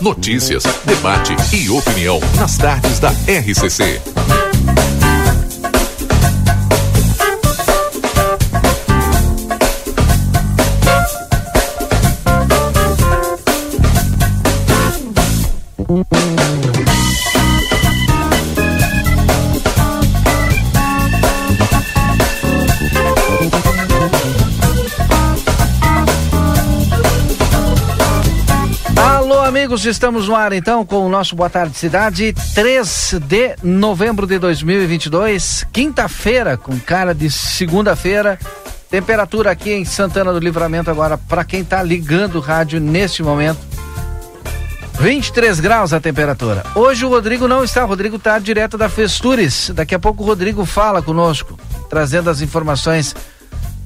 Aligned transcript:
Notícias, 0.00 0.62
debate 0.84 1.34
e 1.52 1.68
opinião 1.68 2.20
nas 2.38 2.56
tardes 2.56 3.00
da 3.00 3.10
RCC. 3.10 4.43
Amigos, 29.74 29.86
estamos 29.86 30.28
no 30.28 30.36
ar 30.36 30.52
então 30.52 30.86
com 30.86 31.04
o 31.04 31.08
nosso 31.08 31.34
Boa 31.34 31.50
Tarde 31.50 31.76
Cidade, 31.76 32.32
3 32.54 33.14
de 33.26 33.56
novembro 33.60 34.24
de 34.24 34.38
2022, 34.38 35.66
quinta-feira, 35.72 36.56
com 36.56 36.78
cara 36.78 37.12
de 37.12 37.28
segunda-feira. 37.28 38.38
Temperatura 38.88 39.50
aqui 39.50 39.72
em 39.72 39.84
Santana 39.84 40.32
do 40.32 40.38
Livramento 40.38 40.90
agora, 40.90 41.18
para 41.18 41.44
quem 41.44 41.62
está 41.62 41.82
ligando 41.82 42.36
o 42.36 42.40
rádio 42.40 42.78
neste 42.78 43.20
momento, 43.22 43.58
23 45.00 45.58
graus 45.58 45.92
a 45.92 45.98
temperatura. 45.98 46.62
Hoje 46.76 47.04
o 47.04 47.08
Rodrigo 47.08 47.48
não 47.48 47.64
está, 47.64 47.84
o 47.84 47.88
Rodrigo 47.88 48.14
está 48.14 48.38
direto 48.38 48.78
da 48.78 48.88
Festures. 48.88 49.72
Daqui 49.74 49.94
a 49.94 49.98
pouco 49.98 50.22
o 50.22 50.26
Rodrigo 50.26 50.64
fala 50.64 51.02
conosco, 51.02 51.58
trazendo 51.90 52.30
as 52.30 52.40
informações 52.40 53.14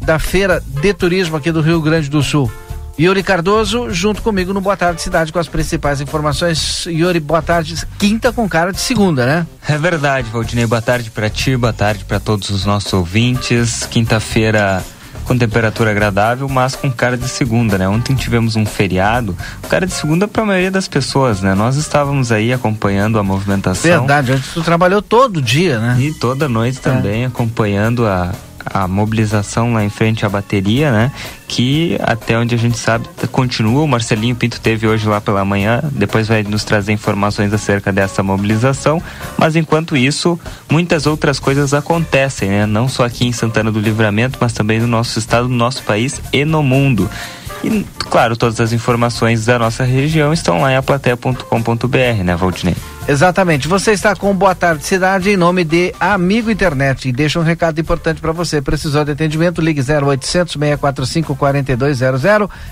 da 0.03 0.19
feira 0.19 0.63
de 0.67 0.93
turismo 0.93 1.37
aqui 1.37 1.51
do 1.51 1.63
Rio 1.63 1.81
Grande 1.81 2.11
do 2.11 2.23
Sul. 2.23 2.51
Yuri 2.99 3.23
Cardoso, 3.23 3.91
junto 3.91 4.21
comigo 4.23 4.53
no 4.53 4.61
Boa 4.61 4.77
Tarde 4.77 5.01
Cidade 5.01 5.33
com 5.33 5.39
as 5.39 5.47
principais 5.47 6.01
informações. 6.01 6.85
Yuri, 6.87 7.21
boa 7.21 7.41
tarde. 7.41 7.77
Quinta 7.97 8.33
com 8.33 8.49
cara 8.49 8.73
de 8.73 8.81
segunda, 8.81 9.25
né? 9.25 9.47
É 9.69 9.79
verdade, 9.79 10.29
Valdinei. 10.31 10.67
Boa 10.67 10.83
tarde 10.83 11.09
para 11.09 11.31
ti, 11.31 11.57
boa 11.57 11.73
tarde 11.73 12.05
para 12.05 12.19
todos 12.19 12.51
os 12.51 12.65
nossos 12.65 12.93
ouvintes. 12.93 13.87
Quinta-feira 13.87 14.83
com 15.25 15.39
temperatura 15.39 15.91
agradável, 15.91 16.49
mas 16.49 16.75
com 16.75 16.91
cara 16.91 17.17
de 17.17 17.29
segunda, 17.29 17.79
né? 17.79 17.87
Ontem 17.87 18.17
tivemos 18.17 18.57
um 18.57 18.67
feriado, 18.67 19.37
cara 19.69 19.87
de 19.87 19.93
segunda 19.93 20.27
para 20.27 20.43
a 20.43 20.47
maioria 20.47 20.71
das 20.71 20.89
pessoas, 20.89 21.43
né? 21.43 21.55
Nós 21.55 21.77
estávamos 21.77 22.33
aí 22.33 22.53
acompanhando 22.53 23.19
a 23.19 23.23
movimentação. 23.23 23.91
Verdade, 23.91 24.33
antes 24.33 24.53
tu 24.53 24.63
trabalhou 24.63 25.03
todo 25.03 25.41
dia, 25.41 25.79
né? 25.79 25.97
E 26.01 26.15
toda 26.15 26.49
noite 26.49 26.81
também 26.81 27.25
é. 27.25 27.27
acompanhando 27.27 28.07
a, 28.07 28.33
a 28.73 28.87
mobilização 28.89 29.73
lá 29.73 29.85
em 29.85 29.89
frente 29.89 30.25
à 30.25 30.29
bateria, 30.29 30.91
né? 30.91 31.13
Que 31.47 31.99
até 32.03 32.39
onde 32.39 32.55
a 32.55 32.59
gente 32.59 32.79
sabe 32.79 33.07
continua. 33.33 33.83
O 33.83 33.89
Marcelinho 33.89 34.35
Pinto 34.35 34.61
teve 34.61 34.87
hoje 34.87 35.09
lá 35.09 35.21
pela 35.21 35.45
manhã, 35.45 35.83
depois 35.93 36.29
vai 36.29 36.43
nos 36.43 36.65
trazer 36.65 36.93
informações 36.93 37.53
acerca 37.53 37.93
dessa 37.93 38.23
mobilização. 38.23 39.03
Mas 39.37 39.57
enquanto 39.57 39.97
isso, 39.97 40.39
muitas 40.71 41.07
outras 41.07 41.39
coisas 41.39 41.73
acontecem, 41.73 42.49
né? 42.49 42.67
Não 42.67 42.89
só 42.89 43.05
aqui 43.05 43.27
em 43.27 43.33
Santana 43.33 43.71
do 43.71 43.81
Livramento, 43.81 44.39
mas 44.41 44.53
também 44.53 44.81
no 44.81 44.87
nosso 44.87 45.19
estado, 45.19 45.49
no 45.49 45.57
nosso 45.57 45.83
país 45.83 46.21
e 46.33 46.45
no 46.45 46.63
mundo. 46.63 47.09
E, 47.63 47.85
claro, 47.99 48.37
todas 48.37 48.61
as 48.61 48.73
informações 48.73 49.45
da 49.45 49.59
nossa 49.59 49.85
região 49.85 50.33
estão 50.33 50.61
lá 50.61 50.73
em 50.73 50.77
aplateia.com.br, 50.77 52.25
né, 52.25 52.37
Valdinei? 52.37 52.77
Exatamente. 53.09 53.67
Você 53.67 53.93
está 53.93 54.15
com 54.15 54.35
Boa 54.35 54.55
Tarde 54.55 54.85
Cidade 54.85 55.31
em 55.31 55.37
nome 55.37 55.65
de 55.65 55.95
Amigo 55.99 56.51
Internet. 56.51 57.09
E 57.09 57.13
deixa 57.13 57.41
um 57.41 57.43
recado 57.43 57.81
importante 57.81 58.21
para 58.21 58.33
você. 58.33 58.61
Precisou 58.61 59.05
de 59.05 59.13
atendimento? 59.13 59.63
Ligue 59.63 59.81
0800 59.81 60.53
645 60.53 61.35
4200. 61.35 62.23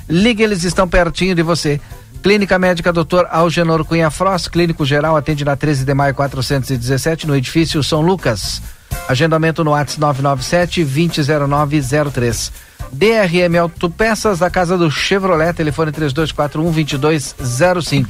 Ligue, 0.09 0.43
eles 0.43 0.63
estão 0.63 0.87
pertinho 0.87 1.35
de 1.35 1.43
você. 1.43 1.81
Clínica 2.23 2.59
Médica 2.59 2.93
Dr. 2.93 3.25
Algenor 3.31 3.85
Cunha 3.85 4.11
Frost, 4.11 4.51
Clínico 4.51 4.85
Geral, 4.85 5.17
atende 5.17 5.45
na 5.45 5.57
13 5.57 5.85
de 5.85 5.95
maio 5.95 6.15
417, 6.15 7.27
no 7.27 7.37
edifício 7.37 7.83
São 7.83 8.01
Lucas. 8.01 8.61
Agendamento 9.09 9.63
no 9.63 9.71
WhatsApp 9.71 10.01
997 10.01 10.85
200903. 10.85 12.66
DRM 12.93 13.57
Autopeças 13.61 14.39
da 14.39 14.51
Casa 14.51 14.77
do 14.77 14.91
Chevrolet, 14.91 15.53
telefone 15.53 15.93
3241 15.93 16.71
2205. 16.71 18.09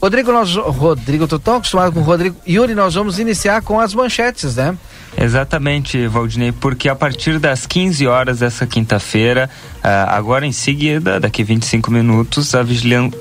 Rodrigo, 0.00 0.30
nós, 0.30 0.54
Rodrigo, 0.54 1.26
tô 1.26 1.38
tão 1.38 1.56
acostumado 1.56 1.92
com 1.92 2.00
o 2.00 2.02
Rodrigo. 2.02 2.36
Yuri, 2.46 2.74
nós 2.74 2.94
vamos 2.94 3.18
iniciar 3.18 3.62
com 3.62 3.80
as 3.80 3.94
manchetes, 3.94 4.56
né? 4.56 4.76
Exatamente, 5.18 6.06
Valdinei, 6.06 6.52
porque 6.52 6.90
a 6.90 6.94
partir 6.94 7.38
das 7.38 7.66
15 7.66 8.06
horas 8.06 8.40
dessa 8.40 8.66
quinta-feira, 8.66 9.48
uh, 9.78 9.88
agora 10.08 10.46
em 10.46 10.52
seguida, 10.52 11.18
daqui 11.18 11.42
25 11.42 11.90
minutos, 11.90 12.54
a, 12.54 12.60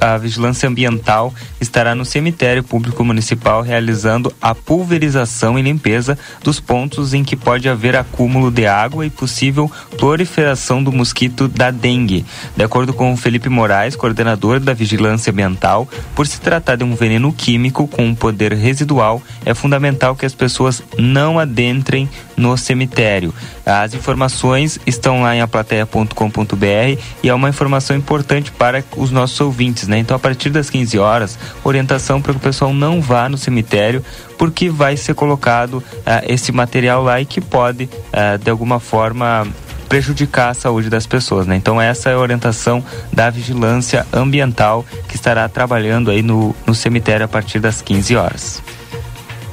a 0.01 0.17
vigilância 0.17 0.67
ambiental 0.67 1.33
estará 1.59 1.95
no 1.95 2.03
cemitério 2.03 2.63
público 2.63 3.03
municipal 3.03 3.61
realizando 3.61 4.31
a 4.41 4.53
pulverização 4.53 5.57
e 5.57 5.61
limpeza 5.61 6.17
dos 6.43 6.59
pontos 6.59 7.13
em 7.13 7.23
que 7.23 7.35
pode 7.35 7.69
haver 7.69 7.95
acúmulo 7.95 8.51
de 8.51 8.67
água 8.67 9.05
e 9.05 9.09
possível 9.09 9.71
proliferação 9.97 10.83
do 10.83 10.91
mosquito 10.91 11.47
da 11.47 11.71
dengue. 11.71 12.25
De 12.57 12.63
acordo 12.63 12.93
com 12.93 13.15
Felipe 13.15 13.47
Moraes, 13.47 13.95
coordenador 13.95 14.59
da 14.59 14.73
vigilância 14.73 15.31
ambiental, 15.31 15.87
por 16.13 16.27
se 16.27 16.41
tratar 16.41 16.75
de 16.75 16.83
um 16.83 16.93
veneno 16.93 17.31
químico 17.31 17.87
com 17.87 18.05
um 18.05 18.15
poder 18.15 18.51
residual, 18.51 19.23
é 19.45 19.53
fundamental 19.53 20.13
que 20.13 20.25
as 20.25 20.35
pessoas 20.35 20.83
não 20.97 21.39
adentrem 21.39 21.84
entrem 21.85 22.09
no 22.35 22.57
cemitério. 22.57 23.33
As 23.63 23.93
informações 23.93 24.79
estão 24.85 25.21
lá 25.21 25.35
em 25.35 25.41
aplateia.com.br 25.41 26.99
e 27.23 27.29
é 27.29 27.33
uma 27.33 27.49
informação 27.49 27.95
importante 27.95 28.51
para 28.51 28.83
os 28.97 29.11
nossos 29.11 29.39
ouvintes, 29.39 29.87
né? 29.87 29.99
Então, 29.99 30.15
a 30.15 30.19
partir 30.19 30.49
das 30.49 30.69
15 30.69 30.97
horas, 30.97 31.37
orientação 31.63 32.19
para 32.19 32.33
que 32.33 32.39
o 32.39 32.41
pessoal 32.41 32.73
não 32.73 32.99
vá 33.01 33.29
no 33.29 33.37
cemitério, 33.37 34.03
porque 34.37 34.69
vai 34.69 34.97
ser 34.97 35.13
colocado 35.13 35.75
uh, 35.75 35.83
esse 36.27 36.51
material 36.51 37.03
lá 37.03 37.21
e 37.21 37.25
que 37.25 37.39
pode, 37.39 37.83
uh, 37.85 38.37
de 38.43 38.49
alguma 38.49 38.79
forma, 38.79 39.47
prejudicar 39.87 40.49
a 40.49 40.53
saúde 40.53 40.89
das 40.89 41.05
pessoas, 41.05 41.45
né? 41.45 41.55
Então 41.55 41.79
essa 41.79 42.09
é 42.09 42.13
a 42.13 42.19
orientação 42.19 42.83
da 43.13 43.29
vigilância 43.29 44.05
ambiental 44.11 44.83
que 45.07 45.15
estará 45.15 45.47
trabalhando 45.47 46.09
aí 46.09 46.21
no, 46.21 46.55
no 46.65 46.73
cemitério 46.73 47.25
a 47.25 47.29
partir 47.29 47.59
das 47.59 47.81
15 47.81 48.15
horas. 48.15 48.63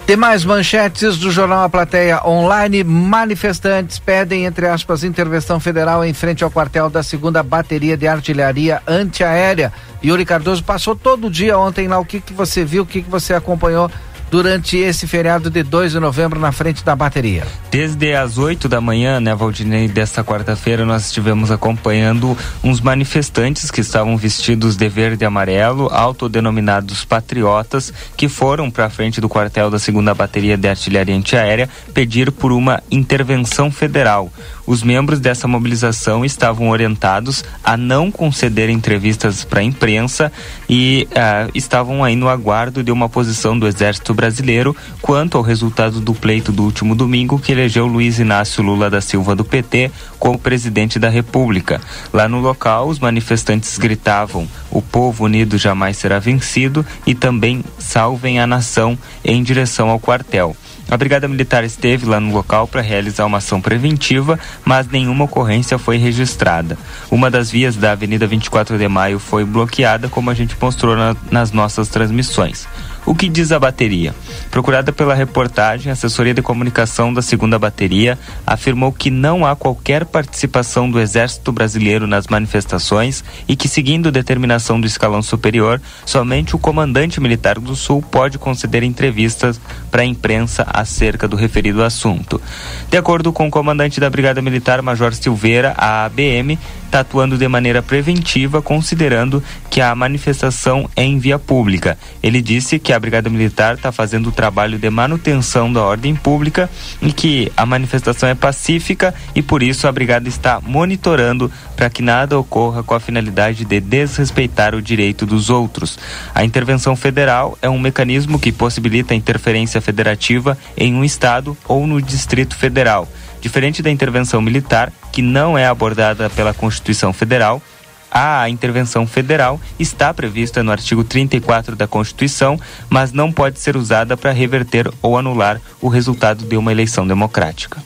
Demais 0.07 0.45
manchetes 0.45 1.17
do 1.17 1.31
jornal 1.31 1.63
A 1.63 1.69
Plateia 1.69 2.27
Online. 2.27 2.83
Manifestantes 2.83 4.01
pedem, 4.01 4.45
entre 4.45 4.67
aspas, 4.67 5.05
intervenção 5.05 5.61
federal 5.61 6.05
em 6.05 6.13
frente 6.13 6.43
ao 6.43 6.51
quartel 6.51 6.91
da 6.91 7.05
segunda 7.05 7.41
bateria 7.41 7.97
de 7.97 8.09
artilharia 8.09 8.83
antiaérea. 8.87 9.73
Yuri 10.05 10.25
Cardoso 10.25 10.65
passou 10.65 10.97
todo 10.97 11.31
dia 11.31 11.57
ontem 11.57 11.87
lá. 11.87 12.01
O 12.01 12.05
que, 12.05 12.21
que 12.21 12.33
você 12.33 12.65
viu, 12.65 12.83
o 12.83 12.87
que, 12.87 13.01
que 13.01 13.09
você 13.09 13.33
acompanhou 13.33 13.89
durante 14.33 14.79
esse 14.79 15.07
feriado 15.07 15.51
de 15.51 15.63
2 15.63 15.93
de 15.93 16.01
novembro 16.01 16.41
na 16.41 16.51
frente 16.51 16.83
da 16.83 16.97
bateria? 16.97 17.47
Desde 17.71 18.15
as 18.15 18.39
8 18.39 18.67
da 18.67 18.81
manhã, 18.81 19.21
né, 19.21 19.35
Valdinei, 19.35 19.89
desta 19.89 20.25
quarta-feira, 20.25 20.87
nós 20.87 21.05
estivemos 21.05 21.51
acompanhando 21.51 22.35
uns 22.65 22.81
manifestantes 22.81 23.71
que 23.71 23.83
estavam 23.83 24.17
vestidos 24.17 24.75
de 24.75 24.89
verde 24.89 25.23
e 25.23 25.27
amarelo, 25.27 25.91
autodenominados 25.93 27.05
patriotas, 27.05 27.93
que 28.17 28.27
foram 28.27 28.71
para 28.71 28.87
a 28.87 28.91
frente 28.91 29.21
do 29.21 29.29
quartel 29.29 29.71
da 29.71 29.79
segunda 29.79 30.15
bateria 30.15 30.57
de 30.57 30.67
artilharia 30.67 31.15
antiaérea 31.15 31.69
pedir 31.93 32.33
por 32.33 32.53
uma 32.53 32.83
intervenção 32.91 33.71
federal. 33.71 34.33
Os 34.67 34.83
membros 34.83 35.21
dessa 35.21 35.47
mobilização 35.47 36.25
estavam 36.25 36.71
orientados 36.71 37.45
a 37.63 37.77
não 37.77 38.11
conceder 38.11 38.71
entrevistas 38.71 39.45
para 39.45 39.61
a 39.61 39.65
imprensa 39.65 40.33
e 40.69 41.07
uh, 41.11 41.51
estavam 41.55 42.03
aí 42.03 42.15
no 42.15 42.29
aguardo 42.29 42.83
de 42.83 42.93
uma 42.93 43.09
posição 43.09 43.59
do 43.59 43.67
Exército 43.67 44.15
Brasileiro 44.23 44.77
quanto 45.01 45.37
ao 45.37 45.43
resultado 45.43 46.01
do 46.01 46.15
pleito 46.15 46.53
do 46.53 46.63
último 46.63 46.95
domingo 46.95 47.41
que 47.41 47.51
elegeu 47.51 47.89
Luiz 47.89 48.21
Inácio 48.21 48.63
Lula 48.63 48.89
da 48.89 49.01
Silva 49.01 49.35
do 49.35 49.45
PT 49.45 49.91
como 50.17 50.39
presidente 50.39 50.97
da 50.97 51.09
República. 51.09 51.81
Lá 52.13 52.29
no 52.29 52.39
local, 52.39 52.87
os 52.87 53.01
manifestantes 53.01 53.77
gritavam: 53.77 54.47
"O 54.71 54.81
povo 54.81 55.25
unido 55.25 55.59
jamais 55.59 55.97
será 55.97 56.21
vencido" 56.21 56.87
e 57.05 57.17
também 57.17 57.65
"Salvem 57.81 58.39
a 58.39 58.47
nação" 58.47 58.97
em 59.25 59.43
direção 59.43 59.91
ao 59.91 59.99
quartel. 59.99 60.57
A 60.89 60.97
Brigada 60.97 61.27
Militar 61.27 61.65
esteve 61.65 62.07
lá 62.07 62.21
no 62.21 62.33
local 62.33 62.69
para 62.69 62.81
realizar 62.81 63.25
uma 63.25 63.39
ação 63.39 63.61
preventiva, 63.61 64.39
mas 64.65 64.87
nenhuma 64.87 65.25
ocorrência 65.25 65.79
foi 65.79 65.97
registrada. 65.97 66.77
Uma 67.11 67.31
das 67.31 67.51
vias 67.51 67.77
da 67.77 67.93
Avenida 67.93 68.27
24 68.27 68.77
de 68.77 68.89
Maio 68.89 69.19
foi 69.19 69.45
bloqueada, 69.45 70.09
como 70.09 70.31
a 70.31 70.35
gente 70.35 70.57
mostrou 70.61 70.95
na, 70.95 71.17
nas 71.31 71.51
nossas 71.51 71.89
transmissões. 71.89 72.69
O 73.05 73.17
que 73.17 73.29
diz 73.29 73.51
a 73.51 73.59
bateria? 73.59 74.15
Procurada 74.49 74.93
pela 74.93 75.13
reportagem, 75.13 75.91
a 75.91 75.93
assessoria 75.93 76.33
de 76.33 76.41
comunicação 76.41 77.13
da 77.13 77.21
segunda 77.21 77.59
bateria 77.59 78.17
afirmou 78.47 78.93
que 78.93 79.11
não 79.11 79.45
há 79.45 79.57
qualquer 79.57 80.05
participação 80.05 80.89
do 80.89 81.01
Exército 81.01 81.51
Brasileiro 81.51 82.07
nas 82.07 82.29
manifestações 82.29 83.25
e 83.49 83.57
que, 83.57 83.67
seguindo 83.67 84.13
determinação 84.13 84.81
do 84.81 84.87
escalão 84.87 85.21
superior, 85.21 85.83
somente 86.07 86.55
o 86.55 86.61
comandante 86.61 87.21
militar 87.21 87.59
do 87.59 87.75
Sul 87.75 88.01
pode 88.01 88.39
conceder 88.39 88.85
entrevistas 88.85 89.61
para 89.91 90.03
a 90.03 90.07
imprensa 90.07 90.65
acerca 90.73 91.27
do 91.27 91.35
referido 91.35 91.83
assunto. 91.83 92.41
De 92.89 92.97
acordo 92.97 93.33
com 93.33 93.49
o 93.49 93.51
comandante 93.51 93.99
da 93.99 94.09
Brigada 94.09 94.41
Militar, 94.41 94.81
Major 94.81 95.13
Silveira, 95.13 95.75
a 95.77 96.05
ABM 96.05 96.57
está 96.93 97.01
atuando 97.01 97.39
de 97.39 97.49
maneira 97.49 97.81
preventiva, 97.81 98.61
considerando 98.61 99.43
que 99.71 99.81
a 99.81 99.95
manifestação 99.95 100.91
é 100.95 101.03
em 101.03 101.19
via 101.19 101.39
pública. 101.39 101.99
Ele 102.23 102.43
disse 102.43 102.79
que 102.79 102.93
a 102.93 103.01
Brigada 103.01 103.31
Militar 103.31 103.77
está 103.77 103.91
fazendo 103.91 104.29
o 104.29 104.33
trabalho 104.33 104.79
de 104.79 104.91
manutenção 104.91 105.73
da 105.73 105.83
ordem 105.83 106.15
pública 106.15 106.69
e 107.01 107.11
que 107.11 107.51
a 107.57 107.65
manifestação 107.65 108.29
é 108.29 108.35
pacífica 108.35 109.15
e 109.35 109.41
por 109.41 109.63
isso 109.63 109.89
a 109.89 109.93
Brigada 109.93 110.29
está 110.29 110.61
monitorando 110.61 111.51
para 111.75 111.89
que 111.89 112.03
nada 112.03 112.39
ocorra 112.39 112.83
com 112.83 112.95
a 112.95 113.01
finalidade 113.01 113.65
de 113.65 113.81
desrespeitar 113.81 114.75
o 114.75 114.83
direito 114.83 115.25
dos 115.25 115.49
outros. 115.49 115.99
A 116.35 116.45
intervenção 116.45 116.95
federal 116.95 117.57
é 117.63 117.71
um 117.71 117.79
mecanismo 117.79 118.39
que 118.39 118.53
possibilita 118.53 119.15
a 119.15 119.17
interferência 119.17 119.81
federativa 119.81 120.59
em 120.77 120.95
um 120.95 121.03
Estado 121.03 121.57
ou 121.67 121.87
no 121.87 122.03
Distrito 122.03 122.55
Federal. 122.55 123.09
Diferente 123.43 123.83
da 123.83 123.91
intervenção 123.91 124.41
militar, 124.41 124.93
que 125.11 125.21
não 125.21 125.59
é 125.59 125.67
abordada 125.67 126.31
pela 126.31 126.55
Constituição 126.55 127.13
Federal, 127.13 127.61
a 128.09 128.49
intervenção 128.49 129.07
federal 129.07 129.59
está 129.79 130.13
prevista 130.15 130.63
no 130.63 130.71
artigo 130.71 131.03
34 131.03 131.75
da 131.75 131.89
Constituição, 131.89 132.61
mas 132.89 133.11
não 133.11 133.33
pode 133.33 133.59
ser 133.59 133.77
usada 133.77 134.17
para 134.17 134.31
reverter 134.31 134.89
ou 135.01 135.19
anular 135.19 135.61
o 135.81 135.89
resultado 135.89 136.45
de 136.45 136.57
uma 136.57 136.71
eleição 136.71 137.07
democrática. 137.07 137.83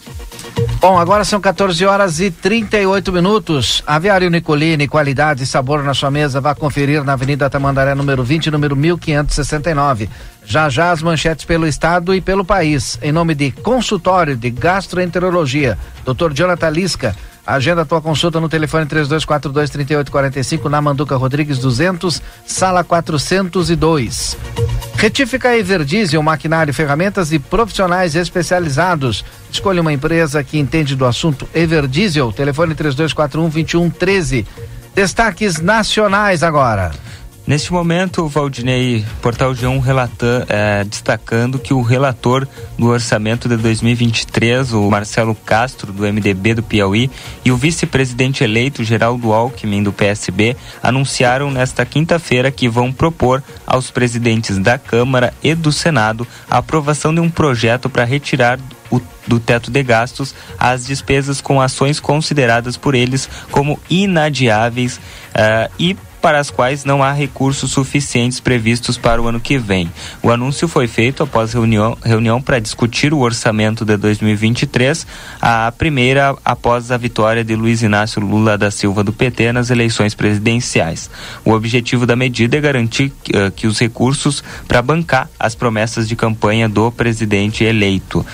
Bom, 0.81 0.99
agora 0.99 1.25
são 1.25 1.41
14 1.41 1.85
horas 1.85 2.21
e 2.21 2.31
38 2.31 3.13
minutos. 3.13 3.83
Aviário 3.87 4.31
Nicolini, 4.31 4.87
qualidade 4.87 5.43
e 5.43 5.47
sabor 5.47 5.83
na 5.83 5.93
sua 5.95 6.11
mesa. 6.11 6.41
Vá 6.41 6.55
conferir 6.55 7.03
na 7.03 7.15
Avenida 7.15 7.51
Tamandaré, 7.51 7.95
número 7.95 8.23
20, 8.23 8.51
número 8.51 8.77
1569. 8.77 10.09
Já 10.45 10.69
já 10.69 10.93
as 10.93 11.03
manchetes 11.03 11.45
pelo 11.45 11.67
estado 11.67 12.15
e 12.15 12.21
pelo 12.21 12.45
país. 12.45 12.99
Em 13.03 13.11
nome 13.11 13.35
de 13.35 13.51
Consultório 13.51 14.37
de 14.37 14.49
Gastroenterologia, 14.51 15.77
Dr. 16.05 16.33
Jonathan 16.33 16.71
Lisca. 16.71 17.17
Agenda 17.47 17.87
tua 17.87 18.03
consulta 18.03 18.41
no 18.41 18.49
telefone 18.49 18.87
3242 18.87 19.71
3845 19.71 20.69
na 20.69 20.83
Manduca 20.83 21.15
Rodrigues 21.15 21.59
200, 21.59 22.21
sala 22.45 22.83
402. 22.83 24.37
Retífica 24.97 25.57
Everdiesel, 25.57 26.21
maquinário, 26.23 26.75
ferramentas 26.75 27.31
e 27.31 27.39
profissionais 27.39 28.17
especializados. 28.17 29.25
Escolha 29.53 29.81
uma 29.81 29.93
empresa 29.93 30.43
que 30.43 30.59
entende 30.59 30.97
do 30.97 31.07
assunto 31.07 31.49
Everdiesel. 31.55 32.33
Telefone 32.33 32.75
3241 32.75 33.49
2113. 33.49 34.45
Destaques 34.93 35.61
nacionais 35.61 36.43
agora. 36.43 36.91
Neste 37.47 37.73
momento, 37.73 38.25
o 38.25 38.29
Valdinei 38.29 39.05
Portal 39.23 39.53
G1 39.53 39.81
relata, 39.81 40.45
é, 40.49 40.83
destacando 40.83 41.61
que 41.61 41.73
o 41.73 41.81
relator 41.81 42.47
do 42.77 42.89
orçamento 42.89 43.49
de 43.49 43.57
2023, 43.57 44.73
o 44.73 44.91
Marcelo 44.91 45.33
Castro, 45.33 45.93
do 45.93 46.03
MDB 46.03 46.55
do 46.55 46.63
Piauí, 46.65 47.09
e 47.45 47.53
o 47.53 47.57
vice-presidente 47.57 48.43
eleito 48.43 48.83
Geraldo 48.83 49.33
Alckmin, 49.33 49.81
do 49.81 49.93
PSB, 49.93 50.57
anunciaram 50.83 51.49
nesta 51.49 51.87
quinta-feira 51.87 52.51
que 52.51 52.69
vão 52.69 52.93
propor 52.93 53.41
aos 53.65 53.93
presidentes 53.93 54.59
da 54.59 54.77
Câmara 54.77 55.33
e 55.41 55.55
do 55.55 55.71
Senado 55.71 56.27
a 56.51 56.59
aprovação 56.59 57.15
de 57.15 57.21
um 57.21 57.31
projeto 57.31 57.89
para 57.89 58.03
retirar 58.03 58.59
o, 58.91 59.01
do 59.27 59.39
teto 59.39 59.71
de 59.71 59.83
gastos 59.83 60.35
as 60.59 60.87
despesas 60.87 61.41
com 61.41 61.61
ações 61.61 61.99
consideradas 61.99 62.77
por 62.77 62.95
eles 62.95 63.29
como 63.51 63.79
inadiáveis 63.91 64.97
uh, 64.97 65.73
e 65.79 65.97
para 66.27 66.41
as 66.41 66.51
quais 66.51 66.85
não 66.85 67.05
há 67.05 67.13
recursos 67.13 67.71
suficientes 67.71 68.41
previstos 68.41 68.99
para 68.99 69.23
o 69.23 69.29
ano 69.29 69.39
que 69.39 69.57
vem. 69.59 69.89
O 70.21 70.29
anúncio 70.29 70.67
foi 70.67 70.89
feito 70.89 71.23
após 71.23 71.53
reunião, 71.53 71.97
reunião 72.03 72.43
para 72.43 72.59
discutir 72.59 73.15
o 73.15 73.21
orçamento 73.21 73.85
de 73.85 73.97
2023, 73.97 75.07
a 75.41 75.71
primeira 75.71 76.35
após 76.45 76.91
a 76.91 76.97
vitória 76.97 77.45
de 77.45 77.55
Luiz 77.55 77.81
Inácio 77.81 78.21
Lula 78.21 78.59
da 78.59 78.73
Silva 78.73 79.05
do 79.05 79.13
PT 79.13 79.53
nas 79.53 79.71
eleições 79.71 80.17
presidenciais. 80.17 81.09
O 81.45 81.53
objetivo 81.53 82.05
da 82.05 82.17
medida 82.17 82.57
é 82.57 82.61
garantir 82.61 83.13
uh, 83.29 83.49
que 83.53 83.69
os 83.69 83.79
recursos 83.79 84.43
para 84.67 84.83
bancar 84.83 85.31
as 85.39 85.55
promessas 85.55 86.09
de 86.09 86.17
campanha 86.17 86.69
do 86.69 86.91
presidente 86.91 87.63
eleito. 87.63 88.19
Uh, 88.19 88.27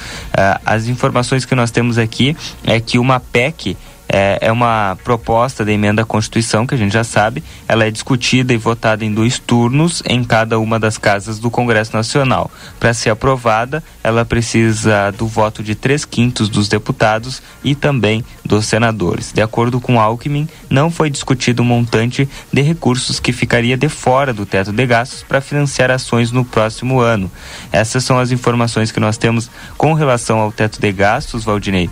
as 0.64 0.86
informações 0.88 1.44
que 1.44 1.54
nós 1.54 1.70
temos 1.70 1.98
aqui 1.98 2.34
é 2.64 2.80
que 2.80 2.98
uma 2.98 3.20
PEC 3.20 3.76
é, 4.12 4.38
é 4.42 4.52
uma 4.52 4.96
proposta 5.02 5.64
de 5.64 5.72
emenda 5.72 6.02
à 6.02 6.04
Constituição, 6.04 6.66
que 6.66 6.74
a 6.74 6.78
gente 6.78 6.92
já 6.92 7.02
sabe, 7.02 7.42
ela 7.66 7.86
é 7.86 7.90
discutida 7.90 8.52
e 8.52 8.58
votada 8.58 9.04
em 9.04 9.12
dois 9.12 9.38
turnos 9.38 10.02
em 10.06 10.22
cada 10.22 10.58
uma 10.58 10.78
das 10.78 10.98
casas 10.98 11.38
do 11.38 11.50
Congresso 11.50 11.96
Nacional. 11.96 12.50
Para 12.78 12.92
ser 12.92 13.08
aprovada, 13.08 13.82
ela 14.04 14.22
precisa 14.24 15.10
do 15.12 15.26
voto 15.26 15.62
de 15.62 15.74
três 15.74 16.04
quintos 16.04 16.50
dos 16.50 16.68
deputados 16.68 17.42
e 17.64 17.74
também 17.74 18.22
dos 18.44 18.66
senadores. 18.66 19.32
De 19.32 19.40
acordo 19.40 19.80
com 19.80 19.98
Alckmin, 19.98 20.46
não 20.68 20.90
foi 20.90 21.08
discutido 21.08 21.62
o 21.62 21.64
montante 21.64 22.28
de 22.52 22.60
recursos 22.60 23.18
que 23.18 23.32
ficaria 23.32 23.78
de 23.78 23.88
fora 23.88 24.34
do 24.34 24.44
teto 24.44 24.72
de 24.72 24.86
gastos 24.86 25.22
para 25.22 25.40
financiar 25.40 25.90
ações 25.90 26.30
no 26.30 26.44
próximo 26.44 27.00
ano. 27.00 27.30
Essas 27.72 28.04
são 28.04 28.18
as 28.18 28.30
informações 28.30 28.92
que 28.92 29.00
nós 29.00 29.16
temos 29.16 29.50
com 29.78 29.94
relação 29.94 30.38
ao 30.38 30.52
teto 30.52 30.78
de 30.78 30.92
gastos, 30.92 31.44
Valdinei. 31.44 31.88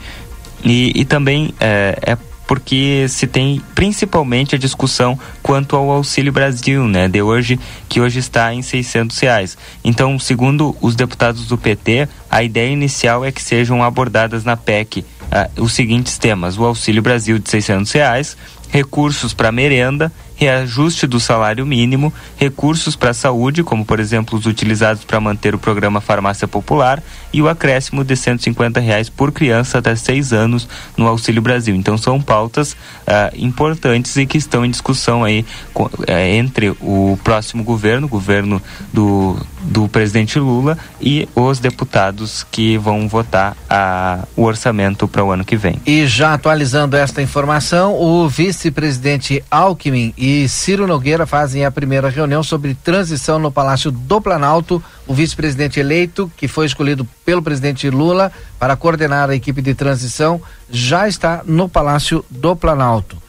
E, 0.65 0.93
e 0.95 1.05
também 1.05 1.55
é, 1.61 1.99
é 2.03 2.19
porque 2.51 3.07
se 3.09 3.29
tem 3.29 3.63
principalmente 3.77 4.57
a 4.57 4.59
discussão 4.59 5.17
quanto 5.41 5.77
ao 5.77 5.89
Auxílio 5.89 6.33
Brasil, 6.33 6.89
né, 6.89 7.07
de 7.07 7.23
hoje, 7.23 7.61
que 7.89 8.01
hoje 8.01 8.19
está 8.19 8.53
em 8.53 8.61
600 8.61 9.17
reais. 9.21 9.57
Então, 9.85 10.19
segundo 10.19 10.77
os 10.81 10.97
deputados 10.97 11.47
do 11.47 11.57
PT, 11.57 12.09
a 12.29 12.43
ideia 12.43 12.73
inicial 12.73 13.25
é 13.25 13.31
que 13.31 13.41
sejam 13.41 13.85
abordadas 13.85 14.43
na 14.43 14.57
PEC 14.57 14.99
uh, 14.99 15.63
os 15.63 15.75
seguintes 15.75 16.19
temas: 16.19 16.59
o 16.59 16.65
Auxílio 16.65 17.01
Brasil 17.01 17.39
de 17.39 17.49
600 17.49 17.93
reais, 17.93 18.37
recursos 18.69 19.33
para 19.33 19.53
merenda 19.53 20.13
reajuste 20.41 21.07
do 21.07 21.21
salário 21.21 21.67
mínimo, 21.67 22.11
recursos 22.39 22.97
para 22.97 23.11
a 23.11 23.15
saúde, 23.15 23.63
como 23.63 23.85
por 23.85 24.01
exemplo 24.01 24.39
os 24.39 24.47
utilizados 24.47 25.05
para 25.05 25.21
manter 25.21 25.55
o 25.55 25.59
programa 25.59 26.01
Farmácia 26.01 26.49
Popular, 26.49 27.03
e 27.31 27.43
o 27.43 27.49
acréscimo 27.49 28.03
de 28.03 28.17
150 28.17 28.81
reais 28.81 29.11
por 29.11 29.33
criança 29.33 29.79
até 29.79 29.95
seis 29.95 30.33
anos 30.33 30.67
no 30.97 31.07
Auxílio 31.07 31.43
Brasil. 31.43 31.77
Então 31.77 31.99
são 31.99 32.19
pautas 32.23 32.73
uh, 32.73 33.37
importantes 33.37 34.17
e 34.17 34.25
que 34.25 34.39
estão 34.39 34.65
em 34.65 34.71
discussão 34.71 35.23
aí 35.23 35.45
uh, 35.77 35.91
entre 36.09 36.71
o 36.81 37.19
próximo 37.23 37.63
governo, 37.63 38.07
o 38.07 38.11
governo 38.11 38.63
do, 38.95 39.37
do 39.61 39.89
presidente 39.89 40.39
Lula, 40.39 40.79
e 41.03 41.29
os 41.35 41.59
deputados 41.59 42.47
que 42.51 42.79
vão 42.79 43.07
votar 43.07 43.53
uh, 43.53 44.27
o 44.35 44.45
orçamento 44.45 45.07
para 45.07 45.23
o 45.23 45.31
ano 45.31 45.45
que 45.45 45.57
vem. 45.57 45.77
E 45.85 46.07
já 46.07 46.33
atualizando 46.33 46.97
esta 46.97 47.21
informação, 47.21 47.95
o 47.95 48.27
vice-presidente 48.27 49.45
Alckmin 49.51 50.15
e 50.17 50.30
e 50.33 50.49
Ciro 50.49 50.87
Nogueira 50.87 51.27
fazem 51.27 51.65
a 51.65 51.73
primeira 51.73 52.09
reunião 52.09 52.41
sobre 52.41 52.73
transição 52.73 53.37
no 53.37 53.51
Palácio 53.51 53.91
do 53.91 54.21
Planalto. 54.21 54.81
O 55.05 55.13
vice-presidente 55.13 55.81
eleito, 55.81 56.31
que 56.37 56.47
foi 56.47 56.67
escolhido 56.67 57.05
pelo 57.25 57.43
presidente 57.43 57.91
Lula 57.91 58.31
para 58.57 58.77
coordenar 58.77 59.29
a 59.29 59.35
equipe 59.35 59.61
de 59.61 59.75
transição, 59.75 60.41
já 60.71 61.09
está 61.09 61.43
no 61.45 61.69
Palácio 61.69 62.25
do 62.31 62.55
Planalto. 62.55 63.21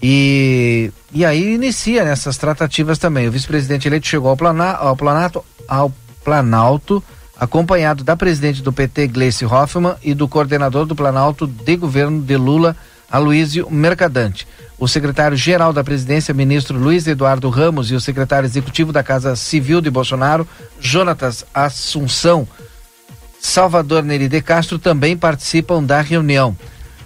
E, 0.00 0.92
e 1.12 1.24
aí 1.24 1.54
inicia 1.54 2.04
nessas 2.04 2.36
tratativas 2.36 2.98
também. 2.98 3.26
O 3.26 3.32
vice-presidente 3.32 3.88
eleito 3.88 4.06
chegou 4.06 4.30
ao, 4.30 4.36
plana, 4.36 4.74
ao, 4.74 4.94
planato, 4.94 5.44
ao 5.66 5.92
Planalto, 6.22 7.02
acompanhado 7.36 8.04
da 8.04 8.16
presidente 8.16 8.62
do 8.62 8.72
PT, 8.72 9.08
Gleice 9.08 9.44
Hoffmann, 9.44 9.96
e 10.04 10.14
do 10.14 10.28
coordenador 10.28 10.86
do 10.86 10.94
Planalto 10.94 11.48
de 11.48 11.76
governo 11.76 12.22
de 12.22 12.36
Lula, 12.36 12.76
Aloísio 13.10 13.68
Mercadante 13.68 14.46
o 14.78 14.88
secretário-geral 14.88 15.72
da 15.72 15.84
presidência, 15.84 16.34
ministro 16.34 16.78
Luiz 16.78 17.06
Eduardo 17.06 17.48
Ramos, 17.48 17.90
e 17.90 17.94
o 17.94 18.00
secretário 18.00 18.46
executivo 18.46 18.92
da 18.92 19.02
Casa 19.02 19.36
Civil 19.36 19.80
de 19.80 19.90
Bolsonaro, 19.90 20.46
Jonatas 20.80 21.44
Assunção, 21.54 22.46
Salvador 23.40 24.02
Neri 24.02 24.28
de 24.28 24.40
Castro, 24.40 24.78
também 24.78 25.16
participam 25.16 25.82
da 25.82 26.00
reunião. 26.00 26.56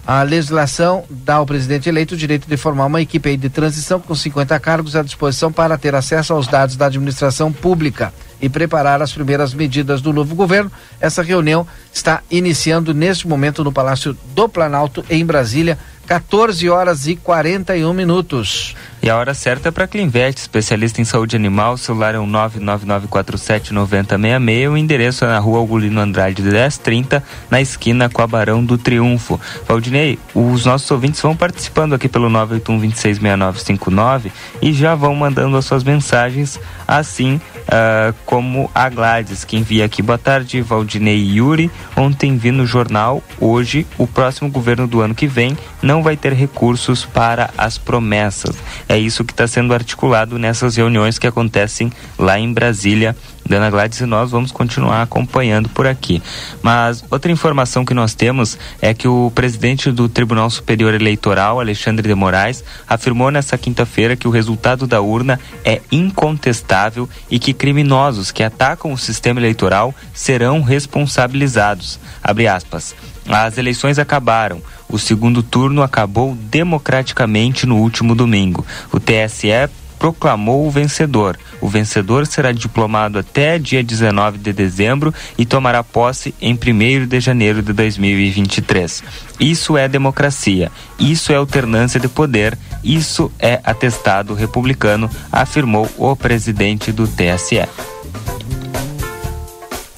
A 0.07 0.23
legislação 0.23 1.03
dá 1.07 1.35
ao 1.35 1.45
presidente 1.45 1.87
eleito 1.87 2.15
o 2.15 2.17
direito 2.17 2.47
de 2.47 2.57
formar 2.57 2.87
uma 2.87 2.99
equipe 2.99 3.37
de 3.37 3.47
transição 3.47 3.99
com 3.99 4.15
50 4.15 4.59
cargos 4.59 4.95
à 4.95 5.03
disposição 5.03 5.51
para 5.51 5.77
ter 5.77 5.93
acesso 5.93 6.33
aos 6.33 6.47
dados 6.47 6.75
da 6.75 6.87
administração 6.87 7.53
pública 7.53 8.11
e 8.41 8.49
preparar 8.49 9.01
as 9.03 9.13
primeiras 9.13 9.53
medidas 9.53 10.01
do 10.01 10.11
novo 10.11 10.33
governo. 10.33 10.71
Essa 10.99 11.21
reunião 11.21 11.67
está 11.93 12.23
iniciando 12.31 12.91
neste 12.91 13.27
momento 13.27 13.63
no 13.63 13.71
Palácio 13.71 14.17
do 14.33 14.49
Planalto, 14.49 15.05
em 15.09 15.23
Brasília. 15.23 15.77
14 16.09 16.67
horas 16.67 17.05
e 17.05 17.15
41 17.15 17.93
minutos. 17.93 18.75
E 18.99 19.09
a 19.11 19.15
hora 19.15 19.35
certa 19.35 19.69
é 19.69 19.71
para 19.71 19.87
Clinvet, 19.87 20.39
especialista 20.39 20.99
em 20.99 21.05
saúde 21.05 21.35
animal. 21.35 21.75
O 21.75 21.77
celular 21.77 22.15
é 22.15 22.17
o 22.17 22.23
um 22.23 22.31
999479066. 22.31 24.71
O 24.71 24.75
endereço 24.75 25.23
é 25.23 25.27
na 25.27 25.37
rua 25.37 25.59
Augulino 25.59 26.01
Andrade 26.01 26.41
1030, 26.41 27.23
na 27.51 27.61
esquina 27.61 28.09
com 28.09 28.23
a 28.23 28.27
Barão 28.27 28.65
do 28.65 28.75
Triunfo. 28.75 29.39
Valdinei, 29.67 30.17
os 30.33 30.65
nossos 30.65 30.89
ouvintes 30.89 31.21
vão 31.21 31.35
participando 31.35 31.93
aqui 31.93 32.09
pelo 32.09 32.27
981 32.27 32.79
266959 32.79 34.31
e 34.63 34.73
já 34.73 34.95
vão 34.95 35.13
mandando 35.13 35.57
as 35.57 35.65
suas 35.65 35.83
mensagens 35.83 36.59
assim 36.89 37.35
uh, 37.35 38.13
como 38.25 38.69
a 38.73 38.89
Gladys, 38.89 39.43
que 39.43 39.55
envia 39.55 39.85
aqui. 39.85 40.01
Boa 40.01 40.17
tarde, 40.17 40.61
Valdinei 40.61 41.17
e 41.17 41.37
Yuri. 41.37 41.69
Ontem 41.95 42.35
vi 42.35 42.49
no 42.51 42.65
jornal, 42.65 43.21
hoje, 43.39 43.85
o 43.97 44.07
próximo 44.07 44.49
governo 44.49 44.87
do 44.87 45.01
ano 45.01 45.13
que 45.13 45.27
vem 45.27 45.55
não 45.81 46.01
vai 46.01 46.17
ter 46.17 46.33
recursos 46.33 47.05
para 47.05 47.51
as 47.57 47.77
promessas. 47.77 48.55
É 48.87 48.97
isso 48.97 49.23
que 49.23 49.33
está 49.33 49.45
sendo 49.45 49.73
articulado 49.73 50.39
nessas 50.39 50.75
reuniões 50.75 51.19
que 51.19 51.27
acontecem 51.27 51.91
lá 52.17 52.39
em 52.39 52.51
Brasília 52.51 53.15
Dana 53.49 53.69
Gladys 53.71 53.99
e 53.99 54.05
nós 54.05 54.29
vamos 54.29 54.51
continuar 54.51 55.01
acompanhando 55.01 55.67
por 55.69 55.87
aqui. 55.87 56.21
Mas 56.61 57.03
outra 57.09 57.31
informação 57.31 57.83
que 57.83 57.95
nós 57.95 58.13
temos 58.13 58.57
é 58.79 58.93
que 58.93 59.07
o 59.07 59.31
presidente 59.33 59.91
do 59.91 60.07
Tribunal 60.07 60.49
Superior 60.51 60.93
Eleitoral, 60.93 61.59
Alexandre 61.59 62.07
de 62.07 62.13
Moraes, 62.13 62.63
afirmou 62.87 63.31
nesta 63.31 63.57
quinta-feira 63.57 64.15
que 64.15 64.27
o 64.27 64.31
resultado 64.31 64.85
da 64.85 65.01
urna 65.01 65.39
é 65.65 65.81
incontestável 65.91 67.09
e 67.29 67.39
que 67.39 67.51
criminosos 67.51 68.31
que 68.31 68.43
atacam 68.43 68.93
o 68.93 68.97
sistema 68.97 69.39
eleitoral 69.39 69.95
serão 70.13 70.61
responsabilizados. 70.61 71.99
Abre 72.21 72.47
aspas. 72.47 72.95
As 73.27 73.57
eleições 73.57 73.97
acabaram. 73.97 74.61
O 74.87 74.97
segundo 74.97 75.43
turno 75.43 75.83
acabou 75.83 76.35
democraticamente 76.35 77.65
no 77.65 77.77
último 77.77 78.15
domingo. 78.15 78.65
O 78.91 78.99
TSE 78.99 79.69
proclamou 79.99 80.65
o 80.65 80.71
vencedor. 80.71 81.37
O 81.59 81.67
vencedor 81.67 82.25
será 82.25 82.51
diplomado 82.53 83.19
até 83.19 83.59
dia 83.59 83.83
19 83.83 84.37
de 84.37 84.53
dezembro 84.53 85.13
e 85.37 85.45
tomará 85.45 85.83
posse 85.83 86.33
em 86.41 86.53
1 86.53 87.05
de 87.05 87.19
janeiro 87.19 87.61
de 87.61 87.73
2023. 87.73 89.03
Isso 89.39 89.77
é 89.77 89.87
democracia, 89.87 90.71
isso 90.97 91.31
é 91.31 91.35
alternância 91.35 91.99
de 91.99 92.07
poder, 92.07 92.57
isso 92.83 93.31
é 93.37 93.59
atestado 93.63 94.33
republicano, 94.33 95.09
afirmou 95.31 95.89
o 95.97 96.15
presidente 96.15 96.91
do 96.91 97.05
TSE. 97.05 97.67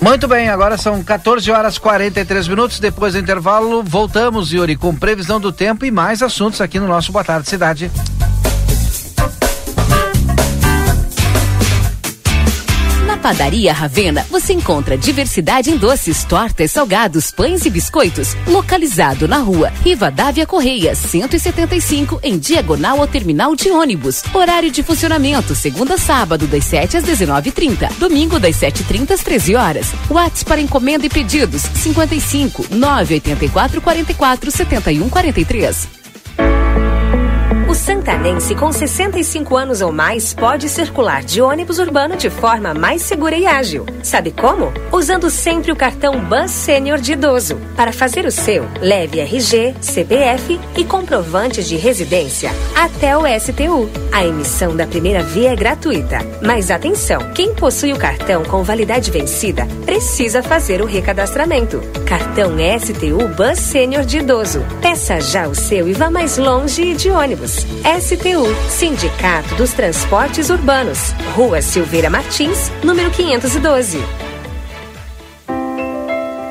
Muito 0.01 0.27
bem, 0.27 0.49
agora 0.49 0.79
são 0.79 1.03
14 1.03 1.51
horas 1.51 1.77
43 1.77 2.47
minutos. 2.47 2.79
Depois 2.79 3.13
do 3.13 3.19
intervalo, 3.19 3.83
voltamos, 3.83 4.51
Yuri, 4.51 4.75
com 4.75 4.95
previsão 4.95 5.39
do 5.39 5.51
tempo 5.51 5.85
e 5.85 5.91
mais 5.91 6.23
assuntos 6.23 6.59
aqui 6.59 6.79
no 6.79 6.87
nosso 6.87 7.11
Boa 7.11 7.23
Tarde 7.23 7.47
Cidade. 7.47 7.91
Padaria 13.21 13.71
Ravena 13.71 14.25
você 14.31 14.51
encontra 14.51 14.97
diversidade 14.97 15.69
em 15.69 15.77
doces, 15.77 16.23
tortas, 16.23 16.71
salgados, 16.71 17.31
pães 17.31 17.65
e 17.65 17.69
biscoitos. 17.69 18.35
Localizado 18.47 19.27
na 19.27 19.37
rua 19.37 19.71
Rivadavia 19.83 20.47
Correia, 20.47 20.95
175, 20.95 22.19
em 22.23 22.39
diagonal 22.39 22.99
ao 22.99 23.07
terminal 23.07 23.55
de 23.55 23.69
ônibus. 23.69 24.23
Horário 24.33 24.71
de 24.71 24.81
funcionamento: 24.81 25.53
segunda 25.53 25.93
a 25.93 25.97
sábado, 25.99 26.47
das 26.47 26.65
7 26.65 26.97
às 26.97 27.03
19h30. 27.03 27.93
Domingo, 27.99 28.39
das 28.39 28.55
7h30 28.55 29.11
às 29.11 29.21
13 29.21 29.55
horas. 29.55 29.87
WhatsApp 30.09 30.45
para 30.45 30.61
encomenda 30.61 31.05
e 31.05 31.09
pedidos: 31.09 31.61
55 31.61 32.65
984 32.71 33.81
44 33.81 34.51
71 34.51 35.09
43. 35.09 36.00
Santanense 37.81 38.53
com 38.53 38.71
65 38.71 39.57
anos 39.57 39.81
ou 39.81 39.91
mais 39.91 40.35
pode 40.35 40.69
circular 40.69 41.23
de 41.23 41.41
ônibus 41.41 41.79
urbano 41.79 42.15
de 42.15 42.29
forma 42.29 42.75
mais 42.75 43.01
segura 43.01 43.35
e 43.35 43.47
ágil. 43.47 43.87
Sabe 44.03 44.29
como? 44.31 44.71
Usando 44.91 45.31
sempre 45.31 45.71
o 45.71 45.75
cartão 45.75 46.23
Bus 46.23 46.51
Sênior 46.51 46.99
de 46.99 47.13
idoso. 47.13 47.59
Para 47.75 47.91
fazer 47.91 48.23
o 48.27 48.31
seu, 48.31 48.67
leve 48.79 49.19
RG, 49.19 49.73
CPF 49.81 50.59
e 50.77 50.83
comprovante 50.85 51.63
de 51.63 51.75
residência 51.75 52.51
até 52.75 53.17
o 53.17 53.23
STU. 53.39 53.89
A 54.11 54.23
emissão 54.27 54.75
da 54.75 54.85
primeira 54.85 55.23
via 55.23 55.51
é 55.51 55.55
gratuita. 55.55 56.19
Mas 56.39 56.69
atenção, 56.69 57.31
quem 57.33 57.55
possui 57.55 57.93
o 57.93 57.97
cartão 57.97 58.43
com 58.43 58.61
validade 58.61 59.09
vencida 59.09 59.65
precisa 59.87 60.43
fazer 60.43 60.83
o 60.83 60.85
recadastramento. 60.85 61.81
Cartão 62.05 62.51
STU 62.79 63.27
Bus 63.35 63.57
Sênior 63.57 64.05
de 64.05 64.19
idoso. 64.19 64.63
Peça 64.83 65.19
já 65.19 65.47
o 65.47 65.55
seu 65.55 65.89
e 65.89 65.93
vá 65.93 66.11
mais 66.11 66.37
longe 66.37 66.93
de 66.93 67.09
ônibus. 67.09 67.70
STU, 67.99 68.45
Sindicato 68.69 69.55
dos 69.55 69.73
Transportes 69.73 70.49
Urbanos, 70.49 71.13
Rua 71.35 71.61
Silveira 71.61 72.09
Martins, 72.09 72.71
número 72.83 73.09
512. 73.11 74.30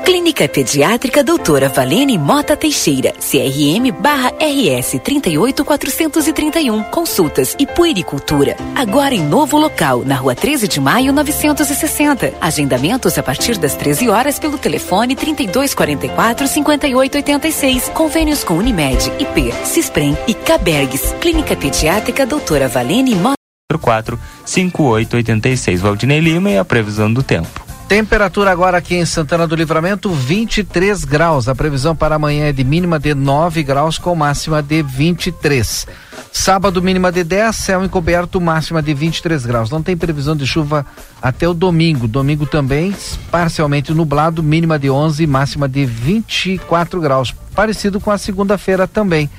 Clínica 0.03 0.47
Pediátrica 0.47 1.23
Doutora 1.23 1.69
Valene 1.69 2.17
Mota 2.17 2.57
Teixeira, 2.57 3.13
CRM 3.13 3.91
barra 3.99 4.33
RS 4.39 4.99
38431. 5.03 6.83
Consultas 6.83 7.55
e 7.59 7.65
puericultura. 7.65 8.55
Agora 8.75 9.13
em 9.13 9.23
novo 9.23 9.57
local, 9.57 10.03
na 10.05 10.15
rua 10.15 10.35
13 10.35 10.67
de 10.67 10.79
maio 10.79 11.13
960. 11.13 12.33
Agendamentos 12.41 13.17
a 13.17 13.23
partir 13.23 13.57
das 13.57 13.75
13 13.75 14.09
horas 14.09 14.39
pelo 14.39 14.57
telefone 14.57 15.15
3244 15.15 16.47
5886. 16.47 17.89
Convênios 17.89 18.43
com 18.43 18.55
Unimed, 18.55 19.11
IP, 19.19 19.53
Cisprem 19.65 20.17
e 20.27 20.33
Cabergues. 20.33 21.13
Clínica 21.21 21.55
Pediátrica 21.55 22.25
Doutora 22.25 22.67
Valene 22.67 23.15
Mota 23.15 23.35
4 23.79 24.19
5886. 24.45 25.81
Valdinei 25.81 26.19
Lima 26.19 26.49
e 26.49 26.57
a 26.57 26.65
previsão 26.65 27.11
do 27.11 27.23
tempo. 27.23 27.70
Temperatura 27.91 28.49
agora 28.49 28.77
aqui 28.77 28.95
em 28.95 29.05
Santana 29.05 29.45
do 29.45 29.53
Livramento, 29.53 30.09
23 30.13 31.03
graus. 31.03 31.49
A 31.49 31.53
previsão 31.53 31.93
para 31.93 32.15
amanhã 32.15 32.45
é 32.45 32.53
de 32.53 32.63
mínima 32.63 32.97
de 32.97 33.13
9 33.13 33.61
graus 33.63 33.97
com 33.97 34.15
máxima 34.15 34.63
de 34.63 34.81
23. 34.81 35.85
Sábado, 36.31 36.81
mínima 36.81 37.11
de 37.11 37.21
10, 37.21 37.53
céu 37.53 37.83
encoberto, 37.83 38.39
máxima 38.39 38.81
de 38.81 38.93
23 38.93 39.45
graus. 39.45 39.69
Não 39.69 39.83
tem 39.83 39.97
previsão 39.97 40.37
de 40.37 40.47
chuva 40.47 40.85
até 41.21 41.49
o 41.49 41.53
domingo. 41.53 42.07
Domingo 42.07 42.45
também, 42.45 42.95
parcialmente 43.29 43.93
nublado, 43.93 44.41
mínima 44.41 44.79
de 44.79 44.89
11, 44.89 45.27
máxima 45.27 45.67
de 45.67 45.85
24 45.85 47.01
graus. 47.01 47.35
Parecido 47.53 47.99
com 47.99 48.09
a 48.09 48.17
segunda-feira 48.17 48.87
também. 48.87 49.29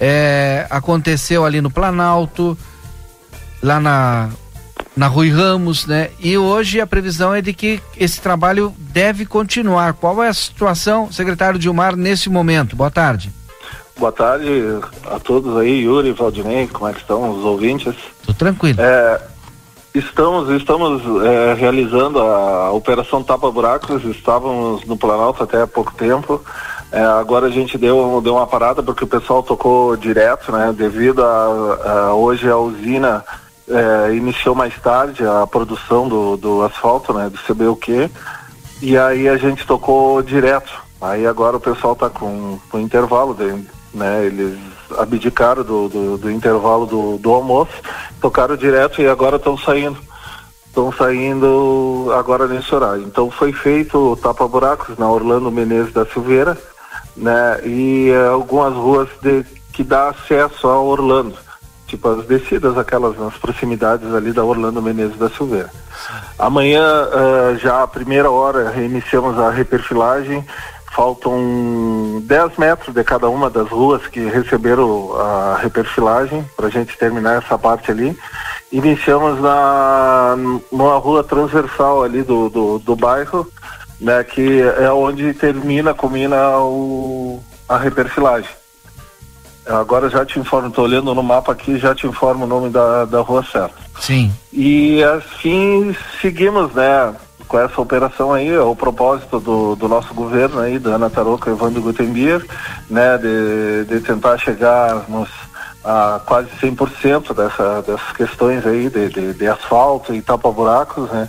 é, 0.00 0.66
aconteceu 0.70 1.44
ali 1.44 1.60
no 1.60 1.70
Planalto, 1.70 2.56
lá 3.62 3.80
na 3.80 4.30
na 4.96 5.08
Rui 5.08 5.30
Ramos, 5.30 5.86
né? 5.86 6.08
E 6.18 6.38
hoje 6.38 6.80
a 6.80 6.86
previsão 6.86 7.34
é 7.34 7.42
de 7.42 7.52
que 7.52 7.82
esse 7.98 8.20
trabalho 8.20 8.74
deve 8.78 9.26
continuar. 9.26 9.92
Qual 9.92 10.22
é 10.22 10.28
a 10.28 10.34
situação, 10.34 11.12
secretário 11.12 11.58
Dilmar, 11.58 11.94
nesse 11.94 12.30
momento? 12.30 12.74
Boa 12.74 12.90
tarde. 12.90 13.30
Boa 13.98 14.12
tarde 14.12 14.48
a 15.10 15.18
todos 15.18 15.56
aí, 15.56 15.84
Yuri, 15.84 16.12
Valdinei, 16.12 16.66
como 16.66 16.88
é 16.88 16.92
que 16.92 17.00
estão 17.00 17.30
os 17.30 17.44
ouvintes? 17.44 17.94
Tudo 18.24 18.36
tranquilo. 18.36 18.78
É, 18.80 19.20
estamos 19.94 20.50
estamos 20.50 21.02
é, 21.24 21.54
realizando 21.54 22.20
a 22.20 22.70
Operação 22.72 23.22
Tapa 23.22 23.50
Buracos, 23.50 24.04
estávamos 24.04 24.84
no 24.84 24.98
Planalto 24.98 25.42
até 25.42 25.62
há 25.62 25.66
pouco 25.66 25.94
tempo. 25.94 26.44
É, 26.92 27.02
agora 27.02 27.46
a 27.46 27.50
gente 27.50 27.78
deu, 27.78 28.20
deu 28.22 28.34
uma 28.34 28.46
parada 28.46 28.82
porque 28.82 29.04
o 29.04 29.08
pessoal 29.08 29.42
tocou 29.42 29.96
direto, 29.96 30.52
né? 30.52 30.74
Devido 30.76 31.24
a, 31.24 32.08
a 32.08 32.14
hoje 32.14 32.48
a 32.48 32.56
usina 32.56 33.24
é, 33.68 34.14
iniciou 34.14 34.54
mais 34.54 34.74
tarde 34.80 35.24
a 35.26 35.46
produção 35.46 36.08
do, 36.08 36.36
do 36.36 36.62
asfalto, 36.62 37.12
né, 37.12 37.30
do 37.30 37.38
CBUQ, 37.38 38.10
e 38.80 38.96
aí 38.96 39.28
a 39.28 39.36
gente 39.36 39.66
tocou 39.66 40.22
direto. 40.22 40.84
Aí 41.00 41.26
agora 41.26 41.56
o 41.56 41.60
pessoal 41.60 41.92
está 41.94 42.08
com, 42.08 42.58
com 42.70 42.78
intervalo, 42.78 43.34
de, 43.34 43.66
né, 43.96 44.26
eles 44.26 44.58
abdicaram 44.98 45.64
do, 45.64 45.88
do, 45.88 46.18
do 46.18 46.30
intervalo 46.30 46.86
do, 46.86 47.18
do 47.18 47.32
almoço, 47.32 47.72
tocaram 48.20 48.56
direto 48.56 49.00
e 49.00 49.08
agora 49.08 49.36
estão 49.36 49.56
saindo. 49.58 49.98
Estão 50.66 50.92
saindo 50.92 52.12
agora 52.14 52.46
nesse 52.46 52.74
horário. 52.74 53.02
Então 53.02 53.30
foi 53.30 53.52
feito 53.52 54.12
o 54.12 54.16
tapa-buracos 54.16 54.98
na 54.98 55.10
Orlando 55.10 55.50
Menezes 55.50 55.92
da 55.92 56.04
Silveira, 56.04 56.56
né, 57.16 57.60
e 57.64 58.10
é, 58.10 58.28
algumas 58.28 58.74
ruas 58.74 59.08
de, 59.22 59.42
que 59.72 59.82
dá 59.82 60.10
acesso 60.10 60.68
a 60.68 60.78
Orlando 60.78 61.46
tipo 61.86 62.08
as 62.08 62.26
descidas, 62.26 62.76
aquelas 62.76 63.16
nas 63.16 63.34
proximidades 63.34 64.12
ali 64.12 64.32
da 64.32 64.44
Orlando 64.44 64.82
Menezes 64.82 65.16
da 65.16 65.30
Silveira. 65.30 65.70
Amanhã, 66.38 66.82
uh, 66.82 67.56
já 67.58 67.82
a 67.82 67.86
primeira 67.86 68.30
hora, 68.30 68.70
reiniciamos 68.70 69.38
a 69.38 69.50
reperfilagem. 69.50 70.44
Faltam 70.92 72.22
10 72.22 72.56
metros 72.56 72.94
de 72.94 73.04
cada 73.04 73.28
uma 73.28 73.50
das 73.50 73.68
ruas 73.68 74.06
que 74.06 74.20
receberam 74.20 75.12
a 75.14 75.58
reperfilagem 75.60 76.44
para 76.56 76.68
a 76.68 76.70
gente 76.70 76.96
terminar 76.96 77.42
essa 77.42 77.58
parte 77.58 77.90
ali. 77.90 78.16
Iniciamos 78.72 79.40
na 79.40 80.36
numa 80.72 80.96
rua 80.98 81.22
transversal 81.22 82.02
ali 82.02 82.22
do, 82.22 82.48
do, 82.48 82.78
do 82.78 82.96
bairro, 82.96 83.46
né, 84.00 84.22
que 84.24 84.62
é 84.62 84.90
onde 84.90 85.34
termina, 85.34 85.94
culmina 85.94 86.58
o, 86.58 87.42
a 87.68 87.76
reperfilagem. 87.76 88.50
Agora 89.66 90.08
já 90.08 90.24
te 90.24 90.38
informo, 90.38 90.68
estou 90.68 90.84
olhando 90.84 91.12
no 91.14 91.22
mapa 91.22 91.52
aqui, 91.52 91.76
já 91.76 91.94
te 91.94 92.06
informo 92.06 92.44
o 92.44 92.48
nome 92.48 92.70
da, 92.70 93.04
da 93.04 93.20
rua 93.20 93.44
certa. 93.44 93.74
Sim. 94.00 94.32
E 94.52 95.02
assim 95.02 95.94
seguimos, 96.20 96.72
né, 96.72 97.14
com 97.48 97.58
essa 97.58 97.80
operação 97.80 98.32
aí, 98.32 98.48
é 98.48 98.60
o 98.60 98.74
propósito 98.74 99.40
do, 99.40 99.76
do 99.76 99.88
nosso 99.88 100.12
governo 100.14 100.60
aí, 100.60 100.78
da 100.78 100.90
Ana 100.90 101.10
Tarouca 101.10 101.50
e 101.50 101.52
Evandro 101.52 101.82
Gutenbier, 101.82 102.44
né, 102.90 103.18
de, 103.18 103.84
de 103.86 104.00
tentar 104.00 104.38
chegarmos 104.38 105.28
a 105.84 106.20
quase 106.24 106.48
100% 106.60 107.34
dessa, 107.34 107.82
dessas 107.82 108.12
questões 108.16 108.66
aí 108.66 108.90
de, 108.90 109.08
de, 109.08 109.34
de 109.34 109.46
asfalto 109.46 110.12
e 110.14 110.20
tapa-buracos, 110.20 111.08
né, 111.10 111.28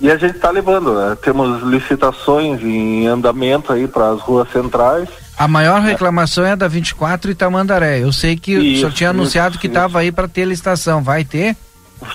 e 0.00 0.10
a 0.10 0.16
gente 0.16 0.34
está 0.34 0.50
levando, 0.50 0.94
né? 0.94 1.16
temos 1.22 1.62
licitações 1.62 2.60
em 2.60 3.06
andamento 3.06 3.72
aí 3.72 3.86
para 3.86 4.10
as 4.10 4.20
ruas 4.20 4.50
centrais, 4.50 5.08
a 5.36 5.48
maior 5.48 5.80
reclamação 5.80 6.44
é 6.44 6.54
da 6.54 6.68
24 6.68 7.30
e 7.30 7.34
Tamandaré. 7.34 8.00
Eu 8.00 8.12
sei 8.12 8.36
que 8.36 8.52
isso, 8.52 8.74
o 8.74 8.76
senhor 8.76 8.92
tinha 8.92 9.10
anunciado 9.10 9.52
isso, 9.52 9.60
que 9.60 9.66
estava 9.66 9.98
aí 9.98 10.12
para 10.12 10.28
ter 10.28 10.44
licitação. 10.44 11.02
Vai 11.02 11.24
ter? 11.24 11.56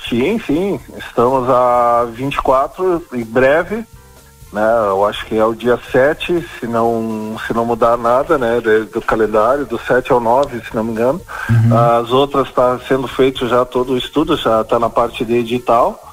Sim, 0.07 0.39
sim. 0.45 0.79
Estamos 0.97 1.49
a 1.49 2.07
24 2.11 3.03
em 3.13 3.23
breve. 3.23 3.85
Né? 4.51 4.63
Eu 4.87 5.05
acho 5.05 5.25
que 5.25 5.37
é 5.37 5.45
o 5.45 5.53
dia 5.53 5.77
7, 5.91 6.45
se 6.59 6.67
não, 6.67 7.35
se 7.45 7.53
não 7.53 7.65
mudar 7.65 7.97
nada, 7.97 8.37
né? 8.37 8.61
Do, 8.61 8.85
do 8.85 9.01
calendário, 9.01 9.65
do 9.65 9.77
7 9.77 10.11
ao 10.11 10.19
9, 10.19 10.61
se 10.61 10.75
não 10.75 10.83
me 10.83 10.91
engano. 10.91 11.21
Uhum. 11.49 11.77
As 11.77 12.11
outras 12.11 12.47
está 12.47 12.79
sendo 12.87 13.07
feito 13.07 13.47
já 13.47 13.65
todo 13.65 13.93
o 13.93 13.97
estudo, 13.97 14.37
já 14.37 14.61
está 14.61 14.79
na 14.79 14.89
parte 14.89 15.25
de 15.25 15.35
edital. 15.35 16.03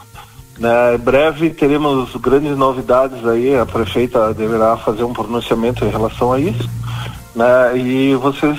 Né, 0.57 0.95
em 0.95 0.99
breve 0.99 1.51
teremos 1.51 2.15
grandes 2.15 2.57
novidades 2.57 3.27
aí, 3.27 3.59
a 3.59 3.67
prefeita 3.67 4.33
deverá 4.33 4.77
fazer 4.77 5.03
um 5.03 5.13
pronunciamento 5.13 5.85
em 5.85 5.91
relação 5.91 6.33
a 6.33 6.39
isso 6.39 6.71
né? 7.35 7.77
E 7.77 8.15
vocês 8.15 8.59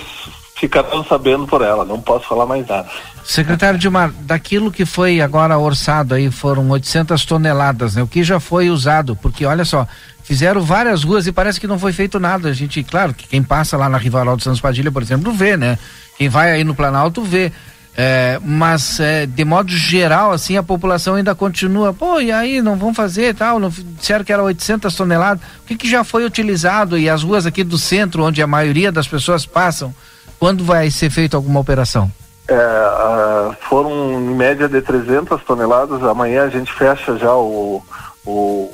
ficarão 0.56 1.04
sabendo 1.04 1.46
por 1.46 1.62
ela, 1.62 1.84
não 1.84 2.00
posso 2.00 2.28
falar 2.28 2.46
mais 2.46 2.66
nada. 2.66 2.90
Secretário 3.24 3.78
Dilmar, 3.78 4.12
daquilo 4.22 4.72
que 4.72 4.86
foi 4.86 5.20
agora 5.20 5.58
orçado 5.58 6.16
aí 6.16 6.32
foram 6.32 6.70
800 6.70 7.26
toneladas, 7.26 7.96
né? 7.96 8.04
O 8.04 8.08
que 8.08 8.24
já 8.24 8.40
foi 8.40 8.70
usado, 8.70 9.16
porque 9.16 9.46
olha 9.46 9.66
só, 9.66 9.86
fizeram 10.24 10.62
várias 10.62 11.04
ruas 11.04 11.28
e 11.28 11.32
parece 11.32 11.60
que 11.60 11.68
não 11.68 11.78
foi 11.78 11.92
feito 11.92 12.20
nada. 12.20 12.50
A 12.50 12.54
gente, 12.54 12.82
claro, 12.84 13.14
que 13.14 13.28
quem 13.28 13.44
passa 13.44 13.76
lá 13.76 13.90
na 13.90 13.98
Rivarol 13.98 14.38
de 14.38 14.44
Santos 14.44 14.62
Padilha, 14.62 14.92
por 14.92 15.02
exemplo, 15.02 15.34
vê, 15.34 15.58
né? 15.58 15.78
Quem 16.18 16.30
vai 16.30 16.52
aí 16.52 16.64
no 16.64 16.74
Planalto 16.74 17.22
vê. 17.22 17.52
É, 17.98 18.40
mas 18.44 19.00
é, 19.00 19.26
de 19.26 19.46
modo 19.46 19.72
geral, 19.72 20.32
assim, 20.32 20.58
a 20.58 20.64
população 20.64 21.16
ainda 21.16 21.34
continua, 21.34 21.94
pô, 21.94 22.20
e 22.20 22.30
aí, 22.30 22.62
não 22.62 22.76
vão 22.76 22.94
fazer 22.94 23.34
tal, 23.34 23.58
não, 23.58 23.70
disseram 23.70 24.26
que 24.26 24.34
era 24.34 24.44
800 24.44 24.94
toneladas, 24.94 25.42
o 25.64 25.66
que, 25.66 25.78
que 25.78 25.90
já 25.90 26.04
foi 26.04 26.26
utilizado 26.26 26.98
e 26.98 27.10
as 27.10 27.24
ruas 27.24 27.46
aqui 27.46 27.64
do 27.64 27.78
centro, 27.78 28.26
onde 28.26 28.42
a 28.42 28.48
maioria 28.48 28.92
das 28.92 29.08
pessoas 29.08 29.46
passam, 29.46 29.96
quando 30.40 30.64
vai 30.64 30.90
ser 30.92 31.10
feita 31.10 31.38
alguma 31.38 31.60
operação? 31.60 32.12
É, 32.48 33.56
foram 33.70 34.14
em 34.14 34.36
média 34.36 34.68
de 34.70 34.82
300 34.82 35.44
toneladas, 35.44 36.04
amanhã 36.04 36.44
a 36.44 36.50
gente 36.50 36.72
fecha 36.72 37.18
já 37.18 37.34
o, 37.34 37.82
o, 38.26 38.72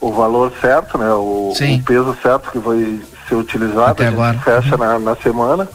o 0.00 0.12
valor 0.12 0.52
certo, 0.60 0.98
né, 0.98 1.12
o, 1.12 1.52
o 1.52 1.82
peso 1.84 2.16
certo 2.20 2.50
que 2.50 2.58
vai 2.58 3.00
ser 3.28 3.36
utilizado, 3.36 3.92
Até 3.92 4.06
a 4.06 4.10
gente 4.10 4.20
agora. 4.20 4.38
fecha 4.40 4.76
na, 4.76 4.98
na 4.98 5.16
semana. 5.16 5.68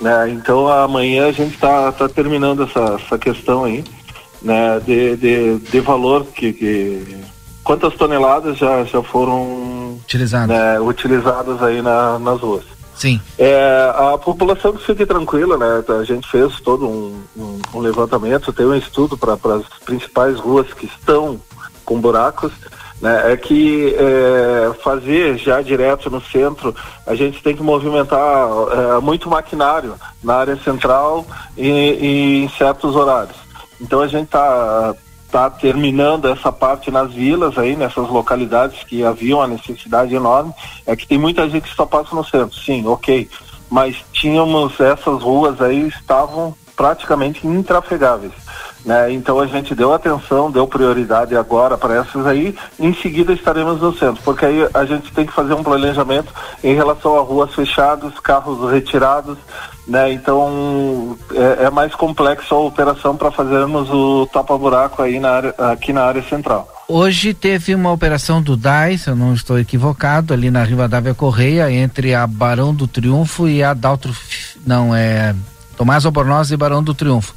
Né? 0.00 0.30
Então 0.30 0.68
amanhã 0.68 1.26
a 1.26 1.32
gente 1.32 1.54
está 1.54 1.90
tá 1.90 2.08
terminando 2.08 2.62
essa, 2.64 2.96
essa 3.02 3.18
questão 3.18 3.64
aí, 3.64 3.84
né? 4.40 4.80
De, 4.86 5.16
de, 5.16 5.58
de 5.58 5.80
valor 5.80 6.24
que, 6.26 6.52
que 6.52 7.16
quantas 7.64 7.94
toneladas 7.94 8.56
já, 8.56 8.84
já 8.84 9.02
foram 9.02 9.98
utilizadas, 10.04 10.48
né, 10.48 10.78
utilizadas 10.80 11.62
aí 11.62 11.82
na, 11.82 12.18
nas 12.18 12.40
ruas. 12.40 12.64
Sim. 12.98 13.20
É, 13.38 13.92
a 13.94 14.18
população 14.18 14.72
que 14.72 14.84
fique 14.84 15.06
tranquila, 15.06 15.56
né? 15.56 15.84
A 16.00 16.04
gente 16.04 16.28
fez 16.28 16.60
todo 16.60 16.86
um, 16.86 17.22
um, 17.36 17.60
um 17.74 17.78
levantamento, 17.80 18.52
tem 18.52 18.66
um 18.66 18.74
estudo 18.74 19.16
para 19.16 19.34
as 19.34 19.64
principais 19.84 20.38
ruas 20.38 20.72
que 20.74 20.86
estão 20.86 21.40
com 21.84 22.00
buracos 22.00 22.52
né, 23.00 23.32
é 23.32 23.36
que 23.36 23.94
é, 23.94 24.72
fazer 24.82 25.38
já 25.38 25.62
direto 25.62 26.10
no 26.10 26.20
centro, 26.20 26.74
a 27.06 27.14
gente 27.14 27.42
tem 27.42 27.54
que 27.54 27.62
movimentar 27.62 28.48
é, 28.70 29.00
muito 29.00 29.30
maquinário 29.30 29.94
na 30.22 30.34
área 30.34 30.56
central 30.56 31.24
e, 31.56 31.68
e 31.68 32.44
em 32.44 32.48
certos 32.50 32.96
horários. 32.96 33.36
Então 33.80 34.00
a 34.00 34.08
gente 34.08 34.24
está 34.24 34.94
tá 35.30 35.50
terminando 35.50 36.28
essa 36.28 36.50
parte 36.50 36.90
nas 36.90 37.12
vilas 37.12 37.58
aí, 37.58 37.76
nessas 37.76 38.08
localidades 38.08 38.82
que 38.84 39.04
haviam 39.04 39.40
a 39.42 39.46
necessidade 39.46 40.14
enorme, 40.14 40.52
é 40.86 40.96
que 40.96 41.06
tem 41.06 41.18
muita 41.18 41.48
gente 41.48 41.68
que 41.68 41.76
só 41.76 41.84
passa 41.84 42.14
no 42.14 42.24
centro, 42.24 42.56
sim, 42.58 42.86
ok, 42.86 43.28
mas 43.70 43.96
tínhamos 44.12 44.80
essas 44.80 45.22
ruas 45.22 45.60
aí, 45.60 45.88
estavam 45.88 46.54
praticamente 46.74 47.46
intrafegáveis. 47.46 48.32
Né? 48.84 49.12
Então 49.12 49.40
a 49.40 49.46
gente 49.46 49.74
deu 49.74 49.92
atenção, 49.92 50.50
deu 50.50 50.66
prioridade 50.66 51.36
agora 51.36 51.76
para 51.76 51.96
essas 51.96 52.24
aí, 52.24 52.56
em 52.78 52.94
seguida 52.94 53.32
estaremos 53.32 53.80
no 53.80 53.92
centro, 53.94 54.22
porque 54.24 54.46
aí 54.46 54.68
a 54.72 54.84
gente 54.84 55.12
tem 55.12 55.26
que 55.26 55.32
fazer 55.32 55.52
um 55.54 55.62
planejamento 55.62 56.32
em 56.62 56.74
relação 56.74 57.18
a 57.18 57.20
ruas 57.20 57.52
fechadas, 57.54 58.18
carros 58.20 58.70
retirados, 58.70 59.36
né? 59.88 60.12
Então 60.12 61.16
é, 61.32 61.64
é 61.64 61.70
mais 61.70 61.94
complexo 61.94 62.54
a 62.54 62.60
operação 62.60 63.16
para 63.16 63.30
fazermos 63.30 63.88
o 63.90 64.26
tapa-buraco 64.26 65.02
aí 65.02 65.18
na 65.18 65.30
área, 65.30 65.54
aqui 65.58 65.92
na 65.92 66.04
área 66.04 66.22
central. 66.22 66.68
Hoje 66.86 67.34
teve 67.34 67.74
uma 67.74 67.92
operação 67.92 68.40
do 68.40 68.56
DAI, 68.56 68.98
se 68.98 69.10
eu 69.10 69.16
não 69.16 69.34
estou 69.34 69.58
equivocado, 69.58 70.32
ali 70.32 70.50
na 70.50 70.62
Rivadavia 70.62 71.14
Correia, 71.14 71.70
entre 71.70 72.14
a 72.14 72.26
Barão 72.26 72.74
do 72.74 72.86
Triunfo 72.86 73.48
e 73.48 73.62
a 73.62 73.74
Daltro, 73.74 74.14
não, 74.66 74.94
é 74.94 75.34
Tomás 75.76 76.06
Albornoz 76.06 76.50
e 76.50 76.56
Barão 76.56 76.82
do 76.82 76.94
Triunfo 76.94 77.34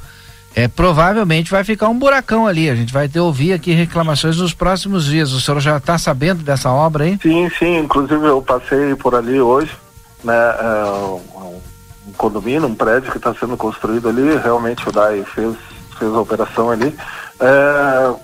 é, 0.54 0.68
provavelmente 0.68 1.50
vai 1.50 1.64
ficar 1.64 1.88
um 1.88 1.98
buracão 1.98 2.46
ali. 2.46 2.68
A 2.68 2.74
gente 2.74 2.92
vai 2.92 3.08
ter 3.08 3.20
ouvir 3.20 3.52
aqui 3.52 3.72
reclamações 3.72 4.36
nos 4.36 4.52
próximos 4.52 5.06
dias. 5.06 5.32
O 5.32 5.40
senhor 5.40 5.60
já 5.60 5.78
está 5.78 5.96
sabendo 5.98 6.42
dessa 6.42 6.70
obra 6.70 7.04
aí? 7.04 7.18
Sim, 7.22 7.50
sim. 7.58 7.78
Inclusive 7.78 8.26
eu 8.26 8.42
passei 8.42 8.94
por 8.94 9.14
ali 9.14 9.40
hoje, 9.40 9.72
né? 10.22 10.34
É, 10.34 11.31
um, 12.06 12.12
condomínio, 12.12 12.66
um 12.66 12.74
prédio 12.74 13.10
que 13.10 13.18
está 13.18 13.34
sendo 13.34 13.56
construído 13.56 14.08
ali. 14.08 14.36
Realmente 14.36 14.88
o 14.88 14.92
DAI 14.92 15.24
fez, 15.24 15.54
fez 15.98 16.12
a 16.12 16.20
operação 16.20 16.70
ali. 16.70 16.94
É, 17.40 18.14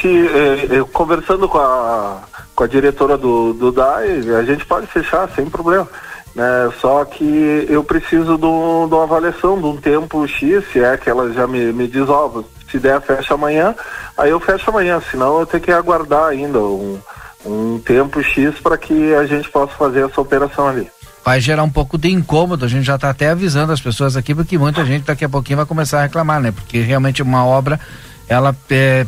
se, 0.00 0.26
é, 0.28 0.84
conversando 0.92 1.48
com 1.48 1.58
a, 1.58 2.20
com 2.54 2.64
a 2.64 2.66
diretora 2.66 3.16
do, 3.16 3.52
do 3.52 3.72
DAI, 3.72 4.22
a 4.38 4.42
gente 4.42 4.64
pode 4.66 4.86
fechar 4.86 5.28
sem 5.34 5.46
problema. 5.46 5.88
Né? 6.34 6.72
Só 6.80 7.04
que 7.04 7.66
eu 7.68 7.82
preciso 7.82 8.36
de, 8.36 8.42
de, 8.42 8.46
uma 8.94 9.02
avaliação 9.02 9.58
de 9.58 9.66
um 9.66 9.76
tempo 9.76 10.26
X, 10.26 10.64
se 10.72 10.80
é 10.80 10.96
que 10.96 11.10
ela 11.10 11.32
já 11.32 11.46
me, 11.46 11.72
me 11.72 11.88
diz, 11.88 12.08
ó, 12.08 12.42
se 12.70 12.78
der, 12.78 13.00
fecha 13.00 13.34
amanhã, 13.34 13.74
aí 14.16 14.30
eu 14.30 14.38
fecho 14.38 14.70
amanhã, 14.70 15.02
senão 15.10 15.40
eu 15.40 15.46
tenho 15.46 15.62
que 15.62 15.72
aguardar 15.72 16.26
ainda 16.26 16.60
um, 16.60 17.00
um 17.44 17.78
tempo 17.80 18.22
X 18.22 18.54
para 18.60 18.76
que 18.76 19.14
a 19.14 19.26
gente 19.26 19.50
possa 19.50 19.72
fazer 19.74 20.04
essa 20.04 20.20
operação 20.20 20.68
ali. 20.68 20.88
Vai 21.28 21.42
gerar 21.42 21.62
um 21.62 21.68
pouco 21.68 21.98
de 21.98 22.10
incômodo, 22.10 22.64
a 22.64 22.68
gente 22.68 22.84
já 22.84 22.94
está 22.94 23.10
até 23.10 23.28
avisando 23.28 23.70
as 23.70 23.82
pessoas 23.82 24.16
aqui, 24.16 24.34
porque 24.34 24.56
muita 24.56 24.82
gente 24.86 25.02
daqui 25.02 25.26
a 25.26 25.28
pouquinho 25.28 25.58
vai 25.58 25.66
começar 25.66 25.98
a 25.98 26.02
reclamar, 26.04 26.40
né? 26.40 26.52
Porque 26.52 26.80
realmente 26.80 27.22
uma 27.22 27.44
obra, 27.44 27.78
ela 28.26 28.56
é, 28.70 29.06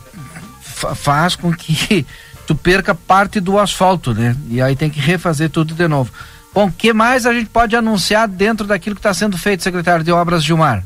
faz 0.97 1.35
com 1.35 1.51
que 1.51 2.05
tu 2.47 2.55
perca 2.55 2.95
parte 2.95 3.41
do 3.41 3.59
asfalto, 3.59 4.13
né? 4.13 4.37
E 4.51 4.61
aí 4.61 4.77
tem 4.77 4.91
que 4.91 5.01
refazer 5.01 5.49
tudo 5.49 5.73
de 5.73 5.89
novo. 5.89 6.13
Bom, 6.53 6.67
o 6.67 6.71
que 6.71 6.93
mais 6.93 7.25
a 7.25 7.33
gente 7.33 7.49
pode 7.49 7.75
anunciar 7.75 8.29
dentro 8.29 8.67
daquilo 8.67 8.97
que 8.97 9.01
está 9.01 9.15
sendo 9.15 9.39
feito, 9.39 9.63
secretário 9.63 10.05
de 10.05 10.13
Obras 10.13 10.45
Gilmar? 10.45 10.85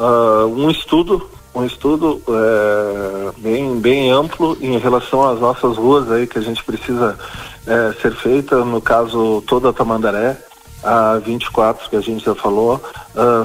Uh, 0.00 0.46
um 0.46 0.70
estudo, 0.70 1.28
um 1.54 1.64
estudo 1.64 2.22
é, 2.28 3.32
bem, 3.38 3.78
bem 3.80 4.10
amplo 4.10 4.56
em 4.60 4.78
relação 4.78 5.28
às 5.28 5.38
nossas 5.38 5.76
ruas 5.76 6.10
aí 6.10 6.26
que 6.26 6.38
a 6.38 6.42
gente 6.42 6.62
precisa 6.64 7.18
é, 7.66 7.92
ser 8.00 8.14
feita, 8.14 8.64
no 8.64 8.80
caso 8.80 9.42
toda 9.46 9.70
a 9.70 9.72
Tamandaré, 9.72 10.36
a 10.82 11.18
24 11.18 11.88
que 11.88 11.96
a 11.96 12.00
gente 12.00 12.24
já 12.24 12.34
falou, 12.34 12.82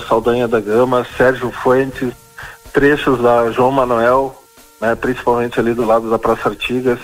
Saldanha 0.08 0.48
da 0.48 0.60
Gama, 0.60 1.06
Sérgio 1.15 1.52
Fuentes, 1.52 2.12
trechos 2.74 3.22
da 3.22 3.52
João 3.52 3.72
Manuel, 3.72 4.36
né, 4.80 4.96
principalmente 4.96 5.60
ali 5.60 5.74
do 5.74 5.86
lado 5.86 6.10
da 6.10 6.20
Praça 6.20 6.50
Artigas, 6.50 7.00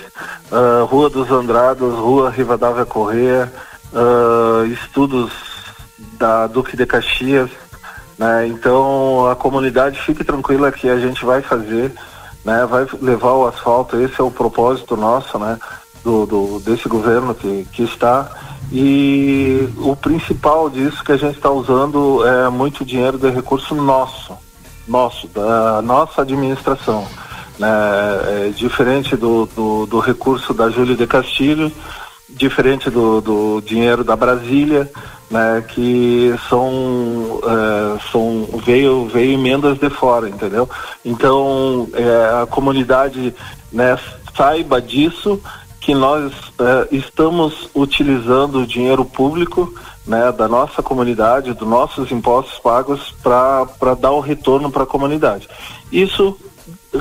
uh, 0.50 0.84
Rua 0.84 1.10
dos 1.10 1.30
Andrados, 1.30 1.94
Rua 1.94 2.30
Rivadavia 2.30 2.84
Correia, 2.84 3.52
uh, 3.92 4.64
estudos 4.66 5.32
da 6.12 6.46
Duque 6.46 6.76
de 6.76 6.86
Caxias, 6.86 7.50
né? 8.18 8.46
Então 8.48 9.28
a 9.28 9.36
comunidade 9.36 10.00
fique 10.00 10.24
tranquila 10.24 10.72
que 10.72 10.88
a 10.88 10.98
gente 10.98 11.24
vai 11.24 11.42
fazer, 11.42 11.92
né? 12.44 12.66
Vai 12.66 12.86
levar 13.00 13.32
o 13.32 13.46
asfalto, 13.46 14.00
esse 14.00 14.20
é 14.20 14.24
o 14.24 14.30
propósito 14.30 14.96
nosso, 14.96 15.38
né? 15.38 15.58
Do, 16.02 16.26
do 16.26 16.60
desse 16.60 16.86
governo 16.88 17.34
que, 17.34 17.66
que 17.72 17.82
está 17.82 18.30
e 18.72 19.68
o 19.78 19.94
principal 19.94 20.68
disso 20.68 21.04
que 21.04 21.12
a 21.12 21.16
gente 21.16 21.36
está 21.36 21.50
usando 21.50 22.26
é 22.26 22.48
muito 22.48 22.84
dinheiro 22.84 23.18
de 23.18 23.30
recurso 23.30 23.74
nosso, 23.74 24.36
nosso, 24.86 25.28
da 25.28 25.82
nossa 25.82 26.22
administração. 26.22 27.06
Né? 27.58 27.68
É 27.68 28.52
diferente 28.54 29.16
do, 29.16 29.46
do, 29.46 29.86
do 29.86 29.98
recurso 30.00 30.52
da 30.52 30.70
Júlia 30.70 30.96
de 30.96 31.06
Castilho, 31.06 31.70
diferente 32.36 32.90
do, 32.90 33.20
do 33.20 33.60
dinheiro 33.60 34.04
da 34.04 34.16
Brasília, 34.16 34.90
né, 35.30 35.64
que 35.68 36.34
são, 36.48 37.40
é, 37.42 38.10
são 38.10 38.48
veio, 38.64 39.06
veio 39.06 39.32
emendas 39.32 39.78
de 39.78 39.88
fora, 39.90 40.28
entendeu? 40.28 40.68
Então 41.04 41.88
é, 41.94 42.42
a 42.42 42.46
comunidade 42.46 43.34
né, 43.72 43.98
saiba 44.36 44.80
disso 44.80 45.40
que 45.80 45.94
nós 45.94 46.32
é, 46.58 46.94
estamos 46.94 47.68
utilizando 47.74 48.60
o 48.60 48.66
dinheiro 48.66 49.04
público 49.04 49.74
né, 50.06 50.32
da 50.32 50.46
nossa 50.46 50.82
comunidade, 50.82 51.52
dos 51.52 51.68
nossos 51.68 52.10
impostos 52.10 52.58
pagos 52.58 53.14
para 53.22 53.94
dar 53.98 54.12
o 54.12 54.20
retorno 54.20 54.70
para 54.70 54.84
a 54.84 54.86
comunidade. 54.86 55.48
Isso 55.90 56.38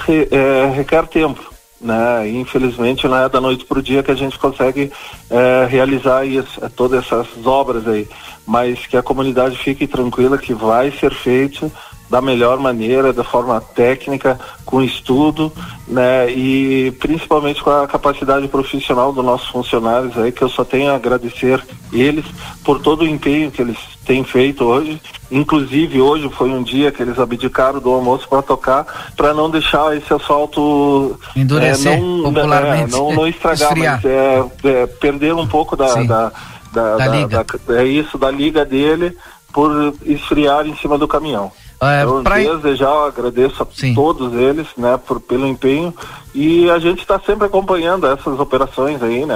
re, 0.06 0.28
é, 0.32 0.72
requer 0.74 1.08
tempo 1.08 1.53
né? 1.84 2.30
Infelizmente 2.30 3.08
não 3.08 3.18
é 3.18 3.30
da 3.30 3.42
noite 3.42 3.66
para 3.66 3.80
o 3.80 3.84
dia 3.84 4.02
que 4.02 4.12
a 4.12 4.16
gente 4.16 4.40
consegue 4.40 4.92
é, 5.30 5.68
realizar 5.70 6.26
isso, 6.26 6.64
é, 6.64 6.70
todas 6.70 7.06
essas 7.06 7.28
obras 7.46 7.88
aí, 7.88 8.08
mas 8.46 8.86
que 8.88 8.98
a 8.98 9.04
comunidade 9.04 9.58
fique 9.58 9.86
tranquila 9.86 10.38
que 10.38 10.54
vai 10.54 10.92
ser 10.92 11.14
feito 11.14 11.72
da 12.10 12.22
melhor 12.22 12.60
maneira, 12.60 13.12
da 13.12 13.24
forma 13.24 13.60
técnica, 13.60 14.40
com 14.66 14.84
estudo, 14.84 15.52
né? 15.88 16.30
E 16.32 16.92
principalmente 17.00 17.64
com 17.64 17.72
a 17.72 17.88
capacidade 17.88 18.48
profissional 18.48 19.12
dos 19.12 19.26
nossos 19.26 19.48
funcionários 19.48 20.16
aí, 20.18 20.32
que 20.32 20.44
eu 20.44 20.50
só 20.50 20.64
tenho 20.64 20.92
a 20.92 20.96
agradecer 20.96 21.64
eles 21.92 22.26
por 22.64 22.80
todo 22.80 23.02
o 23.02 23.08
empenho 23.08 23.50
que 23.50 23.62
eles 23.62 23.78
têm 24.06 24.24
feito 24.24 24.64
hoje. 24.64 25.02
Inclusive 25.32 26.02
hoje 26.02 26.30
foi 26.30 26.50
um 26.50 26.62
dia 26.62 26.92
que 26.92 27.02
eles 27.02 27.18
abdicaram 27.18 27.80
do 27.80 27.92
almoço 27.92 28.28
para 28.28 28.42
tocar, 28.42 29.12
para 29.16 29.34
não 29.34 29.50
deixar 29.50 29.96
esse 29.98 30.14
asfalto 30.14 31.20
endurecer, 31.36 31.94
é, 31.94 32.00
não, 32.00 32.24
popularmente, 32.24 32.94
é, 32.94 32.98
não, 32.98 33.14
não 33.14 33.28
estragar, 33.28 33.70
esfriar. 33.70 34.02
mas 34.04 34.06
é, 34.06 34.46
é, 34.64 34.88
perder 34.88 35.34
um 35.34 35.48
pouco 35.48 35.76
da, 35.76 35.94
da, 36.04 36.32
da, 36.72 36.98
da, 36.98 37.08
liga. 37.08 37.46
Da, 37.68 37.82
é 37.82 37.86
isso 37.86 38.18
da 38.18 38.30
liga 38.30 38.64
dele 38.64 39.16
por 39.52 39.94
esfriar 40.06 40.66
em 40.68 40.76
cima 40.76 40.98
do 40.98 41.08
caminhão. 41.08 41.52
É, 41.82 42.04
então, 42.04 42.24
pra... 42.24 42.36
desde 42.36 42.76
já 42.76 42.90
agradeço 43.08 43.62
a 43.62 43.68
Sim. 43.72 43.94
todos 43.94 44.34
eles, 44.34 44.68
né, 44.78 44.98
por, 44.98 45.20
pelo 45.20 45.46
empenho 45.46 45.94
e 46.34 46.70
a 46.70 46.80
gente 46.80 47.00
está 47.00 47.20
sempre 47.20 47.46
acompanhando 47.46 48.08
essas 48.08 48.40
operações 48.40 49.02
aí, 49.04 49.26
né, 49.26 49.36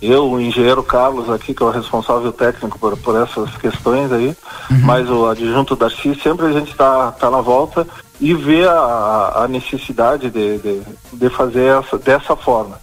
eu, 0.00 0.30
o 0.30 0.40
engenheiro 0.40 0.82
Carlos 0.82 1.28
aqui, 1.28 1.52
que 1.52 1.62
é 1.62 1.66
o 1.66 1.70
responsável 1.70 2.32
técnico 2.32 2.78
por, 2.78 2.96
por 2.96 3.16
essas 3.16 3.50
questões 3.56 4.12
aí, 4.12 4.28
uhum. 4.70 4.80
mas 4.82 5.10
o 5.10 5.26
adjunto 5.26 5.74
Darcy, 5.74 6.18
sempre 6.22 6.46
a 6.46 6.52
gente 6.52 6.70
está 6.70 7.12
tá 7.12 7.30
na 7.30 7.40
volta 7.40 7.86
e 8.20 8.34
vê 8.34 8.66
a, 8.66 9.42
a 9.44 9.48
necessidade 9.48 10.30
de, 10.30 10.58
de, 10.58 10.82
de 11.12 11.28
fazer 11.30 11.78
essa, 11.78 11.98
dessa 11.98 12.36
forma. 12.36 12.78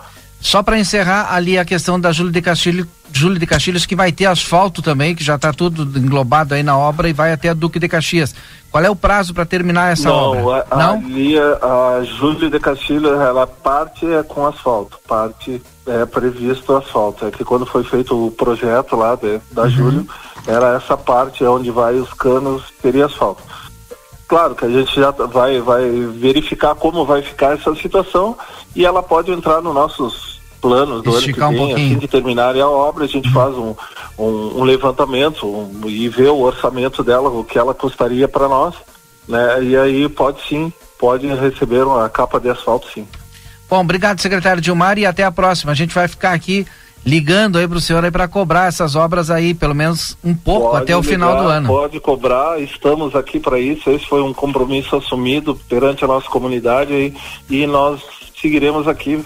Só 0.46 0.62
para 0.62 0.78
encerrar 0.78 1.34
ali 1.34 1.58
a 1.58 1.66
questão 1.66 2.00
da 2.00 2.12
Júlia 2.12 2.32
de 2.32 2.40
Castilho, 2.40 2.88
Júlia 3.12 3.40
de 3.40 3.48
Caxias, 3.48 3.84
que 3.84 3.96
vai 3.96 4.12
ter 4.12 4.28
asfalto 4.28 4.80
também, 4.80 5.16
que 5.16 5.24
já 5.24 5.38
está 5.38 5.52
tudo 5.52 5.98
englobado 5.98 6.54
aí 6.54 6.62
na 6.62 6.78
obra 6.78 7.10
e 7.10 7.14
vai 7.14 7.34
até 7.34 7.50
a 7.50 7.54
Duque 7.56 7.80
de 7.80 7.88
Caxias. 7.88 8.36
Qual 8.70 8.84
é 8.84 8.88
o 8.88 8.96
prazo 8.96 9.34
para 9.34 9.44
terminar 9.44 9.92
essa 9.92 10.08
Não, 10.08 10.16
obra? 10.16 10.68
A, 10.70 10.76
Não, 10.76 10.94
ali 10.98 11.36
a, 11.36 11.98
a 11.98 12.04
Júlia 12.04 12.48
de 12.48 12.60
Castilhos, 12.60 13.20
ela 13.20 13.48
parte 13.48 14.06
é 14.06 14.22
com 14.22 14.46
asfalto, 14.46 15.00
parte 15.08 15.60
é 15.88 16.06
previsto 16.06 16.76
asfalto. 16.76 17.26
É 17.26 17.32
que 17.32 17.44
quando 17.44 17.66
foi 17.66 17.84
feito 17.84 18.28
o 18.28 18.30
projeto 18.30 18.96
lá 18.96 19.16
de, 19.16 19.42
da 19.52 19.64
uhum. 19.64 19.70
Júlio, 19.72 20.08
era 20.46 20.76
essa 20.76 20.96
parte 20.96 21.44
onde 21.44 21.72
vai 21.72 21.96
os 21.96 22.14
canos 22.14 22.66
teria 22.84 23.08
asfalto. 23.08 23.42
Claro 24.28 24.54
que 24.54 24.66
a 24.66 24.70
gente 24.70 24.94
já 24.94 25.10
vai, 25.10 25.60
vai 25.60 25.90
verificar 25.90 26.76
como 26.76 27.04
vai 27.04 27.24
ficar 27.24 27.56
essa 27.56 27.74
situação 27.74 28.38
e 28.76 28.86
ela 28.86 29.02
pode 29.02 29.32
entrar 29.32 29.60
nos 29.60 29.74
nossos 29.74 30.35
planos 30.66 31.04
do 31.04 31.16
Esticar 31.20 31.50
ano 31.50 31.58
que 31.58 31.64
vem, 31.64 31.74
um 31.74 31.76
assim 31.76 32.00
que 32.00 32.08
terminar 32.08 32.56
a 32.58 32.68
obra, 32.68 33.06
a 33.06 33.08
gente 33.08 33.32
faz 33.32 33.54
um, 33.56 33.76
um, 34.18 34.60
um 34.60 34.64
levantamento 34.64 35.46
um, 35.46 35.88
e 35.88 36.10
vê 36.10 36.28
o 36.28 36.42
orçamento 36.42 37.04
dela, 37.04 37.30
o 37.30 37.44
que 37.44 37.60
ela 37.60 37.72
custaria 37.72 38.28
para 38.28 38.48
nós, 38.48 38.74
né? 39.28 39.64
E 39.64 39.78
aí 39.78 40.10
pode 40.10 40.40
sim, 40.50 40.74
pode 40.98 41.28
receber 41.28 41.86
uma 41.86 42.10
capa 42.10 42.40
de 42.40 42.50
asfalto 42.50 42.88
sim. 42.92 43.08
Bom, 43.70 43.82
obrigado 43.82 44.20
secretário 44.20 44.60
Dilmar 44.60 44.98
e 44.98 45.06
até 45.06 45.24
a 45.24 45.32
próxima. 45.32 45.72
A 45.72 45.76
gente 45.76 45.94
vai 45.94 46.08
ficar 46.08 46.34
aqui 46.34 46.66
ligando 47.06 47.60
aí 47.60 47.68
para 47.68 47.78
o 47.78 47.82
senhor 47.82 48.04
aí 48.04 48.10
para 48.10 48.28
cobrar 48.28 48.68
essas 48.68 48.96
obras 48.96 49.30
aí, 49.30 49.54
pelo 49.54 49.76
menos 49.76 50.18
um 50.24 50.34
pouco 50.34 50.72
pode 50.72 50.84
até 50.84 50.98
o 50.98 51.02
ligar, 51.02 51.12
final 51.12 51.44
do 51.44 51.48
ano. 51.48 51.68
Pode 51.68 52.00
cobrar, 52.00 52.60
estamos 52.60 53.16
aqui 53.16 53.40
para 53.40 53.60
isso. 53.60 53.92
Esse 53.92 54.08
foi 54.08 54.24
um 54.24 54.34
compromisso 54.34 54.96
assumido 54.96 55.56
perante 55.70 56.04
a 56.04 56.08
nossa 56.08 56.28
comunidade 56.28 56.92
e, 56.92 57.14
e 57.50 57.68
nós 57.68 58.02
seguiremos 58.42 58.88
aqui 58.88 59.24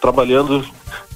trabalhando 0.00 0.64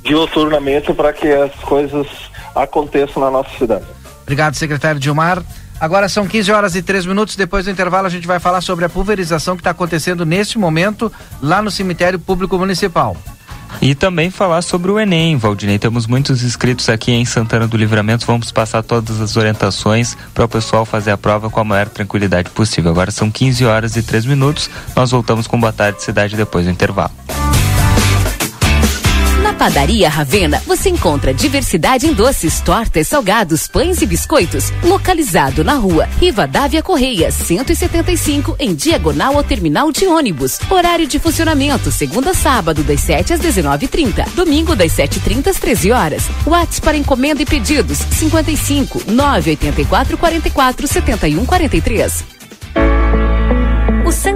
dioturnamente 0.03 0.93
para 0.93 1.13
que 1.13 1.29
as 1.29 1.55
coisas 1.57 2.07
aconteçam 2.55 3.23
na 3.23 3.31
nossa 3.31 3.51
cidade. 3.57 3.85
Obrigado, 4.23 4.55
secretário 4.55 5.01
Dilmar. 5.01 5.43
Agora 5.81 6.09
são 6.09 6.27
15 6.29 6.53
horas 6.53 6.77
e 6.77 6.83
3 6.83 7.07
minutos. 7.07 7.35
Depois 7.35 7.65
do 7.65 7.71
intervalo, 7.71 8.07
a 8.07 8.11
gente 8.11 8.27
vai 8.27 8.39
falar 8.39 8.61
sobre 8.61 8.85
a 8.85 8.89
pulverização 8.89 9.57
que 9.57 9.61
está 9.61 9.71
acontecendo 9.71 10.25
neste 10.25 10.59
momento 10.59 11.11
lá 11.41 11.61
no 11.61 11.71
cemitério 11.71 12.19
público 12.19 12.57
municipal. 12.57 13.17
E 13.81 13.95
também 13.95 14.31
falar 14.31 14.63
sobre 14.63 14.91
o 14.91 15.01
Enem, 15.01 15.37
Valdinei. 15.37 15.79
Temos 15.79 16.07
muitos 16.07 16.43
inscritos 16.45 16.89
aqui 16.89 17.11
em 17.11 17.25
Santana 17.25 17.67
do 17.67 17.77
Livramento. 17.77 18.27
Vamos 18.27 18.53
passar 18.53 18.83
todas 18.83 19.21
as 19.21 19.37
orientações 19.37 20.17
para 20.33 20.45
o 20.45 20.49
pessoal 20.49 20.85
fazer 20.85 21.11
a 21.11 21.17
prova 21.17 21.51
com 21.51 21.59
a 21.59 21.65
maior 21.65 21.89
tranquilidade 21.89 22.51
possível. 22.51 22.91
Agora 22.91 23.11
são 23.11 23.31
15 23.31 23.65
horas 23.65 23.97
e 23.97 24.03
3 24.03 24.27
minutos. 24.27 24.71
Nós 24.95 25.11
voltamos 25.11 25.47
com 25.47 25.59
Boa 25.59 25.73
Tarde 25.73 26.03
Cidade 26.03 26.37
depois 26.37 26.67
do 26.67 26.71
intervalo. 26.71 27.11
Padaria 29.55 30.09
Ravena 30.09 30.63
você 30.67 30.89
encontra 30.89 31.33
diversidade 31.35 32.07
em 32.07 32.13
doces, 32.13 32.61
tortas, 32.61 33.09
salgados, 33.09 33.67
pães 33.67 34.03
e 34.03 34.07
biscoitos. 34.07 34.73
Localizado 34.83 35.63
na 35.63 35.75
rua 35.75 36.09
Riva 36.21 36.47
Dávia 36.47 36.83
Correia, 36.83 37.31
175, 37.31 38.57
em 38.59 38.75
diagonal 38.75 39.37
ao 39.37 39.45
terminal 39.45 39.91
de 39.93 40.07
ônibus. 40.07 40.59
Horário 40.71 41.07
de 41.07 41.19
funcionamento: 41.19 41.91
segunda 41.91 42.31
a 42.31 42.35
sábado, 42.35 42.83
das 42.83 43.01
7 43.01 43.35
às 43.35 43.41
19h30. 43.41 44.29
Domingo, 44.35 44.75
das 44.75 44.93
7h30 44.93 45.49
às 45.49 45.57
13 45.57 45.93
horas. 45.93 46.25
WhatsApp 46.47 46.83
para 46.83 46.97
encomenda 46.97 47.43
e 47.43 47.47
pedidos: 47.47 47.99
55 47.99 49.03
984 49.07 50.19
44 50.19 50.87
71 50.87 51.47
43. 51.47 52.42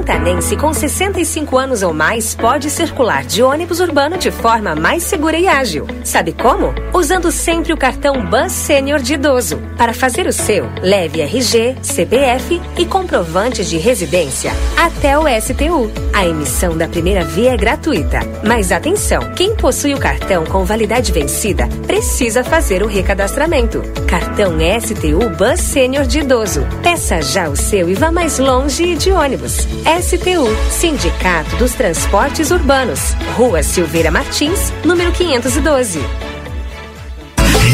Santanense 0.07 0.57
com 0.57 0.73
65 0.73 1.59
anos 1.59 1.83
ou 1.83 1.93
mais 1.93 2.33
pode 2.33 2.71
circular 2.71 3.25
de 3.25 3.43
ônibus 3.43 3.81
urbano 3.81 4.17
de 4.17 4.31
forma 4.31 4.77
mais 4.77 5.03
segura 5.03 5.37
e 5.37 5.49
ágil. 5.49 5.85
Sabe 6.05 6.33
como? 6.33 6.73
Usando 6.95 7.33
sempre 7.33 7.73
o 7.73 7.77
cartão 7.77 8.25
Bus 8.25 8.53
Sênior 8.53 9.01
de 9.01 9.15
idoso. 9.15 9.59
Para 9.77 9.93
fazer 9.93 10.29
o 10.29 10.33
seu, 10.33 10.71
leve 10.81 11.21
RG, 11.21 11.77
CPF 11.83 12.63
e 12.79 12.87
comprovante 12.87 13.65
de 13.65 13.79
residência 13.79 14.53
até 14.77 15.19
o 15.19 15.25
STU. 15.41 15.91
A 16.13 16.25
emissão 16.25 16.79
da 16.79 16.87
primeira 16.87 17.25
via 17.25 17.55
é 17.55 17.57
gratuita. 17.57 18.21
Mas 18.47 18.71
atenção, 18.71 19.33
quem 19.35 19.57
possui 19.57 19.93
o 19.93 19.99
cartão 19.99 20.45
com 20.45 20.65
validade 20.65 21.11
vencida 21.11 21.69
precisa 21.85 22.45
fazer 22.45 22.83
o 22.83 22.87
recadastramento. 22.87 23.83
Cartão 24.07 24.53
STU 24.81 25.29
Bus 25.37 25.61
Sênior 25.61 26.07
de 26.07 26.21
idoso. 26.21 26.65
Peça 26.81 27.21
já 27.21 27.49
o 27.49 27.57
seu 27.57 27.91
e 27.91 27.95
vá 27.95 28.13
mais 28.13 28.39
longe 28.39 28.95
de 28.95 29.11
ônibus. 29.11 29.67
STU, 30.01 30.47
Sindicato 30.71 31.57
dos 31.57 31.73
Transportes 31.73 32.51
Urbanos. 32.51 33.15
Rua 33.35 33.63
Silveira 33.63 34.11
Martins, 34.11 34.71
número 34.85 35.11
512. 35.13 36.36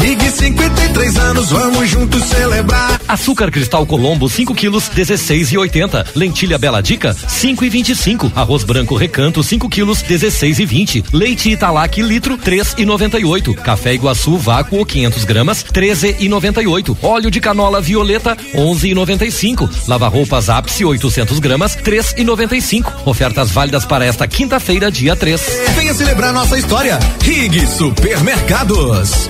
Rig 0.03 0.19
53 0.19 1.15
anos, 1.15 1.49
vamos 1.49 1.89
juntos 1.89 2.25
celebrar. 2.25 2.99
Açúcar 3.07 3.49
cristal 3.49 3.85
Colombo 3.85 4.27
5 4.27 4.53
quilos 4.53 4.89
16 4.89 5.53
e 5.53 5.57
80. 5.57 6.07
Lentilha 6.13 6.57
Bela 6.57 6.83
Dica 6.83 7.13
5 7.13 7.63
e 7.63 7.69
25. 7.69 8.29
Arroz 8.35 8.65
branco 8.65 8.97
Recanto 8.97 9.41
5 9.41 9.69
quilos 9.69 10.01
16 10.01 10.61
e 10.61 10.65
20. 10.65 11.05
Leite 11.13 11.51
Italac 11.51 12.01
litro 12.01 12.37
3 12.37 12.75
e 12.79 12.85
98. 12.85 13.53
Café 13.53 13.93
Iguaçu 13.93 14.35
vácuo 14.37 14.85
500 14.85 15.23
gramas 15.23 15.63
13 15.63 16.17
e 16.19 16.27
98. 16.27 16.97
Óleo 17.01 17.31
de 17.31 17.39
canola 17.39 17.79
violeta 17.79 18.37
11 18.53 18.89
e 18.89 18.93
95. 18.93 19.69
Lava 19.87 20.09
roupas 20.09 20.49
Ápice 20.49 20.83
800 20.83 21.39
gramas 21.39 21.75
3 21.75 22.15
e 22.17 22.25
95. 22.25 22.91
Ofertas 23.05 23.51
válidas 23.51 23.85
para 23.85 24.03
esta 24.03 24.27
quinta-feira 24.27 24.91
dia 24.91 25.15
3. 25.15 25.41
Venha 25.77 25.93
celebrar 25.93 26.33
nossa 26.33 26.57
história. 26.57 26.99
Rig 27.21 27.65
Supermercados. 27.67 29.29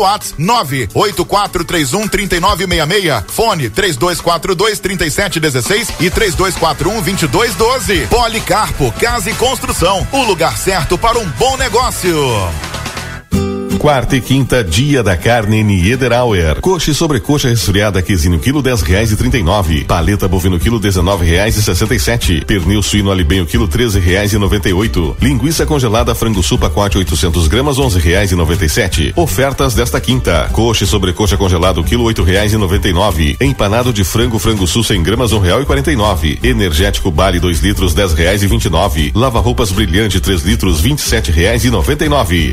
WhatsApp 0.00 0.42
98431 0.42 2.08
3966. 2.08 3.24
Fone 3.28 3.70
3242 3.70 4.78
3716 4.80 5.88
e 6.00 6.10
3241 6.10 7.02
2212. 7.02 8.06
Policarpo 8.06 8.92
Casa 8.92 9.30
e 9.30 9.34
Construção. 9.34 10.06
O 10.12 10.22
lugar 10.24 10.56
certo 10.56 10.98
para 10.98 11.18
um 11.18 11.28
bom 11.30 11.56
negócio. 11.56 12.16
Quarta 13.78 14.16
e 14.16 14.20
quinta, 14.20 14.64
dia 14.64 15.04
da 15.04 15.16
carne 15.16 15.62
Niederauer. 15.62 16.60
Coxa 16.60 16.90
e 16.90 16.94
sobrecoxa 16.94 17.48
resfriada 17.48 18.02
quesinho 18.02 18.40
quilo 18.40 18.60
dez 18.60 18.82
reais 18.82 19.12
e 19.12 19.16
trinta 19.16 19.38
e 19.38 19.42
nove. 19.42 19.84
Paleta 19.84 20.26
bovino 20.26 20.58
quilo 20.58 20.80
dezenove 20.80 21.24
reais 21.24 21.56
e 21.56 21.62
sessenta 21.62 21.94
e 21.94 21.98
sete. 22.00 22.44
Pernil 22.44 22.82
suíno 22.82 23.12
alibenho 23.12 23.46
quilo 23.46 23.68
treze 23.68 24.00
reais 24.00 24.32
e 24.32 24.38
noventa 24.38 24.68
e 24.68 24.72
oito. 24.72 25.16
Linguiça 25.20 25.64
congelada 25.64 26.12
frango 26.12 26.42
sul 26.42 26.58
pacote 26.58 26.98
800 26.98 27.46
gramas 27.46 27.78
onze 27.78 28.00
reais 28.00 28.32
e 28.32 28.34
noventa 28.34 28.64
e 28.64 28.68
sete. 28.68 29.12
Ofertas 29.14 29.74
desta 29.74 30.00
quinta. 30.00 30.48
Coxa 30.50 30.82
e 30.82 30.86
sobrecoxa 30.86 31.36
congelado 31.36 31.84
quilo 31.84 32.02
oito 32.02 32.24
reais 32.24 32.52
e 32.52 32.56
noventa 32.56 32.88
e 32.88 32.92
nove. 32.92 33.36
Empanado 33.40 33.92
de 33.92 34.02
frango 34.02 34.40
frango 34.40 34.66
sul 34.66 34.82
100 34.82 35.02
gramas 35.04 35.30
um 35.30 35.38
real 35.38 35.62
e 35.62 35.64
quarenta 35.64 35.92
e 35.92 35.96
nove. 35.96 36.36
Energético 36.42 37.12
Bali 37.12 37.38
2 37.38 37.60
litros 37.60 37.94
dez 37.94 38.12
reais 38.12 38.42
e 38.42 38.48
vinte 38.48 38.64
e 38.64 38.70
nove. 38.70 39.12
Lava 39.14 39.38
roupas 39.38 39.70
brilhante 39.70 40.18
3 40.18 40.42
litros 40.42 40.80
vinte 40.80 40.98
e 40.98 41.02
sete 41.02 41.30
reais 41.30 41.64
e 41.64 41.70
noventa 41.70 42.04
e 42.04 42.08
nove. 42.08 42.52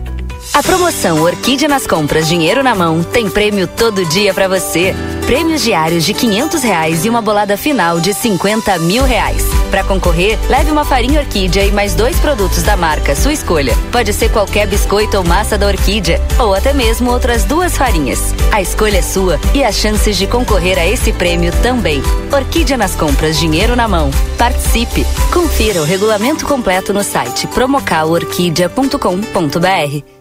A 0.53 0.61
promoção 0.61 1.21
Orquídea 1.21 1.67
nas 1.67 1.87
compras 1.87 2.27
Dinheiro 2.27 2.61
na 2.61 2.75
Mão 2.75 3.01
tem 3.03 3.29
prêmio 3.29 3.67
todo 3.67 4.05
dia 4.05 4.33
para 4.33 4.49
você. 4.49 4.93
Prêmios 5.25 5.61
diários 5.61 6.03
de 6.03 6.13
quinhentos 6.13 6.61
reais 6.61 7.05
e 7.05 7.09
uma 7.09 7.21
bolada 7.21 7.55
final 7.55 8.01
de 8.01 8.13
50 8.13 8.77
mil 8.79 9.03
reais. 9.03 9.45
Para 9.69 9.85
concorrer, 9.85 10.37
leve 10.49 10.69
uma 10.69 10.83
farinha 10.83 11.21
Orquídea 11.21 11.65
e 11.65 11.71
mais 11.71 11.95
dois 11.95 12.19
produtos 12.19 12.63
da 12.63 12.75
marca, 12.75 13.15
sua 13.15 13.31
escolha. 13.31 13.73
Pode 13.91 14.11
ser 14.11 14.29
qualquer 14.29 14.67
biscoito 14.67 15.15
ou 15.17 15.23
massa 15.23 15.57
da 15.57 15.67
Orquídea, 15.67 16.19
ou 16.37 16.53
até 16.53 16.73
mesmo 16.73 17.09
outras 17.09 17.45
duas 17.45 17.77
farinhas. 17.77 18.19
A 18.51 18.61
escolha 18.61 18.97
é 18.97 19.01
sua 19.01 19.39
e 19.53 19.63
as 19.63 19.75
chances 19.75 20.17
de 20.17 20.27
concorrer 20.27 20.77
a 20.77 20.85
esse 20.85 21.13
prêmio 21.13 21.53
também. 21.61 22.03
Orquídea 22.31 22.77
nas 22.77 22.93
compras 22.93 23.39
Dinheiro 23.39 23.73
na 23.75 23.87
Mão. 23.87 24.11
Participe! 24.37 25.07
Confira 25.31 25.81
o 25.81 25.85
regulamento 25.85 26.45
completo 26.45 26.93
no 26.93 27.03
site 27.03 27.47
promocalorquídea.com.br. 27.47 30.20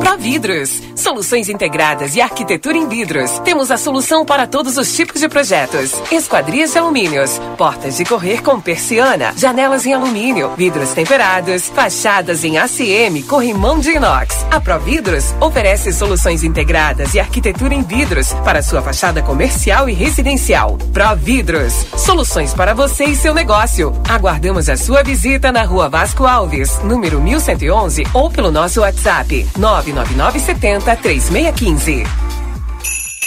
Providros, 0.00 0.82
soluções 0.94 1.48
integradas 1.48 2.16
e 2.16 2.20
arquitetura 2.20 2.76
em 2.76 2.88
vidros. 2.88 3.38
Temos 3.40 3.70
a 3.70 3.76
solução 3.76 4.24
para 4.24 4.46
todos 4.46 4.76
os 4.76 4.94
tipos 4.94 5.20
de 5.20 5.28
projetos. 5.28 5.92
Esquadrias 6.10 6.72
de 6.72 6.78
alumínios, 6.78 7.38
portas 7.56 7.96
de 7.96 8.04
correr 8.04 8.42
com 8.42 8.60
persiana, 8.60 9.32
janelas 9.36 9.86
em 9.86 9.92
alumínio, 9.92 10.52
vidros 10.56 10.90
temperados, 10.90 11.68
fachadas 11.68 12.44
em 12.44 12.58
ACM, 12.58 13.22
corrimão 13.28 13.78
de 13.78 13.90
inox. 13.90 14.44
A 14.50 14.60
Providros 14.60 15.34
oferece 15.40 15.92
soluções 15.92 16.42
integradas 16.42 17.14
e 17.14 17.20
arquitetura 17.20 17.74
em 17.74 17.82
vidros 17.82 18.32
para 18.44 18.62
sua 18.62 18.82
fachada 18.82 19.22
comercial 19.22 19.88
e 19.88 19.92
residencial. 19.92 20.76
Providros, 20.92 21.86
soluções 21.96 22.52
para 22.52 22.74
você 22.74 23.04
e 23.04 23.16
seu 23.16 23.32
negócio. 23.32 23.92
Aguardamos 24.08 24.68
a 24.68 24.76
sua 24.76 25.02
visita 25.02 25.52
na 25.52 25.62
Rua 25.62 25.88
Vasco 25.88 26.26
Alves, 26.26 26.78
número 26.82 27.20
1111 27.66 28.04
ou 28.14 28.30
pelo 28.30 28.50
nosso 28.50 28.80
WhatsApp 28.80 29.46
99970 29.56 30.96
3615. 30.96 32.04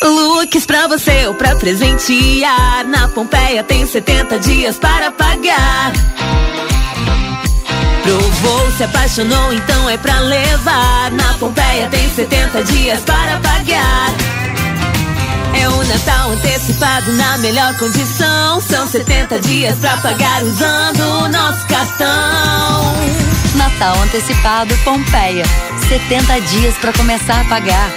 Looks 0.01 0.65
pra 0.65 0.87
você 0.87 1.27
ou 1.27 1.33
pra 1.33 1.55
presentear. 1.55 2.85
Na 2.87 3.09
Pompeia 3.09 3.63
tem 3.63 3.85
70 3.85 4.39
dias 4.39 4.77
para 4.77 5.11
pagar. 5.11 5.91
Provou, 8.03 8.71
se 8.71 8.83
apaixonou, 8.83 9.53
então 9.53 9.89
é 9.89 9.97
pra 9.97 10.19
levar. 10.19 11.11
Na 11.11 11.33
Pompeia 11.33 11.87
tem 11.89 12.09
70 12.09 12.63
dias 12.63 13.01
para 13.01 13.39
pagar. 13.39 14.38
É 15.53 15.69
o 15.69 15.83
Natal 15.85 16.31
antecipado 16.31 17.11
na 17.13 17.37
melhor 17.37 17.77
condição. 17.77 18.61
São 18.61 18.87
70 18.87 19.39
dias 19.39 19.77
pra 19.79 19.97
pagar 19.97 20.43
usando 20.43 21.01
o 21.01 21.29
nosso 21.29 21.67
cartão. 21.67 22.93
Natal 23.55 24.01
antecipado 24.03 24.75
Pompeia. 24.83 25.45
70 25.87 26.41
dias 26.41 26.77
para 26.77 26.93
começar 26.93 27.41
a 27.41 27.45
pagar. 27.45 27.89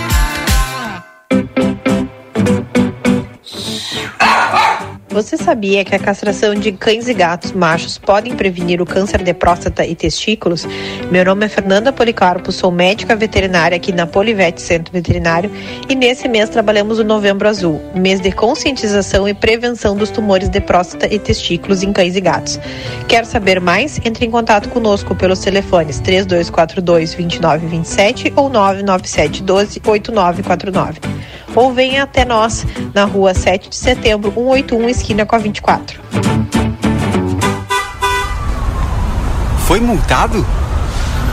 Você 5.13 5.37
sabia 5.37 5.85
que 5.85 5.95
a 5.95 5.99
castração 5.99 6.55
de 6.55 6.73
cães 6.73 7.07
e 7.07 7.13
gatos 7.13 7.53
machos 7.53 7.99
podem 7.99 8.35
prevenir 8.35 8.81
o 8.81 8.87
câncer 8.87 9.23
de 9.23 9.35
próstata 9.35 9.85
e 9.85 9.95
testículos? 9.95 10.67
Meu 11.11 11.23
nome 11.23 11.45
é 11.45 11.49
Fernanda 11.51 11.93
Policarpo, 11.93 12.51
sou 12.51 12.71
médica 12.71 13.15
veterinária 13.15 13.77
aqui 13.77 13.93
na 13.93 14.07
Polivete 14.07 14.63
Centro 14.63 14.91
Veterinário 14.91 15.51
e 15.87 15.95
nesse 15.95 16.27
mês 16.29 16.49
trabalhamos 16.49 16.99
o 16.99 17.05
Novembro 17.05 17.47
Azul, 17.47 17.79
mês 17.95 18.23
de 18.23 18.33
conscientização 18.33 19.29
e 19.29 19.35
prevenção 19.35 19.95
dos 19.95 20.09
tumores 20.09 20.49
de 20.49 20.63
próstata 20.63 21.07
e 21.15 21.19
testículos 21.19 21.83
em 21.83 21.93
cães 21.93 22.17
e 22.17 22.21
gatos. 22.23 22.59
Quer 23.07 23.27
saber 23.27 23.61
mais? 23.61 24.01
Entre 24.07 24.25
em 24.25 24.31
contato 24.31 24.71
conosco 24.71 25.15
pelos 25.15 25.41
telefones 25.41 26.01
3242 26.01 27.15
2927 27.15 28.33
ou 28.35 28.49
997 28.49 29.43
12 29.43 29.83
8949 29.85 31.01
ou 31.55 31.73
venha 31.73 32.03
até 32.03 32.25
nós 32.25 32.67
na 32.95 33.05
rua 33.05 33.35
7 33.35 33.69
de 33.69 33.77
setembro, 33.77 34.33
181, 34.33 34.89
esquina 34.89 35.27
com 35.27 35.37
a 35.37 35.39
24. 35.39 36.01
Foi 39.67 39.81
multado? 39.81 40.45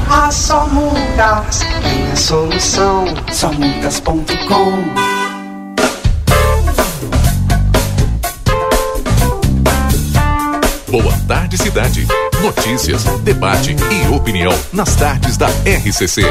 Ah, 0.09 0.31
só 0.31 0.65
multas 0.67 1.59
tem 1.83 2.11
a 2.11 2.15
solução. 2.15 3.05
Só 3.31 3.51
multas.com. 3.51 5.19
Boa 10.89 11.13
tarde, 11.27 11.57
cidade. 11.57 12.07
Notícias, 12.41 13.03
debate 13.21 13.75
e 13.75 14.15
opinião 14.15 14.57
nas 14.73 14.95
tardes 14.95 15.37
da 15.37 15.47
RCC. 15.47 16.23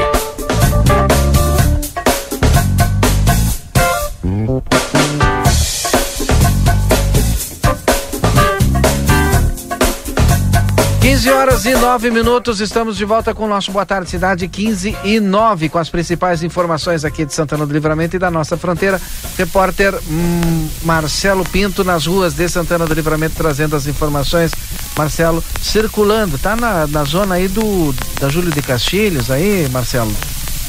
15 11.08 11.30
horas 11.30 11.64
e 11.64 11.74
9 11.74 12.10
minutos, 12.10 12.60
estamos 12.60 12.94
de 12.94 13.04
volta 13.06 13.32
com 13.32 13.46
o 13.46 13.48
nosso 13.48 13.72
Boa 13.72 13.86
Tarde 13.86 14.10
Cidade, 14.10 14.46
15 14.46 14.94
e 15.02 15.18
9, 15.18 15.70
com 15.70 15.78
as 15.78 15.88
principais 15.88 16.42
informações 16.42 17.02
aqui 17.02 17.24
de 17.24 17.32
Santana 17.32 17.64
do 17.64 17.72
Livramento 17.72 18.16
e 18.16 18.18
da 18.18 18.30
nossa 18.30 18.58
fronteira. 18.58 19.00
Repórter 19.38 19.94
hum, 20.06 20.68
Marcelo 20.82 21.46
Pinto 21.46 21.82
nas 21.82 22.04
ruas 22.04 22.34
de 22.34 22.46
Santana 22.46 22.84
do 22.84 22.92
Livramento 22.92 23.36
trazendo 23.36 23.74
as 23.74 23.86
informações. 23.86 24.52
Marcelo, 24.98 25.42
circulando, 25.62 26.36
tá 26.36 26.54
na, 26.54 26.86
na 26.86 27.04
zona 27.04 27.36
aí 27.36 27.48
do 27.48 27.94
da 28.20 28.28
Júlio 28.28 28.52
de 28.52 28.60
Castilhos 28.60 29.30
aí, 29.30 29.66
Marcelo? 29.70 30.14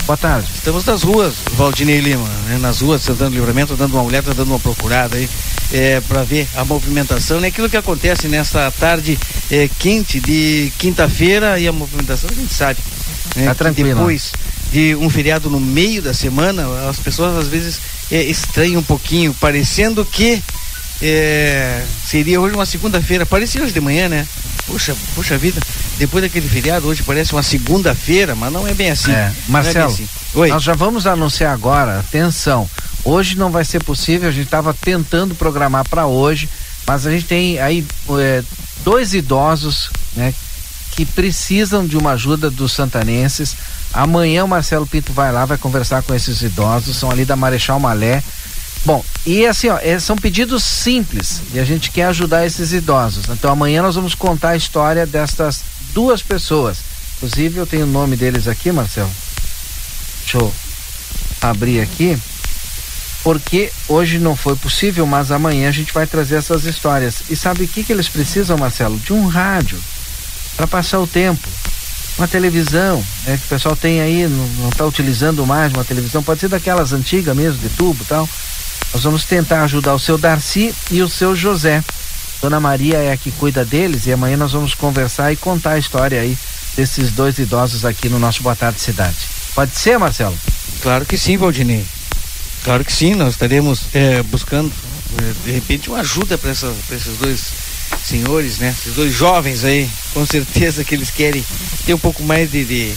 Boa 0.10 0.17
tarde. 0.17 0.50
Estamos 0.56 0.84
nas 0.86 1.04
ruas, 1.04 1.36
Valdinei 1.52 2.00
Lima, 2.00 2.28
né? 2.48 2.58
nas 2.58 2.82
ruas 2.82 3.02
de 3.02 3.06
Santana 3.06 3.30
do 3.30 3.36
Livramento, 3.36 3.76
dando 3.76 3.93
uma 3.93 4.02
olhada, 4.02 4.34
dando 4.34 4.48
uma 4.48 4.60
procurada 4.60 5.15
aí, 5.15 5.30
é, 5.72 6.02
para 6.02 6.24
ver 6.24 6.48
a 6.56 6.65
movimentação, 6.65 7.39
né? 7.39 7.50
Aquilo 7.50 7.69
que 7.69 7.78
acontece 7.78 8.28
nessa 8.28 8.72
tarde 8.72 9.19
é, 9.52 9.69
quente 9.78 10.19
de 10.19 10.74
quinta-feira 10.80 11.60
e 11.60 11.67
a 11.67 11.72
movimentação 11.72 12.28
a 12.28 12.34
gente 12.34 12.52
sabe. 12.52 12.80
Né? 13.36 13.45
Tá 13.45 13.54
tranquilo. 13.54 13.89
Depois 13.89 14.32
de 14.72 14.95
um 14.95 15.12
feriado 15.12 15.48
no 15.48 15.60
meio 15.60 16.02
da 16.02 16.12
semana, 16.12 16.65
as 16.89 16.98
pessoas 16.98 17.38
às 17.38 17.48
vezes 17.48 17.80
é, 18.10 18.24
estranham 18.24 18.82
um 18.82 18.84
pouquinho, 18.84 19.32
parecendo 19.36 20.04
que 20.04 20.41
é, 21.01 21.83
seria 22.05 22.39
hoje 22.39 22.55
uma 22.55 22.65
segunda-feira, 22.65 23.25
parecia 23.25 23.63
hoje 23.63 23.73
de 23.73 23.81
manhã, 23.81 24.09
né? 24.09 24.27
Puxa, 24.65 24.95
puxa 25.15 25.38
vida, 25.38 25.59
depois 25.97 26.23
daquele 26.23 26.47
feriado, 26.47 26.88
hoje 26.88 27.03
parece 27.03 27.33
uma 27.33 27.41
segunda-feira, 27.41 28.35
mas 28.35 28.51
não 28.51 28.67
é 28.67 28.73
bem 28.73 28.91
assim. 28.91 29.12
É, 29.12 29.15
Não 29.15 29.25
é 29.25 29.29
bem 29.29 29.43
Marcelo, 29.47 29.93
assim. 29.93 30.07
Oi. 30.35 30.49
nós 30.49 30.63
já 30.63 30.73
vamos 30.73 31.07
anunciar 31.07 31.53
agora, 31.53 31.99
atenção, 31.99 32.69
hoje 33.03 33.35
não 33.35 33.49
vai 33.49 33.65
ser 33.65 33.83
possível, 33.83 34.29
a 34.29 34.31
gente 34.31 34.45
estava 34.45 34.73
tentando 34.73 35.33
programar 35.33 35.88
para 35.89 36.05
hoje, 36.05 36.47
mas 36.85 37.07
a 37.07 37.12
gente 37.12 37.25
tem 37.25 37.59
aí 37.59 37.85
é, 38.19 38.43
dois 38.83 39.13
idosos, 39.13 39.89
né, 40.15 40.33
que 40.91 41.05
precisam 41.05 41.85
de 41.85 41.97
uma 41.97 42.12
ajuda 42.12 42.49
dos 42.49 42.73
santanenses. 42.73 43.55
Amanhã 43.93 44.43
o 44.43 44.47
Marcelo 44.47 44.85
Pinto 44.85 45.13
vai 45.13 45.31
lá, 45.31 45.45
vai 45.45 45.57
conversar 45.57 46.03
com 46.03 46.13
esses 46.13 46.41
idosos, 46.41 46.97
são 46.97 47.09
ali 47.09 47.25
da 47.25 47.35
Marechal 47.35 47.79
Malé. 47.79 48.21
Bom, 48.85 49.03
e 49.25 49.45
assim, 49.45 49.67
ó, 49.67 49.77
é, 49.81 49.99
são 49.99 50.15
pedidos 50.15 50.63
simples 50.63 51.41
e 51.53 51.59
a 51.59 51.65
gente 51.65 51.91
quer 51.91 52.05
ajudar 52.05 52.45
esses 52.45 52.71
idosos. 52.71 53.25
Então 53.29 53.51
amanhã 53.51 53.81
nós 53.81 53.95
vamos 53.95 54.15
contar 54.15 54.49
a 54.49 54.57
história 54.57 55.05
destas 55.05 55.61
duas 55.93 56.21
pessoas. 56.21 56.77
Inclusive 57.17 57.57
eu 57.57 57.67
tenho 57.67 57.85
o 57.85 57.89
nome 57.89 58.15
deles 58.15 58.47
aqui, 58.47 58.71
Marcelo. 58.71 59.11
Deixa 60.21 60.37
eu 60.37 60.53
abrir 61.41 61.81
aqui. 61.81 62.17
Porque 63.21 63.69
hoje 63.89 64.17
não 64.17 64.35
foi 64.35 64.55
possível, 64.55 65.05
mas 65.05 65.29
amanhã 65.29 65.67
a 65.67 65.73
gente 65.73 65.93
vai 65.93 66.07
trazer 66.07 66.35
essas 66.35 66.63
histórias. 66.63 67.23
E 67.29 67.35
sabe 67.35 67.65
o 67.65 67.67
que, 67.67 67.83
que 67.83 67.91
eles 67.91 68.07
precisam, 68.07 68.57
Marcelo? 68.57 68.97
De 68.97 69.11
um 69.11 69.27
rádio 69.27 69.77
para 70.55 70.65
passar 70.65 70.99
o 70.99 71.07
tempo. 71.07 71.47
Uma 72.17 72.27
televisão, 72.27 73.03
né, 73.25 73.37
que 73.37 73.45
o 73.45 73.49
pessoal 73.49 73.75
tem 73.75 74.01
aí, 74.01 74.27
não 74.27 74.69
está 74.69 74.85
utilizando 74.85 75.45
mais 75.45 75.71
uma 75.73 75.85
televisão, 75.85 76.21
pode 76.21 76.41
ser 76.41 76.49
daquelas 76.49 76.91
antigas 76.91 77.35
mesmo, 77.35 77.59
de 77.59 77.69
tubo 77.69 78.03
e 78.03 78.05
tal. 78.05 78.27
Nós 78.93 79.04
vamos 79.04 79.23
tentar 79.23 79.63
ajudar 79.63 79.93
o 79.93 79.99
seu 79.99 80.17
Darcy 80.17 80.73
e 80.91 81.02
o 81.02 81.10
seu 81.10 81.36
José. 81.36 81.84
Dona 82.41 82.60
Maria 82.60 82.97
é 82.97 83.12
a 83.12 83.17
que 83.17 83.32
cuida 83.32 83.63
deles 83.65 84.06
e 84.08 84.13
amanhã 84.13 84.38
nós 84.38 84.54
vamos 84.54 84.73
conversar 84.73 85.32
e 85.32 85.36
contar 85.36 85.71
a 85.71 85.78
história 85.80 86.21
aí 86.21 86.38
desses 86.75 87.12
dois 87.12 87.38
idosos 87.38 87.86
aqui 87.86 88.08
no 88.10 88.17
nosso 88.17 88.41
Boa 88.41 88.56
Tarde 88.56 88.80
Cidade. 88.82 89.17
Pode 89.54 89.75
ser, 89.75 89.99
Marcelo? 89.99 90.38
Claro 90.82 91.06
que 91.06 91.17
sim, 91.17 91.38
Valdinei. 91.38 91.86
Claro 92.63 92.84
que 92.86 92.91
sim, 92.93 93.13
nós 93.15 93.34
estaremos 93.34 93.82
é, 93.93 94.23
buscando, 94.23 94.71
é, 95.21 95.34
de 95.45 95.52
repente, 95.52 95.89
uma 95.89 95.99
ajuda 95.99 96.38
para 96.38 96.52
esses 96.52 97.17
dois 97.19 97.41
senhores, 98.06 98.58
né? 98.60 98.73
Esses 98.80 98.93
dois 98.95 99.13
jovens 99.13 99.63
aí, 99.63 99.89
com 100.13 100.25
certeza 100.25 100.84
que 100.84 100.95
eles 100.95 101.10
querem 101.12 101.43
ter 101.86 101.93
um 101.93 101.97
pouco 101.99 102.23
mais 102.23 102.49
de, 102.52 102.63
de, 102.63 102.93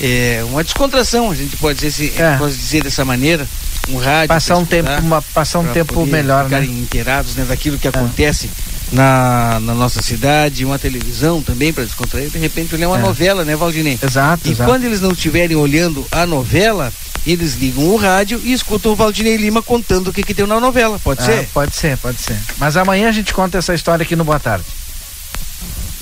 é, 0.00 0.42
uma 0.48 0.64
descontração, 0.64 1.30
a 1.30 1.34
gente 1.34 1.56
pode 1.56 1.78
dizer, 1.80 1.90
se- 2.12 2.20
É. 2.20 2.36
pode 2.36 2.56
dizer 2.56 2.82
dessa 2.82 3.04
maneira, 3.04 3.46
um 3.88 3.96
rádio. 3.98 4.28
Passar 4.28 4.56
um 4.56 4.64
tempo, 4.64 4.90
uma- 5.00 5.22
passar 5.22 5.58
um 5.58 5.66
tempo 5.72 6.04
melhor, 6.06 6.44
né? 6.44 6.60
ficarem 6.60 6.70
inteirados 6.80 7.34
né, 7.36 7.44
daquilo 7.44 7.78
que 7.78 7.88
acontece 7.88 8.50
na, 8.92 9.58
na 9.60 9.74
nossa 9.74 10.00
cidade, 10.00 10.64
uma 10.64 10.78
televisão 10.78 11.42
também 11.42 11.72
para 11.72 11.84
descontrair, 11.84 12.30
de 12.30 12.38
repente 12.38 12.74
olhar 12.74 12.88
uma 12.88 12.98
É. 12.98 13.02
novela, 13.02 13.44
né, 13.44 13.56
Valdinei? 13.56 13.98
Exato, 14.02 14.46
E 14.48 14.52
exato. 14.52 14.70
quando 14.70 14.84
eles 14.84 15.00
não 15.00 15.10
estiverem 15.12 15.56
olhando 15.56 16.06
a 16.12 16.24
novela, 16.26 16.92
eles 17.26 17.54
ligam 17.54 17.84
o 17.84 17.96
rádio 17.96 18.40
e 18.44 18.52
escutam 18.52 18.92
o 18.92 18.96
Valdinei 18.96 19.36
Lima 19.36 19.62
contando 19.62 20.08
o 20.08 20.12
que, 20.12 20.22
que 20.22 20.34
deu 20.34 20.46
na 20.46 20.60
novela. 20.60 20.98
Pode 21.02 21.22
Ah, 21.22 21.24
ser? 21.26 21.48
Pode 21.52 21.74
ser, 21.74 21.96
pode 21.98 22.20
ser. 22.20 22.38
Mas 22.58 22.76
amanhã 22.76 23.08
a 23.08 23.12
gente 23.12 23.32
conta 23.32 23.58
essa 23.58 23.74
história 23.74 24.02
aqui 24.04 24.14
no 24.14 24.24
Boa 24.24 24.38
Tarde. 24.38 24.64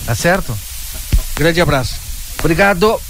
Tá 0.04 0.14
certo? 0.14 0.56
Grande 1.36 1.60
abraço. 1.60 1.94
Obrigado. 2.40 3.00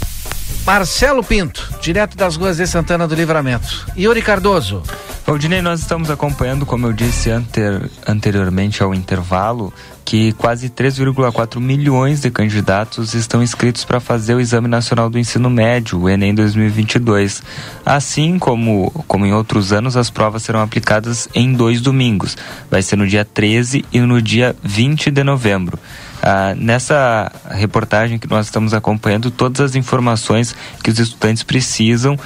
Marcelo 0.65 1.25
Pinto, 1.25 1.69
direto 1.81 2.17
das 2.17 2.37
ruas 2.37 2.57
de 2.59 2.67
Santana 2.67 3.07
do 3.09 3.15
Livramento. 3.15 3.87
Yuri 3.99 4.23
Cardoso. 4.23 4.83
Valdinei, 5.27 5.61
nós 5.63 5.81
estamos 5.81 6.11
acompanhando, 6.11 6.65
como 6.67 6.87
eu 6.87 6.93
disse 6.93 7.31
anter- 7.31 7.89
anteriormente 8.07 8.83
ao 8.83 8.95
intervalo, 8.95 9.73
que 10.05 10.33
quase 10.33 10.69
3,4 10.69 11.61
milhões 11.61 12.21
de 12.21 12.31
candidatos 12.31 13.15
estão 13.15 13.43
inscritos 13.43 13.85
para 13.85 13.99
fazer 14.01 14.35
o 14.35 14.41
Exame 14.41 14.69
Nacional 14.69 15.09
do 15.11 15.19
Ensino 15.19 15.49
Médio, 15.51 15.99
o 16.01 16.09
Enem 16.09 16.35
2022. 16.35 17.43
Assim 17.85 18.39
como, 18.39 18.91
como 19.09 19.25
em 19.27 19.33
outros 19.33 19.73
anos, 19.73 19.97
as 19.97 20.11
provas 20.11 20.43
serão 20.43 20.61
aplicadas 20.61 21.29
em 21.35 21.53
dois 21.53 21.81
domingos. 21.81 22.37
Vai 22.71 22.83
ser 22.83 22.97
no 22.97 23.07
dia 23.07 23.25
13 23.25 23.85
e 23.93 24.01
no 24.01 24.21
dia 24.23 24.55
20 24.63 25.11
de 25.11 25.25
novembro. 25.25 25.79
Ah, 26.23 26.55
nessa 26.57 27.33
reportagem 27.51 28.17
que 28.17 28.29
nós 28.31 28.47
estamos 28.47 28.73
acompanhando 28.73 29.29
todas 29.31 29.61
as 29.61 29.75
informações 29.75 30.55
que 30.83 30.89
os 30.89 30.99
estudantes 31.01 31.43
precisam 31.43 32.17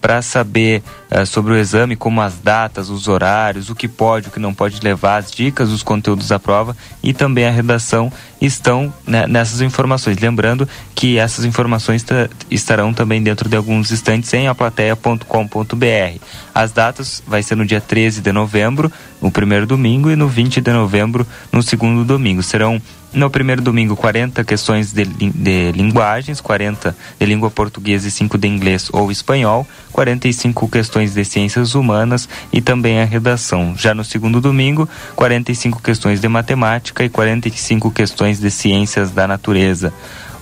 para 0.00 0.22
saber 0.22 0.82
ah, 1.10 1.26
sobre 1.26 1.52
o 1.52 1.56
exame, 1.56 1.94
como 1.94 2.22
as 2.22 2.38
datas, 2.38 2.88
os 2.88 3.06
horários, 3.06 3.68
o 3.68 3.74
que 3.74 3.86
pode, 3.86 4.28
o 4.28 4.30
que 4.30 4.38
não 4.40 4.54
pode 4.54 4.80
levar, 4.80 5.18
as 5.18 5.30
dicas, 5.30 5.70
os 5.70 5.82
conteúdos 5.82 6.28
da 6.28 6.38
prova 6.38 6.74
e 7.02 7.12
também 7.12 7.46
a 7.46 7.50
redação 7.50 8.10
estão 8.40 8.92
né, 9.06 9.26
nessas 9.26 9.60
informações. 9.60 10.18
Lembrando 10.18 10.66
que 10.94 11.18
essas 11.18 11.44
informações 11.44 12.02
ta- 12.02 12.28
estarão 12.50 12.94
também 12.94 13.22
dentro 13.22 13.48
de 13.48 13.56
alguns 13.56 13.90
instantes 13.92 14.32
em 14.32 14.48
aplateia.com.br. 14.48 16.18
As 16.54 16.72
datas 16.72 17.22
vai 17.26 17.42
ser 17.42 17.56
no 17.56 17.66
dia 17.66 17.80
13 17.80 18.20
de 18.20 18.32
novembro, 18.32 18.90
no 19.20 19.30
primeiro 19.30 19.66
domingo, 19.66 20.10
e 20.10 20.16
no 20.16 20.28
20 20.28 20.60
de 20.60 20.72
novembro, 20.72 21.26
no 21.52 21.62
segundo 21.62 22.04
domingo. 22.04 22.42
Serão 22.42 22.80
no 23.14 23.30
primeiro 23.30 23.62
domingo, 23.62 23.96
40 23.96 24.44
questões 24.44 24.92
de, 24.92 25.04
de 25.04 25.72
linguagens, 25.72 26.40
40 26.40 26.94
de 27.18 27.26
língua 27.26 27.50
portuguesa 27.50 28.08
e 28.08 28.10
5 28.10 28.36
de 28.36 28.48
inglês 28.48 28.88
ou 28.92 29.10
espanhol, 29.10 29.66
45 29.92 30.68
questões 30.68 31.14
de 31.14 31.24
ciências 31.24 31.74
humanas 31.74 32.28
e 32.52 32.60
também 32.60 33.00
a 33.00 33.04
redação. 33.04 33.74
Já 33.76 33.94
no 33.94 34.04
segundo 34.04 34.40
domingo, 34.40 34.88
45 35.14 35.80
questões 35.80 36.20
de 36.20 36.28
matemática 36.28 37.04
e 37.04 37.08
45 37.08 37.90
questões 37.90 38.40
de 38.40 38.50
ciências 38.50 39.10
da 39.10 39.26
natureza. 39.26 39.92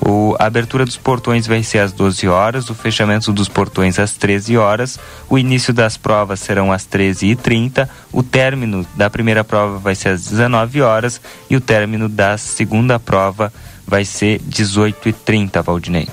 O, 0.04 0.34
a 0.38 0.46
abertura 0.46 0.84
dos 0.84 0.96
portões 0.96 1.46
vai 1.46 1.62
ser 1.62 1.78
às 1.78 1.92
12 1.92 2.26
horas, 2.26 2.68
o 2.68 2.74
fechamento 2.74 3.32
dos 3.32 3.48
portões 3.48 4.00
às 4.00 4.14
13 4.14 4.56
horas, 4.56 4.98
o 5.30 5.38
início 5.38 5.72
das 5.72 5.96
provas 5.96 6.40
serão 6.40 6.72
às 6.72 6.84
13h30, 6.84 7.88
o 8.12 8.22
término 8.22 8.84
da 8.96 9.08
primeira 9.08 9.44
prova 9.44 9.78
vai 9.78 9.94
ser 9.94 10.08
às 10.08 10.24
19 10.26 10.82
horas 10.82 11.20
e 11.48 11.54
o 11.54 11.60
término 11.60 12.08
da 12.08 12.36
segunda 12.36 12.98
prova 12.98 13.52
vai 13.87 14.04
ser 14.04 14.40
18h30, 14.40 15.62
Valdinei. 15.62 16.08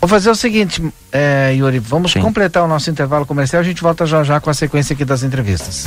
Vou 0.00 0.08
fazer 0.08 0.30
o 0.30 0.34
seguinte, 0.34 0.82
é, 1.12 1.54
Yuri, 1.54 1.78
vamos 1.78 2.14
completar 2.14 2.64
o 2.64 2.68
nosso 2.68 2.90
intervalo 2.90 3.26
comercial. 3.26 3.60
A 3.60 3.64
gente 3.64 3.82
volta 3.82 4.06
já 4.06 4.22
já 4.24 4.40
com 4.40 4.48
a 4.48 4.54
sequência 4.54 4.94
aqui 4.94 5.04
das 5.04 5.22
entrevistas. 5.22 5.86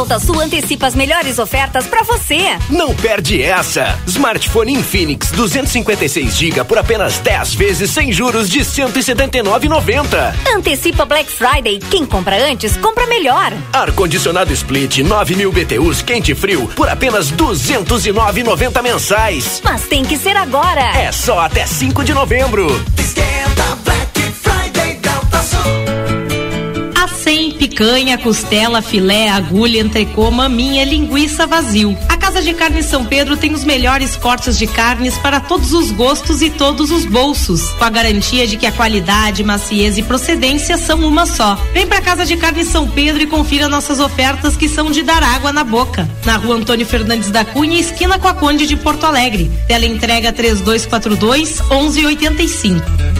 Delta 0.00 0.18
Sul. 0.18 0.40
Antecipa 0.40 0.86
as 0.86 0.94
melhores 0.94 1.38
ofertas 1.38 1.86
para 1.86 2.02
você. 2.02 2.56
Não 2.70 2.94
perde 2.94 3.42
essa! 3.42 3.98
Smartphone 4.06 4.72
Infinix 4.72 5.30
256 5.30 6.34
GB 6.34 6.64
por 6.64 6.78
apenas 6.78 7.18
10 7.18 7.54
vezes 7.54 7.90
sem 7.90 8.10
juros 8.10 8.48
de 8.48 8.60
179,90. 8.60 10.34
Antecipa 10.56 11.04
Black 11.04 11.30
Friday. 11.30 11.80
Quem 11.90 12.06
compra 12.06 12.42
antes, 12.42 12.78
compra 12.78 13.06
melhor. 13.06 13.52
Ar-condicionado 13.74 14.50
Split 14.54 15.00
9000 15.00 15.52
BTUs 15.52 16.00
quente 16.00 16.32
e 16.32 16.34
frio 16.34 16.66
por 16.74 16.88
apenas 16.88 17.30
209,90 17.32 18.82
mensais. 18.82 19.60
Mas 19.62 19.82
tem 19.82 20.02
que 20.02 20.16
ser 20.16 20.34
agora. 20.34 20.96
É 20.96 21.12
só 21.12 21.40
até 21.40 21.66
5 21.66 22.02
de 22.04 22.14
novembro. 22.14 22.66
Esquenta 22.98 23.89
picanha, 27.80 28.18
costela, 28.18 28.82
filé, 28.82 29.30
agulha, 29.30 29.80
entrecô, 29.80 30.30
maminha, 30.30 30.84
linguiça 30.84 31.46
vazio. 31.46 31.96
A 32.10 32.16
Casa 32.18 32.42
de 32.42 32.52
Carne 32.52 32.82
São 32.82 33.06
Pedro 33.06 33.38
tem 33.38 33.54
os 33.54 33.64
melhores 33.64 34.16
cortes 34.16 34.58
de 34.58 34.66
carnes 34.66 35.16
para 35.16 35.40
todos 35.40 35.72
os 35.72 35.90
gostos 35.90 36.42
e 36.42 36.50
todos 36.50 36.90
os 36.90 37.06
bolsos, 37.06 37.70
com 37.70 37.84
a 37.84 37.88
garantia 37.88 38.46
de 38.46 38.58
que 38.58 38.66
a 38.66 38.72
qualidade, 38.72 39.42
maciez 39.42 39.96
e 39.96 40.02
procedência 40.02 40.76
são 40.76 41.00
uma 41.06 41.24
só. 41.24 41.54
Vem 41.72 41.86
pra 41.86 42.02
Casa 42.02 42.26
de 42.26 42.36
Carne 42.36 42.66
São 42.66 42.86
Pedro 42.86 43.22
e 43.22 43.26
confira 43.26 43.66
nossas 43.66 43.98
ofertas 43.98 44.58
que 44.58 44.68
são 44.68 44.90
de 44.90 45.02
dar 45.02 45.22
água 45.22 45.50
na 45.50 45.64
boca. 45.64 46.06
Na 46.26 46.36
rua 46.36 46.56
Antônio 46.56 46.84
Fernandes 46.84 47.30
da 47.30 47.46
Cunha, 47.46 47.80
esquina 47.80 48.18
com 48.18 48.28
a 48.28 48.34
Conde 48.34 48.66
de 48.66 48.76
Porto 48.76 49.04
Alegre. 49.04 49.50
Tela 49.66 49.86
entrega 49.86 50.34
3242 50.34 51.60
1185. 51.70 53.19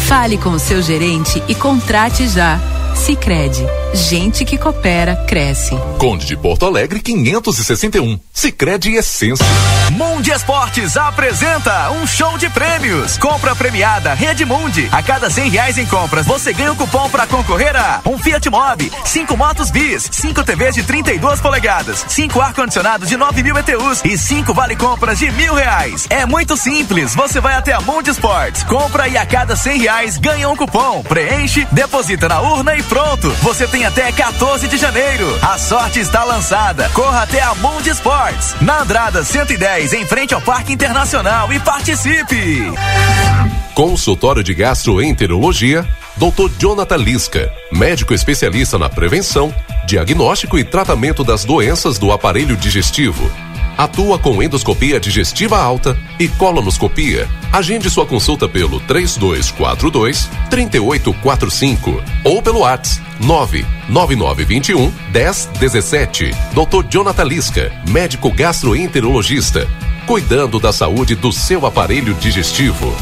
Fale 0.11 0.37
com 0.37 0.49
o 0.49 0.59
seu 0.59 0.81
gerente 0.81 1.41
e 1.47 1.55
contrate 1.55 2.27
já. 2.27 2.59
Sicredi, 2.95 3.65
gente 3.93 4.45
que 4.45 4.57
coopera 4.57 5.15
cresce. 5.27 5.75
Conde 5.97 6.25
de 6.25 6.35
Porto 6.35 6.65
Alegre 6.65 6.99
561. 6.99 8.19
Sicredi 8.33 8.95
Essência. 8.95 9.45
Mundi 9.91 10.31
Esportes 10.31 10.95
apresenta 10.95 11.91
um 11.91 12.07
show 12.07 12.37
de 12.37 12.49
prêmios. 12.49 13.17
Compra 13.17 13.55
premiada 13.55 14.13
Rede 14.13 14.45
Mundi. 14.45 14.87
A 14.91 15.01
cada 15.01 15.29
cem 15.29 15.49
reais 15.49 15.77
em 15.77 15.85
compras, 15.85 16.25
você 16.25 16.53
ganha 16.53 16.71
um 16.71 16.75
cupom 16.75 17.09
para 17.09 17.27
concorrer 17.27 17.75
a 17.75 18.01
um 18.05 18.17
Fiat 18.17 18.49
Mobi, 18.49 18.91
cinco 19.05 19.35
motos 19.35 19.69
bis, 19.69 20.07
cinco 20.11 20.43
TVs 20.43 20.75
de 20.75 20.83
32 20.83 21.41
polegadas, 21.41 22.05
cinco 22.07 22.39
ar-condicionados 22.39 23.09
de 23.09 23.17
9 23.17 23.43
mil 23.43 23.53
BTUs 23.53 24.01
e 24.05 24.17
cinco 24.17 24.53
vale 24.53 24.75
compras 24.75 25.19
de 25.19 25.31
mil 25.31 25.53
reais. 25.53 26.07
É 26.09 26.25
muito 26.25 26.55
simples. 26.55 27.15
Você 27.15 27.39
vai 27.39 27.55
até 27.55 27.73
a 27.73 27.81
Mundi 27.81 28.11
Esportes, 28.11 28.63
compra 28.63 29.07
e 29.07 29.17
a 29.17 29.25
cada 29.25 29.55
cem 29.55 29.79
reais 29.79 30.00
ganha 30.17 30.49
um 30.49 30.55
cupom. 30.55 31.03
Preenche, 31.03 31.67
deposita 31.71 32.27
na 32.27 32.41
urna 32.41 32.75
e 32.75 32.83
pronto. 32.83 33.29
Você 33.41 33.67
tem 33.67 33.85
até 33.85 34.11
14 34.11 34.67
de 34.67 34.77
janeiro. 34.77 35.27
A 35.41 35.57
sorte 35.57 35.99
está 35.99 36.23
lançada. 36.23 36.89
Corra 36.89 37.23
até 37.23 37.41
a 37.41 37.53
Mundi 37.55 37.89
Esportes, 37.89 38.55
na 38.61 38.81
Andrada 38.81 39.23
110, 39.23 39.93
em 39.93 40.05
frente 40.05 40.33
ao 40.33 40.41
Parque 40.41 40.73
Internacional 40.73 41.53
e 41.53 41.59
participe. 41.59 42.71
Consultório 43.75 44.43
de 44.43 44.53
Gastroenterologia, 44.53 45.87
Dr. 46.17 46.49
Jonathan 46.57 46.97
Lisca, 46.97 47.51
médico 47.71 48.13
especialista 48.13 48.77
na 48.77 48.89
prevenção, 48.89 49.53
diagnóstico 49.85 50.57
e 50.57 50.63
tratamento 50.63 51.23
das 51.23 51.45
doenças 51.45 51.97
do 51.97 52.11
aparelho 52.11 52.57
digestivo. 52.57 53.31
Atua 53.77 54.19
com 54.19 54.41
endoscopia 54.41 54.99
digestiva 54.99 55.59
alta 55.59 55.97
e 56.19 56.27
colonoscopia. 56.27 57.27
Agende 57.51 57.89
sua 57.89 58.05
consulta 58.05 58.47
pelo 58.47 58.79
3242 58.81 60.29
3845 60.49 62.03
ou 62.23 62.41
pelo 62.41 62.59
WhatsApp 62.59 63.01
99921 63.19 64.91
1017. 65.13 66.31
Dr. 66.53 66.85
Jonathan 66.89 67.23
Lisca, 67.23 67.71
médico 67.87 68.31
gastroenterologista, 68.31 69.67
cuidando 70.05 70.59
da 70.59 70.73
saúde 70.73 71.15
do 71.15 71.31
seu 71.31 71.65
aparelho 71.65 72.13
digestivo. 72.15 72.95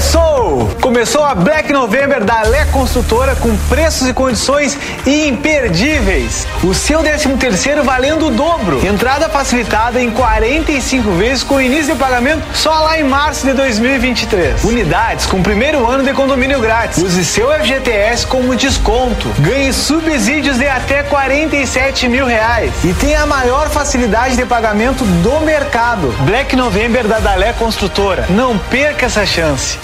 Começou! 0.00 0.70
Começou 0.80 1.22
a 1.22 1.34
Black 1.34 1.70
November 1.74 2.24
da 2.24 2.40
Lé 2.40 2.64
Construtora 2.64 3.36
com 3.36 3.54
preços 3.68 4.08
e 4.08 4.14
condições 4.14 4.78
imperdíveis. 5.06 6.46
O 6.64 6.72
seu 6.72 7.00
13 7.00 7.28
terceiro 7.36 7.84
valendo 7.84 8.28
o 8.28 8.30
dobro. 8.30 8.84
Entrada 8.86 9.28
facilitada 9.28 10.00
em 10.00 10.10
45 10.10 11.10
vezes 11.12 11.44
com 11.44 11.60
início 11.60 11.92
de 11.92 11.98
pagamento 11.98 12.42
só 12.54 12.72
lá 12.80 12.98
em 12.98 13.04
março 13.04 13.46
de 13.46 13.52
2023. 13.52 14.64
Unidades 14.64 15.26
com 15.26 15.42
primeiro 15.42 15.86
ano 15.86 16.02
de 16.02 16.14
condomínio 16.14 16.60
grátis. 16.60 16.96
Use 16.96 17.22
seu 17.22 17.50
FGTS 17.52 18.26
como 18.26 18.56
desconto. 18.56 19.28
Ganhe 19.40 19.70
subsídios 19.74 20.56
de 20.56 20.66
até 20.66 21.02
47 21.02 22.08
mil 22.08 22.24
reais. 22.24 22.72
E 22.82 22.94
tenha 22.94 23.20
a 23.20 23.26
maior 23.26 23.68
facilidade 23.68 24.34
de 24.34 24.46
pagamento 24.46 25.04
do 25.04 25.40
mercado. 25.40 26.08
Black 26.20 26.56
November 26.56 27.06
da 27.06 27.18
Dalé 27.18 27.52
Construtora. 27.52 28.24
Não 28.30 28.56
perca 28.56 29.04
essa 29.04 29.26
chance. 29.26 29.78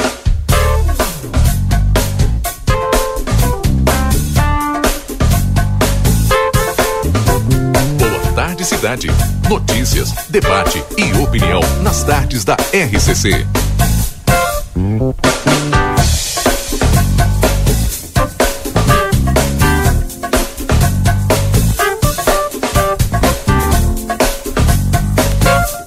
Cidade. 8.67 9.07
Notícias, 9.49 10.13
debate 10.29 10.83
e 10.99 11.13
opinião 11.23 11.61
nas 11.85 12.03
tardes 12.03 12.45
da 12.45 12.57
RCC. 12.73 13.47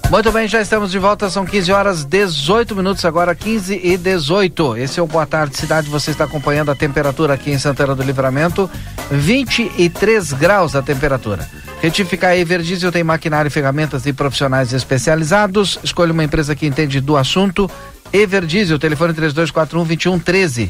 Muito 0.09 0.31
bem, 0.31 0.47
já 0.47 0.61
estamos 0.61 0.89
de 0.89 0.99
volta, 0.99 1.29
são 1.29 1.45
15 1.45 1.71
horas 1.73 2.05
18 2.05 2.73
minutos, 2.77 3.03
agora 3.03 3.35
15 3.35 3.77
e 3.83 3.97
18. 3.97 4.77
Esse 4.77 5.01
é 5.01 5.03
o 5.03 5.07
Boa 5.07 5.25
Tarde 5.25 5.57
Cidade, 5.57 5.89
você 5.89 6.11
está 6.11 6.23
acompanhando 6.23 6.71
a 6.71 6.75
temperatura 6.75 7.33
aqui 7.33 7.51
em 7.51 7.59
Santana 7.59 7.93
do 7.93 8.03
Livramento, 8.03 8.69
23 9.11 10.31
graus 10.31 10.77
a 10.77 10.81
temperatura. 10.81 11.45
Retificar 11.81 12.31
aí, 12.31 12.43
Verdiesel 12.43 12.91
tem 12.91 13.03
maquinário, 13.03 13.49
ferramentas 13.49 14.05
e 14.05 14.11
profissionais 14.11 14.73
especializados. 14.73 15.79
Escolha 15.83 16.11
uma 16.11 16.23
empresa 16.23 16.55
que 16.55 16.67
entende 16.67 16.99
do 16.99 17.15
assunto. 17.15 17.71
Everdiesel, 18.11 18.77
telefone 18.77 19.13
3241-2113. 19.13 20.69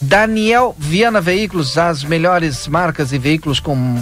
Daniel 0.00 0.74
Viana 0.78 1.20
Veículos, 1.20 1.76
as 1.76 2.02
melhores 2.02 2.66
marcas 2.66 3.12
e 3.12 3.18
veículos 3.18 3.60
com 3.60 4.00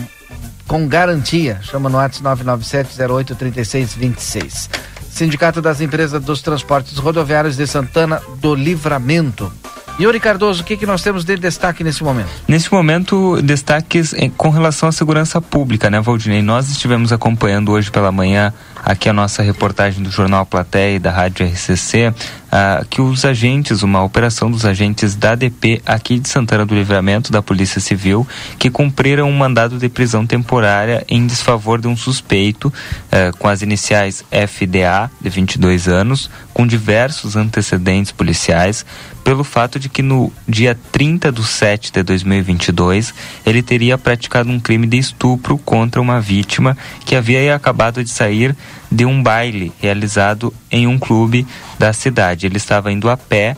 com 0.70 0.86
garantia. 0.86 1.58
Chama 1.62 1.88
no 1.88 1.96
WhatsApp 1.96 2.44
997-083626. 2.44 4.70
Sindicato 5.10 5.60
das 5.60 5.80
Empresas 5.80 6.22
dos 6.22 6.42
Transportes 6.42 6.96
Rodoviários 6.96 7.56
de 7.56 7.66
Santana 7.66 8.22
do 8.36 8.54
Livramento. 8.54 9.52
Yuri 10.00 10.18
Cardoso, 10.18 10.62
o 10.62 10.64
que, 10.64 10.78
que 10.78 10.86
nós 10.86 11.02
temos 11.02 11.24
de 11.24 11.36
destaque 11.36 11.84
nesse 11.84 12.02
momento? 12.02 12.30
Nesse 12.48 12.72
momento, 12.72 13.40
destaques 13.42 14.14
com 14.34 14.48
relação 14.48 14.88
à 14.88 14.92
segurança 14.92 15.42
pública, 15.42 15.90
né, 15.90 16.00
Valdinei? 16.00 16.40
Nós 16.40 16.70
estivemos 16.70 17.12
acompanhando 17.12 17.70
hoje 17.70 17.90
pela 17.90 18.10
manhã 18.10 18.50
aqui 18.84 19.08
a 19.08 19.12
nossa 19.12 19.42
reportagem 19.42 20.02
do 20.02 20.10
Jornal 20.10 20.46
Platéia 20.46 20.96
e 20.96 20.98
da 20.98 21.10
Rádio 21.10 21.46
RCC 21.46 22.12
ah, 22.52 22.84
que 22.90 23.00
os 23.00 23.24
agentes, 23.24 23.82
uma 23.82 24.02
operação 24.02 24.50
dos 24.50 24.64
agentes 24.64 25.14
da 25.14 25.34
DP 25.34 25.80
aqui 25.86 26.18
de 26.18 26.28
Santana 26.28 26.66
do 26.66 26.74
Livramento, 26.74 27.30
da 27.30 27.40
Polícia 27.40 27.80
Civil, 27.80 28.26
que 28.58 28.68
cumpriram 28.68 29.28
um 29.28 29.36
mandado 29.36 29.78
de 29.78 29.88
prisão 29.88 30.26
temporária 30.26 31.04
em 31.08 31.26
desfavor 31.26 31.80
de 31.80 31.86
um 31.86 31.96
suspeito 31.96 32.72
ah, 33.12 33.32
com 33.38 33.46
as 33.46 33.62
iniciais 33.62 34.24
FDA, 34.30 35.10
de 35.20 35.30
22 35.30 35.86
anos, 35.86 36.28
com 36.52 36.66
diversos 36.66 37.36
antecedentes 37.36 38.10
policiais, 38.10 38.84
pelo 39.22 39.44
fato 39.44 39.78
de 39.78 39.88
que 39.88 40.02
no 40.02 40.32
dia 40.48 40.76
30 40.90 41.30
de 41.30 41.44
7 41.44 41.92
de 41.92 42.02
2022 42.02 43.14
ele 43.46 43.62
teria 43.62 43.96
praticado 43.96 44.50
um 44.50 44.58
crime 44.58 44.86
de 44.86 44.98
estupro 44.98 45.56
contra 45.58 46.00
uma 46.00 46.20
vítima 46.20 46.76
que 47.04 47.14
havia 47.14 47.54
acabado 47.54 48.02
de 48.02 48.10
sair 48.10 48.56
de 48.90 49.04
um 49.04 49.22
baile 49.22 49.72
realizado 49.80 50.52
em 50.70 50.86
um 50.86 50.98
clube 50.98 51.46
da 51.78 51.92
cidade. 51.92 52.46
Ele 52.46 52.56
estava 52.56 52.90
indo 52.90 53.08
a 53.08 53.16
pé 53.16 53.56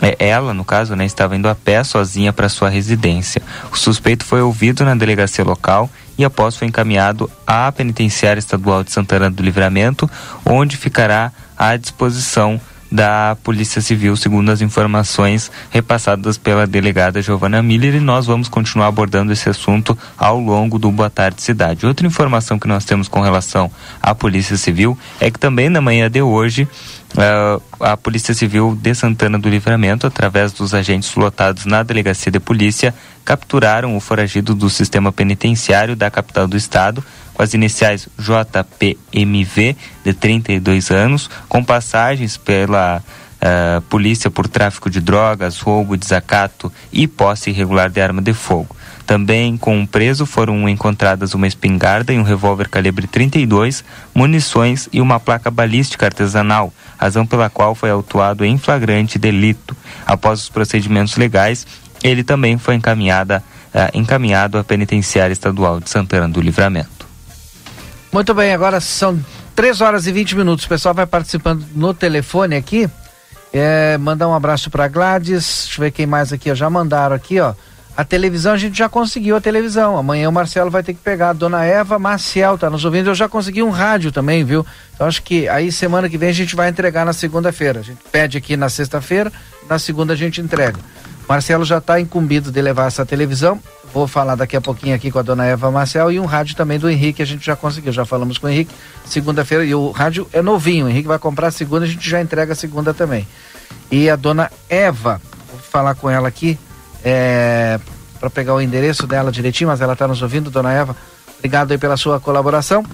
é, 0.00 0.14
ela, 0.18 0.52
no 0.52 0.64
caso, 0.64 0.94
né, 0.94 1.06
estava 1.06 1.36
indo 1.36 1.48
a 1.48 1.54
pé 1.54 1.82
sozinha 1.82 2.32
para 2.32 2.48
sua 2.48 2.68
residência. 2.68 3.42
O 3.72 3.76
suspeito 3.76 4.24
foi 4.24 4.42
ouvido 4.42 4.84
na 4.84 4.94
delegacia 4.94 5.42
local 5.42 5.88
e 6.18 6.24
após 6.24 6.56
foi 6.56 6.68
encaminhado 6.68 7.30
à 7.46 7.70
penitenciária 7.72 8.38
estadual 8.38 8.84
de 8.84 8.92
Santana 8.92 9.30
do 9.30 9.42
Livramento, 9.42 10.10
onde 10.44 10.76
ficará 10.76 11.32
à 11.56 11.76
disposição 11.76 12.60
da 12.90 13.36
Polícia 13.42 13.80
Civil, 13.80 14.16
segundo 14.16 14.50
as 14.50 14.60
informações 14.60 15.50
repassadas 15.70 16.38
pela 16.38 16.66
delegada 16.66 17.20
Giovana 17.20 17.62
Miller, 17.62 17.96
e 17.96 18.00
nós 18.00 18.26
vamos 18.26 18.48
continuar 18.48 18.86
abordando 18.86 19.32
esse 19.32 19.48
assunto 19.48 19.96
ao 20.16 20.38
longo 20.38 20.78
do 20.78 20.90
Boa 20.90 21.10
Tarde 21.10 21.42
Cidade. 21.42 21.86
Outra 21.86 22.06
informação 22.06 22.58
que 22.58 22.68
nós 22.68 22.84
temos 22.84 23.08
com 23.08 23.20
relação 23.20 23.70
à 24.02 24.14
Polícia 24.14 24.56
Civil 24.56 24.96
é 25.20 25.30
que 25.30 25.38
também 25.38 25.68
na 25.68 25.80
manhã 25.80 26.10
de 26.10 26.22
hoje 26.22 26.68
a 27.80 27.96
Polícia 27.96 28.34
Civil 28.34 28.76
de 28.80 28.94
Santana 28.94 29.38
do 29.38 29.48
Livramento, 29.48 30.06
através 30.06 30.52
dos 30.52 30.74
agentes 30.74 31.14
lotados 31.14 31.64
na 31.64 31.82
Delegacia 31.82 32.30
de 32.30 32.38
Polícia, 32.38 32.94
capturaram 33.24 33.96
o 33.96 34.00
foragido 34.00 34.54
do 34.54 34.68
sistema 34.68 35.10
penitenciário 35.10 35.96
da 35.96 36.10
capital 36.10 36.46
do 36.46 36.56
estado, 36.56 37.02
com 37.32 37.42
as 37.42 37.54
iniciais 37.54 38.08
JPMV, 38.18 39.76
de 40.04 40.12
32 40.12 40.90
anos, 40.90 41.30
com 41.48 41.64
passagens 41.64 42.36
pela 42.36 43.02
uh, 43.36 43.80
polícia 43.82 44.30
por 44.30 44.46
tráfico 44.46 44.90
de 44.90 45.00
drogas, 45.00 45.60
roubo, 45.60 45.96
desacato 45.96 46.72
e 46.92 47.06
posse 47.06 47.50
irregular 47.50 47.88
de 47.88 48.00
arma 48.00 48.20
de 48.20 48.34
fogo. 48.34 48.75
Também 49.06 49.56
com 49.56 49.80
o 49.80 49.86
preso 49.86 50.26
foram 50.26 50.68
encontradas 50.68 51.32
uma 51.32 51.46
espingarda 51.46 52.12
e 52.12 52.18
um 52.18 52.24
revólver 52.24 52.68
calibre 52.68 53.06
32, 53.06 53.84
munições 54.12 54.88
e 54.92 55.00
uma 55.00 55.20
placa 55.20 55.48
balística 55.48 56.06
artesanal, 56.06 56.74
razão 56.98 57.24
pela 57.24 57.48
qual 57.48 57.74
foi 57.74 57.88
autuado 57.88 58.44
em 58.44 58.58
flagrante 58.58 59.16
delito. 59.16 59.76
Após 60.04 60.42
os 60.42 60.48
procedimentos 60.48 61.16
legais, 61.16 61.64
ele 62.02 62.24
também 62.24 62.58
foi 62.58 62.74
encaminhada, 62.74 63.44
uh, 63.72 63.96
encaminhado 63.96 64.58
à 64.58 64.64
penitenciária 64.64 65.32
estadual 65.32 65.78
de 65.78 65.88
Santana 65.88 66.28
do 66.28 66.40
Livramento. 66.40 67.06
Muito 68.12 68.34
bem, 68.34 68.52
agora 68.52 68.80
são 68.80 69.24
3 69.54 69.80
horas 69.82 70.06
e 70.08 70.12
20 70.12 70.36
minutos. 70.36 70.64
O 70.64 70.68
pessoal 70.68 70.94
vai 70.94 71.06
participando 71.06 71.64
no 71.74 71.94
telefone 71.94 72.56
aqui. 72.56 72.90
É, 73.52 73.96
mandar 73.98 74.26
um 74.28 74.34
abraço 74.34 74.68
para 74.68 74.88
Gladys. 74.88 75.64
Deixa 75.64 75.80
eu 75.80 75.84
ver 75.84 75.90
quem 75.92 76.06
mais 76.06 76.32
aqui. 76.32 76.52
Já 76.54 76.68
mandaram 76.68 77.14
aqui, 77.14 77.38
ó. 77.38 77.54
A 77.96 78.04
televisão, 78.04 78.52
a 78.52 78.58
gente 78.58 78.76
já 78.76 78.90
conseguiu 78.90 79.36
a 79.36 79.40
televisão. 79.40 79.96
Amanhã 79.96 80.28
o 80.28 80.32
Marcelo 80.32 80.70
vai 80.70 80.82
ter 80.82 80.92
que 80.92 81.00
pegar. 81.00 81.30
A 81.30 81.32
dona 81.32 81.64
Eva 81.64 81.98
Maciel 81.98 82.58
tá 82.58 82.68
nos 82.68 82.84
ouvindo. 82.84 83.08
Eu 83.08 83.14
já 83.14 83.26
consegui 83.26 83.62
um 83.62 83.70
rádio 83.70 84.12
também, 84.12 84.44
viu? 84.44 84.66
Então 84.94 85.06
acho 85.06 85.22
que 85.22 85.48
aí 85.48 85.72
semana 85.72 86.06
que 86.06 86.18
vem 86.18 86.28
a 86.28 86.32
gente 86.32 86.54
vai 86.54 86.68
entregar 86.68 87.06
na 87.06 87.14
segunda-feira. 87.14 87.80
A 87.80 87.82
gente 87.82 88.00
pede 88.12 88.36
aqui 88.36 88.54
na 88.54 88.68
sexta-feira, 88.68 89.32
na 89.66 89.78
segunda 89.78 90.12
a 90.12 90.16
gente 90.16 90.42
entrega. 90.42 90.78
Marcelo 91.26 91.64
já 91.64 91.78
está 91.78 91.98
incumbido 91.98 92.52
de 92.52 92.60
levar 92.60 92.86
essa 92.86 93.06
televisão. 93.06 93.58
Vou 93.94 94.06
falar 94.06 94.34
daqui 94.34 94.56
a 94.56 94.60
pouquinho 94.60 94.94
aqui 94.94 95.10
com 95.10 95.18
a 95.18 95.22
dona 95.22 95.46
Eva 95.46 95.70
Marcel 95.70 96.12
e 96.12 96.20
um 96.20 96.26
rádio 96.26 96.54
também 96.54 96.78
do 96.78 96.90
Henrique, 96.90 97.22
a 97.22 97.26
gente 97.26 97.46
já 97.46 97.56
conseguiu, 97.56 97.92
já 97.92 98.04
falamos 98.04 98.36
com 98.36 98.46
o 98.46 98.50
Henrique. 98.50 98.74
Segunda-feira, 99.06 99.64
e 99.64 99.74
o 99.74 99.90
rádio 99.90 100.28
é 100.34 100.42
novinho, 100.42 100.84
o 100.84 100.88
Henrique 100.88 101.08
vai 101.08 101.18
comprar 101.18 101.50
segunda, 101.50 101.86
a 101.86 101.88
gente 101.88 102.08
já 102.08 102.20
entrega 102.20 102.52
a 102.52 102.56
segunda 102.56 102.92
também. 102.92 103.26
E 103.90 104.10
a 104.10 104.16
dona 104.16 104.50
Eva, 104.68 105.20
vou 105.50 105.58
falar 105.58 105.94
com 105.94 106.10
ela 106.10 106.28
aqui, 106.28 106.58
é, 107.08 107.78
para 108.18 108.28
pegar 108.28 108.52
o 108.52 108.60
endereço 108.60 109.06
dela 109.06 109.30
direitinho, 109.30 109.68
mas 109.68 109.80
ela 109.80 109.92
está 109.92 110.08
nos 110.08 110.20
ouvindo, 110.22 110.50
dona 110.50 110.72
Eva. 110.72 110.96
Obrigado 111.38 111.70
aí 111.70 111.78
pela 111.78 111.96
sua 111.96 112.18
colaboração. 112.18 112.84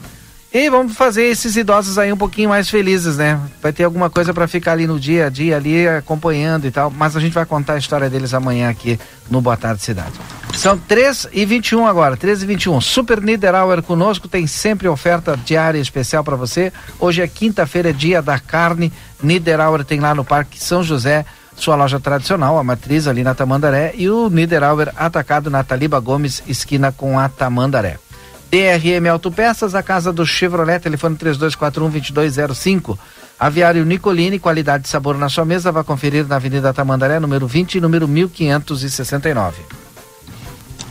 E 0.52 0.68
vamos 0.68 0.94
fazer 0.94 1.22
esses 1.22 1.56
idosos 1.56 1.96
aí 1.96 2.12
um 2.12 2.16
pouquinho 2.16 2.50
mais 2.50 2.68
felizes, 2.68 3.16
né? 3.16 3.40
Vai 3.62 3.72
ter 3.72 3.84
alguma 3.84 4.10
coisa 4.10 4.34
para 4.34 4.46
ficar 4.46 4.72
ali 4.72 4.86
no 4.86 5.00
dia 5.00 5.28
a 5.28 5.30
dia, 5.30 5.56
ali 5.56 5.88
acompanhando 5.88 6.66
e 6.66 6.70
tal. 6.70 6.90
Mas 6.90 7.16
a 7.16 7.20
gente 7.20 7.32
vai 7.32 7.46
contar 7.46 7.72
a 7.72 7.78
história 7.78 8.10
deles 8.10 8.34
amanhã 8.34 8.68
aqui 8.68 9.00
no 9.30 9.40
Boa 9.40 9.56
Tarde 9.56 9.80
Cidade. 9.80 10.12
São 10.52 10.76
3 10.76 11.28
e 11.32 11.46
21 11.46 11.86
agora, 11.86 12.14
13 12.14 12.44
e 12.44 12.48
21. 12.48 12.82
Super 12.82 13.22
Niederauer 13.22 13.82
conosco, 13.82 14.28
tem 14.28 14.46
sempre 14.46 14.86
oferta 14.88 15.38
diária 15.42 15.78
especial 15.78 16.22
para 16.22 16.36
você. 16.36 16.70
Hoje 17.00 17.22
é 17.22 17.26
quinta-feira, 17.26 17.88
é 17.88 17.92
dia 17.94 18.20
da 18.20 18.38
carne. 18.38 18.92
Niederauer 19.22 19.86
tem 19.86 20.00
lá 20.00 20.14
no 20.14 20.22
Parque 20.22 20.62
São 20.62 20.82
José 20.82 21.24
sua 21.62 21.76
loja 21.76 22.00
tradicional, 22.00 22.58
a 22.58 22.64
matriz 22.64 23.06
ali 23.06 23.22
na 23.22 23.34
Tamandaré, 23.34 23.94
e 23.96 24.10
o 24.10 24.28
Niederauer 24.28 24.92
atacado 24.96 25.48
na 25.48 25.62
Taliba 25.62 26.00
Gomes, 26.00 26.42
esquina 26.46 26.90
com 26.90 27.18
a 27.18 27.28
Tamandaré. 27.28 27.98
DRM 28.50 29.08
Autopeças, 29.08 29.74
a 29.74 29.82
casa 29.82 30.12
do 30.12 30.26
Chevrolet, 30.26 30.80
telefone 30.80 31.16
3241-2205. 31.16 32.98
Aviário 33.38 33.84
Nicolini, 33.84 34.38
qualidade 34.38 34.86
e 34.86 34.90
sabor 34.90 35.16
na 35.16 35.28
sua 35.28 35.44
mesa, 35.44 35.72
vai 35.72 35.84
conferir 35.84 36.26
na 36.26 36.36
Avenida 36.36 36.74
Tamandaré, 36.74 37.20
número 37.20 37.46
20 37.46 37.76
e 37.76 37.80
número 37.80 38.08
1569. 38.08 39.62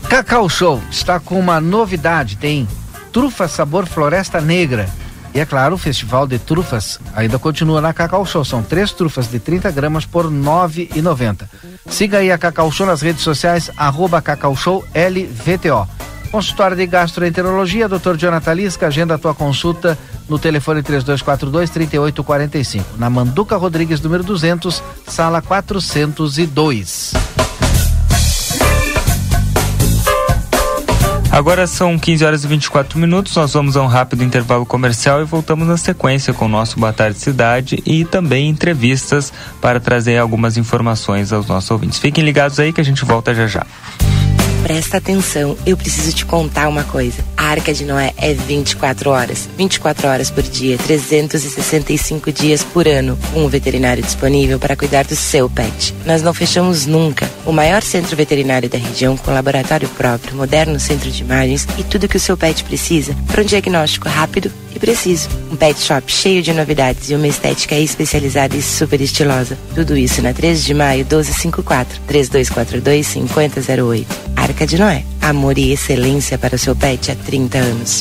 Cacau 0.09 0.48
Show 0.48 0.82
está 0.90 1.20
com 1.20 1.38
uma 1.38 1.61
novidade: 1.61 2.36
tem 2.36 2.66
trufa 3.12 3.48
sabor 3.48 3.86
floresta 3.86 4.40
negra 4.40 4.88
e 5.34 5.40
é 5.40 5.46
claro, 5.46 5.74
o 5.74 5.78
Festival 5.78 6.26
de 6.26 6.38
Trufas 6.38 6.98
ainda 7.14 7.38
continua 7.38 7.80
na 7.80 7.92
Cacau 7.92 8.24
Show. 8.24 8.44
São 8.44 8.62
três 8.62 8.92
trufas 8.92 9.30
de 9.30 9.38
30 9.38 9.70
gramas 9.70 10.04
por 10.04 10.26
R$ 10.26 10.32
9,90. 10.32 11.44
Siga 11.88 12.18
aí 12.18 12.32
a 12.32 12.38
Cacau 12.38 12.72
Show 12.72 12.86
nas 12.86 13.02
redes 13.02 13.22
sociais, 13.22 13.70
arroba 13.76 14.22
Cacau 14.22 14.56
Show 14.56 14.84
LVTO. 14.94 15.86
Consultório 16.30 16.76
de 16.76 16.86
Gastroenterologia, 16.86 17.88
Dr. 17.88 18.16
Jonathan 18.16 18.54
Lisca, 18.54 18.86
agenda 18.86 19.14
a 19.14 19.18
tua 19.18 19.34
consulta 19.34 19.98
no 20.28 20.38
telefone 20.38 20.82
3242-3845. 20.82 22.82
Na 22.98 23.08
Manduca 23.08 23.56
Rodrigues, 23.56 24.00
número 24.00 24.22
200, 24.22 24.82
sala 25.06 25.40
402. 25.40 27.14
Agora 31.30 31.66
são 31.66 31.98
15 31.98 32.24
horas 32.24 32.44
e 32.44 32.48
24 32.48 32.98
minutos. 32.98 33.36
Nós 33.36 33.52
vamos 33.52 33.76
a 33.76 33.82
um 33.82 33.86
rápido 33.86 34.24
intervalo 34.24 34.66
comercial 34.66 35.20
e 35.20 35.24
voltamos 35.24 35.68
na 35.68 35.76
sequência 35.76 36.34
com 36.34 36.46
o 36.46 36.48
nosso 36.48 36.80
Boa 36.80 36.92
Tarde 36.92 37.18
Cidade 37.18 37.82
e 37.86 38.04
também 38.04 38.48
entrevistas 38.48 39.32
para 39.60 39.78
trazer 39.78 40.18
algumas 40.18 40.56
informações 40.56 41.32
aos 41.32 41.46
nossos 41.46 41.70
ouvintes. 41.70 41.98
Fiquem 41.98 42.24
ligados 42.24 42.58
aí 42.58 42.72
que 42.72 42.80
a 42.80 42.84
gente 42.84 43.04
volta 43.04 43.34
já 43.34 43.46
já. 43.46 43.64
Presta 44.62 44.98
atenção, 44.98 45.56
eu 45.64 45.76
preciso 45.76 46.12
te 46.12 46.26
contar 46.26 46.68
uma 46.68 46.84
coisa. 46.84 47.24
A 47.36 47.44
Arca 47.44 47.72
de 47.72 47.84
Noé 47.84 48.12
é 48.16 48.34
24 48.34 49.11
horas. 49.11 49.48
24 49.56 50.09
horas 50.09 50.30
por 50.30 50.42
dia, 50.42 50.76
365 50.76 52.32
dias 52.32 52.62
por 52.64 52.86
ano, 52.86 53.18
com 53.32 53.44
um 53.44 53.48
veterinário 53.48 54.02
disponível 54.02 54.59
para 54.59 54.76
cuidar 54.76 55.04
do 55.04 55.16
seu 55.16 55.48
pet. 55.48 55.94
Nós 56.04 56.22
não 56.22 56.34
fechamos 56.34 56.86
nunca. 56.86 57.30
O 57.46 57.52
maior 57.52 57.82
centro 57.82 58.16
veterinário 58.16 58.68
da 58.68 58.78
região, 58.78 59.16
com 59.16 59.32
laboratório 59.32 59.88
próprio, 59.90 60.36
moderno 60.36 60.78
centro 60.78 61.11
de 61.11 61.22
imagens 61.22 61.66
e 61.78 61.82
tudo 61.82 62.09
que 62.09 62.16
o 62.16 62.20
seu 62.20 62.36
pet 62.36 62.62
precisa 62.64 63.16
para 63.26 63.42
um 63.42 63.46
diagnóstico 63.46 64.09
rápido 64.09 64.50
e 64.78 64.80
preciso. 64.80 65.28
Um 65.50 65.56
pet 65.56 65.78
shop 65.78 66.10
cheio 66.10 66.42
de 66.42 66.52
novidades 66.54 67.10
e 67.10 67.14
uma 67.14 67.26
estética 67.26 67.74
especializada 67.74 68.56
e 68.56 68.62
super 68.62 69.00
estilosa. 69.00 69.58
Tudo 69.74 69.96
isso 69.96 70.22
na 70.22 70.32
13 70.32 70.64
de 70.64 70.74
maio 70.74 71.04
1254 71.04 72.00
3242 72.06 73.06
5008. 73.06 74.16
Arca 74.36 74.66
de 74.66 74.78
Noé. 74.78 75.04
Amor 75.20 75.58
e 75.58 75.72
excelência 75.72 76.38
para 76.38 76.54
o 76.54 76.58
seu 76.58 76.74
pet 76.74 77.10
há 77.10 77.16
30 77.16 77.58
anos. 77.58 78.00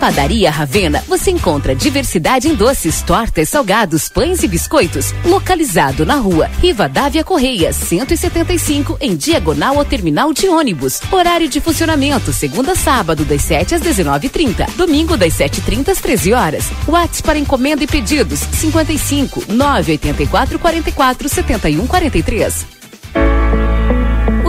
Padaria 0.00 0.50
Ravena, 0.50 1.04
você 1.06 1.30
encontra 1.30 1.74
diversidade 1.74 2.48
em 2.48 2.54
doces, 2.54 3.02
tortas, 3.02 3.50
salgados, 3.50 4.08
pães 4.08 4.42
e 4.42 4.48
biscoitos. 4.48 5.12
Localizado 5.26 6.06
na 6.06 6.14
rua 6.14 6.46
Rivadavia 6.58 7.22
Correia, 7.22 7.70
175, 7.70 8.96
em 8.98 9.14
diagonal 9.14 9.76
ao 9.76 9.84
terminal 9.84 10.32
de 10.32 10.48
ônibus. 10.48 11.02
Horário 11.12 11.50
de 11.50 11.60
funcionamento, 11.60 12.32
segunda 12.32 12.72
a 12.72 12.76
sábado, 12.76 13.26
das 13.26 13.42
7 13.42 13.74
às 13.74 13.82
19h30. 13.82 14.70
Domingo, 14.74 15.18
das 15.18 15.34
7h30 15.34 15.90
às 15.90 16.00
13 16.00 16.32
horas. 16.32 16.64
WhatsApp 16.88 17.22
para 17.22 17.38
encomenda 17.38 17.84
e 17.84 17.86
pedidos: 17.86 18.40
55 18.40 19.52
984 19.52 20.58
44 20.58 21.28
71 21.28 21.86
43. 21.86 22.80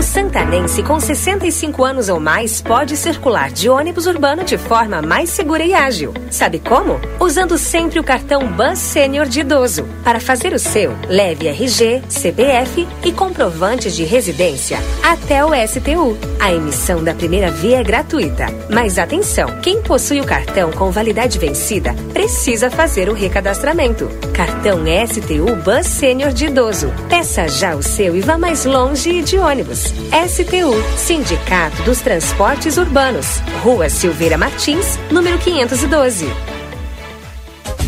O 0.01 0.03
santanense 0.03 0.81
com 0.81 0.99
65 0.99 1.83
anos 1.85 2.09
ou 2.09 2.19
mais 2.19 2.59
pode 2.59 2.97
circular 2.97 3.51
de 3.51 3.69
ônibus 3.69 4.07
urbano 4.07 4.43
de 4.43 4.57
forma 4.57 4.99
mais 4.99 5.29
segura 5.29 5.63
e 5.63 5.75
ágil. 5.75 6.11
Sabe 6.31 6.57
como? 6.57 6.99
Usando 7.19 7.55
sempre 7.55 7.99
o 7.99 8.03
cartão 8.03 8.47
Bus 8.47 8.79
Sênior 8.79 9.27
de 9.27 9.41
idoso. 9.41 9.85
Para 10.03 10.19
fazer 10.19 10.53
o 10.53 10.59
seu, 10.59 10.97
leve 11.07 11.47
RG, 11.47 12.01
CPF 12.09 12.87
e 13.05 13.11
comprovante 13.11 13.91
de 13.91 14.03
residência 14.03 14.79
até 15.03 15.45
o 15.45 15.49
STU. 15.67 16.17
A 16.39 16.51
emissão 16.51 17.03
da 17.03 17.13
primeira 17.13 17.51
via 17.51 17.81
é 17.81 17.83
gratuita. 17.83 18.47
Mas 18.71 18.97
atenção, 18.97 19.59
quem 19.61 19.83
possui 19.83 20.19
o 20.19 20.25
cartão 20.25 20.71
com 20.71 20.89
validade 20.89 21.37
vencida 21.37 21.93
precisa 22.11 22.71
fazer 22.71 23.07
o 23.07 23.13
recadastramento. 23.13 24.09
Cartão 24.33 24.79
STU 25.07 25.55
Bus 25.57 25.85
Sênior 25.85 26.31
de 26.33 26.45
idoso. 26.45 26.91
Peça 27.07 27.47
já 27.47 27.75
o 27.75 27.83
seu 27.83 28.15
e 28.15 28.21
vá 28.21 28.35
mais 28.35 28.65
longe 28.65 29.21
de 29.21 29.37
ônibus. 29.37 29.90
STU, 30.27 30.97
Sindicato 30.97 31.81
dos 31.83 31.99
Transportes 32.01 32.77
Urbanos. 32.77 33.41
Rua 33.63 33.89
Silveira 33.89 34.37
Martins, 34.37 34.99
número 35.09 35.37
512. 35.39 36.27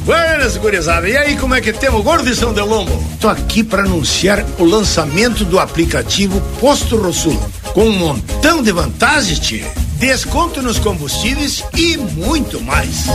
Buenas, 0.05 0.57
gurizada. 0.57 1.07
E 1.07 1.15
aí, 1.15 1.37
como 1.37 1.55
é 1.55 1.61
que 1.61 1.71
temos, 1.71 2.03
gordo 2.03 2.25
de 2.25 2.35
São 2.35 2.53
Delombo? 2.53 2.91
Tô 3.21 3.29
aqui 3.29 3.63
para 3.63 3.83
anunciar 3.83 4.45
o 4.59 4.65
lançamento 4.65 5.45
do 5.45 5.59
aplicativo 5.59 6.41
Posto 6.59 6.97
Rosul, 6.97 7.39
com 7.73 7.85
um 7.85 7.97
montão 7.97 8.61
de 8.61 8.71
vantagens, 8.71 9.39
tia. 9.39 9.65
Desconto 9.97 10.61
nos 10.61 10.77
combustíveis 10.77 11.63
e 11.73 11.95
muito 11.95 12.59
mais. 12.59 13.05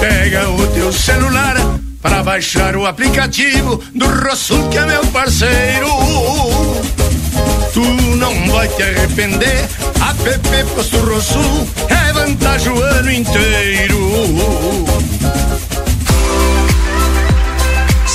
Pega 0.00 0.50
o 0.50 0.66
teu 0.68 0.92
celular 0.92 1.56
para 2.02 2.22
baixar 2.24 2.74
o 2.76 2.84
aplicativo 2.86 3.80
do 3.94 4.06
Rosul, 4.06 4.68
que 4.68 4.78
é 4.78 4.86
meu 4.86 5.06
parceiro. 5.06 5.86
Tu 7.72 7.82
não 8.16 8.34
vai 8.48 8.68
te 8.68 8.82
arrepender. 8.82 9.68
App 10.24 10.70
Posto 10.74 10.98
Rosul 10.98 11.68
é 11.88 12.12
vantagem 12.12 12.72
o 12.72 12.80
ano 12.80 13.10
inteiro. 13.10 13.98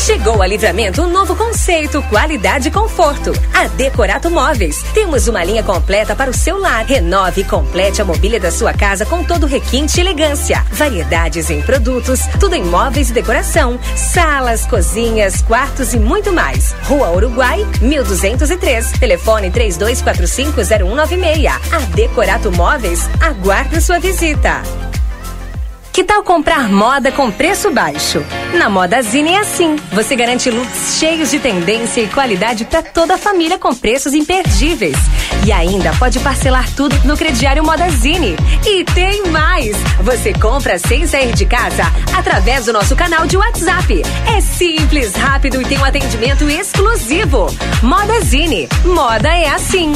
Chegou 0.07 0.41
a 0.41 0.47
Livramento 0.47 1.01
um 1.01 1.11
novo 1.11 1.35
conceito, 1.35 2.01
qualidade 2.03 2.69
e 2.69 2.71
conforto. 2.71 3.33
A 3.53 3.67
Decorato 3.67 4.31
Móveis. 4.31 4.81
Temos 4.93 5.27
uma 5.27 5.43
linha 5.43 5.61
completa 5.61 6.15
para 6.15 6.31
o 6.31 6.33
seu 6.33 6.57
lar. 6.57 6.85
Renove 6.85 7.41
e 7.41 7.43
complete 7.43 8.01
a 8.01 8.05
mobília 8.05 8.39
da 8.39 8.49
sua 8.49 8.71
casa 8.71 9.05
com 9.05 9.21
todo 9.21 9.45
requinte 9.45 9.97
e 9.97 9.99
elegância. 9.99 10.65
Variedades 10.71 11.49
em 11.49 11.61
produtos, 11.61 12.21
tudo 12.39 12.55
em 12.55 12.63
móveis 12.63 13.09
e 13.09 13.13
decoração. 13.13 13.77
Salas, 13.97 14.65
cozinhas, 14.65 15.41
quartos 15.41 15.93
e 15.93 15.99
muito 15.99 16.31
mais. 16.31 16.73
Rua 16.83 17.11
Uruguai, 17.11 17.67
1203. 17.81 18.93
Telefone 18.93 19.51
32450196. 19.51 21.47
A 21.49 21.79
Decorato 21.93 22.49
Móveis 22.53 23.09
aguarda 23.19 23.81
sua 23.81 23.99
visita. 23.99 24.61
Que 25.97 26.03
tal 26.03 26.21
comprar 26.21 26.69
moda 26.69 27.11
com 27.11 27.31
preço 27.31 27.71
baixo? 27.71 28.23
Na 28.53 28.69
Modazine 28.69 29.31
é 29.31 29.39
assim. 29.39 29.77
Você 29.93 30.15
garante 30.15 30.47
looks 30.51 30.99
cheios 30.99 31.31
de 31.31 31.39
tendência 31.39 32.01
e 32.01 32.07
qualidade 32.07 32.65
para 32.65 32.83
toda 32.83 33.15
a 33.15 33.17
família 33.17 33.57
com 33.57 33.73
preços 33.73 34.13
imperdíveis. 34.13 34.95
E 35.43 35.51
ainda 35.51 35.91
pode 35.93 36.19
parcelar 36.19 36.69
tudo 36.75 36.95
no 37.03 37.17
crediário 37.17 37.63
Modazine. 37.63 38.35
E 38.63 38.83
tem 38.83 39.25
mais! 39.31 39.75
Você 40.03 40.33
compra 40.33 40.77
sem 40.77 41.07
sair 41.07 41.33
de 41.33 41.47
casa 41.47 41.91
através 42.15 42.67
do 42.67 42.73
nosso 42.73 42.95
canal 42.95 43.25
de 43.25 43.35
WhatsApp. 43.35 44.03
É 44.27 44.39
simples, 44.39 45.15
rápido 45.15 45.59
e 45.59 45.65
tem 45.65 45.79
um 45.79 45.83
atendimento 45.83 46.47
exclusivo. 46.47 47.47
Modazine. 47.81 48.69
Moda 48.85 49.29
é 49.29 49.49
assim. 49.49 49.93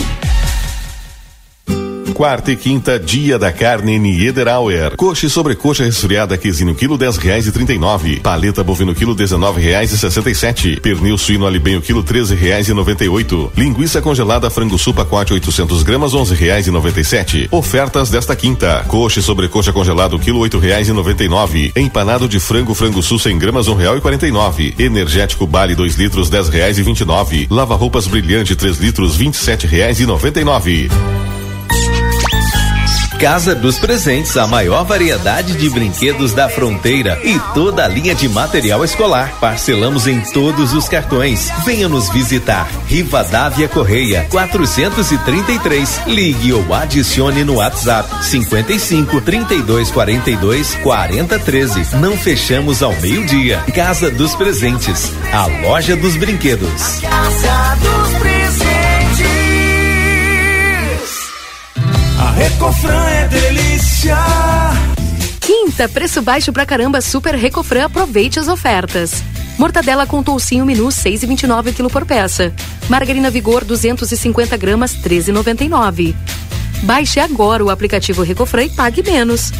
Quarta 2.13 2.51
e 2.51 2.55
quinta, 2.55 2.99
dia 2.99 3.39
da 3.39 3.51
carne 3.51 3.97
Niederauer. 3.97 4.95
Coxa 4.95 5.25
e 5.25 5.29
sobrecoxa 5.29 5.83
resfriada 5.83 6.37
quesinho 6.37 6.75
quilo 6.75 6.97
dez 6.97 7.17
reais 7.17 7.47
e 7.47 7.51
trinta 7.51 7.73
e 7.73 7.77
nove. 7.77 8.19
Paleta 8.19 8.63
bovino 8.63 8.93
quilo 8.93 9.15
dezenove 9.15 9.61
reais 9.61 9.91
e 9.91 9.97
sessenta 9.97 10.29
e 10.29 10.35
sete. 10.35 10.79
Pernil 10.79 11.17
suíno 11.17 11.47
alibenho 11.47 11.81
quilo 11.81 12.03
treze 12.03 12.35
reais 12.35 12.69
e 12.69 12.73
noventa 12.73 13.03
e 13.03 13.09
oito. 13.09 13.51
Linguiça 13.55 14.01
congelada 14.01 14.49
frango 14.49 14.77
sul 14.77 14.93
pacote 14.93 15.33
800 15.33 15.83
gramas 15.83 16.13
onze 16.13 16.35
reais 16.35 16.67
e 16.67 16.71
noventa 16.71 16.99
e 16.99 17.03
sete. 17.03 17.47
Ofertas 17.51 18.09
desta 18.09 18.35
quinta. 18.35 18.83
Coxa 18.87 19.19
e 19.19 19.23
sobrecoxa 19.23 19.73
congelado 19.73 20.19
quilo 20.19 20.39
oito 20.39 20.59
reais 20.59 20.89
e 20.89 20.93
noventa 20.93 21.23
e 21.23 21.27
nove. 21.29 21.71
Empanado 21.75 22.27
de 22.27 22.39
frango 22.39 22.73
frango 22.73 23.01
sul 23.01 23.19
100 23.19 23.37
gramas 23.39 23.67
um 23.67 23.75
real 23.75 23.97
e 23.97 24.01
quarenta 24.01 24.27
e 24.27 24.31
nove. 24.31 24.73
Energético 24.77 25.47
Bale 25.47 25.75
2 25.75 25.95
litros 25.95 26.29
dez 26.29 26.49
reais 26.49 26.77
e 26.77 26.83
vinte 26.83 27.01
e 27.01 27.05
nove. 27.05 27.47
Lava 27.49 27.75
roupas 27.75 28.05
brilhante 28.07 28.55
3 28.55 28.77
litros 28.77 29.15
vinte 29.15 29.35
e 29.35 29.37
sete 29.37 29.65
reais 29.65 29.99
e 29.99 30.05
noventa 30.05 30.39
e 30.39 30.43
nove. 30.43 31.30
Casa 33.21 33.53
dos 33.53 33.77
Presentes, 33.77 34.35
a 34.35 34.47
maior 34.47 34.83
variedade 34.83 35.53
de 35.53 35.69
brinquedos 35.69 36.33
da 36.33 36.49
fronteira 36.49 37.19
e 37.23 37.39
toda 37.53 37.85
a 37.85 37.87
linha 37.87 38.15
de 38.15 38.27
material 38.27 38.83
escolar. 38.83 39.37
Parcelamos 39.39 40.07
em 40.07 40.19
todos 40.21 40.73
os 40.73 40.89
cartões. 40.89 41.51
Venha 41.63 41.87
nos 41.87 42.09
visitar. 42.09 42.67
Rivadavia 42.87 43.67
Correia, 43.67 44.25
433. 44.31 46.01
Ligue 46.07 46.51
ou 46.51 46.73
adicione 46.73 47.43
no 47.43 47.57
WhatsApp 47.57 48.25
55 48.25 49.21
32 49.21 49.91
42 49.91 50.75
40 50.77 51.37
13. 51.37 51.95
Não 51.97 52.17
fechamos 52.17 52.81
ao 52.81 52.95
meio-dia. 53.01 53.63
Casa 53.75 54.09
dos 54.09 54.33
Presentes, 54.33 55.11
a 55.31 55.45
loja 55.61 55.95
dos 55.95 56.15
brinquedos. 56.15 57.01
Casa 57.01 57.77
dos 57.83 58.17
Presentes. 58.17 58.70
Recofran 62.41 63.07
é 63.07 63.27
delícia. 63.27 64.17
Quinta, 65.39 65.87
preço 65.87 66.23
baixo 66.23 66.51
pra 66.51 66.65
caramba, 66.65 66.99
Super 66.99 67.35
Recofran, 67.35 67.85
aproveite 67.85 68.39
as 68.39 68.47
ofertas. 68.47 69.23
Mortadela 69.59 70.07
com 70.07 70.23
toucinho 70.23 70.65
menu 70.65 70.87
6,29 70.87 71.71
kg 71.71 71.87
por 71.87 72.03
peça. 72.03 72.51
Margarina 72.89 73.29
Vigor 73.29 73.63
250 73.63 74.57
gramas 74.57 74.95
13,99. 74.95 76.15
Baixe 76.81 77.19
agora 77.19 77.63
o 77.63 77.69
aplicativo 77.69 78.23
Recofran 78.23 78.63
e 78.63 78.69
pague 78.71 79.03
menos. 79.03 79.51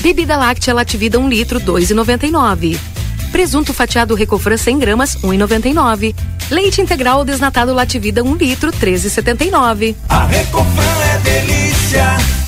Bebida 0.00 0.36
láctea 0.36 0.72
Lativida 0.72 1.18
1 1.18 1.28
litro 1.28 1.58
2,99. 1.60 2.78
Presunto 3.32 3.74
fatiado 3.74 4.14
Recofran 4.14 4.56
100 4.56 4.78
gramas 4.78 5.16
1,99. 5.24 6.14
Leite 6.50 6.80
integral 6.80 7.24
desnatado 7.24 7.74
Lativida 7.74 8.22
1 8.22 8.34
litro 8.36 8.72
13,79. 8.72 9.94
A 10.08 10.24
Recofran 10.24 11.04
é 11.14 11.18
delícia. 11.18 12.47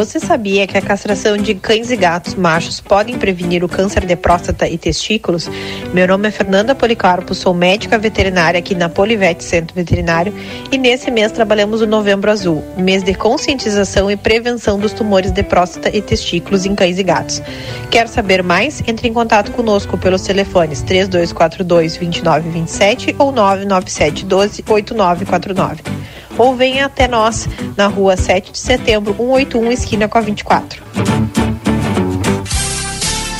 Você 0.00 0.18
sabia 0.18 0.66
que 0.66 0.78
a 0.78 0.80
castração 0.80 1.36
de 1.36 1.54
cães 1.54 1.90
e 1.90 1.96
gatos 1.96 2.34
machos 2.34 2.80
podem 2.80 3.18
prevenir 3.18 3.62
o 3.62 3.68
câncer 3.68 4.06
de 4.06 4.16
próstata 4.16 4.66
e 4.66 4.78
testículos? 4.78 5.46
Meu 5.92 6.08
nome 6.08 6.26
é 6.26 6.30
Fernanda 6.30 6.74
Policarpo, 6.74 7.34
sou 7.34 7.52
médica 7.52 7.98
veterinária 7.98 8.58
aqui 8.58 8.74
na 8.74 8.88
Polivete 8.88 9.44
Centro 9.44 9.74
Veterinário 9.74 10.32
e 10.72 10.78
nesse 10.78 11.10
mês 11.10 11.32
trabalhamos 11.32 11.82
o 11.82 11.86
Novembro 11.86 12.30
Azul, 12.30 12.64
mês 12.78 13.02
de 13.02 13.12
conscientização 13.12 14.10
e 14.10 14.16
prevenção 14.16 14.78
dos 14.78 14.94
tumores 14.94 15.32
de 15.32 15.42
próstata 15.42 15.94
e 15.94 16.00
testículos 16.00 16.64
em 16.64 16.74
cães 16.74 16.98
e 16.98 17.02
gatos. 17.02 17.42
Quer 17.90 18.08
saber 18.08 18.42
mais? 18.42 18.82
Entre 18.86 19.06
em 19.06 19.12
contato 19.12 19.52
conosco 19.52 19.98
pelos 19.98 20.22
telefones 20.22 20.80
3242 20.80 21.98
2927 21.98 23.16
ou 23.18 23.30
997 23.30 24.24
12 24.24 24.64
8949 24.66 25.82
ou 26.40 26.56
venha 26.56 26.86
até 26.86 27.06
nós 27.06 27.46
na 27.76 27.86
rua 27.86 28.16
7 28.16 28.52
de 28.52 28.58
setembro, 28.58 29.14
181, 29.18 29.72
esquina 29.72 30.08
com 30.08 30.16
a 30.16 30.22
24. 30.22 30.82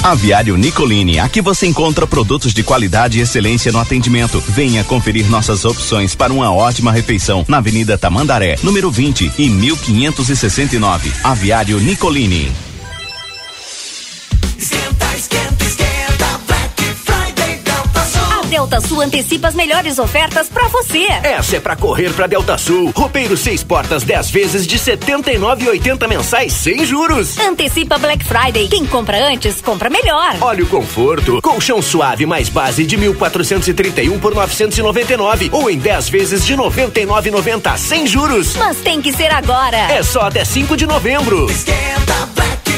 Aviário 0.03 0.57
Nicolini, 0.57 1.19
aqui 1.19 1.41
você 1.41 1.67
encontra 1.67 2.07
produtos 2.07 2.53
de 2.53 2.63
qualidade 2.63 3.19
e 3.19 3.23
excelência 3.23 3.73
no 3.73 3.79
atendimento. 3.79 4.39
Venha 4.49 4.85
conferir 4.85 5.31
nossas 5.31 5.65
opções 5.65 6.15
para 6.15 6.33
uma 6.33 6.53
ótima 6.53 6.93
refeição 6.93 7.45
na 7.49 7.57
Avenida 7.57 7.97
Tamandaré, 7.97 8.57
número 8.63 8.91
20 8.91 9.33
e 9.39 9.49
1569. 9.49 11.11
Aviário 11.25 11.81
Nicolini. 11.81 12.53
Delta 18.51 18.81
Sul 18.81 19.01
antecipa 19.01 19.47
as 19.47 19.55
melhores 19.55 20.01
ofertas 20.01 20.49
para 20.49 20.67
você. 20.67 21.07
Essa 21.23 21.59
é 21.59 21.61
para 21.61 21.77
correr 21.77 22.13
para 22.13 22.27
Delta 22.27 22.59
Sul. 22.59 22.91
Roupeiro 22.91 23.37
seis 23.37 23.63
portas 23.63 24.03
10 24.03 24.31
vezes 24.33 24.67
de 24.67 24.77
79,80 24.77 26.09
mensais 26.09 26.53
sem 26.53 26.85
juros. 26.85 27.39
Antecipa 27.39 27.97
Black 27.97 28.25
Friday. 28.25 28.67
Quem 28.67 28.85
compra 28.85 29.25
antes, 29.25 29.61
compra 29.61 29.89
melhor. 29.89 30.35
Olha 30.41 30.65
o 30.65 30.67
conforto. 30.67 31.41
Colchão 31.41 31.81
suave 31.81 32.27
mais 32.27 32.49
base 32.49 32.85
de 32.85 32.99
1.431 32.99 34.19
por 34.19 34.35
999 34.35 35.51
ou 35.53 35.71
em 35.71 35.79
10 35.79 36.09
vezes 36.09 36.45
de 36.45 36.57
99,90 36.57 37.77
sem 37.79 38.05
juros. 38.05 38.57
Mas 38.57 38.79
tem 38.79 39.01
que 39.01 39.13
ser 39.13 39.31
agora. 39.31 39.79
É 39.93 40.03
só 40.03 40.23
até 40.23 40.45
5 40.45 40.77
de 40.77 40.87
novembro. 40.87 41.49
Esquenta 41.49 42.29
Black 42.35 42.70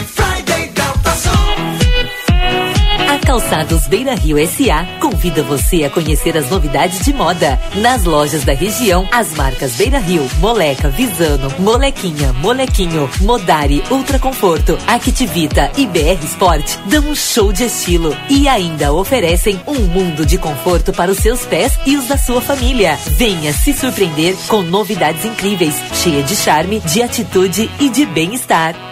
Calçados 3.24 3.86
Beira 3.86 4.14
Rio 4.14 4.36
SA 4.46 4.84
convida 5.00 5.42
você 5.42 5.84
a 5.84 5.90
conhecer 5.90 6.36
as 6.36 6.50
novidades 6.50 7.04
de 7.04 7.12
moda. 7.12 7.58
Nas 7.76 8.04
lojas 8.04 8.44
da 8.44 8.52
região, 8.52 9.08
as 9.12 9.32
marcas 9.34 9.72
Beira 9.74 9.98
Rio, 9.98 10.28
Moleca, 10.38 10.88
Visano, 10.88 11.52
Molequinha, 11.58 12.32
Molequinho, 12.34 13.08
Modari, 13.20 13.82
Ultra 13.90 14.18
Conforto, 14.18 14.76
Activita 14.86 15.70
e 15.76 15.86
BR 15.86 16.22
Sport 16.24 16.76
dão 16.86 17.04
um 17.10 17.14
show 17.14 17.52
de 17.52 17.64
estilo 17.64 18.16
e 18.28 18.48
ainda 18.48 18.92
oferecem 18.92 19.60
um 19.66 19.80
mundo 19.80 20.26
de 20.26 20.36
conforto 20.36 20.92
para 20.92 21.10
os 21.10 21.18
seus 21.18 21.44
pés 21.46 21.78
e 21.86 21.96
os 21.96 22.06
da 22.06 22.18
sua 22.18 22.40
família. 22.40 22.98
Venha 23.16 23.52
se 23.52 23.72
surpreender 23.72 24.36
com 24.48 24.62
novidades 24.62 25.24
incríveis, 25.24 25.74
cheia 25.94 26.22
de 26.22 26.36
charme, 26.36 26.80
de 26.80 27.02
atitude 27.02 27.70
e 27.80 27.88
de 27.88 28.04
bem-estar. 28.04 28.91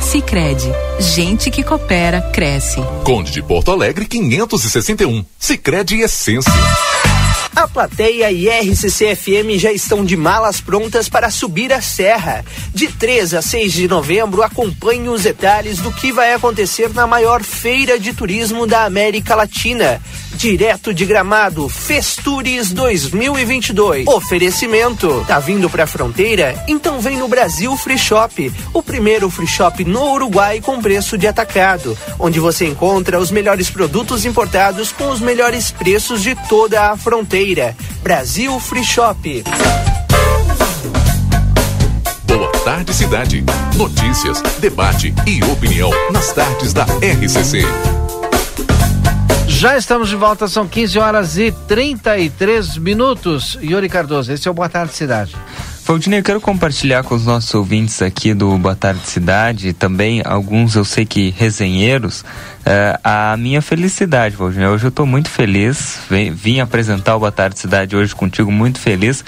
Sicredi, 0.00 0.70
gente 0.98 1.50
que 1.50 1.62
coopera 1.62 2.20
cresce. 2.32 2.80
Conde 3.04 3.32
de 3.32 3.42
Porto 3.42 3.70
Alegre 3.72 4.06
561. 4.06 5.24
Sicredi 5.38 6.00
Essência. 6.00 6.52
A 7.56 7.66
plateia 7.66 8.30
e 8.30 8.50
RCC-FM 8.50 9.56
já 9.56 9.72
estão 9.72 10.04
de 10.04 10.14
malas 10.14 10.60
prontas 10.60 11.08
para 11.08 11.30
subir 11.30 11.72
a 11.72 11.80
serra. 11.80 12.44
De 12.74 12.86
3 12.86 13.32
a 13.32 13.40
6 13.40 13.72
de 13.72 13.88
novembro, 13.88 14.42
acompanhe 14.42 15.08
os 15.08 15.22
detalhes 15.22 15.78
do 15.78 15.90
que 15.90 16.12
vai 16.12 16.34
acontecer 16.34 16.92
na 16.92 17.06
maior 17.06 17.42
feira 17.42 17.98
de 17.98 18.12
turismo 18.12 18.66
da 18.66 18.84
América 18.84 19.34
Latina. 19.34 20.02
Direto 20.34 20.92
de 20.92 21.06
Gramado, 21.06 21.66
Festures 21.66 22.70
2022. 22.72 24.06
Oferecimento. 24.06 25.24
Tá 25.26 25.38
vindo 25.38 25.70
pra 25.70 25.86
fronteira? 25.86 26.62
Então 26.68 27.00
vem 27.00 27.16
no 27.16 27.26
Brasil 27.26 27.74
Free 27.78 27.96
Shop, 27.96 28.52
o 28.74 28.82
primeiro 28.82 29.30
free 29.30 29.46
shop 29.46 29.82
no 29.82 30.12
Uruguai 30.12 30.60
com 30.60 30.82
preço 30.82 31.16
de 31.16 31.26
atacado, 31.26 31.96
onde 32.18 32.38
você 32.38 32.66
encontra 32.66 33.18
os 33.18 33.30
melhores 33.30 33.70
produtos 33.70 34.26
importados 34.26 34.92
com 34.92 35.08
os 35.08 35.22
melhores 35.22 35.70
preços 35.70 36.22
de 36.22 36.34
toda 36.50 36.90
a 36.90 36.96
fronteira. 36.98 37.45
Brasil 38.02 38.58
Free 38.58 38.82
Shop. 38.82 39.44
Boa 42.24 42.52
tarde, 42.64 42.92
cidade. 42.92 43.44
Notícias, 43.76 44.42
debate 44.58 45.14
e 45.24 45.44
opinião 45.44 45.90
nas 46.10 46.32
tardes 46.32 46.72
da 46.72 46.82
RCC. 46.84 47.62
Já 49.46 49.76
estamos 49.76 50.08
de 50.08 50.16
volta, 50.16 50.48
são 50.48 50.66
15 50.66 50.98
horas 50.98 51.38
e 51.38 51.52
33 51.52 52.78
minutos. 52.78 53.56
Yuri 53.62 53.88
Cardoso, 53.88 54.32
esse 54.32 54.48
é 54.48 54.50
o 54.50 54.54
Boa 54.54 54.68
Tarde 54.68 54.92
Cidade. 54.94 55.36
Valdinei, 55.86 56.18
eu 56.18 56.24
quero 56.24 56.40
compartilhar 56.40 57.04
com 57.04 57.14
os 57.14 57.24
nossos 57.24 57.54
ouvintes 57.54 58.02
aqui 58.02 58.34
do 58.34 58.58
Boa 58.58 58.74
Tarde 58.74 59.06
Cidade, 59.06 59.72
também 59.72 60.20
alguns 60.24 60.74
eu 60.74 60.84
sei 60.84 61.06
que 61.06 61.30
resenheiros, 61.30 62.22
uh, 62.22 62.98
a 63.04 63.36
minha 63.36 63.62
felicidade, 63.62 64.34
Valdinei. 64.34 64.66
Hoje 64.66 64.86
eu 64.86 64.88
estou 64.88 65.06
muito 65.06 65.30
feliz, 65.30 66.00
vim, 66.10 66.32
vim, 66.32 66.58
apresentar 66.58 67.14
o 67.14 67.20
Boa 67.20 67.30
Tarde 67.30 67.60
Cidade 67.60 67.94
hoje 67.94 68.12
contigo 68.16 68.50
muito 68.50 68.80
feliz, 68.80 69.24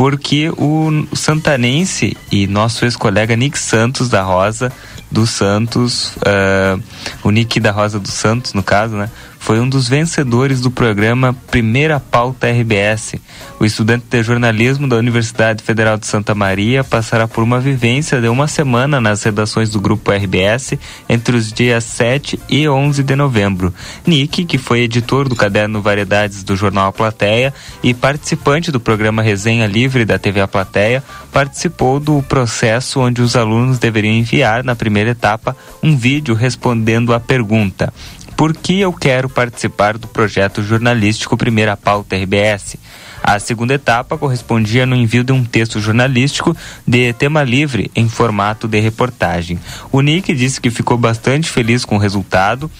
porque 0.00 0.48
o 0.56 1.06
santanense 1.12 2.16
e 2.32 2.46
nosso 2.46 2.86
ex-colega 2.86 3.36
Nick 3.36 3.58
Santos 3.58 4.08
da 4.08 4.22
Rosa, 4.22 4.72
dos 5.10 5.28
Santos, 5.28 6.16
uh, 6.16 6.82
o 7.22 7.30
Nick 7.30 7.60
da 7.60 7.70
Rosa 7.70 8.00
dos 8.00 8.14
Santos, 8.14 8.54
no 8.54 8.62
caso, 8.62 8.96
né? 8.96 9.10
foi 9.40 9.58
um 9.58 9.68
dos 9.68 9.88
vencedores 9.88 10.60
do 10.60 10.70
programa 10.70 11.34
Primeira 11.50 11.98
Pauta 11.98 12.46
RBS. 12.46 13.14
O 13.58 13.64
estudante 13.64 14.04
de 14.08 14.22
jornalismo 14.22 14.86
da 14.86 14.96
Universidade 14.96 15.64
Federal 15.64 15.96
de 15.96 16.06
Santa 16.06 16.34
Maria 16.34 16.84
passará 16.84 17.26
por 17.26 17.42
uma 17.42 17.58
vivência 17.58 18.20
de 18.20 18.28
uma 18.28 18.46
semana 18.46 19.00
nas 19.00 19.22
redações 19.22 19.70
do 19.70 19.80
grupo 19.80 20.12
RBS 20.12 20.74
entre 21.08 21.34
os 21.34 21.50
dias 21.50 21.84
7 21.84 22.38
e 22.50 22.68
11 22.68 23.02
de 23.02 23.16
novembro. 23.16 23.74
Nick, 24.06 24.44
que 24.44 24.58
foi 24.58 24.80
editor 24.80 25.26
do 25.26 25.34
caderno 25.34 25.80
Variedades 25.80 26.44
do 26.44 26.54
jornal 26.54 26.88
A 26.88 26.92
Plateia 26.92 27.52
e 27.82 27.94
participante 27.94 28.70
do 28.70 28.78
programa 28.78 29.22
Resenha 29.22 29.66
Livre 29.66 29.89
da 30.04 30.18
TV 30.18 30.40
A 30.40 30.48
Plateia, 30.48 31.02
participou 31.32 32.00
do 32.00 32.22
processo 32.22 33.00
onde 33.00 33.20
os 33.20 33.36
alunos 33.36 33.78
deveriam 33.78 34.14
enviar, 34.14 34.64
na 34.64 34.74
primeira 34.74 35.10
etapa, 35.10 35.56
um 35.82 35.96
vídeo 35.96 36.34
respondendo 36.34 37.12
à 37.12 37.20
pergunta 37.20 37.92
por 38.40 38.56
que 38.56 38.80
eu 38.80 38.90
quero 38.90 39.28
participar 39.28 39.98
do 39.98 40.08
projeto 40.08 40.62
jornalístico 40.62 41.36
Primeira 41.36 41.76
Pauta 41.76 42.16
RBS. 42.16 42.78
A 43.22 43.38
segunda 43.38 43.74
etapa 43.74 44.16
correspondia 44.16 44.86
no 44.86 44.96
envio 44.96 45.22
de 45.22 45.30
um 45.30 45.44
texto 45.44 45.78
jornalístico 45.78 46.56
de 46.86 47.12
tema 47.12 47.42
livre 47.42 47.90
em 47.94 48.08
formato 48.08 48.66
de 48.66 48.80
reportagem. 48.80 49.60
O 49.92 50.00
Nick 50.00 50.34
disse 50.34 50.58
que 50.58 50.70
ficou 50.70 50.96
bastante 50.96 51.50
feliz 51.50 51.84
com 51.84 51.96
o 51.96 51.98
resultado 51.98 52.70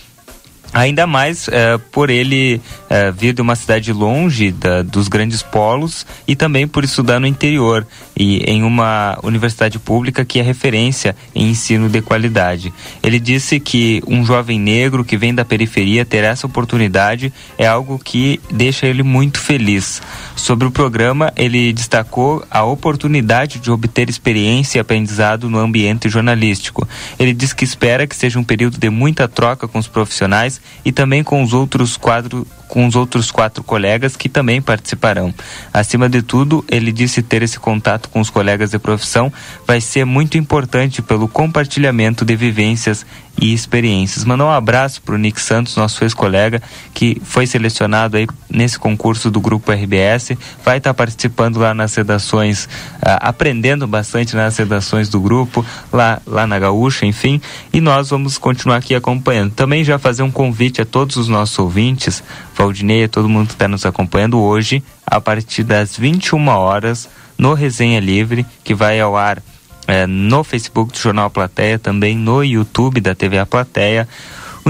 Ainda 0.73 1.05
mais 1.05 1.49
é, 1.49 1.79
por 1.79 2.11
ele 2.11 2.61
é, 2.89 3.11
vir 3.11 3.35
de 3.35 3.43
uma 3.43 3.57
cidade 3.57 3.93
longe 3.93 4.53
da, 4.53 4.83
dos 4.83 5.09
grandes 5.09 5.43
polos 5.43 6.07
e 6.29 6.37
também 6.37 6.67
por 6.67 6.85
estudar 6.85 7.19
no 7.19 7.27
interior 7.27 7.85
e 8.17 8.39
em 8.45 8.63
uma 8.63 9.19
universidade 9.25 9.79
pública 9.81 10.25
que 10.25 10.39
é 10.39 10.43
referência 10.43 11.17
em 11.35 11.51
ensino 11.51 11.89
de 11.89 12.01
qualidade. 12.01 12.73
Ele 13.03 13.19
disse 13.19 13.59
que 13.59 14.01
um 14.07 14.25
jovem 14.25 14.61
negro 14.61 15.05
que 15.05 15.17
vem 15.17 15.35
da 15.35 15.45
periferia 15.45 16.05
ter 16.05 16.23
essa 16.23 16.47
oportunidade 16.47 17.33
é 17.59 17.67
algo 17.67 17.99
que 17.99 18.41
deixa 18.51 18.87
ele 18.87 19.03
muito 19.03 19.41
feliz. 19.41 20.01
Sobre 20.37 20.69
o 20.69 20.71
programa, 20.71 21.33
ele 21.37 21.73
destacou 21.73 22.45
a 22.49 22.63
oportunidade 22.63 23.59
de 23.59 23.71
obter 23.71 24.09
experiência 24.09 24.79
e 24.79 24.81
aprendizado 24.81 25.51
no 25.51 25.59
ambiente 25.59 26.09
jornalístico. 26.09 26.87
Ele 27.19 27.33
diz 27.33 27.53
que 27.53 27.65
espera 27.65 28.07
que 28.07 28.15
seja 28.15 28.39
um 28.39 28.45
período 28.45 28.79
de 28.79 28.89
muita 28.89 29.27
troca 29.27 29.67
com 29.67 29.79
os 29.79 29.89
profissionais 29.89 30.60
e 30.85 30.93
também 30.93 31.23
com 31.23 31.43
os 31.43 31.53
outros 31.53 31.97
quadros 31.97 32.45
com 32.71 32.87
os 32.87 32.95
outros 32.95 33.33
quatro 33.33 33.65
colegas 33.65 34.17
que 34.17 34.29
também 34.29 34.63
participarão. 34.63 35.35
Acima 35.75 36.09
de 36.09 36.23
tudo, 36.23 36.65
ele 36.69 36.93
disse 36.93 37.21
ter 37.21 37.43
esse 37.43 37.59
contato 37.59 38.09
com 38.09 38.21
os 38.21 38.31
colegas 38.31 38.71
de 38.71 38.79
profissão 38.79 39.31
vai 39.67 39.81
ser 39.81 40.07
muito 40.07 40.39
importante 40.39 41.03
pelo 41.03 41.27
compartilhamento 41.27 42.25
de 42.25 42.37
vivências 42.37 43.05
e 43.41 43.53
experiências. 43.55 44.25
Mandar 44.25 44.45
um 44.45 44.51
abraço 44.51 45.01
para 45.03 45.15
o 45.15 45.19
Nick 45.19 45.41
Santos, 45.41 45.77
nosso 45.77 46.05
ex-colega, 46.05 46.63
que 46.93 47.21
foi 47.25 47.47
selecionado 47.47 48.17
aí 48.17 48.27
nesse 48.49 48.79
concurso 48.79 49.31
do 49.31 49.41
Grupo 49.41 49.73
RBS, 49.73 50.33
vai 50.65 50.79
estar 50.79 50.91
tá 50.91 50.95
participando 50.95 51.59
lá 51.59 51.73
nas 51.73 51.95
redações, 51.95 52.67
uh, 52.67 53.19
aprendendo 53.21 53.87
bastante 53.87 54.37
nas 54.37 54.57
redações 54.57 55.09
do 55.09 55.21
grupo, 55.21 55.65
lá, 55.93 56.21
lá 56.27 56.47
na 56.47 56.59
Gaúcha, 56.59 57.07
enfim, 57.07 57.41
e 57.73 57.81
nós 57.81 58.11
vamos 58.11 58.37
continuar 58.37 58.77
aqui 58.77 58.95
acompanhando. 58.95 59.53
Também 59.53 59.83
já 59.85 59.99
fazer 59.99 60.23
um 60.23 60.31
convite 60.31 60.83
a 60.83 60.85
todos 60.85 61.17
os 61.17 61.29
nossos 61.29 61.59
ouvintes, 61.59 62.23
Valdinei, 62.61 63.09
todo 63.09 63.27
mundo 63.27 63.47
que 63.47 63.55
está 63.55 63.67
nos 63.67 63.87
acompanhando 63.87 64.39
hoje, 64.39 64.83
a 65.07 65.19
partir 65.19 65.63
das 65.63 65.97
21 65.97 66.47
horas, 66.49 67.09
no 67.39 67.55
Resenha 67.55 67.99
Livre, 68.01 68.45
que 68.63 68.75
vai 68.75 69.01
ao 69.01 69.17
ar 69.17 69.43
é, 69.87 70.07
no 70.07 70.45
Facebook 70.45 70.93
do 70.93 70.99
Jornal 70.99 71.31
Plateia, 71.31 71.79
também 71.79 72.15
no 72.15 72.45
YouTube 72.45 73.01
da 73.01 73.15
TV 73.15 73.39
A 73.39 73.47
Plateia. 73.47 74.07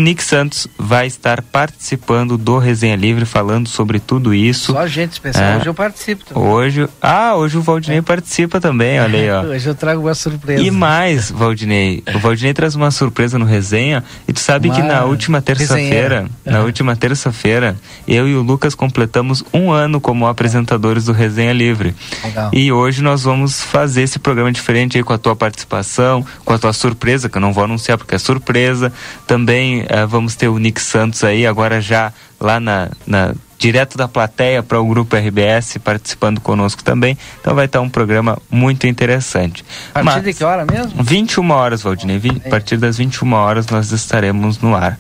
O 0.00 0.02
Nick 0.02 0.24
Santos 0.24 0.66
vai 0.78 1.06
estar 1.06 1.42
participando 1.42 2.38
do 2.38 2.56
Resenha 2.56 2.96
Livre, 2.96 3.26
falando 3.26 3.68
sobre 3.68 4.00
tudo 4.00 4.32
isso. 4.32 4.72
Só 4.72 4.86
gente 4.86 5.12
especial. 5.12 5.44
É, 5.44 5.56
hoje 5.58 5.66
eu 5.66 5.74
participo 5.74 6.24
também. 6.24 6.42
Hoje, 6.42 6.88
ah, 7.02 7.36
hoje 7.36 7.58
o 7.58 7.60
Valdinei 7.60 7.98
é. 7.98 8.02
participa 8.02 8.58
também, 8.62 8.98
olha 8.98 9.18
aí, 9.18 9.30
ó. 9.30 9.42
hoje 9.52 9.68
eu 9.68 9.74
trago 9.74 10.00
uma 10.00 10.14
surpresa. 10.14 10.62
E 10.62 10.70
mais, 10.70 11.30
Valdinei. 11.30 12.02
O 12.14 12.18
Valdinei 12.18 12.54
traz 12.54 12.74
uma 12.74 12.90
surpresa 12.90 13.38
no 13.38 13.44
Resenha. 13.44 14.02
E 14.26 14.32
tu 14.32 14.40
sabe 14.40 14.68
uma 14.68 14.74
que 14.74 14.82
na 14.82 15.04
última 15.04 15.42
terça-feira, 15.42 16.26
na 16.46 16.60
última 16.60 16.96
terça-feira, 16.96 17.76
eu 18.08 18.26
e 18.26 18.34
o 18.34 18.40
Lucas 18.40 18.74
completamos 18.74 19.44
um 19.52 19.70
ano 19.70 20.00
como 20.00 20.26
apresentadores 20.26 21.04
do 21.04 21.12
Resenha 21.12 21.52
Livre. 21.52 21.94
Legal. 22.24 22.50
E 22.54 22.72
hoje 22.72 23.02
nós 23.02 23.24
vamos 23.24 23.62
fazer 23.62 24.00
esse 24.00 24.18
programa 24.18 24.50
diferente 24.50 24.96
aí 24.96 25.04
com 25.04 25.12
a 25.12 25.18
tua 25.18 25.36
participação, 25.36 26.24
com 26.42 26.54
a 26.54 26.58
tua 26.58 26.72
surpresa, 26.72 27.28
que 27.28 27.36
eu 27.36 27.42
não 27.42 27.52
vou 27.52 27.64
anunciar 27.64 27.98
porque 27.98 28.14
é 28.14 28.18
surpresa. 28.18 28.90
Também 29.26 29.84
uh, 29.90 30.06
vamos 30.06 30.34
ter 30.34 30.48
o 30.48 30.58
Nick 30.58 30.80
Santos 30.80 31.24
aí, 31.24 31.46
agora 31.46 31.80
já 31.80 32.12
lá 32.40 32.58
na, 32.60 32.90
na 33.06 33.34
direto 33.58 33.98
da 33.98 34.08
plateia 34.08 34.62
para 34.62 34.80
o 34.80 34.86
grupo 34.86 35.14
RBS 35.14 35.76
participando 35.84 36.40
conosco 36.40 36.82
também. 36.82 37.16
Então 37.40 37.54
vai 37.54 37.66
estar 37.66 37.82
um 37.82 37.90
programa 37.90 38.38
muito 38.50 38.86
interessante. 38.86 39.62
A 39.90 40.02
partir 40.02 40.04
Mas, 40.04 40.24
de 40.24 40.34
que 40.34 40.42
hora 40.42 40.64
mesmo? 40.64 41.02
21 41.02 41.50
horas, 41.50 41.82
Valdinei. 41.82 42.20
a 42.46 42.48
partir 42.48 42.78
das 42.78 42.96
21 42.96 43.32
horas 43.34 43.66
nós 43.66 43.92
estaremos 43.92 44.58
no 44.60 44.74
ar. 44.74 44.98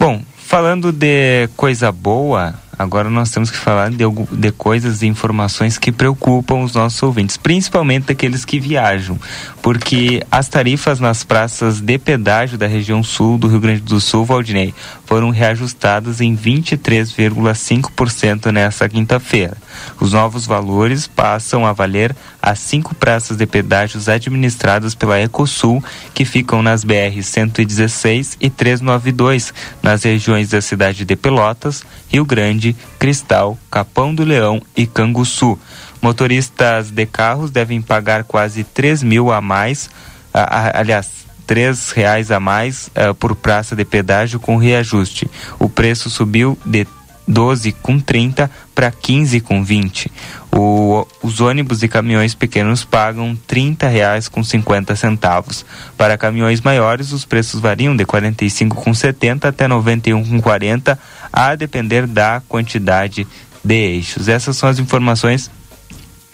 Bom, 0.00 0.22
falando 0.36 0.90
de 0.90 1.48
coisa 1.54 1.92
boa, 1.92 2.54
Agora 2.78 3.10
nós 3.10 3.30
temos 3.30 3.50
que 3.50 3.56
falar 3.56 3.90
de, 3.90 4.04
de 4.32 4.52
coisas 4.52 5.02
e 5.02 5.06
informações 5.06 5.78
que 5.78 5.92
preocupam 5.92 6.62
os 6.62 6.74
nossos 6.74 7.00
ouvintes, 7.02 7.36
principalmente 7.36 8.10
aqueles 8.10 8.44
que 8.44 8.58
viajam, 8.58 9.16
porque 9.60 10.24
as 10.30 10.48
tarifas 10.48 10.98
nas 10.98 11.22
praças 11.24 11.80
de 11.80 11.98
pedágio 11.98 12.56
da 12.56 12.66
região 12.66 13.02
sul 13.02 13.36
do 13.38 13.48
Rio 13.48 13.60
Grande 13.60 13.82
do 13.82 14.00
Sul, 14.00 14.24
Valdinei, 14.24 14.74
foram 15.04 15.30
reajustadas 15.30 16.20
em 16.20 16.36
23,5% 16.36 18.50
nesta 18.50 18.88
quinta-feira. 18.88 19.56
Os 20.00 20.12
novos 20.12 20.46
valores 20.46 21.06
passam 21.06 21.66
a 21.66 21.72
valer 21.72 22.16
as 22.40 22.58
cinco 22.58 22.94
praças 22.94 23.36
de 23.36 23.46
pedágios 23.46 24.08
administradas 24.08 24.94
pela 24.94 25.20
Ecosul, 25.20 25.84
que 26.14 26.24
ficam 26.24 26.62
nas 26.62 26.84
BR 26.84 27.22
116 27.22 28.38
e 28.40 28.48
392, 28.48 29.52
nas 29.82 30.02
regiões 30.02 30.50
da 30.50 30.60
cidade 30.60 31.04
de 31.04 31.16
Pelotas, 31.16 31.84
Rio 32.08 32.24
Grande, 32.24 32.61
Cristal, 32.98 33.58
Capão 33.70 34.14
do 34.14 34.24
Leão 34.24 34.62
e 34.76 34.86
Canguçu. 34.86 35.58
Motoristas 36.00 36.90
de 36.90 37.06
carros 37.06 37.50
devem 37.50 37.82
pagar 37.82 38.24
quase 38.24 38.64
3 38.64 39.02
mil 39.02 39.32
a 39.32 39.40
mais, 39.40 39.90
a, 40.32 40.40
a, 40.42 40.80
aliás, 40.80 41.22
três 41.46 41.90
reais 41.90 42.30
a 42.30 42.40
mais 42.40 42.88
uh, 42.88 43.14
por 43.14 43.34
praça 43.34 43.76
de 43.76 43.84
pedágio 43.84 44.40
com 44.40 44.56
reajuste. 44.56 45.28
O 45.58 45.68
preço 45.68 46.08
subiu 46.08 46.58
de 46.64 46.86
12 47.26 47.72
com 47.72 47.98
30 47.98 48.50
para 48.74 48.90
15 48.90 49.40
com 49.40 49.62
20. 49.62 50.10
O, 50.54 51.06
os 51.22 51.40
ônibus 51.40 51.82
e 51.82 51.88
caminhões 51.88 52.34
pequenos 52.34 52.84
pagam 52.84 53.36
30 53.46 53.88
reais 53.88 54.28
com 54.28 54.42
50 54.42 54.94
centavos. 54.96 55.64
Para 55.96 56.18
caminhões 56.18 56.60
maiores, 56.60 57.12
os 57.12 57.24
preços 57.24 57.60
variam 57.60 57.96
de 57.96 58.04
45 58.04 58.76
com 58.76 58.92
70 58.92 59.48
até 59.48 59.66
91 59.66 60.24
com 60.24 60.40
40, 60.40 60.98
a 61.32 61.54
depender 61.54 62.06
da 62.06 62.42
quantidade 62.48 63.26
de 63.64 63.74
eixos. 63.74 64.28
Essas 64.28 64.56
são 64.56 64.68
as 64.68 64.78
informações 64.78 65.50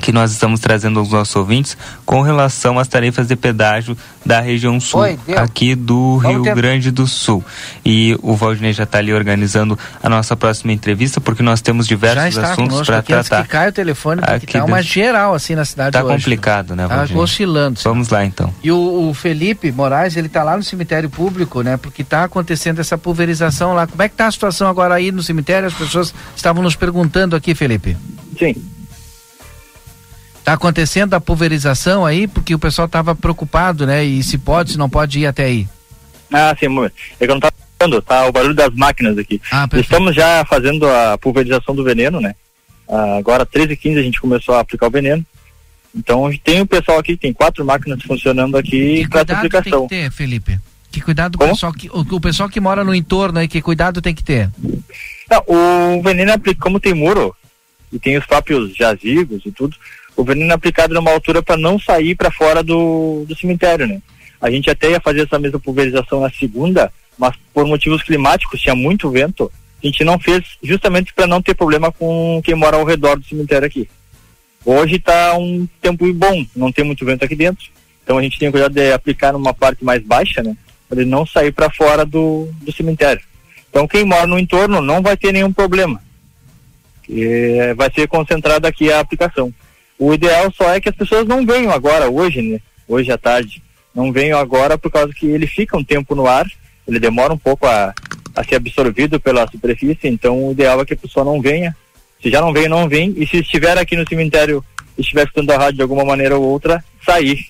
que 0.01 0.12
nós 0.12 0.30
estamos 0.30 0.61
trazendo 0.61 1.01
aos 1.01 1.11
nossos 1.11 1.34
ouvintes 1.34 1.76
com 2.07 2.22
relação 2.22 2.78
às 2.78 2.86
tarifas 2.86 3.26
de 3.26 3.34
pedágio 3.34 3.96
da 4.24 4.40
região 4.40 4.78
sul, 4.78 5.01
Oi, 5.01 5.18
aqui 5.36 5.74
do 5.74 6.18
Rio 6.18 6.42
Grande 6.42 6.90
do 6.90 7.07
Sul. 7.07 7.44
E 7.84 8.16
o 8.22 8.36
Valdinei 8.36 8.72
já 8.72 8.84
está 8.84 8.99
ali 8.99 9.12
organizando 9.12 9.78
a 10.03 10.09
nossa 10.09 10.36
próxima 10.36 10.72
entrevista, 10.72 11.20
porque 11.20 11.42
nós 11.42 11.61
temos 11.61 11.86
diversos 11.86 12.38
assuntos 12.38 12.86
para 12.86 13.03
tratar. 13.03 13.42
que 13.42 13.49
cai 13.49 13.68
o 13.68 13.72
telefone, 13.72 14.20
porque 14.20 14.34
aqui 14.34 14.53
tá 14.59 14.64
uma 14.64 14.82
geral 14.82 15.34
assim 15.34 15.55
na 15.55 15.64
cidade 15.64 15.92
Tá 15.92 16.03
complicado, 16.03 16.76
né, 16.76 16.86
tá 16.86 16.96
Valdinei? 16.96 17.16
Tá 17.16 17.24
oscilando. 17.24 17.80
Vamos 17.82 18.09
lá, 18.09 18.24
então. 18.24 18.53
E 18.62 18.70
o, 18.70 19.09
o, 19.09 19.14
Felipe 19.14 19.72
Moraes, 19.72 20.16
ele 20.16 20.28
tá 20.28 20.42
lá 20.44 20.57
no 20.57 20.62
cemitério 20.62 21.11
público, 21.11 21.62
né, 21.62 21.76
porque 21.76 22.05
tá 22.05 22.24
acontecendo 22.24 22.80
essa 22.80 22.96
pulverização 22.96 23.74
lá. 23.74 23.86
Como 23.86 24.03
é 24.03 24.09
que 24.09 24.14
tá 24.14 24.26
a 24.26 24.32
situação 24.32 24.68
agora 24.68 24.94
aí 24.94 25.11
no 25.11 25.22
cemitério? 25.22 25.66
As 25.66 25.74
pessoas 25.74 26.14
estavam 26.36 26.62
nos 26.62 26.76
perguntando 26.76 27.34
aqui, 27.34 27.55
Felipe. 27.55 27.96
Sim. 28.38 28.55
Está 30.49 30.55
acontecendo 30.55 31.12
a 31.12 31.20
pulverização 31.20 32.07
aí, 32.07 32.26
porque 32.26 32.55
o 32.55 32.59
pessoal 32.59 32.86
estava 32.86 33.14
preocupado, 33.14 33.86
né? 33.86 34.03
E 34.03 34.22
se 34.22 34.38
pode, 34.38 34.72
se 34.72 34.78
não 34.78 34.88
pode 34.88 35.18
ir 35.18 35.26
até 35.26 35.44
aí. 35.44 35.68
Ah, 36.32 36.57
sim, 36.59 36.68
é 37.20 37.26
que 37.26 37.26
não 37.26 37.38
tá 37.38 37.53
vendo, 37.78 38.01
tá 38.01 38.26
o 38.26 38.32
barulho 38.32 38.55
das 38.55 38.74
máquinas 38.74 39.18
aqui. 39.18 39.42
Ah, 39.53 39.68
Estamos 39.74 40.16
já 40.16 40.42
fazendo 40.46 40.88
a 40.88 41.18
pulverização 41.18 41.74
do 41.74 41.84
veneno, 41.84 42.18
né? 42.18 42.34
Ah, 42.88 43.18
agora, 43.18 43.44
13 43.44 43.74
e 43.74 43.76
15 43.76 43.99
a 43.99 44.03
gente 44.03 44.20
começou 44.22 44.55
a 44.55 44.61
aplicar 44.61 44.86
o 44.86 44.90
veneno. 44.90 45.22
Então, 45.94 46.30
tem 46.42 46.62
o 46.62 46.66
pessoal 46.66 46.99
aqui, 46.99 47.14
tem 47.14 47.30
quatro 47.30 47.62
máquinas 47.62 48.03
funcionando 48.03 48.57
aqui 48.57 49.07
para 49.07 49.20
essa 49.20 49.34
aplicação. 49.34 49.86
tem 49.86 49.88
que 49.99 50.05
ter, 50.05 50.11
Felipe? 50.11 50.59
Que 50.90 51.03
cuidado 51.03 51.34
o 51.34 51.38
pessoal 51.40 51.74
que, 51.74 51.90
o, 51.90 52.01
o, 52.01 52.20
pessoal 52.22 52.49
que 52.49 52.59
mora 52.59 52.82
no 52.82 52.94
entorno 52.94 53.38
aí, 53.38 53.49
que 53.49 53.61
cuidado 53.61 54.01
tem 54.01 54.14
que 54.14 54.24
ter? 54.24 54.49
Não, 55.30 55.44
o 55.46 56.03
veneno, 56.03 56.32
como 56.59 56.80
tem 56.80 56.94
muro, 56.94 57.36
e 57.92 57.99
tem 57.99 58.16
os 58.16 58.24
próprios 58.24 58.74
jazigos 58.74 59.44
e 59.44 59.51
tudo, 59.51 59.76
o 60.19 60.25
veneno 60.25 60.51
é 60.51 60.55
aplicado 60.55 60.93
numa 60.93 61.12
altura 61.12 61.41
para 61.41 61.57
não 61.57 61.79
sair 61.79 62.16
para 62.16 62.29
fora 62.29 62.61
do, 62.61 63.25
do 63.27 63.39
cemitério, 63.39 63.87
né? 63.87 64.03
A 64.41 64.51
gente 64.51 64.69
até 64.69 64.91
ia 64.91 65.01
fazer 65.01 65.23
essa 65.23 65.39
mesma 65.39 65.61
pulverização 65.61 66.21
na 66.21 66.31
segunda, 66.31 66.93
mas 67.16 67.37
por 67.55 67.64
motivos 67.66 68.03
climáticos, 68.03 68.61
tinha 68.61 68.75
muito 68.75 69.09
vento, 69.11 69.51
a 69.81 69.87
gente 69.87 70.03
não 70.03 70.19
fez 70.19 70.43
justamente 70.61 71.14
para 71.14 71.29
não 71.29 71.41
ter 71.41 71.55
problema 71.55 71.93
com 71.93 72.41
quem 72.45 72.57
mora 72.57 72.77
ao 72.77 72.85
redor 72.85 73.16
do 73.16 73.25
cemitério 73.25 73.64
aqui. 73.64 73.89
Hoje 74.64 74.97
está 74.97 75.39
um 75.39 75.69
tempo 75.81 76.12
bom, 76.12 76.45
não 76.55 76.73
tem 76.73 76.85
muito 76.85 77.05
vento 77.05 77.25
aqui 77.25 77.37
dentro, 77.37 77.66
então 78.03 78.19
a 78.19 78.23
gente 78.23 78.41
tem 78.41 78.51
cuidado 78.51 78.75
de 78.75 78.93
aplicar 78.93 79.33
numa 79.33 79.55
parte 79.55 79.85
mais 79.85 80.03
baixa, 80.03 80.43
né? 80.43 80.57
Para 80.89 81.01
ele 81.01 81.09
não 81.09 81.25
sair 81.25 81.53
para 81.53 81.71
fora 81.71 82.05
do, 82.05 82.49
do 82.61 82.73
cemitério. 82.73 83.23
Então 83.71 83.87
quem 83.87 84.05
mora 84.05 84.27
no 84.27 84.39
entorno 84.39 84.81
não 84.81 85.01
vai 85.01 85.16
ter 85.16 85.33
nenhum 85.33 85.53
problema. 85.53 86.03
E 87.09 87.73
vai 87.77 87.89
ser 87.95 88.09
concentrada 88.09 88.66
aqui 88.66 88.91
a 88.91 88.99
aplicação. 88.99 89.55
O 89.99 90.14
ideal 90.14 90.53
só 90.57 90.72
é 90.72 90.80
que 90.80 90.88
as 90.88 90.94
pessoas 90.94 91.26
não 91.26 91.44
venham 91.44 91.72
agora, 91.72 92.09
hoje, 92.09 92.40
né? 92.40 92.61
Hoje 92.86 93.11
à 93.11 93.18
tarde. 93.18 93.62
Não 93.94 94.12
venham 94.12 94.38
agora 94.38 94.78
por 94.78 94.90
causa 94.90 95.12
que 95.12 95.26
ele 95.26 95.46
fica 95.46 95.76
um 95.76 95.82
tempo 95.82 96.14
no 96.14 96.26
ar, 96.26 96.46
ele 96.86 97.01
demora 97.01 97.32
um 97.32 97.38
pouco 97.38 97.66
a, 97.66 97.92
a 98.34 98.44
ser 98.44 98.55
absorvido 98.55 99.18
pela 99.18 99.49
superfície, 99.51 100.07
então 100.07 100.46
o 100.46 100.53
ideal 100.53 100.80
é 100.80 100.84
que 100.84 100.94
a 100.94 100.96
pessoa 100.96 101.24
não 101.24 101.40
venha. 101.40 101.76
Se 102.22 102.30
já 102.30 102.40
não 102.40 102.53
veio, 102.53 102.68
não 102.68 102.88
vem. 102.88 103.12
E 103.16 103.26
se 103.26 103.38
estiver 103.38 103.76
aqui 103.76 103.96
no 103.96 104.09
cemitério 104.09 104.64
e 104.96 105.01
estiver 105.01 105.24
escutando 105.24 105.51
a 105.51 105.59
rádio 105.59 105.76
de 105.76 105.82
alguma 105.82 106.05
maneira 106.05 106.36
ou 106.36 106.44
outra, 106.44 106.84
sair. 107.05 107.46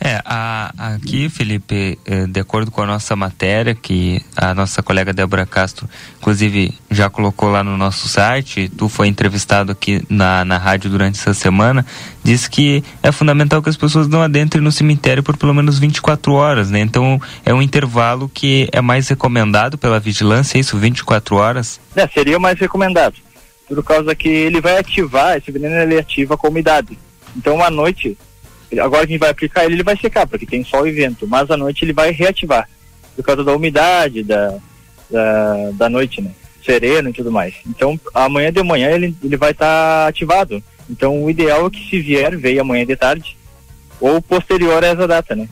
É, 0.00 0.22
a, 0.24 0.72
aqui, 0.94 1.28
Felipe, 1.28 1.98
é, 2.06 2.26
de 2.26 2.38
acordo 2.38 2.70
com 2.70 2.80
a 2.80 2.86
nossa 2.86 3.16
matéria, 3.16 3.74
que 3.74 4.24
a 4.36 4.54
nossa 4.54 4.80
colega 4.80 5.12
Débora 5.12 5.44
Castro, 5.44 5.88
inclusive, 6.18 6.72
já 6.88 7.10
colocou 7.10 7.50
lá 7.50 7.64
no 7.64 7.76
nosso 7.76 8.08
site, 8.08 8.70
tu 8.76 8.88
foi 8.88 9.08
entrevistado 9.08 9.72
aqui 9.72 10.04
na, 10.08 10.44
na 10.44 10.56
rádio 10.56 10.88
durante 10.88 11.18
essa 11.18 11.34
semana, 11.34 11.84
diz 12.22 12.46
que 12.46 12.84
é 13.02 13.10
fundamental 13.10 13.60
que 13.60 13.68
as 13.68 13.76
pessoas 13.76 14.06
não 14.06 14.22
adentrem 14.22 14.62
no 14.62 14.70
cemitério 14.70 15.22
por 15.22 15.36
pelo 15.36 15.52
menos 15.52 15.80
24 15.80 16.32
horas, 16.32 16.70
né? 16.70 16.78
Então, 16.78 17.20
é 17.44 17.52
um 17.52 17.60
intervalo 17.60 18.30
que 18.32 18.68
é 18.70 18.80
mais 18.80 19.08
recomendado 19.08 19.76
pela 19.76 19.98
vigilância, 19.98 20.58
é 20.58 20.60
isso, 20.60 20.78
24 20.78 21.34
horas? 21.34 21.80
É, 21.96 22.06
seria 22.06 22.38
mais 22.38 22.56
recomendado, 22.60 23.16
por 23.66 23.82
causa 23.82 24.14
que 24.14 24.28
ele 24.28 24.60
vai 24.60 24.78
ativar, 24.78 25.36
esse 25.36 25.50
veneno 25.50 25.74
ele 25.74 25.98
ativa 25.98 26.36
com 26.36 26.46
umidade. 26.46 26.96
Então, 27.36 27.62
à 27.62 27.68
noite, 27.68 28.16
Agora 28.80 29.04
a 29.04 29.06
gente 29.06 29.18
vai 29.18 29.30
aplicar 29.30 29.64
ele, 29.64 29.74
ele 29.74 29.82
vai 29.82 29.96
secar, 29.96 30.26
porque 30.26 30.44
tem 30.44 30.64
sol 30.64 30.86
e 30.86 30.92
vento, 30.92 31.26
mas 31.26 31.50
à 31.50 31.56
noite 31.56 31.84
ele 31.84 31.92
vai 31.92 32.10
reativar, 32.10 32.68
por 33.16 33.24
causa 33.24 33.42
da 33.42 33.54
umidade 33.54 34.22
da, 34.22 34.58
da, 35.10 35.70
da 35.72 35.88
noite, 35.88 36.20
né? 36.20 36.30
Sereno 36.64 37.08
e 37.08 37.12
tudo 37.12 37.32
mais. 37.32 37.54
Então, 37.66 37.98
amanhã 38.12 38.52
de 38.52 38.62
manhã 38.62 38.90
ele, 38.90 39.14
ele 39.22 39.36
vai 39.36 39.52
estar 39.52 39.64
tá 40.02 40.08
ativado. 40.08 40.62
Então, 40.90 41.22
o 41.24 41.30
ideal 41.30 41.66
é 41.66 41.70
que 41.70 41.88
se 41.88 42.00
vier, 42.00 42.36
veio 42.36 42.60
amanhã 42.60 42.84
de 42.84 42.96
tarde, 42.96 43.36
ou 44.00 44.20
posterior 44.20 44.82
a 44.82 44.88
essa 44.88 45.06
data, 45.06 45.34
né? 45.34 45.48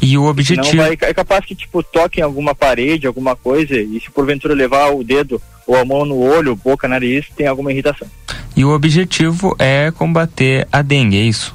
E 0.00 0.16
o 0.16 0.24
objetivo. 0.24 0.76
Vai, 0.76 0.96
é 1.00 1.14
capaz 1.14 1.44
que, 1.44 1.54
tipo, 1.54 1.82
toque 1.82 2.20
em 2.20 2.22
alguma 2.22 2.54
parede, 2.54 3.06
alguma 3.06 3.34
coisa, 3.34 3.76
e 3.76 4.00
se 4.00 4.10
porventura 4.10 4.54
levar 4.54 4.90
o 4.90 5.02
dedo 5.02 5.42
ou 5.66 5.76
a 5.76 5.84
mão 5.84 6.04
no 6.04 6.18
olho, 6.18 6.56
boca, 6.56 6.88
nariz, 6.88 7.26
tem 7.36 7.46
alguma 7.46 7.72
irritação. 7.72 8.08
E 8.56 8.64
o 8.64 8.70
objetivo 8.70 9.54
é 9.58 9.90
combater 9.90 10.66
a 10.72 10.82
dengue, 10.82 11.18
é 11.18 11.22
isso? 11.22 11.54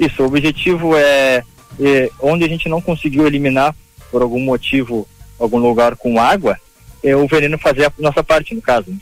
Isso, 0.00 0.22
o 0.22 0.26
objetivo 0.26 0.96
é, 0.96 1.44
é, 1.78 2.10
onde 2.20 2.42
a 2.42 2.48
gente 2.48 2.68
não 2.68 2.80
conseguiu 2.80 3.26
eliminar 3.26 3.74
por 4.10 4.22
algum 4.22 4.40
motivo 4.40 5.06
algum 5.38 5.58
lugar 5.58 5.94
com 5.94 6.18
água, 6.20 6.58
é 7.02 7.14
o 7.14 7.26
veneno 7.26 7.58
fazer 7.58 7.84
a 7.84 7.92
nossa 7.98 8.24
parte, 8.24 8.54
no 8.54 8.62
caso. 8.62 8.92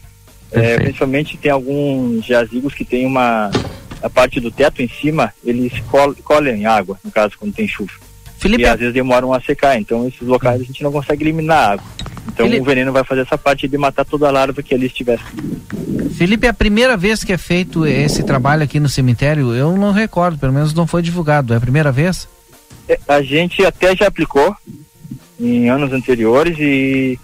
É, 0.51 0.77
principalmente 0.77 1.37
tem 1.37 1.51
alguns 1.51 2.25
jazigos 2.25 2.75
que 2.75 2.85
tem 2.85 3.05
uma 3.07 3.51
a 4.03 4.09
parte 4.09 4.41
do 4.41 4.51
teto 4.51 4.81
em 4.81 4.89
cima, 4.89 5.33
eles 5.45 5.73
col 5.91 6.15
colhem 6.23 6.67
água, 6.67 6.99
no 7.05 7.11
caso, 7.11 7.37
quando 7.39 7.55
tem 7.55 7.67
chuva. 7.67 7.93
Felipe... 8.39 8.63
E 8.63 8.67
às 8.67 8.79
vezes 8.79 8.95
demoram 8.95 9.33
a 9.33 9.41
secar, 9.41 9.79
então 9.79 10.07
esses 10.07 10.23
locais 10.23 10.61
a 10.61 10.65
gente 10.65 10.83
não 10.83 10.93
consegue 10.93 11.25
eliminar 11.25 11.73
água. 11.73 11.87
Então 12.29 12.47
Felipe... 12.47 12.63
o 12.63 12.65
veneno 12.65 12.93
vai 12.93 13.05
fazer 13.05 13.23
essa 13.23 13.39
parte 13.39 13.67
de 13.67 13.79
matar 13.79 14.05
toda 14.05 14.29
a 14.29 14.31
larva 14.31 14.63
que 14.63 14.75
ali 14.75 14.87
estivesse. 14.87 15.25
Felipe, 16.17 16.47
é 16.47 16.51
a 16.51 16.55
primeira 16.55 16.97
vez 16.97 17.25
que 17.25 17.33
é 17.33 17.39
feito 17.39 17.87
esse 17.87 18.23
trabalho 18.23 18.63
aqui 18.63 18.79
no 18.79 18.89
cemitério, 18.89 19.55
eu 19.55 19.77
não 19.77 19.93
recordo, 19.93 20.39
pelo 20.39 20.53
menos 20.53 20.75
não 20.75 20.87
foi 20.87 21.03
divulgado. 21.03 21.55
É 21.55 21.57
a 21.57 21.61
primeira 21.61 21.91
vez? 21.91 22.29
É, 22.89 22.99
a 23.09 23.23
gente 23.23 23.65
até 23.65 23.95
já 23.95 24.07
aplicou 24.07 24.55
em 25.39 25.69
anos 25.69 25.93
anteriores 25.93 26.57
e 26.59 27.19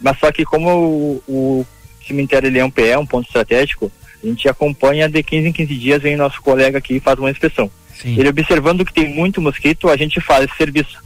mas 0.00 0.18
só 0.18 0.30
que 0.30 0.44
como 0.44 0.68
o, 0.70 1.22
o 1.26 1.66
cemitério 2.06 2.48
ele 2.48 2.58
é 2.58 2.64
um 2.64 2.70
PE, 2.70 2.96
um 2.96 3.06
ponto 3.06 3.26
estratégico, 3.26 3.90
a 4.22 4.26
gente 4.26 4.48
acompanha 4.48 5.08
de 5.08 5.22
15 5.22 5.48
em 5.48 5.52
15 5.52 5.74
dias 5.74 6.02
vem 6.02 6.16
nosso 6.16 6.40
colega 6.42 6.78
aqui 6.78 6.96
e 6.96 7.00
faz 7.00 7.18
uma 7.18 7.30
inspeção. 7.30 7.70
Sim. 8.00 8.18
Ele 8.18 8.28
observando 8.28 8.84
que 8.84 8.92
tem 8.92 9.12
muito 9.12 9.40
mosquito, 9.40 9.88
a 9.88 9.96
gente 9.96 10.20
faz 10.20 10.44
esse 10.44 10.56
serviço. 10.56 11.02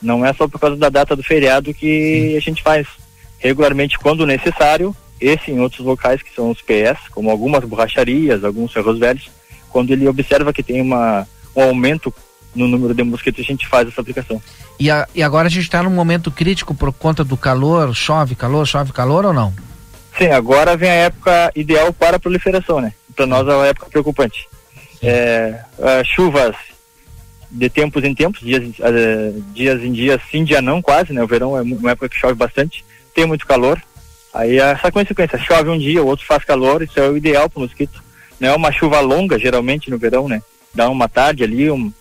Não 0.00 0.24
é 0.24 0.32
só 0.32 0.46
por 0.46 0.60
causa 0.60 0.76
da 0.76 0.88
data 0.88 1.16
do 1.16 1.22
feriado 1.22 1.74
que 1.74 2.36
a 2.36 2.40
gente 2.40 2.62
faz. 2.62 2.86
Regularmente, 3.38 3.98
quando 3.98 4.26
necessário, 4.26 4.94
esse 5.20 5.50
em 5.50 5.60
outros 5.60 5.84
locais 5.84 6.22
que 6.22 6.34
são 6.34 6.50
os 6.50 6.60
PS, 6.60 7.08
como 7.10 7.30
algumas 7.30 7.64
borracharias, 7.64 8.44
alguns 8.44 8.72
ferros 8.72 8.98
velhos, 8.98 9.30
quando 9.70 9.92
ele 9.92 10.08
observa 10.08 10.52
que 10.52 10.62
tem 10.62 10.80
uma, 10.80 11.26
um 11.54 11.62
aumento 11.62 12.12
no 12.54 12.66
número 12.66 12.94
de 12.94 13.02
mosquitos, 13.02 13.44
a 13.44 13.46
gente 13.46 13.66
faz 13.68 13.88
essa 13.88 14.00
aplicação. 14.00 14.40
E, 14.78 14.90
a, 14.90 15.06
e 15.14 15.22
agora 15.22 15.48
a 15.48 15.50
gente 15.50 15.64
está 15.64 15.82
num 15.82 15.90
momento 15.90 16.30
crítico 16.30 16.74
por 16.74 16.92
conta 16.92 17.24
do 17.24 17.36
calor, 17.36 17.94
chove 17.94 18.34
calor, 18.34 18.66
chove 18.66 18.92
calor 18.92 19.24
ou 19.26 19.32
não? 19.32 19.52
Sim, 20.16 20.28
agora 20.28 20.76
vem 20.76 20.90
a 20.90 20.94
época 20.94 21.52
ideal 21.54 21.92
para 21.92 22.16
a 22.16 22.20
proliferação, 22.20 22.80
né? 22.80 22.92
Para 23.14 23.26
nós 23.26 23.46
é 23.46 23.54
uma 23.54 23.66
época 23.66 23.86
preocupante. 23.86 24.48
É, 25.02 25.60
é, 25.78 26.04
chuvas 26.04 26.56
de 27.50 27.68
tempos 27.68 28.04
em 28.04 28.14
tempos, 28.14 28.40
dias, 28.40 28.62
uh, 28.78 29.42
dias 29.52 29.82
em 29.82 29.92
dias, 29.92 30.20
sim, 30.30 30.44
dia 30.44 30.60
não, 30.60 30.82
quase, 30.82 31.12
né? 31.12 31.22
O 31.22 31.26
verão 31.26 31.56
é 31.56 31.62
uma 31.62 31.92
época 31.92 32.08
que 32.08 32.18
chove 32.18 32.34
bastante, 32.34 32.84
tem 33.14 33.26
muito 33.26 33.46
calor. 33.46 33.80
Aí 34.32 34.58
essa 34.58 34.92
consequência, 34.92 35.38
chove 35.38 35.70
um 35.70 35.78
dia, 35.78 36.02
o 36.02 36.06
outro 36.06 36.26
faz 36.26 36.44
calor, 36.44 36.82
isso 36.82 36.98
é 36.98 37.08
o 37.08 37.16
ideal 37.16 37.48
para 37.48 37.58
o 37.58 37.62
mosquito. 37.62 38.02
Não 38.38 38.48
é 38.48 38.54
uma 38.54 38.70
chuva 38.70 39.00
longa, 39.00 39.38
geralmente, 39.38 39.90
no 39.90 39.98
verão, 39.98 40.28
né? 40.28 40.42
Dá 40.74 40.88
uma 40.88 41.08
tarde 41.08 41.42
ali, 41.42 41.70
um, 41.70 41.92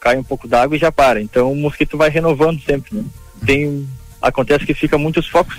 cai 0.00 0.18
um 0.18 0.24
pouco 0.24 0.48
d'água 0.48 0.76
e 0.76 0.80
já 0.80 0.90
para. 0.90 1.20
Então 1.20 1.52
o 1.52 1.56
mosquito 1.56 1.96
vai 1.96 2.10
renovando 2.10 2.60
sempre, 2.60 2.96
né? 2.96 3.04
Tem, 3.44 3.88
acontece 4.20 4.66
que 4.66 4.74
fica 4.74 4.98
muitos 4.98 5.28
focos. 5.28 5.56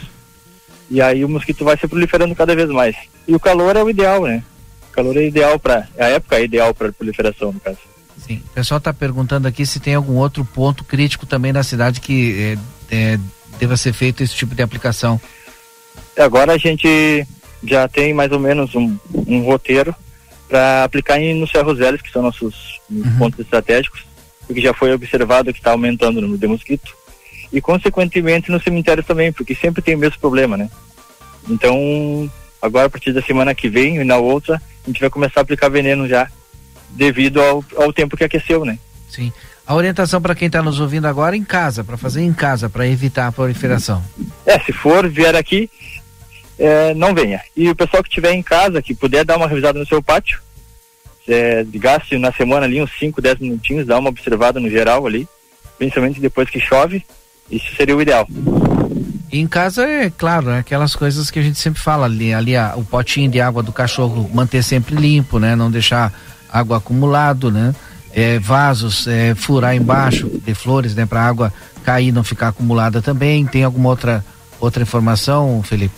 E 0.90 1.02
aí 1.02 1.24
o 1.26 1.30
mosquito 1.30 1.66
vai 1.66 1.78
se 1.78 1.88
proliferando 1.88 2.36
cada 2.36 2.56
vez 2.56 2.70
mais. 2.70 2.96
E 3.28 3.36
o 3.36 3.40
calor 3.40 3.76
é 3.76 3.84
o 3.84 3.90
ideal, 3.90 4.24
né? 4.24 4.44
O 4.90 4.94
calor 4.94 5.18
é 5.18 5.26
ideal 5.26 5.60
para, 5.60 5.88
a 5.98 6.06
época 6.06 6.38
é 6.38 6.44
ideal 6.44 6.74
para 6.74 6.92
proliferação, 6.92 7.52
no 7.52 7.60
caso. 7.60 7.80
Sim. 8.18 8.42
O 8.46 8.54
pessoal 8.54 8.78
está 8.78 8.94
perguntando 8.94 9.48
aqui 9.48 9.66
se 9.66 9.80
tem 9.80 9.96
algum 9.96 10.16
outro 10.16 10.44
ponto 10.44 10.84
crítico 10.84 11.26
também 11.26 11.54
na 11.54 11.64
cidade 11.64 12.02
que 12.02 12.58
é, 12.92 12.96
é, 12.96 13.20
deva 13.60 13.78
ser 13.78 13.94
feito 13.94 14.24
esse 14.24 14.36
tipo 14.36 14.56
de 14.56 14.62
aplicação. 14.62 15.20
Agora 16.18 16.54
a 16.54 16.58
gente 16.58 17.26
já 17.64 17.88
tem 17.88 18.14
mais 18.14 18.32
ou 18.32 18.40
menos 18.40 18.74
um, 18.76 18.98
um 19.14 19.44
roteiro 19.44 19.96
para 20.48 20.84
aplicar 20.84 21.20
em, 21.20 21.34
nos 21.40 21.52
Cerros 21.52 21.78
Velhos, 21.78 22.02
que 22.02 22.12
são 22.12 22.22
nossos 22.22 22.80
uhum. 22.90 23.18
pontos 23.18 23.40
estratégicos, 23.40 24.06
porque 24.46 24.62
já 24.62 24.74
foi 24.74 24.94
observado 24.94 25.52
que 25.52 25.60
está 25.60 25.72
aumentando 25.72 26.18
o 26.18 26.22
número 26.22 26.40
de 26.40 26.48
mosquito. 26.48 26.96
E, 27.52 27.62
consequentemente, 27.62 28.52
no 28.52 28.62
cemitério 28.62 29.04
também, 29.04 29.32
porque 29.32 29.56
sempre 29.56 29.82
tem 29.82 29.96
o 29.96 29.98
mesmo 29.98 30.20
problema, 30.20 30.58
né? 30.58 30.70
Então, 31.50 32.30
agora, 32.62 32.88
a 32.88 32.90
partir 32.90 33.14
da 33.14 33.22
semana 33.22 33.56
que 33.56 33.70
vem 33.70 33.98
e 33.98 34.04
na 34.04 34.18
outra, 34.18 34.62
a 34.84 34.90
gente 34.90 35.00
vai 35.00 35.10
começar 35.10 35.42
a 35.42 35.44
aplicar 35.44 35.70
veneno 35.70 36.08
já 36.08 36.30
devido 36.90 37.42
ao, 37.42 37.64
ao 37.76 37.94
tempo 37.94 38.18
que 38.18 38.24
aqueceu, 38.24 38.66
né? 38.66 38.78
Sim. 39.10 39.32
A 39.66 39.76
orientação 39.76 40.22
para 40.22 40.34
quem 40.34 40.46
está 40.46 40.64
nos 40.64 40.80
ouvindo 40.80 41.08
agora 41.08 41.36
em 41.36 41.44
casa, 41.44 41.84
para 41.84 41.98
fazer 41.98 42.22
em 42.22 42.34
casa, 42.34 42.70
para 42.70 42.88
evitar 42.88 43.28
a 43.28 43.32
proliferação. 43.32 44.04
É, 44.46 44.58
se 44.60 44.72
for 44.72 45.10
vier 45.10 45.36
aqui, 45.36 45.70
é, 46.58 46.94
não 46.94 47.14
venha. 47.14 47.42
E 47.56 47.70
o 47.70 47.76
pessoal 47.76 48.02
que 48.02 48.10
estiver 48.10 48.32
em 48.32 48.42
casa, 48.42 48.82
que 48.82 48.96
puder 48.96 49.26
dar 49.26 49.36
uma 49.38 49.48
revisada 49.48 49.78
no 49.78 49.86
seu 49.86 50.02
pátio, 50.02 50.40
é, 51.28 51.66
gaste 51.74 52.18
na 52.18 52.32
semana 52.32 52.66
ali 52.66 52.82
uns 52.82 52.92
5, 52.98 53.22
10 53.22 53.40
minutinhos, 53.40 53.86
dá 53.86 54.00
uma 54.00 54.10
observada 54.10 54.60
no 54.60 54.70
geral 54.70 55.06
ali, 55.06 55.28
principalmente 55.78 56.22
depois 56.22 56.50
que 56.50 56.60
chove, 56.60 57.06
isso 57.52 57.76
seria 57.76 57.96
o 57.96 58.02
ideal. 58.02 58.26
E 59.32 59.40
em 59.40 59.48
casa 59.48 59.86
é 59.86 60.10
claro, 60.10 60.50
é 60.50 60.60
aquelas 60.60 60.96
coisas 60.96 61.30
que 61.30 61.40
a 61.40 61.42
gente 61.42 61.60
sempre 61.60 61.82
fala 61.82 62.06
ali, 62.06 62.34
ali 62.34 62.56
a, 62.56 62.74
o 62.78 62.86
potinho 62.86 63.30
de 63.30 63.42
água 63.42 63.62
do 63.62 63.74
cachorro 63.74 64.30
manter 64.34 64.64
sempre 64.64 64.96
limpo, 64.96 65.38
né? 65.40 65.56
Não 65.56 65.70
deixar 65.70 66.14
água 66.52 66.78
acumulado, 66.78 67.52
né? 67.52 67.74
É, 68.14 68.40
vasos, 68.40 69.06
é, 69.08 69.36
furar 69.36 69.76
embaixo 69.76 70.28
de 70.44 70.54
flores, 70.54 70.96
né? 70.96 71.06
Para 71.06 71.22
água 71.22 71.54
cair 71.84 72.12
não 72.12 72.24
ficar 72.24 72.50
acumulada 72.50 73.02
também. 73.02 73.46
Tem 73.46 73.64
alguma 73.64 73.90
outra 73.90 74.26
outra 74.60 74.82
informação, 74.82 75.62
Felipe? 75.64 75.96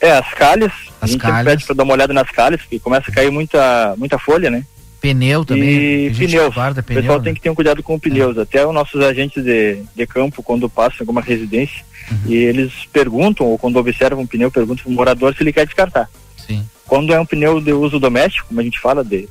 É, 0.00 0.12
as 0.12 0.32
calhas. 0.34 0.72
As 1.00 1.10
a 1.10 1.12
gente 1.12 1.20
calhas. 1.20 1.44
pede 1.44 1.64
para 1.64 1.74
dar 1.74 1.82
uma 1.84 1.94
olhada 1.94 2.12
nas 2.12 2.30
calhas, 2.30 2.60
porque 2.60 2.78
começa 2.78 3.10
a 3.10 3.14
cair 3.14 3.30
muita 3.30 3.94
muita 3.96 4.18
folha, 4.18 4.50
né? 4.50 4.64
Pneu 5.00 5.44
também. 5.44 6.06
E 6.06 6.10
pneus. 6.10 6.54
Guarda 6.54 6.82
pneu, 6.82 6.98
o 6.98 7.02
pessoal 7.02 7.18
né? 7.18 7.24
tem 7.24 7.34
que 7.34 7.40
ter 7.40 7.50
um 7.50 7.54
cuidado 7.54 7.82
com 7.82 7.98
pneus. 7.98 8.36
É. 8.36 8.42
Até 8.42 8.66
os 8.66 8.74
nossos 8.74 9.00
agentes 9.02 9.42
de, 9.42 9.82
de 9.94 10.06
campo, 10.06 10.42
quando 10.42 10.68
passam 10.68 10.98
em 10.98 11.02
alguma 11.02 11.22
residência, 11.22 11.82
uhum. 12.10 12.18
e 12.26 12.34
eles 12.34 12.72
perguntam, 12.92 13.46
ou 13.46 13.58
quando 13.58 13.76
observam 13.76 14.22
um 14.22 14.26
pneu, 14.26 14.50
perguntam 14.50 14.84
para 14.84 14.92
o 14.92 14.94
morador 14.94 15.34
se 15.34 15.42
ele 15.42 15.52
quer 15.52 15.64
descartar. 15.64 16.08
Sim. 16.50 16.68
Quando 16.86 17.14
é 17.14 17.20
um 17.20 17.26
pneu 17.26 17.60
de 17.60 17.72
uso 17.72 18.00
doméstico, 18.00 18.48
como 18.48 18.60
a 18.60 18.64
gente 18.64 18.80
fala, 18.80 19.04
de, 19.04 19.28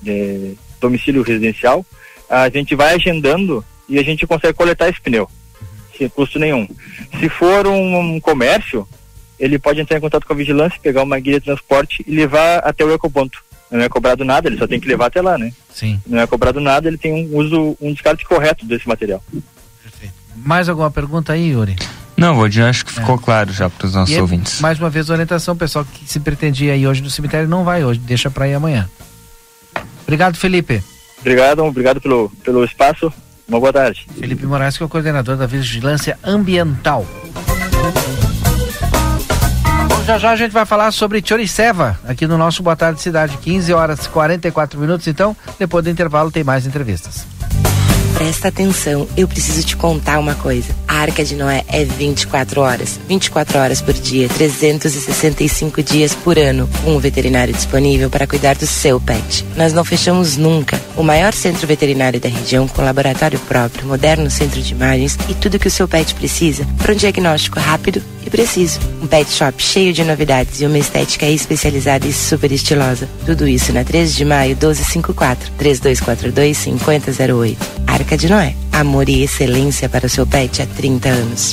de 0.00 0.54
domicílio 0.80 1.22
residencial, 1.22 1.84
a 2.28 2.48
gente 2.48 2.74
vai 2.74 2.94
agendando 2.94 3.62
e 3.86 3.98
a 3.98 4.02
gente 4.02 4.26
consegue 4.26 4.54
coletar 4.54 4.88
esse 4.88 5.00
pneu, 5.00 5.28
sem 5.96 6.08
custo 6.08 6.38
nenhum. 6.38 6.66
Se 7.20 7.28
for 7.28 7.66
um, 7.66 8.14
um 8.14 8.20
comércio, 8.20 8.88
ele 9.38 9.58
pode 9.58 9.80
entrar 9.80 9.98
em 9.98 10.00
contato 10.00 10.26
com 10.26 10.32
a 10.32 10.36
vigilância, 10.36 10.80
pegar 10.82 11.02
uma 11.02 11.18
guia 11.18 11.38
de 11.38 11.44
transporte 11.44 12.02
e 12.06 12.14
levar 12.14 12.60
até 12.60 12.84
o 12.84 12.92
ecoponto. 12.92 13.44
Não 13.70 13.80
é 13.80 13.88
cobrado 13.88 14.24
nada, 14.24 14.48
ele 14.48 14.58
só 14.58 14.66
tem 14.66 14.80
que 14.80 14.88
levar 14.88 15.06
até 15.06 15.20
lá, 15.20 15.36
né? 15.36 15.52
Sim. 15.74 16.00
Não 16.06 16.20
é 16.20 16.26
cobrado 16.26 16.60
nada, 16.60 16.88
ele 16.88 16.98
tem 16.98 17.12
um 17.12 17.36
uso, 17.36 17.76
um 17.80 17.92
descarte 17.92 18.24
correto 18.24 18.64
desse 18.64 18.88
material. 18.88 19.22
Perfeito. 19.82 20.14
Mais 20.36 20.68
alguma 20.68 20.90
pergunta 20.90 21.32
aí, 21.32 21.50
Yuri? 21.50 21.76
Não, 22.22 22.36
Valdir, 22.36 22.64
acho 22.64 22.86
que 22.86 22.92
ficou 22.92 23.16
é. 23.16 23.18
claro 23.18 23.52
já 23.52 23.68
para 23.68 23.84
os 23.84 23.94
nossos 23.94 24.14
e 24.14 24.20
ouvintes. 24.20 24.60
Mais 24.60 24.78
uma 24.78 24.88
vez, 24.88 25.10
orientação, 25.10 25.56
pessoal 25.56 25.84
que 25.84 26.08
se 26.08 26.20
pretendia 26.20 26.76
ir 26.76 26.86
hoje 26.86 27.02
no 27.02 27.10
cemitério 27.10 27.48
não 27.48 27.64
vai 27.64 27.84
hoje, 27.84 27.98
deixa 27.98 28.30
para 28.30 28.46
ir 28.46 28.54
amanhã. 28.54 28.88
Obrigado, 30.04 30.36
Felipe. 30.36 30.84
Obrigado, 31.18 31.64
obrigado 31.64 32.00
pelo, 32.00 32.30
pelo 32.44 32.64
espaço. 32.64 33.12
Uma 33.48 33.58
boa 33.58 33.72
tarde. 33.72 34.06
Felipe 34.16 34.46
Moraes, 34.46 34.76
que 34.76 34.84
é 34.84 34.86
o 34.86 34.88
coordenador 34.88 35.36
da 35.36 35.46
Vigilância 35.46 36.16
Ambiental. 36.22 37.04
já 40.06 40.18
já 40.18 40.30
a 40.30 40.36
gente 40.36 40.52
vai 40.52 40.64
falar 40.64 40.92
sobre 40.92 41.20
Choriceva 41.24 41.98
aqui 42.06 42.28
no 42.28 42.38
nosso 42.38 42.62
Boa 42.62 42.76
Tarde 42.76 43.00
Cidade, 43.00 43.36
15 43.38 43.72
horas 43.72 44.06
e 44.06 44.08
44 44.08 44.78
minutos. 44.78 45.08
Então, 45.08 45.36
depois 45.58 45.82
do 45.82 45.90
intervalo, 45.90 46.30
tem 46.30 46.44
mais 46.44 46.66
entrevistas. 46.66 47.31
Presta 48.14 48.48
atenção, 48.48 49.08
eu 49.16 49.26
preciso 49.26 49.66
te 49.66 49.76
contar 49.76 50.18
uma 50.18 50.34
coisa. 50.34 50.74
A 50.86 50.96
Arca 50.96 51.24
de 51.24 51.34
Noé 51.34 51.64
é 51.68 51.84
24 51.84 52.60
horas. 52.60 53.00
24 53.08 53.58
horas 53.58 53.80
por 53.80 53.94
dia, 53.94 54.28
365 54.28 55.82
dias 55.82 56.14
por 56.14 56.38
ano. 56.38 56.68
Com 56.84 56.96
um 56.96 56.98
veterinário 56.98 57.52
disponível 57.52 58.10
para 58.10 58.26
cuidar 58.26 58.54
do 58.56 58.66
seu 58.66 59.00
pet. 59.00 59.44
Nós 59.56 59.72
não 59.72 59.84
fechamos 59.84 60.36
nunca. 60.36 60.80
O 60.96 61.02
maior 61.02 61.32
centro 61.32 61.66
veterinário 61.66 62.20
da 62.20 62.28
região, 62.28 62.68
com 62.68 62.82
laboratório 62.82 63.38
próprio, 63.40 63.86
moderno 63.86 64.30
centro 64.30 64.60
de 64.60 64.72
imagens 64.72 65.18
e 65.28 65.34
tudo 65.34 65.58
que 65.58 65.68
o 65.68 65.70
seu 65.70 65.88
pet 65.88 66.14
precisa 66.14 66.66
para 66.78 66.92
um 66.92 66.96
diagnóstico 66.96 67.58
rápido 67.58 68.02
e 68.24 68.30
preciso. 68.30 68.78
Um 69.02 69.06
pet 69.06 69.30
shop 69.30 69.62
cheio 69.62 69.92
de 69.92 70.04
novidades 70.04 70.60
e 70.60 70.66
uma 70.66 70.78
estética 70.78 71.26
especializada 71.26 72.06
e 72.06 72.12
super 72.12 72.52
estilosa. 72.52 73.08
Tudo 73.26 73.48
isso 73.48 73.72
na 73.72 73.82
13 73.84 74.14
de 74.14 74.24
maio 74.24 74.56
1254 74.56 75.50
3242 75.58 76.56
5008. 76.58 77.82
Arca 77.86 78.01
de 78.02 78.28
Noé. 78.28 78.54
Amor 78.72 79.08
e 79.08 79.22
excelência 79.22 79.88
para 79.88 80.06
o 80.06 80.08
seu 80.08 80.26
pet 80.26 80.60
há 80.60 80.66
30 80.66 81.08
anos. 81.08 81.52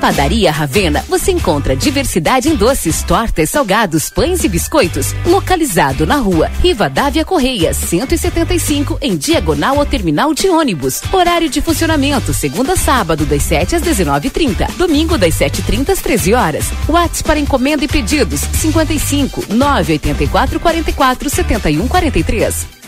Padaria 0.00 0.50
Ravena, 0.50 1.04
você 1.06 1.30
encontra 1.30 1.76
diversidade 1.76 2.48
em 2.48 2.56
doces, 2.56 3.02
tortas, 3.02 3.50
salgados, 3.50 4.08
pães 4.08 4.42
e 4.42 4.48
biscoitos. 4.48 5.14
Localizado 5.26 6.06
na 6.06 6.16
rua 6.16 6.50
Rivadavia 6.62 7.22
Correia, 7.22 7.74
175, 7.74 8.96
em 9.02 9.14
diagonal 9.14 9.78
ao 9.78 9.84
terminal 9.84 10.32
de 10.32 10.48
ônibus. 10.48 11.02
Horário 11.12 11.50
de 11.50 11.60
funcionamento, 11.60 12.32
segunda 12.32 12.72
a 12.72 12.76
sábado, 12.76 13.26
das 13.26 13.42
7 13.42 13.76
às 13.76 13.82
19h30. 13.82 14.70
Domingo, 14.78 15.18
das 15.18 15.34
7h30 15.34 15.90
às 15.90 16.00
13 16.00 16.32
horas. 16.32 16.64
WhatsApp 16.88 17.24
para 17.24 17.38
encomenda 17.38 17.84
e 17.84 17.88
pedidos: 17.88 18.40
55 18.40 19.52
984 19.54 20.58
44 20.58 21.28
71 21.28 21.86
43. 21.86 22.79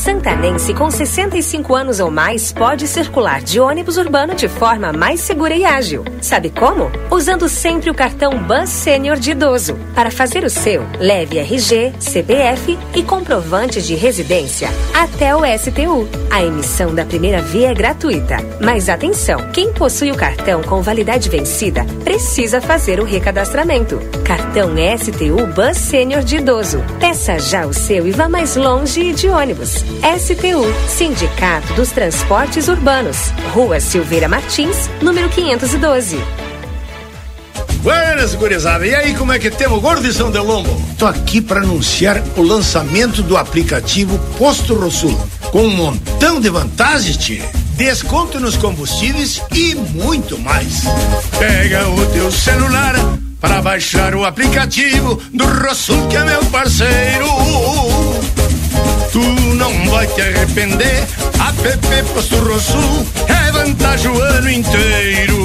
Santanense 0.00 0.72
com 0.72 0.90
65 0.90 1.74
anos 1.74 2.00
ou 2.00 2.10
mais 2.10 2.54
pode 2.54 2.88
circular 2.88 3.42
de 3.42 3.60
ônibus 3.60 3.98
urbano 3.98 4.34
de 4.34 4.48
forma 4.48 4.94
mais 4.94 5.20
segura 5.20 5.54
e 5.54 5.62
ágil. 5.62 6.02
Sabe 6.22 6.48
como? 6.48 6.90
Usando 7.10 7.46
sempre 7.50 7.90
o 7.90 7.94
cartão 7.94 8.42
Bus 8.44 8.70
Sênior 8.70 9.18
de 9.18 9.32
idoso. 9.32 9.76
Para 9.94 10.10
fazer 10.10 10.42
o 10.42 10.48
seu, 10.48 10.86
leve 10.98 11.38
RG, 11.38 11.92
CPF 11.98 12.78
e 12.94 13.02
comprovante 13.02 13.82
de 13.82 13.94
residência 13.94 14.70
até 14.94 15.36
o 15.36 15.40
STU. 15.58 16.08
A 16.30 16.42
emissão 16.42 16.94
da 16.94 17.04
primeira 17.04 17.42
via 17.42 17.70
é 17.70 17.74
gratuita. 17.74 18.38
Mas 18.58 18.88
atenção, 18.88 19.50
quem 19.52 19.70
possui 19.74 20.10
o 20.10 20.16
cartão 20.16 20.62
com 20.62 20.80
validade 20.80 21.28
vencida 21.28 21.84
precisa 22.02 22.58
fazer 22.62 23.00
o 23.00 23.04
recadastramento. 23.04 24.00
Cartão 24.24 24.70
STU 24.98 25.46
Bus 25.54 25.76
Sênior 25.76 26.22
de 26.22 26.36
idoso. 26.36 26.82
Peça 26.98 27.38
já 27.38 27.66
o 27.66 27.74
seu 27.74 28.06
e 28.06 28.12
vá 28.12 28.30
mais 28.30 28.56
longe 28.56 29.12
de 29.12 29.28
ônibus. 29.28 29.89
STU, 30.18 30.64
Sindicato 30.88 31.74
dos 31.74 31.90
Transportes 31.90 32.68
Urbanos. 32.68 33.30
Rua 33.52 33.80
Silveira 33.80 34.28
Martins, 34.28 34.88
número 35.02 35.28
512. 35.28 36.18
Buenas, 37.82 38.34
gurizada. 38.34 38.86
E 38.86 38.94
aí, 38.94 39.14
como 39.14 39.32
é 39.32 39.38
que 39.38 39.50
temos, 39.50 39.80
gordo 39.80 40.02
de 40.02 40.12
São 40.12 40.30
Delombo? 40.30 40.70
Tô 40.98 41.06
aqui 41.06 41.40
para 41.40 41.60
anunciar 41.60 42.22
o 42.36 42.42
lançamento 42.42 43.22
do 43.22 43.36
aplicativo 43.36 44.18
Posto 44.36 44.74
Rosul. 44.74 45.18
Com 45.50 45.62
um 45.62 45.74
montão 45.74 46.40
de 46.40 46.50
vantagens, 46.50 47.16
tchê. 47.16 47.42
Desconto 47.76 48.38
nos 48.38 48.56
combustíveis 48.56 49.40
e 49.54 49.74
muito 49.74 50.38
mais. 50.38 50.82
Pega 51.38 51.88
o 51.88 52.06
teu 52.06 52.30
celular 52.30 52.94
para 53.40 53.62
baixar 53.62 54.14
o 54.14 54.26
aplicativo 54.26 55.20
do 55.32 55.46
Rosul, 55.46 56.06
que 56.08 56.16
é 56.16 56.24
meu 56.24 56.44
parceiro. 56.46 57.26
Tu 59.12 59.20
não 59.54 59.90
vai 59.90 60.06
te 60.06 60.22
arrepender. 60.22 61.06
App 61.70 62.08
Posto 62.14 62.36
Rosul 62.36 63.06
é 63.28 63.52
vantagem 63.52 64.10
o 64.10 64.22
ano 64.22 64.50
inteiro. 64.50 65.36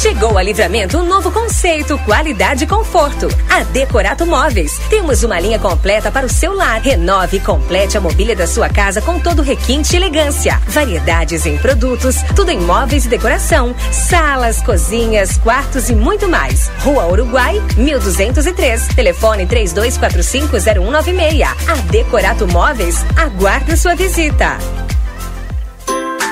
Chegou 0.00 0.36
a 0.38 0.42
Livramento 0.42 0.96
um 0.96 1.04
novo 1.04 1.30
conceito, 1.30 1.98
qualidade 1.98 2.64
e 2.64 2.66
conforto. 2.66 3.28
A 3.50 3.62
Decorato 3.64 4.24
Móveis. 4.24 4.80
Temos 4.88 5.22
uma 5.22 5.38
linha 5.38 5.58
completa 5.58 6.10
para 6.10 6.24
o 6.24 6.28
seu 6.28 6.54
lar. 6.54 6.80
Renove 6.80 7.36
e 7.36 7.40
complete 7.40 7.98
a 7.98 8.00
mobília 8.00 8.34
da 8.34 8.46
sua 8.46 8.70
casa 8.70 9.02
com 9.02 9.20
todo 9.20 9.42
requinte 9.42 9.92
e 9.92 9.98
elegância. 9.98 10.58
Variedades 10.68 11.44
em 11.44 11.58
produtos, 11.58 12.16
tudo 12.34 12.50
em 12.50 12.58
móveis 12.58 13.04
e 13.04 13.10
decoração. 13.10 13.74
Salas, 13.92 14.62
cozinhas, 14.62 15.36
quartos 15.36 15.90
e 15.90 15.94
muito 15.94 16.26
mais. 16.26 16.70
Rua 16.78 17.06
Uruguai, 17.06 17.62
1203. 17.76 18.88
Telefone 18.96 19.46
32450196. 19.46 21.46
A 21.68 21.74
Decorato 21.90 22.48
Móveis 22.48 23.04
aguarda 23.18 23.76
sua 23.76 23.94
visita. 23.94 24.56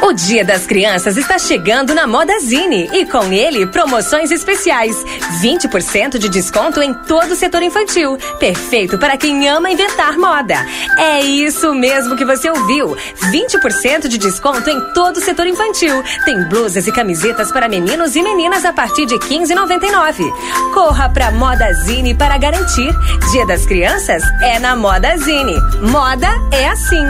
O 0.09 0.13
Dia 0.15 0.43
das 0.43 0.65
Crianças 0.65 1.19
está 1.19 1.39
chegando 1.39 1.95
na 1.95 2.07
Modazine 2.07 2.89
e 2.95 3.05
com 3.05 3.31
ele 3.31 3.67
promoções 3.67 4.31
especiais. 4.31 5.05
20% 5.43 6.17
de 6.17 6.31
desconto 6.31 6.81
em 6.81 6.95
todo 6.95 7.33
o 7.33 7.37
setor 7.37 7.63
infantil. 7.63 8.17
Perfeito 8.41 8.97
para 8.97 9.19
quem 9.19 9.47
ama 9.51 9.71
inventar 9.71 10.17
moda. 10.17 10.67
É 10.97 11.21
isso 11.21 11.75
mesmo 11.75 12.17
que 12.17 12.25
você 12.25 12.49
ouviu. 12.49 12.97
20% 13.31 14.09
de 14.09 14.17
desconto 14.17 14.71
em 14.71 14.81
todo 14.95 15.19
o 15.19 15.21
setor 15.21 15.47
infantil. 15.47 16.03
Tem 16.25 16.43
blusas 16.45 16.87
e 16.87 16.93
camisetas 16.93 17.53
para 17.53 17.69
meninos 17.69 18.17
e 18.17 18.23
meninas 18.23 18.65
a 18.65 18.73
partir 18.73 19.05
de 19.05 19.17
15,99. 19.17 20.25
Corra 20.73 21.11
para 21.11 21.31
Modazine 21.33 22.15
para 22.15 22.39
garantir. 22.39 22.95
Dia 23.31 23.45
das 23.45 23.67
Crianças 23.67 24.23
é 24.41 24.59
na 24.59 24.75
Modazine. 24.75 25.61
Moda 25.83 26.29
é 26.51 26.67
assim. 26.71 27.05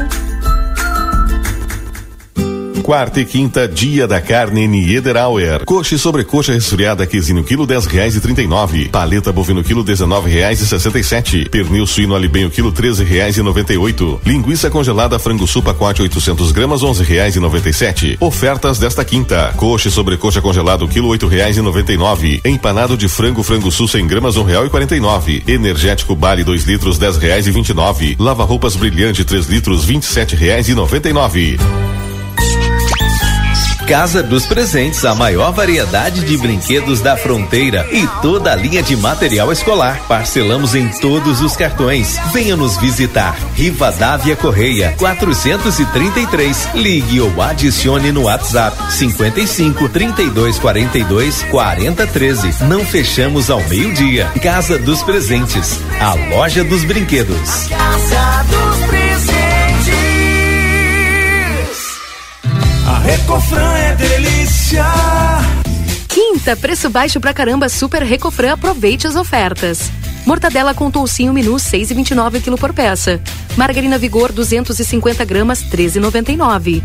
Quarta 2.88 3.20
e 3.20 3.26
quinta, 3.26 3.68
dia 3.68 4.06
da 4.06 4.18
carne 4.18 4.66
Niederauer. 4.66 5.62
Coxa 5.66 5.94
e 5.94 5.98
sobrecoxa 5.98 6.54
resfriada 6.54 7.06
quesinho 7.06 7.44
quilo 7.44 7.66
dez 7.66 7.84
reais 7.84 8.16
e 8.16 8.20
trinta 8.20 8.40
e 8.40 8.46
nove. 8.46 8.88
Paleta 8.88 9.30
bovino 9.30 9.62
quilo 9.62 9.84
dezenove 9.84 10.30
reais 10.30 10.58
e 10.62 10.66
sessenta 10.66 10.98
e 10.98 11.04
sete. 11.04 11.46
Pernil 11.50 11.86
suíno 11.86 12.14
alibenho 12.14 12.48
quilo 12.48 12.72
treze 12.72 13.04
reais 13.04 13.36
e 13.36 13.42
noventa 13.42 13.74
e 13.74 13.76
oito. 13.76 14.18
Linguiça 14.24 14.70
congelada 14.70 15.18
frango 15.18 15.46
sul 15.46 15.62
pacote 15.62 16.00
800 16.00 16.50
gramas 16.50 16.82
onze 16.82 17.04
reais 17.04 17.36
e 17.36 17.40
noventa 17.40 17.68
e 17.68 17.74
sete. 17.74 18.16
Ofertas 18.20 18.78
desta 18.78 19.04
quinta. 19.04 19.52
Coxa 19.54 19.88
e 19.88 19.90
sobrecoxa 19.90 20.40
congelado 20.40 20.88
quilo 20.88 21.08
oito 21.08 21.28
reais 21.28 21.58
e 21.58 21.60
noventa 21.60 21.92
e 21.92 21.98
nove. 21.98 22.40
Empanado 22.42 22.96
de 22.96 23.06
frango 23.06 23.42
frango 23.42 23.70
sul 23.70 23.86
100 23.86 24.06
gramas 24.06 24.36
um 24.36 24.44
real 24.44 24.64
e 24.64 24.70
quarenta 24.70 24.96
e 24.96 25.00
nove. 25.00 25.42
Energético 25.46 26.16
Bale 26.16 26.42
2 26.42 26.64
litros 26.64 26.96
dez 26.96 27.18
reais 27.18 27.46
e 27.46 27.50
vinte 27.50 27.68
e 27.68 27.74
nove. 27.74 28.16
Lava 28.18 28.44
roupas 28.44 28.76
brilhante 28.76 29.26
3 29.26 29.46
litros 29.46 29.84
vinte 29.84 30.04
e 30.04 30.06
sete 30.06 30.34
reais 30.34 30.70
e 30.70 30.74
noventa 30.74 31.06
e 31.06 31.12
nove. 31.12 31.58
Casa 33.88 34.22
dos 34.22 34.46
Presentes, 34.46 35.02
a 35.06 35.14
maior 35.14 35.50
variedade 35.50 36.20
de 36.20 36.36
brinquedos 36.36 37.00
da 37.00 37.16
fronteira 37.16 37.88
e 37.90 38.06
toda 38.20 38.52
a 38.52 38.54
linha 38.54 38.82
de 38.82 38.94
material 38.94 39.50
escolar. 39.50 40.06
Parcelamos 40.06 40.74
em 40.74 40.88
todos 41.00 41.40
os 41.40 41.56
cartões. 41.56 42.18
Venha 42.30 42.54
nos 42.54 42.76
visitar. 42.76 43.34
Rivadavia 43.54 44.36
Correia, 44.36 44.94
433. 44.98 46.68
Ligue 46.74 47.22
ou 47.22 47.40
adicione 47.40 48.12
no 48.12 48.24
WhatsApp 48.24 48.92
55 48.92 49.88
32 49.88 50.58
42 50.58 51.42
40 51.44 52.06
13. 52.06 52.64
Não 52.64 52.84
fechamos 52.84 53.48
ao 53.48 53.64
meio-dia. 53.68 54.30
Casa 54.42 54.78
dos 54.78 55.02
Presentes, 55.02 55.80
a 55.98 56.12
loja 56.36 56.62
dos 56.62 56.84
brinquedos. 56.84 57.70
Recofran 63.18 63.76
é 63.76 63.94
delícia. 63.96 64.84
Quinta, 66.08 66.56
preço 66.56 66.88
baixo 66.88 67.20
pra 67.20 67.34
caramba, 67.34 67.68
Super 67.68 68.02
Recofran, 68.02 68.52
aproveite 68.52 69.08
as 69.08 69.16
ofertas. 69.16 69.90
Mortadela 70.24 70.72
com 70.72 70.90
toucinho 70.90 71.32
menu 71.32 71.54
6,29 71.56 72.40
kg 72.40 72.56
por 72.56 72.72
peça. 72.72 73.20
Margarina 73.56 73.98
Vigor 73.98 74.30
250 74.30 75.24
gramas 75.24 75.64
13,99. 75.64 76.80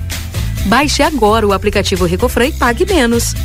Baixe 0.66 1.04
agora 1.04 1.48
o 1.48 1.54
aplicativo 1.54 2.06
Recofran 2.06 2.48
e 2.48 2.52
pague 2.52 2.86
menos. 2.86 3.36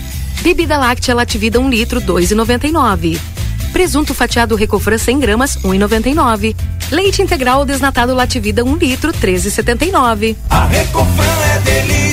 Bebida 0.41 0.79
láctea 0.79 1.15
Lativida 1.15 1.61
1 1.61 1.69
litro 1.69 2.01
2,99. 2.01 3.21
Presunto 3.71 4.15
fatiado 4.15 4.57
Recofran 4.57 4.99
100 4.99 5.21
gramas 5.21 5.59
1,99. 5.59 6.57
Leite 6.91 7.21
integral 7.21 7.67
desnatado 7.67 8.15
Lativida 8.15 8.65
1 8.65 8.77
litro 8.77 9.13
13,79. 9.13 10.37
A 10.49 10.65
Recofran 10.65 11.39
é 11.55 11.59
delícia. 11.61 12.08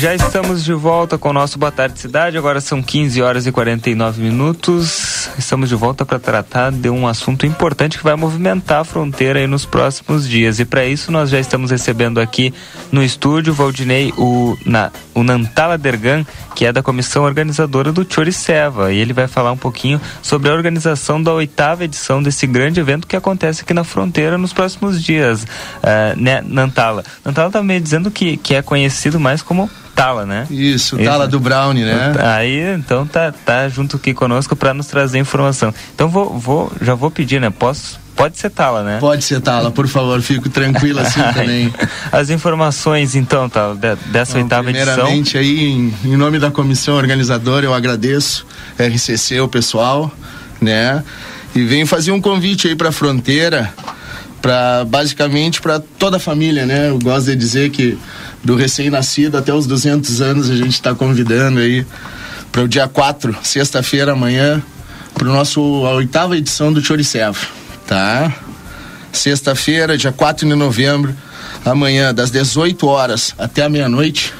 Já 0.00 0.14
estamos 0.14 0.64
de 0.64 0.72
volta 0.72 1.16
com 1.16 1.28
o 1.28 1.32
nosso 1.32 1.58
Boa 1.58 1.70
Tarde 1.70 2.00
Cidade. 2.00 2.36
Agora 2.38 2.60
são 2.60 2.82
15 2.82 3.20
horas 3.22 3.46
e 3.46 3.52
49 3.52 4.22
minutos. 4.22 5.19
Estamos 5.38 5.68
de 5.68 5.74
volta 5.74 6.04
para 6.04 6.18
tratar 6.18 6.70
de 6.70 6.88
um 6.88 7.06
assunto 7.06 7.46
importante 7.46 7.98
que 7.98 8.04
vai 8.04 8.14
movimentar 8.14 8.80
a 8.80 8.84
fronteira 8.84 9.46
nos 9.46 9.64
próximos 9.66 10.28
dias. 10.28 10.60
E 10.60 10.64
para 10.64 10.84
isso 10.84 11.10
nós 11.10 11.30
já 11.30 11.38
estamos 11.38 11.70
recebendo 11.70 12.20
aqui 12.20 12.54
no 12.92 13.02
estúdio 13.02 13.52
Valdinei 13.52 14.12
o, 14.16 14.56
na, 14.64 14.90
o 15.14 15.22
Nantala 15.22 15.76
Dergan, 15.76 16.24
que 16.54 16.64
é 16.64 16.72
da 16.72 16.82
comissão 16.82 17.24
organizadora 17.24 17.92
do 17.92 18.06
Choriceva. 18.08 18.92
E 18.92 18.98
ele 18.98 19.12
vai 19.12 19.26
falar 19.26 19.52
um 19.52 19.56
pouquinho 19.56 20.00
sobre 20.22 20.50
a 20.50 20.54
organização 20.54 21.22
da 21.22 21.32
oitava 21.32 21.84
edição 21.84 22.22
desse 22.22 22.46
grande 22.46 22.80
evento 22.80 23.06
que 23.06 23.16
acontece 23.16 23.62
aqui 23.62 23.74
na 23.74 23.84
fronteira 23.84 24.38
nos 24.38 24.52
próximos 24.52 25.02
dias. 25.02 25.42
Uh, 25.42 26.16
né, 26.16 26.42
Nantala? 26.46 27.04
Nantala 27.24 27.50
tá 27.50 27.62
me 27.62 27.80
dizendo 27.80 28.10
que, 28.10 28.36
que 28.36 28.54
é 28.54 28.62
conhecido 28.62 29.18
mais 29.18 29.42
como 29.42 29.70
Tala, 30.00 30.24
né? 30.24 30.46
Isso, 30.50 30.96
Tala 30.96 31.28
do 31.28 31.38
Brownie, 31.38 31.84
né? 31.84 32.14
Aí, 32.20 32.74
então 32.74 33.06
tá, 33.06 33.32
tá 33.32 33.68
junto 33.68 33.96
aqui 33.96 34.14
conosco 34.14 34.56
para 34.56 34.72
nos 34.72 34.86
trazer 34.86 35.09
informação. 35.18 35.74
Então 35.94 36.08
vou, 36.08 36.38
vou, 36.38 36.72
já 36.80 36.94
vou 36.94 37.10
pedir, 37.10 37.40
né? 37.40 37.50
Posso 37.50 37.98
Pode 38.20 38.36
ser 38.36 38.50
Tala, 38.50 38.82
né? 38.82 38.98
Pode 39.00 39.24
ser 39.24 39.40
Tala, 39.40 39.70
por 39.70 39.88
favor, 39.88 40.20
fico 40.20 40.50
tranquilo 40.50 41.00
assim 41.00 41.22
também. 41.32 41.72
As 42.12 42.28
informações, 42.28 43.14
então, 43.14 43.48
Tala, 43.48 43.74
dessa 44.12 44.34
Bom, 44.34 44.42
oitava 44.42 44.64
primeiramente, 44.64 45.38
edição. 45.38 45.38
Primeiramente, 45.38 45.38
aí, 45.38 46.04
em, 46.04 46.12
em 46.12 46.16
nome 46.18 46.38
da 46.38 46.50
comissão 46.50 46.96
organizadora, 46.96 47.64
eu 47.64 47.72
agradeço 47.72 48.44
RCC, 48.78 49.40
o 49.40 49.48
pessoal, 49.48 50.12
né? 50.60 51.02
E 51.54 51.62
venho 51.64 51.86
fazer 51.86 52.12
um 52.12 52.20
convite 52.20 52.68
aí 52.68 52.76
para 52.76 52.90
a 52.90 52.92
fronteira, 52.92 53.72
para 54.42 54.84
basicamente 54.84 55.60
para 55.60 55.80
toda 55.80 56.18
a 56.18 56.20
família, 56.20 56.66
né? 56.66 56.90
Eu 56.90 56.98
gosto 56.98 57.26
de 57.26 57.36
dizer 57.36 57.70
que 57.70 57.98
do 58.44 58.54
recém-nascido 58.54 59.38
até 59.38 59.54
os 59.54 59.66
200 59.66 60.20
anos 60.20 60.50
a 60.50 60.56
gente 60.56 60.74
está 60.74 60.94
convidando 60.94 61.58
aí 61.58 61.86
para 62.52 62.62
o 62.62 62.68
dia 62.68 62.86
4, 62.86 63.34
sexta-feira 63.42 64.12
amanhã, 64.12 64.62
para 65.20 65.28
o 65.28 65.32
nosso 65.34 65.60
a 65.84 65.92
oitava 65.92 66.34
edição 66.34 66.72
do 66.72 66.82
Choriceva, 66.82 67.38
tá? 67.86 68.34
Sexta-feira, 69.12 69.98
dia 69.98 70.10
4 70.10 70.48
de 70.48 70.54
novembro, 70.54 71.14
amanhã 71.62 72.14
das 72.14 72.30
18 72.30 72.86
horas 72.86 73.34
até 73.36 73.62
a 73.62 73.68
meia-noite, 73.68 74.32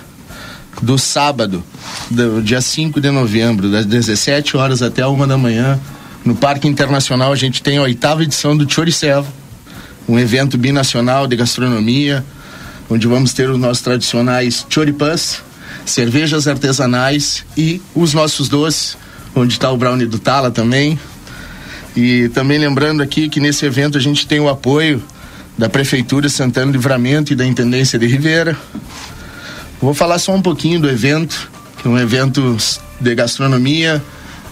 do 0.80 0.96
sábado, 0.96 1.62
do 2.10 2.40
dia 2.40 2.62
5 2.62 2.98
de 2.98 3.10
novembro, 3.10 3.70
das 3.70 3.84
17 3.84 4.56
horas 4.56 4.80
até 4.80 5.06
uma 5.06 5.26
da 5.26 5.36
manhã, 5.36 5.78
no 6.24 6.34
Parque 6.34 6.66
Internacional 6.66 7.30
a 7.30 7.36
gente 7.36 7.62
tem 7.62 7.76
a 7.76 7.82
oitava 7.82 8.22
edição 8.22 8.56
do 8.56 8.66
Choriceva, 8.66 9.26
um 10.08 10.18
evento 10.18 10.56
binacional 10.56 11.26
de 11.26 11.36
gastronomia, 11.36 12.24
onde 12.88 13.06
vamos 13.06 13.34
ter 13.34 13.50
os 13.50 13.58
nossos 13.58 13.82
tradicionais 13.82 14.64
choripãs, 14.70 15.42
cervejas 15.84 16.48
artesanais 16.48 17.44
e 17.54 17.82
os 17.94 18.14
nossos 18.14 18.48
doces, 18.48 18.96
onde 19.34 19.52
está 19.52 19.70
o 19.70 19.76
brownie 19.76 20.06
do 20.06 20.18
Tala 20.18 20.50
também. 20.50 20.98
E 21.96 22.28
também 22.30 22.58
lembrando 22.58 23.02
aqui 23.02 23.28
que 23.28 23.40
nesse 23.40 23.66
evento 23.66 23.98
a 23.98 24.00
gente 24.00 24.26
tem 24.26 24.40
o 24.40 24.48
apoio 24.48 25.02
da 25.58 25.68
Prefeitura 25.68 26.28
Santana 26.28 26.72
Livramento 26.72 27.32
e 27.32 27.36
da 27.36 27.44
Intendência 27.44 27.98
de 27.98 28.06
Ribeira. 28.06 28.56
Vou 29.80 29.94
falar 29.94 30.18
só 30.18 30.34
um 30.34 30.42
pouquinho 30.42 30.80
do 30.80 30.88
evento, 30.88 31.50
que 31.78 31.88
é 31.88 31.90
um 31.90 31.98
evento 31.98 32.56
de 33.00 33.14
gastronomia, 33.14 34.02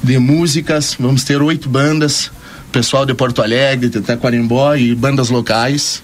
de 0.03 0.19
músicas. 0.19 0.97
Vamos 0.99 1.25
ter 1.25 1.41
oito 1.41 1.69
bandas, 1.69 2.31
pessoal 2.73 3.07
de 3.07 3.15
Porto 3.15 3.43
Alegre, 3.43 3.89
de 3.89 4.01
Taquarimbó 4.01 4.75
e 4.75 4.95
bandas 4.95 5.29
locais. 5.29 6.03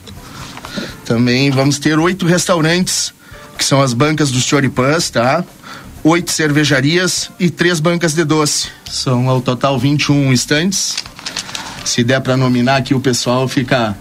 Também 1.05 1.51
vamos 1.51 1.79
ter 1.79 1.99
oito 1.99 2.27
restaurantes, 2.27 3.13
que 3.59 3.65
são 3.65 3.81
as 3.83 3.93
bancas 3.93 4.31
dos 4.31 4.45
choripãs, 4.45 5.11
tá? 5.11 5.45
Oito 6.05 6.31
cervejarias 6.31 7.31
e 7.41 7.49
três 7.49 7.81
bancas 7.81 8.13
de 8.13 8.25
doce. 8.25 8.69
São 8.85 9.27
ao 9.27 9.41
total 9.41 9.79
21 9.79 10.35
estantes. 10.35 10.97
Se 11.83 12.05
der 12.05 12.21
para 12.21 12.37
nominar 12.37 12.77
aqui 12.77 12.95
o 12.95 13.01
pessoal, 13.01 13.49
fica 13.49 13.97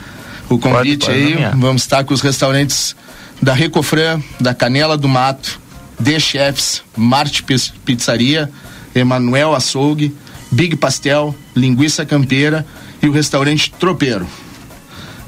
o 0.49 0.59
convite 0.59 1.05
pode, 1.05 1.11
pode 1.11 1.11
aí. 1.11 1.34
Nomear. 1.34 1.57
Vamos 1.57 1.84
estar 1.84 2.03
com 2.03 2.13
os 2.13 2.19
restaurantes 2.19 2.93
da 3.41 3.53
Recofran, 3.53 4.21
da 4.38 4.53
Canela 4.53 4.97
do 4.97 5.07
Mato, 5.07 5.57
The 6.03 6.19
Chefs, 6.19 6.84
Marte 6.97 7.41
Pizzaria, 7.85 8.51
Emanuel 8.93 9.55
Açougue, 9.55 10.13
Big 10.51 10.75
Pastel, 10.75 11.34
Linguiça 11.55 12.05
Campeira 12.05 12.65
e 13.01 13.07
o 13.07 13.13
restaurante 13.13 13.71
Tropeiro. 13.80 14.27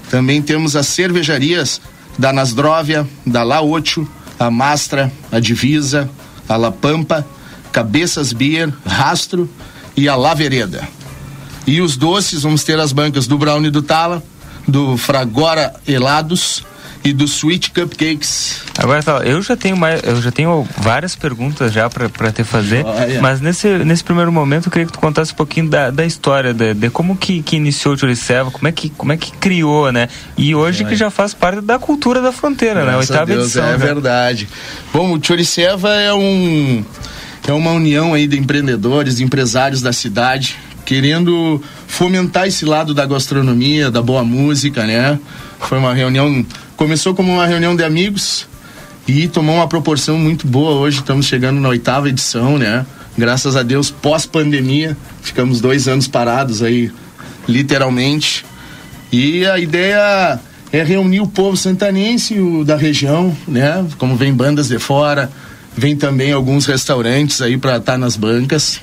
Também 0.10 0.42
temos 0.42 0.76
as 0.76 0.88
cervejarias 0.88 1.80
da 2.20 2.34
Nasdróvia, 2.34 3.08
da 3.26 3.44
La 3.44 3.62
Ocho, 3.62 4.06
a 4.38 4.52
Mastra, 4.52 5.10
a 5.32 5.40
Divisa, 5.40 6.10
a 6.48 6.56
La 6.58 6.72
Pampa, 6.72 7.26
Cabeças 7.72 8.34
Beer, 8.34 8.74
Rastro 8.86 9.50
e 9.96 10.08
a 10.08 10.16
La 10.16 10.34
Vereda. 10.34 10.88
E 11.68 11.82
os 11.82 11.98
doces, 11.98 12.44
vamos 12.44 12.64
ter 12.64 12.80
as 12.80 12.92
bancas 12.92 13.28
do 13.28 13.38
Brownie 13.38 13.72
do 13.72 13.82
Tala, 13.82 14.24
do 14.68 14.98
Fragora 14.98 15.74
Helados, 15.88 16.64
e 17.06 17.14
dos 17.14 17.36
Sweet 17.36 17.70
Cupcakes. 17.70 18.62
Agora 18.80 19.04
tá, 19.04 19.18
eu 19.24 19.40
já 19.40 19.56
tenho 19.56 19.78
mais, 19.78 20.02
eu 20.04 20.20
já 20.20 20.32
tenho 20.32 20.68
várias 20.80 21.16
perguntas 21.16 21.72
já 21.72 21.88
para 21.88 22.32
te 22.32 22.44
fazer, 22.44 22.84
Olha. 22.84 23.22
mas 23.22 23.40
nesse, 23.40 23.68
nesse 23.86 24.04
primeiro 24.04 24.32
momento 24.32 24.66
eu 24.66 24.72
queria 24.72 24.88
que 24.88 24.94
tu 24.94 25.00
contasse 25.00 25.32
um 25.32 25.36
pouquinho 25.36 25.70
da, 25.70 25.92
da 25.92 26.04
história, 26.04 26.52
de, 26.52 26.74
de 26.74 26.90
como 26.90 27.16
que, 27.16 27.44
que 27.44 27.58
iniciou 27.58 27.94
o 27.94 27.98
Choriceva, 27.98 28.50
como 28.50 28.68
é 28.68 28.72
que 28.72 28.90
como 28.90 29.14
é 29.14 29.18
que 29.18 29.32
criou, 29.34 29.92
né? 29.92 30.10
E 30.36 30.56
hoje 30.56 30.82
Olha. 30.82 30.90
que 30.90 30.96
já 30.96 31.12
faz 31.12 31.36
parte 31.36 31.62
da 31.62 31.78
cultura 31.78 32.22
da 32.22 32.32
fronteira, 32.32 32.84
né? 32.84 32.94
Graças 32.94 33.10
né? 33.10 33.16
Oitava 33.20 33.32
Deus, 33.32 33.44
edição. 33.44 33.66
É 33.66 33.72
né? 33.74 33.78
verdade. 33.78 34.50
Bom, 34.92 35.14
o 35.16 35.24
Choriceva 35.24 35.94
é 35.94 36.12
um 36.12 36.84
é 37.48 37.54
uma 37.54 37.72
união 37.72 38.16
aí 38.16 38.26
de 38.26 38.40
empreendedores, 38.40 39.18
de 39.18 39.24
empresários 39.24 39.80
da 39.80 39.94
cidade 39.94 40.58
querendo 40.86 41.62
fomentar 41.88 42.48
esse 42.48 42.64
lado 42.64 42.94
da 42.94 43.06
gastronomia, 43.06 43.90
da 43.90 44.02
boa 44.02 44.24
música, 44.24 44.86
né? 44.86 45.20
Foi 45.60 45.80
uma 45.80 45.94
reunião 45.94 46.46
Começou 46.78 47.16
como 47.16 47.32
uma 47.32 47.48
reunião 47.48 47.74
de 47.74 47.86
amigos 47.86 48.46
e 49.08 49.30
tomou 49.30 49.56
uma 49.56 49.68
proporção 49.68 50.18
muito 50.18 50.46
boa. 50.46 50.74
Hoje 50.74 51.00
estamos 51.00 51.26
chegando 51.26 51.62
na 51.62 51.70
oitava 51.70 52.10
edição, 52.10 52.58
né? 52.58 52.86
Graças 53.18 53.56
a 53.56 53.64
Deus, 53.64 53.90
pós-pandemia, 53.90 54.98
ficamos 55.22 55.62
dois 55.62 55.88
anos 55.88 56.06
parados 56.06 56.62
aí, 56.62 56.92
literalmente. 57.48 58.46
E 59.10 59.46
a 59.46 59.58
ideia 59.58 60.38
é 60.70 60.84
reunir 60.84 61.22
o 61.22 61.28
povo 61.28 61.56
santanense 61.56 62.38
o 62.42 62.66
da 62.66 62.76
região, 62.76 63.36
né? 63.48 63.88
Como 63.98 64.18
vem 64.18 64.34
bandas 64.34 64.68
de 64.68 64.78
fora, 64.78 65.32
vem 65.78 65.96
também 65.96 66.34
alguns 66.34 66.66
restaurantes 66.66 67.42
aí 67.42 67.58
para 67.58 67.78
estar 67.78 67.94
tá 67.94 67.98
nas 67.98 68.18
bancas. 68.18 68.82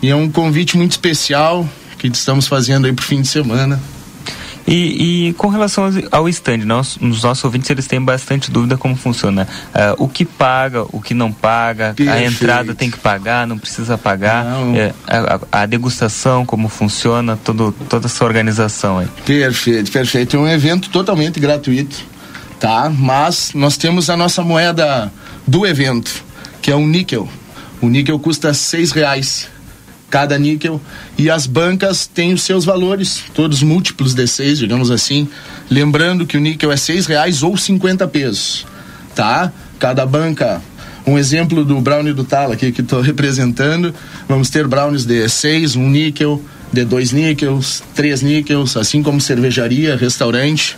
E 0.00 0.10
é 0.10 0.14
um 0.14 0.30
convite 0.30 0.76
muito 0.76 0.92
especial 0.92 1.68
que 1.98 2.06
estamos 2.06 2.46
fazendo 2.46 2.86
aí 2.86 2.92
pro 2.92 3.04
fim 3.04 3.20
de 3.20 3.26
semana. 3.26 3.80
E, 4.70 5.30
e 5.30 5.32
com 5.32 5.48
relação 5.48 5.90
ao 6.12 6.28
stand, 6.28 6.58
nós, 6.58 6.96
os 6.96 7.24
nossos 7.24 7.42
ouvintes 7.42 7.68
eles 7.70 7.88
têm 7.88 8.00
bastante 8.00 8.52
dúvida 8.52 8.78
como 8.78 8.94
funciona. 8.94 9.48
Uh, 9.74 10.04
o 10.04 10.08
que 10.08 10.24
paga, 10.24 10.84
o 10.92 11.00
que 11.00 11.12
não 11.12 11.32
paga, 11.32 11.92
Perfeito. 11.92 12.12
a 12.12 12.22
entrada 12.22 12.72
tem 12.72 12.88
que 12.88 12.96
pagar, 12.96 13.48
não 13.48 13.58
precisa 13.58 13.98
pagar, 13.98 14.44
não. 14.44 14.76
É, 14.76 14.94
a, 15.08 15.62
a, 15.62 15.66
degustação, 15.66 16.46
como 16.46 16.68
funciona, 16.68 17.36
todo, 17.36 17.72
toda 17.88 18.06
essa 18.06 18.24
organização 18.24 18.98
aí. 18.98 19.08
Perfeito, 19.26 19.90
perfeito. 19.90 20.36
É 20.36 20.38
um 20.38 20.48
evento 20.48 20.88
totalmente 20.88 21.40
gratuito, 21.40 21.96
tá? 22.60 22.88
Mas 22.96 23.50
nós 23.52 23.76
temos 23.76 24.08
a 24.08 24.16
nossa 24.16 24.40
moeda 24.44 25.12
do 25.48 25.66
evento, 25.66 26.22
que 26.62 26.70
é 26.70 26.76
o 26.76 26.86
níquel. 26.86 27.28
O 27.80 27.88
níquel 27.88 28.20
custa 28.20 28.54
seis 28.54 28.92
reais 28.92 29.48
cada 30.10 30.38
níquel 30.38 30.80
e 31.16 31.30
as 31.30 31.46
bancas 31.46 32.06
têm 32.06 32.34
os 32.34 32.42
seus 32.42 32.64
valores, 32.64 33.22
todos 33.32 33.62
múltiplos 33.62 34.12
de 34.12 34.26
seis, 34.26 34.58
digamos 34.58 34.90
assim. 34.90 35.28
Lembrando 35.70 36.26
que 36.26 36.36
o 36.36 36.40
níquel 36.40 36.72
é 36.72 36.76
seis 36.76 37.06
reais 37.06 37.42
ou 37.42 37.56
cinquenta 37.56 38.08
pesos, 38.08 38.66
tá? 39.14 39.52
Cada 39.78 40.04
banca 40.04 40.60
um 41.06 41.18
exemplo 41.18 41.64
do 41.64 41.80
brownie 41.80 42.12
do 42.12 42.24
Tala 42.24 42.54
aqui 42.54 42.72
que 42.72 42.82
estou 42.82 43.00
representando. 43.02 43.94
Vamos 44.28 44.50
ter 44.50 44.66
brownies 44.66 45.04
de 45.04 45.28
6, 45.28 45.76
um 45.76 45.88
níquel, 45.88 46.42
de 46.72 46.84
dois 46.84 47.12
níquels, 47.12 47.82
três 47.94 48.22
níquels, 48.22 48.76
assim 48.76 49.02
como 49.02 49.20
cervejaria, 49.20 49.96
restaurante. 49.96 50.76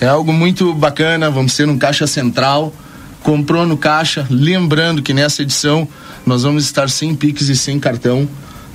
É 0.00 0.06
algo 0.06 0.32
muito 0.32 0.74
bacana, 0.74 1.30
vamos 1.30 1.56
ter 1.56 1.68
um 1.68 1.78
caixa 1.78 2.06
central. 2.06 2.74
Comprou 3.22 3.64
no 3.64 3.76
caixa, 3.76 4.26
lembrando 4.28 5.00
que 5.00 5.14
nessa 5.14 5.42
edição 5.42 5.86
nós 6.26 6.42
vamos 6.42 6.64
estar 6.64 6.90
sem 6.90 7.14
Pix 7.14 7.48
e 7.48 7.56
sem 7.56 7.78
cartão, 7.78 8.28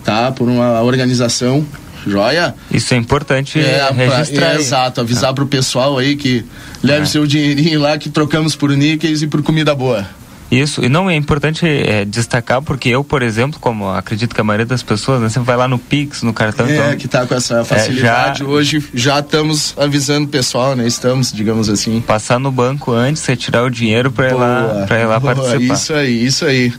tá? 0.08 0.32
Por 0.32 0.48
uma 0.48 0.82
organização 0.84 1.66
Joia? 2.06 2.56
Isso 2.72 2.94
é 2.94 2.98
importante 2.98 3.60
é, 3.60 3.92
registrar. 3.94 4.54
É, 4.54 4.56
exato, 4.56 5.02
avisar 5.02 5.32
ah. 5.32 5.34
pro 5.34 5.46
pessoal 5.46 5.98
aí 5.98 6.16
que 6.16 6.46
leve 6.82 7.02
é. 7.02 7.06
seu 7.06 7.28
dinheirinho 7.28 7.82
lá 7.82 7.98
que 7.98 8.10
trocamos 8.10 8.56
por 8.56 8.70
níqueis 8.70 9.22
e 9.22 9.28
por 9.28 9.44
comida 9.44 9.76
boa. 9.76 10.08
Isso, 10.50 10.82
e 10.82 10.88
não 10.88 11.10
é 11.10 11.16
importante 11.18 11.68
é, 11.68 12.06
destacar, 12.06 12.62
porque 12.62 12.88
eu, 12.88 13.04
por 13.04 13.22
exemplo, 13.22 13.60
como 13.60 13.90
acredito 13.90 14.34
que 14.34 14.40
a 14.40 14.44
maioria 14.46 14.66
das 14.66 14.82
pessoas, 14.82 15.20
né, 15.20 15.28
você 15.28 15.42
vai 15.42 15.58
lá 15.58 15.68
no 15.68 15.78
Pix, 15.78 16.24
no 16.24 16.32
cartão. 16.32 16.66
É, 16.66 16.78
então, 16.78 16.96
que 16.96 17.06
está 17.06 17.28
com 17.28 17.36
essa 17.36 17.66
facilidade. 17.66 18.44
É, 18.44 18.46
já, 18.46 18.50
Hoje 18.50 18.82
já 18.94 19.20
estamos 19.20 19.76
avisando 19.78 20.26
o 20.26 20.30
pessoal, 20.30 20.74
né? 20.74 20.88
Estamos, 20.88 21.34
digamos 21.34 21.68
assim. 21.68 22.00
Passar 22.00 22.40
no 22.40 22.50
banco 22.50 22.94
antes, 22.94 23.26
retirar 23.26 23.66
o 23.66 23.70
dinheiro 23.70 24.10
para 24.10 24.30
ir 24.30 24.36
lá, 24.36 24.86
pra 24.88 25.02
ir 25.02 25.06
lá 25.06 25.20
boa, 25.20 25.36
participar. 25.36 25.74
Isso 25.74 25.94
aí, 25.94 26.26
isso 26.26 26.46
aí. 26.46 26.74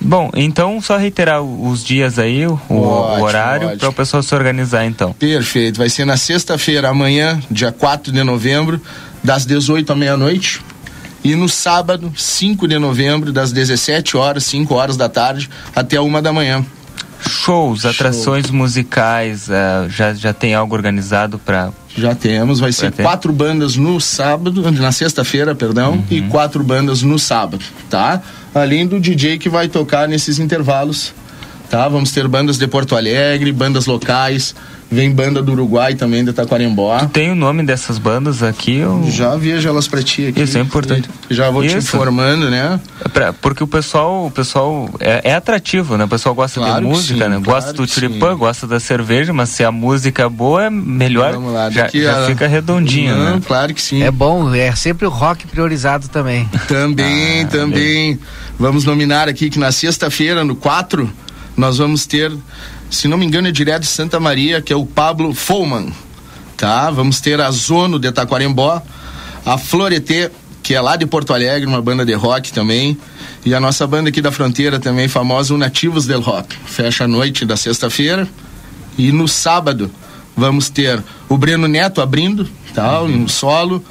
Bom, 0.00 0.30
então 0.34 0.80
só 0.80 0.96
reiterar 0.96 1.42
os 1.42 1.84
dias 1.84 2.18
aí, 2.18 2.46
o, 2.46 2.52
ótimo, 2.52 2.78
o 2.78 3.22
horário, 3.22 3.76
para 3.76 3.88
o 3.88 3.92
pessoal 3.92 4.22
se 4.22 4.34
organizar 4.34 4.86
então. 4.86 5.12
Perfeito, 5.12 5.76
vai 5.76 5.90
ser 5.90 6.06
na 6.06 6.16
sexta-feira, 6.16 6.88
amanhã, 6.88 7.38
dia 7.50 7.70
4 7.70 8.10
de 8.10 8.24
novembro, 8.24 8.80
das 9.22 9.44
18 9.44 9.92
à 9.92 9.96
meia-noite. 9.96 10.62
E 11.22 11.34
no 11.34 11.50
sábado, 11.50 12.10
5 12.16 12.66
de 12.66 12.78
novembro, 12.78 13.30
das 13.30 13.52
17 13.52 14.16
horas, 14.16 14.44
5 14.44 14.74
horas 14.74 14.96
da 14.96 15.06
tarde, 15.06 15.50
até 15.76 16.00
uma 16.00 16.22
da 16.22 16.32
manhã. 16.32 16.64
Shows, 17.20 17.82
Show. 17.82 17.90
atrações 17.90 18.50
musicais, 18.50 19.48
uh, 19.48 19.90
já, 19.90 20.14
já 20.14 20.32
tem 20.32 20.54
algo 20.54 20.74
organizado 20.74 21.38
para 21.38 21.70
já 21.94 22.14
temos, 22.14 22.60
vai 22.60 22.72
ser 22.72 22.92
ter. 22.92 23.02
quatro 23.02 23.32
bandas 23.32 23.76
no 23.76 24.00
sábado, 24.00 24.70
na 24.72 24.92
sexta-feira, 24.92 25.54
perdão, 25.54 25.94
uhum. 25.94 26.04
e 26.08 26.22
quatro 26.22 26.62
bandas 26.62 27.02
no 27.02 27.18
sábado, 27.18 27.64
tá? 27.90 28.22
Além 28.54 28.86
do 28.86 28.98
DJ 28.98 29.38
que 29.38 29.48
vai 29.48 29.68
tocar 29.68 30.08
nesses 30.08 30.38
intervalos, 30.38 31.14
tá? 31.70 31.88
Vamos 31.88 32.10
ter 32.10 32.26
bandas 32.26 32.58
de 32.58 32.66
Porto 32.66 32.96
Alegre, 32.96 33.52
bandas 33.52 33.86
locais, 33.86 34.54
Vem 34.90 35.12
banda 35.12 35.40
do 35.40 35.52
Uruguai 35.52 35.94
também, 35.94 36.24
de 36.24 36.32
Taquarembó. 36.32 36.98
Tu 36.98 37.08
tem 37.10 37.30
o 37.30 37.34
nome 37.36 37.62
dessas 37.62 37.96
bandas 37.96 38.42
aqui? 38.42 38.78
Eu... 38.78 39.08
Já 39.08 39.36
vejo 39.36 39.68
elas 39.68 39.86
pra 39.86 40.02
ti 40.02 40.26
aqui. 40.26 40.42
Isso 40.42 40.58
é 40.58 40.60
importante. 40.60 41.08
Já 41.30 41.48
vou 41.48 41.62
Isso. 41.62 41.76
te 41.76 41.78
informando, 41.78 42.50
né? 42.50 42.80
É 43.04 43.08
pra, 43.08 43.32
porque 43.32 43.62
o 43.62 43.68
pessoal, 43.68 44.26
o 44.26 44.30
pessoal 44.32 44.90
é, 44.98 45.30
é, 45.30 45.34
atrativo, 45.34 45.96
né? 45.96 46.04
O 46.04 46.08
pessoal 46.08 46.34
gosta 46.34 46.58
claro 46.58 46.84
de 46.84 46.90
música, 46.90 47.24
sim, 47.24 47.30
né? 47.30 47.38
Gosta 47.38 47.72
do 47.72 47.86
tulipã, 47.86 48.36
gosta 48.36 48.66
da 48.66 48.80
cerveja, 48.80 49.32
mas 49.32 49.50
se 49.50 49.62
a 49.62 49.70
música 49.70 50.24
é 50.24 50.28
boa, 50.28 50.64
é 50.64 50.70
melhor. 50.70 51.34
Vamos 51.34 51.52
lá, 51.52 51.70
já, 51.70 51.88
já 51.88 52.26
fica 52.26 52.48
redondinho, 52.48 53.16
Não, 53.16 53.36
né? 53.36 53.42
Claro 53.46 53.72
que 53.72 53.80
sim. 53.80 54.02
É 54.02 54.10
bom, 54.10 54.52
é 54.52 54.74
sempre 54.74 55.06
o 55.06 55.10
rock 55.10 55.46
priorizado 55.46 56.08
também. 56.08 56.48
Também, 56.66 57.42
ah, 57.42 57.46
também. 57.46 58.18
Vamos 58.58 58.84
nominar 58.84 59.28
aqui 59.28 59.50
que 59.50 59.58
na 59.58 59.70
sexta-feira, 59.70 60.44
no 60.44 60.54
4, 60.54 61.10
nós 61.56 61.78
vamos 61.78 62.06
ter 62.06 62.32
se 62.90 63.06
não 63.06 63.16
me 63.16 63.24
engano, 63.24 63.48
é 63.48 63.52
direto 63.52 63.82
de 63.82 63.88
Santa 63.88 64.18
Maria, 64.18 64.60
que 64.60 64.72
é 64.72 64.76
o 64.76 64.84
Pablo 64.84 65.32
Folman. 65.32 65.92
Tá? 66.56 66.90
Vamos 66.90 67.20
ter 67.20 67.40
a 67.40 67.50
Zono 67.50 67.98
de 67.98 68.10
Taquarembó, 68.10 68.82
a 69.46 69.56
Floreté, 69.56 70.30
que 70.62 70.74
é 70.74 70.80
lá 70.80 70.96
de 70.96 71.06
Porto 71.06 71.32
Alegre, 71.32 71.66
uma 71.66 71.80
banda 71.80 72.04
de 72.04 72.12
rock 72.12 72.52
também. 72.52 72.98
E 73.46 73.54
a 73.54 73.60
nossa 73.60 73.86
banda 73.86 74.10
aqui 74.10 74.20
da 74.20 74.30
fronteira 74.30 74.78
também, 74.78 75.08
famosa, 75.08 75.54
o 75.54 75.58
Nativos 75.58 76.06
del 76.06 76.20
Rock. 76.20 76.54
Fecha 76.66 77.04
a 77.04 77.08
noite 77.08 77.46
da 77.46 77.56
sexta-feira. 77.56 78.28
E 78.98 79.12
no 79.12 79.26
sábado 79.26 79.90
vamos 80.36 80.68
ter 80.68 81.02
o 81.28 81.38
Breno 81.38 81.68
Neto 81.68 82.02
abrindo, 82.02 82.48
tá? 82.74 83.00
Uhum. 83.00 83.20
No 83.22 83.28
solo. 83.28 83.82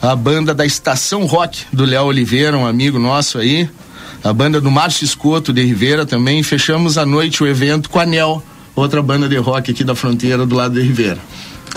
A 0.00 0.14
banda 0.14 0.54
da 0.54 0.64
Estação 0.64 1.26
Rock 1.26 1.64
do 1.72 1.84
Léo 1.84 2.04
Oliveira, 2.04 2.56
um 2.56 2.66
amigo 2.66 2.98
nosso 2.98 3.38
aí 3.38 3.68
a 4.22 4.32
banda 4.32 4.60
do 4.60 4.70
Márcio 4.70 5.04
Escoto 5.04 5.52
de 5.52 5.62
Ribeira 5.62 6.04
também. 6.04 6.42
Fechamos 6.42 6.98
a 6.98 7.06
noite 7.06 7.42
o 7.42 7.46
evento 7.46 7.88
com 7.88 7.98
a 7.98 8.06
Nel, 8.06 8.42
outra 8.74 9.02
banda 9.02 9.28
de 9.28 9.36
rock 9.36 9.70
aqui 9.70 9.84
da 9.84 9.94
fronteira 9.94 10.46
do 10.46 10.54
lado 10.54 10.74
de 10.74 10.82
Ribeira. 10.82 11.18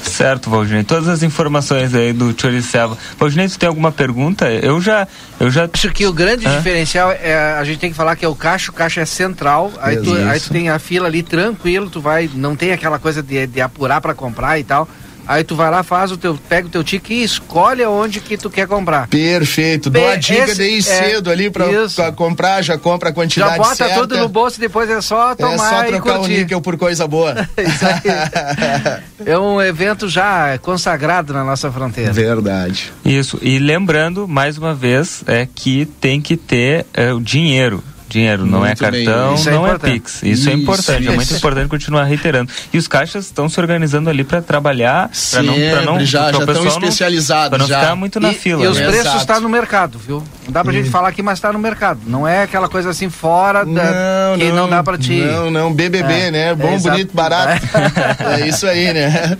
Certo, 0.01 0.49
Valdinei. 0.49 0.83
Todas 0.83 1.07
as 1.07 1.23
informações 1.23 1.93
aí 1.93 2.11
do 2.11 2.35
Choriceva. 2.39 2.97
Valdinei, 3.17 3.47
você 3.47 3.57
tem 3.57 3.69
alguma 3.69 3.91
pergunta? 3.91 4.49
Eu 4.51 4.81
já, 4.81 5.07
eu 5.39 5.51
já. 5.51 5.69
Acho 5.71 5.89
que 5.91 6.05
o 6.05 6.11
grande 6.11 6.47
Hã? 6.47 6.57
diferencial 6.57 7.11
é 7.11 7.55
a 7.57 7.63
gente 7.63 7.79
tem 7.79 7.91
que 7.91 7.95
falar 7.95 8.15
que 8.15 8.25
é 8.25 8.27
o 8.27 8.35
caixa, 8.35 8.71
o 8.71 8.73
caixa 8.73 9.01
é 9.01 9.05
central. 9.05 9.71
Aí 9.79 9.97
tu, 9.97 10.13
aí 10.13 10.39
tu 10.39 10.49
tem 10.49 10.69
a 10.69 10.79
fila 10.79 11.07
ali 11.07 11.21
tranquilo, 11.21 11.89
tu 11.89 12.01
vai, 12.01 12.29
não 12.33 12.55
tem 12.55 12.71
aquela 12.71 12.97
coisa 12.97 13.21
de, 13.21 13.45
de 13.47 13.61
apurar 13.61 14.01
para 14.01 14.13
comprar 14.13 14.59
e 14.59 14.63
tal. 14.63 14.87
Aí 15.27 15.43
tu 15.43 15.55
vai 15.55 15.69
lá, 15.69 15.83
faz 15.83 16.11
o 16.11 16.17
teu, 16.17 16.37
pega 16.49 16.67
o 16.67 16.69
teu 16.69 16.83
ticket 16.83 17.09
e 17.11 17.23
escolhe 17.23 17.83
onde 17.85 18.19
que 18.19 18.37
tu 18.37 18.49
quer 18.49 18.67
comprar. 18.67 19.07
Perfeito. 19.07 19.89
Dou 19.89 20.07
a 20.07 20.15
dica 20.15 20.43
esse, 20.43 20.55
de 20.55 20.63
ir 20.63 20.79
é, 20.79 20.81
cedo 20.81 21.29
ali 21.29 21.49
pra, 21.49 21.65
pra, 21.95 22.11
comprar, 22.11 22.61
já 22.61 22.77
compra 22.77 23.09
a 23.09 23.13
quantidade 23.13 23.51
Já 23.51 23.57
bota 23.57 23.75
certa. 23.75 23.99
tudo 23.99 24.17
no 24.17 24.27
bolso 24.27 24.57
e 24.57 24.61
depois 24.61 24.89
é 24.89 25.01
só 25.01 25.35
tomar 25.35 25.53
É 25.53 25.57
só 25.57 25.83
trocar 25.85 26.19
o 26.19 26.27
níquel 26.27 26.61
por 26.61 26.77
coisa 26.77 27.07
boa. 27.07 27.33
Isso 27.57 27.85
aí. 27.85 29.25
é 29.25 29.39
um 29.39 29.61
evento 29.61 30.09
já 30.09 30.57
consagrado 30.59 31.33
na 31.33 31.43
nossa 31.43 31.71
fronteira. 31.71 32.11
Verdade. 32.11 32.91
Isso. 33.05 33.39
E 33.41 33.59
lembrando, 33.59 34.27
mais 34.27 34.57
uma 34.57 34.73
vez, 34.73 35.23
é 35.27 35.47
que 35.53 35.85
tem 35.85 36.21
que 36.21 36.35
ter 36.35 36.85
é, 36.93 37.13
o 37.13 37.19
dinheiro 37.19 37.83
dinheiro, 38.13 38.45
não 38.45 38.59
é 38.63 38.69
muito 38.69 38.85
é 38.85 38.91
cartão, 38.91 39.35
não 39.51 39.67
é, 39.67 39.71
é 39.71 39.77
Pix. 39.77 40.15
Isso, 40.17 40.25
isso, 40.25 40.49
é 40.49 40.53
importante, 40.53 41.01
isso. 41.01 41.11
é 41.11 41.15
muito 41.15 41.33
importante 41.33 41.67
continuar 41.67 42.03
reiterando. 42.05 42.51
E 42.71 42.77
os 42.77 42.87
caixas 42.87 43.25
estão 43.25 43.49
se 43.49 43.59
organizando 43.59 44.09
ali 44.09 44.23
para 44.23 44.41
trabalhar, 44.41 45.09
para 45.31 45.43
não, 45.43 45.53
pra 45.53 45.81
não 45.81 45.99
já 46.05 46.31
já 46.31 46.39
estão 46.39 46.67
especializados, 46.67 47.49
para 47.49 47.57
não 47.57 47.67
já. 47.67 47.79
ficar 47.79 47.95
muito 47.95 48.19
na 48.19 48.31
e, 48.31 48.35
fila. 48.35 48.63
E 48.63 48.67
os 48.67 48.77
né? 48.77 48.87
preços 48.87 49.15
estão 49.15 49.35
tá 49.35 49.41
no 49.41 49.49
mercado, 49.49 49.97
viu? 49.97 50.23
Não 50.45 50.53
dá 50.53 50.63
pra 50.63 50.71
hum. 50.71 50.75
gente 50.75 50.89
falar 50.89 51.09
aqui, 51.09 51.21
mas 51.21 51.39
está 51.39 51.51
no 51.51 51.59
mercado. 51.59 52.01
Não 52.05 52.27
é 52.27 52.43
aquela 52.43 52.69
coisa 52.69 52.91
assim 52.91 53.09
fora 53.09 53.65
da 53.65 54.29
não, 54.29 54.37
que 54.37 54.45
não, 54.49 54.55
não 54.55 54.69
dá 54.69 54.83
para 54.83 54.97
ti. 54.97 55.21
Não, 55.21 55.49
não, 55.49 55.73
BBB, 55.73 56.13
é, 56.13 56.31
né? 56.31 56.55
Bom, 56.55 56.77
bonito, 56.79 57.13
barato. 57.13 57.61
é 58.39 58.47
isso 58.47 58.67
aí, 58.67 58.93
né? 58.93 59.37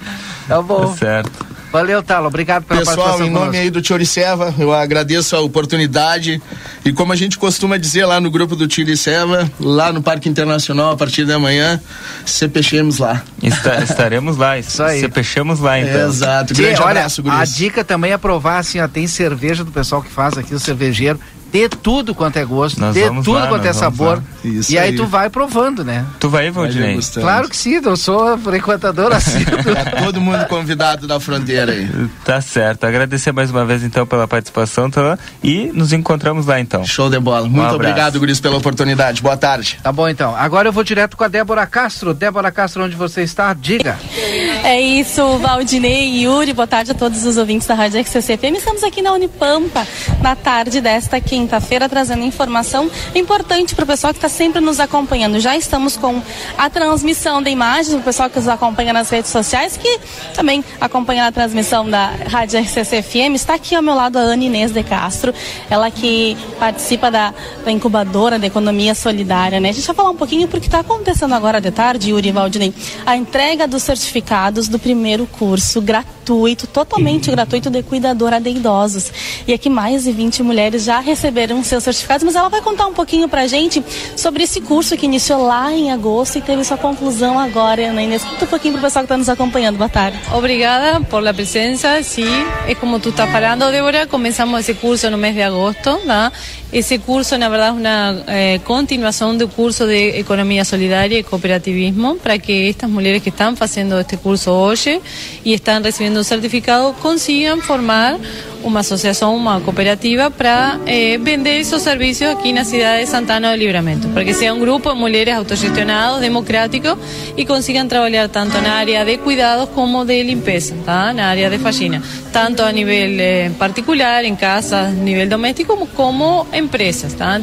Tá 0.48 0.62
bom. 0.62 0.88
Tá 0.88 0.98
certo. 0.98 1.53
Valeu, 1.74 2.04
Talo. 2.04 2.28
Obrigado 2.28 2.66
pela 2.66 2.82
Pessoal, 2.82 2.98
participação. 2.98 3.26
em 3.26 3.32
nome 3.32 3.46
conosco. 3.48 3.64
aí 3.64 3.70
do 3.72 3.84
Choriceva, 3.84 4.54
eu 4.60 4.72
agradeço 4.72 5.36
a 5.36 5.42
oportunidade. 5.42 6.40
E 6.86 6.94
como 6.94 7.12
a 7.12 7.16
gente 7.16 7.36
costuma 7.36 7.78
dizer 7.78 8.06
lá 8.06 8.22
no 8.22 8.30
grupo 8.30 8.56
do 8.56 8.72
Choriceva, 8.72 9.52
lá 9.60 9.92
no 9.92 10.00
Parque 10.00 10.30
Internacional, 10.30 10.92
a 10.92 10.96
partir 10.96 11.26
da 11.26 11.40
manhã, 11.40 11.82
cepechemos 12.28 13.00
lá. 13.00 13.24
Está, 13.42 13.82
estaremos 13.84 14.38
lá. 14.38 14.60
Isso 14.60 14.84
aí. 14.84 15.00
Cepechemos 15.00 15.60
lá, 15.60 15.80
então. 15.80 16.02
É, 16.02 16.06
exato. 16.06 16.54
Grande 16.54 16.80
abraço, 16.80 17.24
olha, 17.26 17.40
A 17.40 17.44
dica 17.44 17.84
também 17.84 18.12
é 18.12 18.18
provar, 18.20 18.60
assim, 18.60 18.80
ó, 18.80 18.88
tem 18.88 19.08
cerveja 19.08 19.64
do 19.64 19.72
pessoal 19.72 20.04
que 20.04 20.12
faz 20.12 20.38
aqui, 20.38 20.54
o 20.54 20.60
cervejeiro 20.60 21.20
de 21.54 21.70
tudo 21.70 22.16
quanto 22.16 22.38
é 22.38 22.44
gosto, 22.44 22.82
nós 22.82 22.96
de 22.96 23.04
tudo 23.04 23.34
lá, 23.34 23.48
quanto 23.48 23.66
é 23.66 23.74
sabor. 23.74 24.24
e 24.44 24.76
aí, 24.76 24.90
aí, 24.90 24.96
tu 24.96 25.06
vai 25.06 25.30
provando, 25.30 25.84
né? 25.84 26.04
Tu 26.20 26.28
vai, 26.28 26.50
Valdinei? 26.50 26.98
Claro 27.14 27.48
que 27.48 27.56
sim, 27.56 27.80
eu 27.84 27.96
sou 27.96 28.36
frequentador 28.40 29.14
assim. 29.14 29.38
é 29.40 30.04
todo 30.04 30.20
mundo 30.20 30.48
convidado 30.48 31.06
da 31.06 31.20
fronteira 31.20 31.72
aí. 31.72 31.88
Tá 32.26 32.42
certo. 32.42 32.86
Agradecer 32.86 33.32
mais 33.32 33.52
uma 33.52 33.64
vez 33.64 33.84
então 33.84 34.06
pela 34.08 34.28
participação, 34.28 34.90
tá? 34.90 35.18
E 35.44 35.72
nos 35.76 35.94
encontramos 35.94 36.48
lá 36.48 36.60
então. 36.60 36.84
Show 36.84 37.08
de 37.08 37.20
bola. 37.20 37.48
Muito 37.48 37.72
um 37.72 37.76
obrigado, 37.76 38.20
Guris, 38.20 38.40
pela 38.40 38.58
oportunidade. 38.58 39.22
Boa 39.22 39.38
tarde. 39.38 39.80
Tá 39.84 39.92
bom 39.92 40.10
então. 40.10 40.36
Agora 40.36 40.70
eu 40.70 40.74
vou 40.74 40.84
direto 40.84 41.16
com 41.16 41.24
a 41.24 41.28
Débora 41.28 41.68
Castro. 41.68 42.16
Débora 42.16 42.52
Castro, 42.52 42.84
onde 42.84 42.96
você 42.96 43.22
está? 43.22 43.54
Diga. 43.54 44.00
É 44.64 44.80
isso, 44.80 45.38
Valdinei 45.40 46.10
e 46.10 46.24
Yuri. 46.24 46.54
Boa 46.54 46.66
tarde 46.66 46.92
a 46.92 46.94
todos 46.94 47.26
os 47.26 47.36
ouvintes 47.36 47.68
da 47.68 47.76
Rádio 47.76 48.02
XCCFM. 48.02 48.56
Estamos 48.56 48.82
aqui 48.82 49.02
na 49.02 49.12
Unipampa 49.12 49.86
na 50.22 50.38
tarde 50.38 50.80
desta 50.80 51.20
quinta-feira 51.44 51.90
trazendo 51.90 52.24
informação 52.24 52.90
importante 53.14 53.76
para 53.76 53.84
o 53.84 53.88
pessoal 53.88 54.14
que 54.14 54.18
está 54.18 54.30
sempre 54.30 54.62
nos 54.62 54.80
acompanhando. 54.80 55.40
Já 55.42 55.58
estamos 55.58 55.98
com 55.98 56.22
a 56.58 56.70
transmissão 56.70 57.42
de 57.42 57.50
imagens, 57.50 57.94
o 57.94 58.02
pessoal 58.02 58.30
que 58.30 58.38
nos 58.38 58.48
acompanha 58.48 58.94
nas 58.94 59.10
redes 59.10 59.30
sociais, 59.30 59.76
que 59.76 60.00
também 60.34 60.64
acompanha 60.80 61.28
a 61.28 61.32
transmissão 61.32 61.90
da 61.90 62.12
Rádio 62.30 62.62
RCC 62.62 63.02
FM. 63.02 63.36
Está 63.36 63.56
aqui 63.56 63.76
ao 63.76 63.82
meu 63.82 63.94
lado 63.94 64.18
a 64.18 64.22
Ana 64.22 64.44
Inês 64.44 64.72
de 64.72 64.84
Castro, 64.84 65.34
ela 65.70 65.92
que 65.92 66.38
participa 66.58 67.12
da, 67.12 67.34
da 67.66 67.72
incubadora 67.72 68.40
da 68.40 68.48
economia 68.48 68.96
solidária. 68.96 69.60
Né? 69.60 69.70
A 69.70 69.74
gente 69.74 69.86
vai 69.86 69.96
falar 69.96 70.12
um 70.12 70.16
pouquinho 70.16 70.48
porque 70.48 70.68
está 70.68 70.80
acontecendo 70.80 71.36
agora 71.36 71.60
de 71.60 71.72
tarde, 71.72 72.12
Yuri 72.12 72.32
Valdinei, 72.32 72.74
a 73.06 73.18
entrega 73.18 73.68
dos 73.68 73.84
certificados 73.84 74.70
do 74.70 74.80
primeiro 74.80 75.28
curso 75.28 75.82
gratuito, 75.82 76.68
totalmente 76.68 77.30
gratuito 77.32 77.70
de 77.70 77.84
cuidadora 77.84 78.40
de 78.40 78.50
idosos. 78.50 79.12
E 79.46 79.54
aqui 79.54 79.70
mais 79.70 80.06
de 80.06 80.12
20 80.14 80.42
mulheres 80.42 80.86
já 80.86 81.02
receberam 81.02 81.33
seus 81.64 81.84
certificados, 81.84 82.24
mas 82.24 82.36
ela 82.36 82.50
vai 82.50 82.62
contar 82.62 82.88
um 82.88 82.94
pouquinho 82.94 83.28
pra 83.28 83.48
gente 83.48 83.84
sobre 84.16 84.44
esse 84.44 84.62
curso 84.62 84.96
que 84.98 85.06
iniciou 85.06 85.46
lá 85.46 85.74
em 85.74 85.92
agosto 85.92 86.38
e 86.38 86.42
teve 86.42 86.64
sua 86.64 86.78
conclusão 86.78 87.40
agora, 87.40 87.90
Ana 87.90 88.02
Inês. 88.02 88.24
Conta 88.24 88.46
um 88.46 88.48
pouquinho 88.48 88.74
pro 88.74 88.84
pessoal 88.84 89.04
que 89.04 89.08
está 89.08 89.18
nos 89.18 89.30
acompanhando. 89.30 89.78
Boa 89.78 89.90
tarde. 89.90 90.20
Obrigada 90.34 91.02
por 91.02 91.28
a 91.28 91.34
presença, 91.34 92.02
sim. 92.04 92.46
É 92.68 92.76
como 92.76 93.00
tu 93.00 93.10
está 93.10 93.28
falando, 93.28 93.70
Débora, 93.72 94.08
começamos 94.08 94.60
esse 94.60 94.74
curso 94.74 95.10
no 95.10 95.18
mês 95.18 95.34
de 95.34 95.42
agosto, 95.42 95.98
tá? 96.06 96.32
Ese 96.74 96.98
curso, 96.98 97.38
na 97.38 97.50
verdade, 97.50 97.78
é 97.78 97.80
uma 97.80 98.24
eh, 98.26 98.60
continuação 98.66 99.38
do 99.38 99.48
curso 99.48 99.86
de 99.86 100.18
Economia 100.18 100.66
Solidária 100.66 101.20
e 101.20 101.22
Cooperativismo, 101.22 102.16
para 102.16 102.40
que 102.40 102.70
estas 102.70 102.90
mulheres 102.90 103.22
que 103.22 103.30
estão 103.30 103.56
fazendo 103.56 104.00
este 104.00 104.18
curso 104.18 104.50
hoje 104.50 105.00
e 105.46 105.54
estão 105.54 105.80
recebendo 105.84 106.18
o 106.18 106.24
certificado 106.24 106.92
consigam 106.94 107.62
formar 107.62 108.18
uma 108.64 108.80
associação, 108.80 109.36
uma 109.36 109.60
cooperativa 109.60 110.32
para 110.32 110.80
eh, 110.86 111.18
vender 111.18 111.64
seus 111.66 111.82
serviços 111.82 112.28
aqui 112.28 112.54
na 112.54 112.64
cidade 112.64 113.04
de 113.04 113.10
Santana 113.10 113.52
do 113.52 113.58
Livramento, 113.58 114.08
para 114.10 114.24
que 114.24 114.34
seja 114.34 114.54
um 114.54 114.60
grupo 114.60 114.92
de 114.92 115.00
mulheres 115.00 115.36
autogestionados, 115.36 116.22
democrático 116.22 116.98
e 117.36 117.46
consigam 117.46 117.88
trabalhar 117.88 118.30
tanto 118.30 118.60
na 118.62 118.74
área 118.76 119.04
de 119.04 119.18
cuidados 119.18 119.70
como 119.70 120.06
de 120.06 120.24
limpeza, 120.24 120.76
tá? 120.86 121.14
na 121.14 121.28
área 121.28 121.50
de 121.50 121.58
faxina, 121.60 122.02
tanto 122.32 122.64
a 122.64 122.72
nível 122.72 123.20
eh, 123.20 123.52
particular, 123.60 124.24
em 124.24 124.36
casa, 124.36 124.90
nível 124.90 125.28
doméstico, 125.28 125.76
como, 125.76 125.88
como 125.88 126.48
empresas. 126.64 127.14
Tá? 127.14 127.40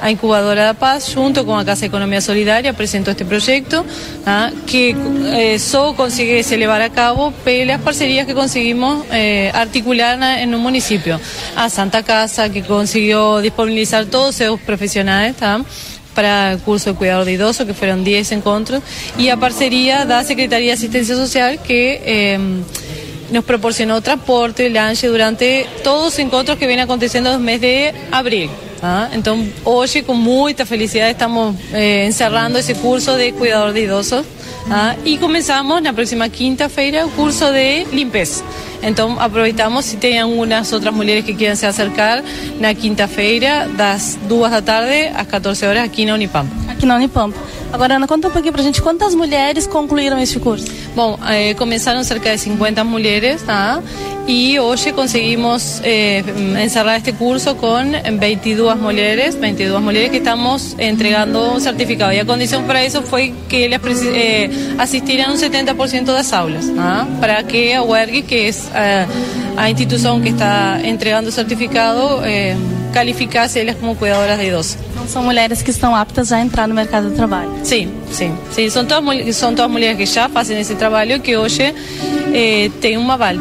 A 0.00 0.10
Incubadora 0.10 0.64
da 0.64 0.74
Paz, 0.74 1.08
junto 1.08 1.44
com 1.44 1.56
a 1.56 1.64
Casa 1.64 1.86
Economia 1.86 2.20
Solidária, 2.20 2.70
apresentou 2.70 3.12
este 3.12 3.24
projeto 3.24 3.84
tá? 4.24 4.52
que 4.66 4.94
eh, 5.32 5.58
só 5.58 5.94
consegue 5.94 6.42
se 6.42 6.56
levar 6.56 6.82
a 6.82 6.90
cabo 6.90 7.32
pelas 7.44 7.80
parcerias 7.80 8.26
que 8.26 8.34
conseguimos 8.34 9.04
eh, 9.12 9.50
articular 9.54 10.18
na, 10.18 10.42
en 10.42 10.54
un 10.54 10.60
municipio. 10.60 11.20
A 11.56 11.70
Santa 11.70 12.02
Casa, 12.02 12.50
que 12.50 12.62
consiguió 12.62 13.40
disponibilizar 13.40 14.06
todos 14.06 14.36
sus 14.36 14.60
profesionales 14.60 15.36
¿tá? 15.36 15.60
para 16.14 16.52
el 16.52 16.58
curso 16.60 16.90
de 16.90 16.96
cuidado 16.96 17.24
de 17.24 17.32
idosos, 17.32 17.66
que 17.66 17.74
fueron 17.74 18.02
10 18.02 18.32
encuentros, 18.32 18.82
y 19.18 19.28
a 19.28 19.36
parcería 19.36 20.06
da 20.06 20.24
Secretaría 20.24 20.68
de 20.68 20.72
Asistencia 20.72 21.14
Social, 21.14 21.60
que 21.62 22.02
eh, 22.04 22.38
nos 23.30 23.44
proporcionó 23.44 24.00
transporte, 24.00 24.70
lanche 24.70 25.08
durante 25.08 25.66
todos 25.82 26.06
los 26.06 26.18
encuentros 26.18 26.58
que 26.58 26.66
vienen 26.66 26.84
aconteciendo 26.84 27.30
desde 27.30 27.40
el 27.40 27.44
mes 27.44 27.60
de 27.60 27.94
abril. 28.10 28.50
¿tá? 28.80 29.10
Entonces, 29.12 29.52
hoy 29.64 30.02
con 30.02 30.18
mucha 30.18 30.66
felicidad 30.66 31.08
estamos 31.08 31.56
eh, 31.72 32.04
encerrando 32.06 32.58
ese 32.58 32.74
curso 32.74 33.16
de 33.16 33.32
cuidador 33.32 33.72
de 33.72 33.80
idosos 33.82 34.24
¿tá? 34.68 34.96
y 35.04 35.16
comenzamos 35.18 35.82
la 35.82 35.92
próxima 35.92 36.28
quinta-feira 36.28 37.02
el 37.02 37.10
curso 37.10 37.52
de 37.52 37.86
limpieza. 37.92 38.42
Então 38.82 39.18
aproveitamos 39.18 39.84
se 39.84 39.96
tem 39.96 40.20
algumas 40.20 40.72
outras 40.72 40.94
mulheres 40.94 41.24
que 41.24 41.34
queiram 41.34 41.56
se 41.56 41.66
acercar 41.66 42.22
na 42.60 42.74
quinta-feira, 42.74 43.68
das 43.76 44.18
duas 44.28 44.50
da 44.50 44.62
tarde 44.62 45.10
às 45.14 45.26
14 45.26 45.66
horas 45.66 45.84
aqui 45.84 46.04
na 46.04 46.14
Unipampa. 46.14 46.54
Aqui 46.70 46.86
na 46.86 46.96
Unipampa. 46.96 47.38
Agora, 47.76 47.96
Ana, 47.96 48.06
conta 48.06 48.28
um 48.28 48.30
pouquinho 48.30 48.54
pra 48.54 48.62
gente 48.62 48.80
quantas 48.80 49.14
mulheres 49.14 49.66
concluíram 49.66 50.18
este 50.18 50.40
curso. 50.40 50.64
Bom, 50.94 51.18
eh, 51.28 51.52
começaram 51.52 52.02
cerca 52.02 52.32
de 52.32 52.38
50 52.38 52.82
mulheres, 52.82 53.42
tá? 53.42 53.82
E 54.26 54.58
hoje 54.58 54.92
conseguimos 54.92 55.82
eh, 55.84 56.24
encerrar 56.64 56.96
este 56.96 57.12
curso 57.12 57.54
com 57.54 57.76
22 58.18 58.80
mulheres, 58.80 59.34
22 59.34 59.82
mulheres 59.82 60.10
que 60.10 60.16
estamos 60.16 60.74
entregando 60.78 61.38
um 61.38 61.60
certificado. 61.60 62.14
E 62.14 62.20
a 62.20 62.24
condição 62.24 62.64
para 62.64 62.82
isso 62.82 63.02
foi 63.02 63.34
que 63.46 63.64
elas 63.64 64.02
eh, 64.06 64.48
assistiram 64.78 65.34
um 65.34 65.36
70% 65.36 66.04
das 66.06 66.32
aulas, 66.32 66.70
tá? 66.70 67.06
para 67.20 67.42
que 67.42 67.74
a 67.74 67.82
UERG, 67.82 68.22
que 68.22 68.50
é 68.72 69.06
a 69.54 69.70
instituição 69.70 70.18
que 70.22 70.30
está 70.30 70.80
entregando 70.82 71.28
o 71.28 71.32
certificado, 71.32 72.24
eh, 72.24 72.56
calificasse 72.94 73.60
elas 73.60 73.76
como 73.76 73.94
cuidadoras 73.94 74.38
de 74.38 74.46
idosos. 74.46 74.78
Então, 74.90 75.06
são 75.06 75.22
mulheres 75.22 75.60
que 75.62 75.70
estão 75.70 75.94
aptas 75.94 76.32
a 76.32 76.40
entrar 76.40 76.66
no 76.66 76.74
mercado 76.74 77.10
de 77.10 77.14
trabalho. 77.14 77.50
Sim, 77.66 77.92
sim. 78.12 78.32
sim 78.52 78.70
são, 78.70 78.84
todas, 78.84 79.34
são 79.34 79.52
todas 79.52 79.70
mulheres 79.70 79.98
que 79.98 80.06
já 80.06 80.28
fazem 80.28 80.60
esse 80.60 80.76
trabalho 80.76 81.18
que 81.20 81.36
hoje 81.36 81.74
eh, 82.32 82.70
tem 82.80 82.96
um 82.96 83.10
aval. 83.10 83.34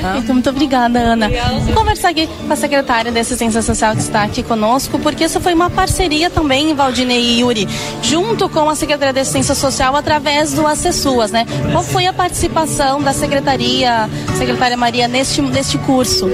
Perfeito, 0.00 0.32
muito 0.32 0.48
obrigada, 0.48 0.98
Ana. 0.98 1.28
Vou 1.66 1.74
conversar 1.74 2.08
aqui 2.08 2.26
com 2.26 2.50
a 2.50 2.56
secretária 2.56 3.12
da 3.12 3.20
Assistência 3.20 3.60
Social 3.60 3.94
que 3.94 4.00
está 4.00 4.22
aqui 4.22 4.42
conosco, 4.42 4.98
porque 4.98 5.24
isso 5.24 5.38
foi 5.42 5.52
uma 5.52 5.68
parceria 5.68 6.30
também, 6.30 6.74
Valdinei 6.74 7.20
e 7.20 7.40
Yuri, 7.40 7.68
junto 8.02 8.48
com 8.48 8.66
a 8.66 8.74
Secretaria 8.74 9.12
da 9.12 9.20
Assistência 9.20 9.54
Social 9.54 9.94
através 9.94 10.54
do 10.54 10.66
Acessuas, 10.66 11.30
né? 11.30 11.46
Qual 11.70 11.84
foi 11.84 12.06
a 12.06 12.14
participação 12.14 13.02
da 13.02 13.12
Secretaria, 13.12 14.08
Secretária 14.38 14.76
Maria, 14.76 15.06
neste, 15.06 15.42
neste 15.42 15.76
curso? 15.76 16.30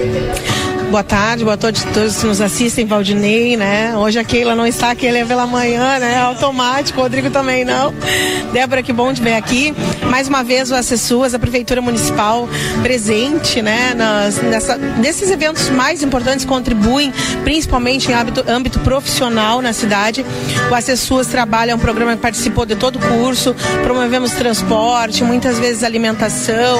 Boa 0.89 1.03
tarde, 1.03 1.43
boa 1.43 1.57
tarde 1.57 1.83
a 1.85 1.91
todos 1.91 2.15
que 2.15 2.25
nos 2.25 2.39
assistem, 2.39 2.85
Valdinei, 2.85 3.57
né? 3.57 3.97
Hoje 3.97 4.17
a 4.19 4.23
Keila 4.23 4.55
não 4.55 4.65
está 4.65 4.91
aqui, 4.91 5.05
ele 5.05 5.17
é 5.17 5.25
pela 5.25 5.45
manhã, 5.45 5.99
né? 5.99 6.17
Automático, 6.21 6.99
o 6.99 7.03
Rodrigo 7.03 7.29
também 7.29 7.65
não. 7.65 7.93
Débora, 8.53 8.81
que 8.81 8.93
bom 8.93 9.11
de 9.11 9.21
ver 9.21 9.33
aqui. 9.33 9.75
Mais 10.09 10.29
uma 10.29 10.45
vez 10.45 10.71
o 10.71 10.75
Acessuas, 10.75 11.33
a 11.33 11.39
Prefeitura 11.39 11.81
Municipal, 11.81 12.47
presente, 12.81 13.61
né? 13.61 13.93
Nas, 13.95 14.37
nessa, 14.41 14.77
nesses 14.77 15.29
eventos 15.29 15.69
mais 15.69 16.01
importantes, 16.01 16.45
contribuem 16.45 17.11
principalmente 17.43 18.09
em 18.09 18.13
âmbito, 18.13 18.45
âmbito 18.47 18.79
profissional 18.79 19.61
na 19.61 19.73
cidade. 19.73 20.25
O 20.71 20.73
Acessuas 20.73 21.27
trabalha, 21.27 21.71
é 21.71 21.75
um 21.75 21.79
programa 21.79 22.15
que 22.15 22.21
participou 22.21 22.65
de 22.65 22.77
todo 22.77 22.95
o 22.95 22.99
curso, 22.99 23.53
promovemos 23.83 24.31
transporte, 24.31 25.21
muitas 25.21 25.59
vezes 25.59 25.83
alimentação, 25.83 26.79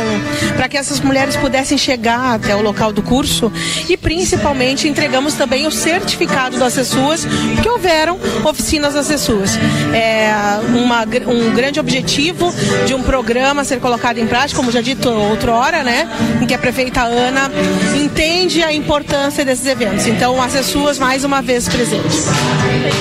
para 0.55 0.69
que 0.69 0.77
essas 0.77 1.01
mulheres 1.01 1.35
pudessem 1.35 1.77
chegar 1.77 2.35
até 2.35 2.55
o 2.55 2.61
local 2.61 2.93
do 2.93 3.01
curso 3.01 3.51
e 3.89 3.96
principalmente 4.01 4.87
entregamos 4.87 5.33
também 5.33 5.67
o 5.67 5.71
certificado 5.71 6.57
das 6.57 6.77
Acessuas, 6.77 7.25
porque 7.53 7.69
houveram 7.69 8.19
oficinas 8.43 8.93
das 8.93 9.05
Acessuas. 9.05 9.57
É 9.93 10.31
uma, 10.75 11.03
um 11.27 11.53
grande 11.53 11.79
objetivo 11.79 12.53
de 12.85 12.93
um 12.93 13.01
programa 13.01 13.63
ser 13.63 13.79
colocado 13.79 14.17
em 14.17 14.27
prática, 14.27 14.57
como 14.57 14.71
já 14.71 14.81
dito 14.81 15.09
outrora, 15.09 15.83
né? 15.83 16.09
Em 16.41 16.45
que 16.45 16.53
a 16.53 16.57
prefeita 16.57 17.01
Ana 17.01 17.51
entende 17.95 18.63
a 18.63 18.73
importância 18.73 19.43
desses 19.43 19.65
eventos. 19.65 20.07
Então, 20.07 20.41
Acessuas 20.41 20.99
mais 20.99 21.23
uma 21.23 21.41
vez 21.41 21.67
presente. 21.67 22.17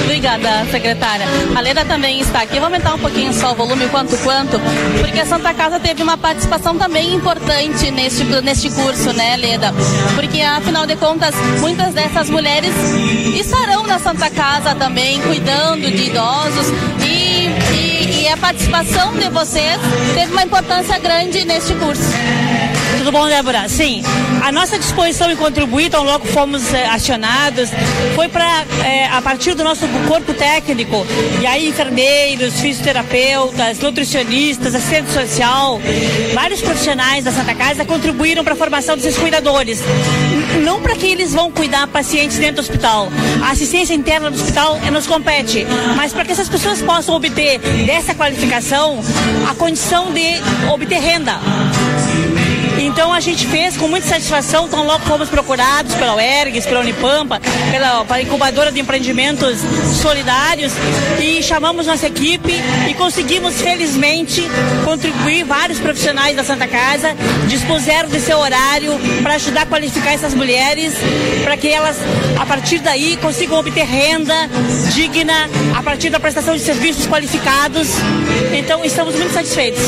Obrigada, 0.05 0.65
secretária. 0.71 1.27
A 1.55 1.61
Leda 1.61 1.85
também 1.85 2.21
está 2.21 2.43
aqui. 2.43 2.55
Vou 2.55 2.65
aumentar 2.65 2.95
um 2.95 2.99
pouquinho 2.99 3.33
só 3.33 3.53
o 3.53 3.55
volume, 3.55 3.89
quanto 3.89 4.17
quanto, 4.19 4.59
porque 5.01 5.21
a 5.21 5.27
Santa 5.27 5.53
Casa 5.53 5.79
teve 5.79 6.03
uma 6.03 6.17
participação 6.17 6.77
também 6.77 7.15
importante 7.15 7.91
neste, 7.91 8.25
neste 8.25 8.71
curso, 8.71 9.13
né, 9.13 9.37
Leda? 9.37 9.73
Porque, 10.15 10.41
afinal 10.41 10.86
de 10.87 10.97
contas, 10.97 11.35
muitas 11.61 11.93
dessas 11.93 12.31
mulheres 12.31 12.73
estarão 13.35 13.87
na 13.87 13.99
Santa 13.99 14.31
Casa 14.31 14.75
também, 14.75 15.21
cuidando 15.21 15.91
de 15.91 16.05
idosos 16.05 16.69
e, 17.05 17.49
e, 17.75 18.23
e 18.23 18.29
a 18.29 18.37
participação 18.37 19.13
de 19.15 19.29
vocês 19.29 19.81
teve 20.15 20.31
uma 20.33 20.45
importância 20.45 20.99
grande 20.99 21.45
neste 21.45 21.75
curso. 21.75 22.03
Tudo 23.07 23.19
bom, 23.19 23.29
Débora? 23.29 23.69
Sim. 23.69 24.03
A 24.43 24.51
nossa 24.51 24.77
disposição 24.77 25.31
em 25.31 25.37
contribuir, 25.37 25.89
tão 25.91 26.03
logo 26.03 26.27
fomos 26.27 26.75
eh, 26.75 26.89
acionados, 26.89 27.71
foi 28.17 28.29
para, 28.29 28.65
eh, 28.85 29.07
a 29.07 29.23
partir 29.23 29.55
do 29.55 29.63
nosso 29.63 29.87
corpo 30.09 30.35
técnico, 30.35 31.07
e 31.41 31.47
aí 31.47 31.69
enfermeiros, 31.69 32.59
fisioterapeutas, 32.59 33.79
nutricionistas, 33.79 34.75
assistente 34.75 35.13
social, 35.13 35.81
vários 36.35 36.61
profissionais 36.61 37.23
da 37.23 37.31
Santa 37.31 37.55
Casa 37.55 37.85
contribuíram 37.85 38.43
para 38.43 38.55
a 38.55 38.57
formação 38.57 38.97
desses 38.97 39.17
cuidadores. 39.17 39.79
Não 40.65 40.83
para 40.83 40.97
que 40.97 41.07
eles 41.07 41.33
vão 41.33 41.53
cuidar 41.53 41.87
pacientes 41.87 42.39
dentro 42.39 42.57
do 42.57 42.61
hospital. 42.63 43.09
A 43.41 43.53
assistência 43.53 43.95
interna 43.95 44.33
do 44.33 44.35
hospital 44.35 44.81
eh, 44.85 44.91
nos 44.91 45.07
compete, 45.07 45.65
mas 45.95 46.13
para 46.13 46.25
que 46.25 46.33
essas 46.33 46.49
pessoas 46.49 46.83
possam 46.83 47.15
obter 47.15 47.61
dessa 47.87 48.17
qualificação 48.17 48.99
a 49.49 49.55
condição 49.55 50.13
de 50.13 50.41
obter 50.73 50.99
renda. 50.99 51.39
Então 52.97 53.13
a 53.13 53.21
gente 53.21 53.47
fez 53.47 53.77
com 53.77 53.89
muita 53.89 54.07
satisfação, 54.07 54.67
tão 54.71 54.87
logo 54.87 55.05
fomos 55.05 55.29
procurados 55.29 55.95
pela 55.97 56.15
UERGS, 56.15 56.65
pela 56.65 56.81
Unipampa, 56.81 57.39
pela, 57.71 58.07
pela 58.07 58.23
incubadora 58.23 58.73
de 58.73 58.81
empreendimentos 58.81 59.59
solidários 60.01 60.73
e 61.21 61.43
chamamos 61.43 61.87
nossa 61.87 62.07
equipe 62.07 62.55
e 62.89 62.95
conseguimos 62.95 63.61
felizmente 63.61 64.43
contribuir 64.83 65.45
vários 65.45 65.79
profissionais 65.79 66.35
da 66.37 66.43
Santa 66.43 66.67
Casa 66.67 67.15
dispuseram 67.47 68.09
de 68.09 68.19
seu 68.19 68.39
horário 68.39 68.93
para 69.23 69.35
ajudar 69.35 69.65
a 69.65 69.67
qualificar 69.67 70.15
essas 70.15 70.33
mulheres 70.33 70.95
para 71.45 71.55
que 71.59 71.69
elas 71.69 71.99
a 72.41 72.47
partir 72.47 72.79
daí 72.79 73.19
consigam 73.19 73.59
obter 73.59 73.85
renda 73.85 74.49
digna 74.95 75.51
a 75.77 75.83
partir 75.83 76.09
da 76.09 76.19
prestação 76.19 76.55
de 76.57 76.63
serviços 76.63 77.07
qualificados. 77.07 77.89
Então 78.57 78.83
estamos 78.83 79.15
muito 79.17 79.35
satisfeitos. 79.35 79.83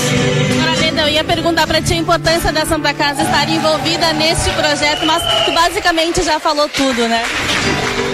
Agora, 0.61 0.88
Leda, 0.99 1.03
eu 1.03 1.09
ia 1.09 1.23
perguntar 1.23 1.67
para 1.67 1.81
ti 1.81 1.95
a 1.95 1.97
importância 1.97 2.53
da 2.53 2.67
Santa 2.67 2.93
Casa 2.93 3.23
estar 3.23 3.49
envolvida 3.49 4.13
neste 4.15 4.51
projeto, 4.51 5.07
mas 5.07 5.23
tu 5.45 5.53
basicamente 5.53 6.23
já 6.23 6.41
falou 6.41 6.69
tudo, 6.69 7.07
né? 7.07 7.23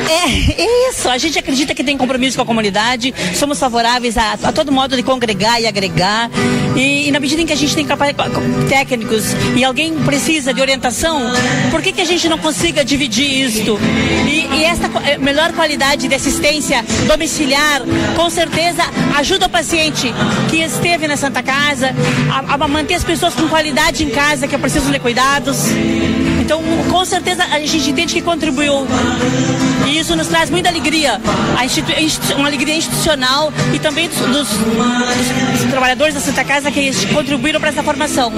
É, 0.09 0.91
isso. 0.91 1.09
A 1.09 1.19
gente 1.19 1.39
acredita 1.39 1.75
que 1.75 1.83
tem 1.83 1.97
compromisso 1.97 2.37
com 2.37 2.43
a 2.43 2.47
comunidade, 2.47 3.15
somos 3.35 3.59
favoráveis 3.59 4.17
a, 4.17 4.33
a 4.33 4.53
todo 4.53 4.71
modo 4.71 4.97
de 4.97 5.03
congregar 5.03 5.61
e 5.61 5.67
agregar. 5.67 6.31
E, 6.77 7.09
e, 7.09 7.11
na 7.11 7.21
medida 7.21 7.43
em 7.43 7.47
que 7.47 7.53
a 7.53 7.57
gente 7.57 7.75
tem 7.75 7.87
técnicos 8.69 9.25
e 9.57 9.65
alguém 9.65 9.95
precisa 10.05 10.53
de 10.53 10.61
orientação, 10.61 11.23
por 11.71 11.81
que, 11.81 11.93
que 11.93 12.01
a 12.01 12.05
gente 12.05 12.29
não 12.29 12.39
consiga 12.39 12.85
dividir 12.85 13.47
isto? 13.47 13.79
E, 14.27 14.57
e 14.57 14.65
esta 14.65 14.91
eh, 15.09 15.19
melhor 15.19 15.53
qualidade 15.53 16.09
de 16.09 16.15
assistência 16.15 16.85
domiciliar, 17.07 17.83
com 18.17 18.29
certeza, 18.29 18.83
ajuda 19.17 19.47
o 19.47 19.51
paciente 19.51 20.13
que 20.51 20.59
esteve 20.59 21.07
na 21.07 21.17
Santa 21.17 21.43
Casa 21.43 21.95
a, 22.31 22.55
a 22.55 22.69
manter 22.69 22.95
as 22.95 23.05
pessoas 23.05 23.35
com 23.35 23.49
qualidade 23.49 24.05
em 24.05 24.11
casa, 24.11 24.49
que 24.49 24.59
precisam 24.59 24.91
de 24.91 24.99
cuidados. 24.99 25.59
Então, 26.45 26.63
com 26.91 27.05
certeza, 27.07 27.43
a 27.43 27.59
gente 27.59 27.91
entende 27.91 28.13
que 28.13 28.21
contribuiu. 28.21 28.87
E 29.87 29.99
isso 29.99 30.15
nos 30.15 30.29
traz 30.29 30.51
muita 30.51 30.69
alegria. 30.69 31.19
uma 32.37 32.47
alegria 32.47 32.75
institucional 32.75 33.51
e 33.73 33.79
também 33.79 34.09
dos, 34.09 34.19
dos, 34.19 34.49
dos, 34.49 35.71
trabalhadores 35.71 36.15
da 36.15 36.21
Santa 36.21 36.45
Casa 36.45 36.71
que 36.71 37.07
contribuíram 37.15 37.59
para 37.59 37.71
essa 37.71 37.83
formação. 37.83 38.31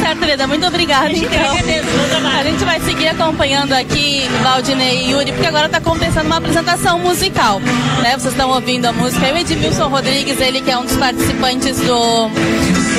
Certo, 0.00 0.24
Leda, 0.24 0.46
muito 0.46 0.66
obrigada. 0.66 1.12
Então. 1.12 2.28
A 2.38 2.42
gente 2.42 2.64
vai 2.64 2.80
seguir 2.80 3.08
acompanhando 3.08 3.74
aqui 3.74 4.22
Valdinei 4.42 5.04
e 5.04 5.10
Yuri, 5.10 5.32
porque 5.32 5.46
agora 5.46 5.66
está 5.66 5.78
acontecendo 5.78 6.24
uma 6.24 6.38
apresentação 6.38 6.98
musical. 6.98 7.60
Né? 8.02 8.16
Vocês 8.16 8.32
estão 8.32 8.48
ouvindo 8.48 8.86
a 8.86 8.92
música. 8.92 9.26
Eu, 9.26 9.36
Edmilson 9.36 9.88
Rodrigues, 9.88 10.40
ele 10.40 10.62
que 10.62 10.70
é 10.70 10.78
um 10.78 10.84
dos 10.84 10.96
participantes 10.96 11.78
do 11.80 12.30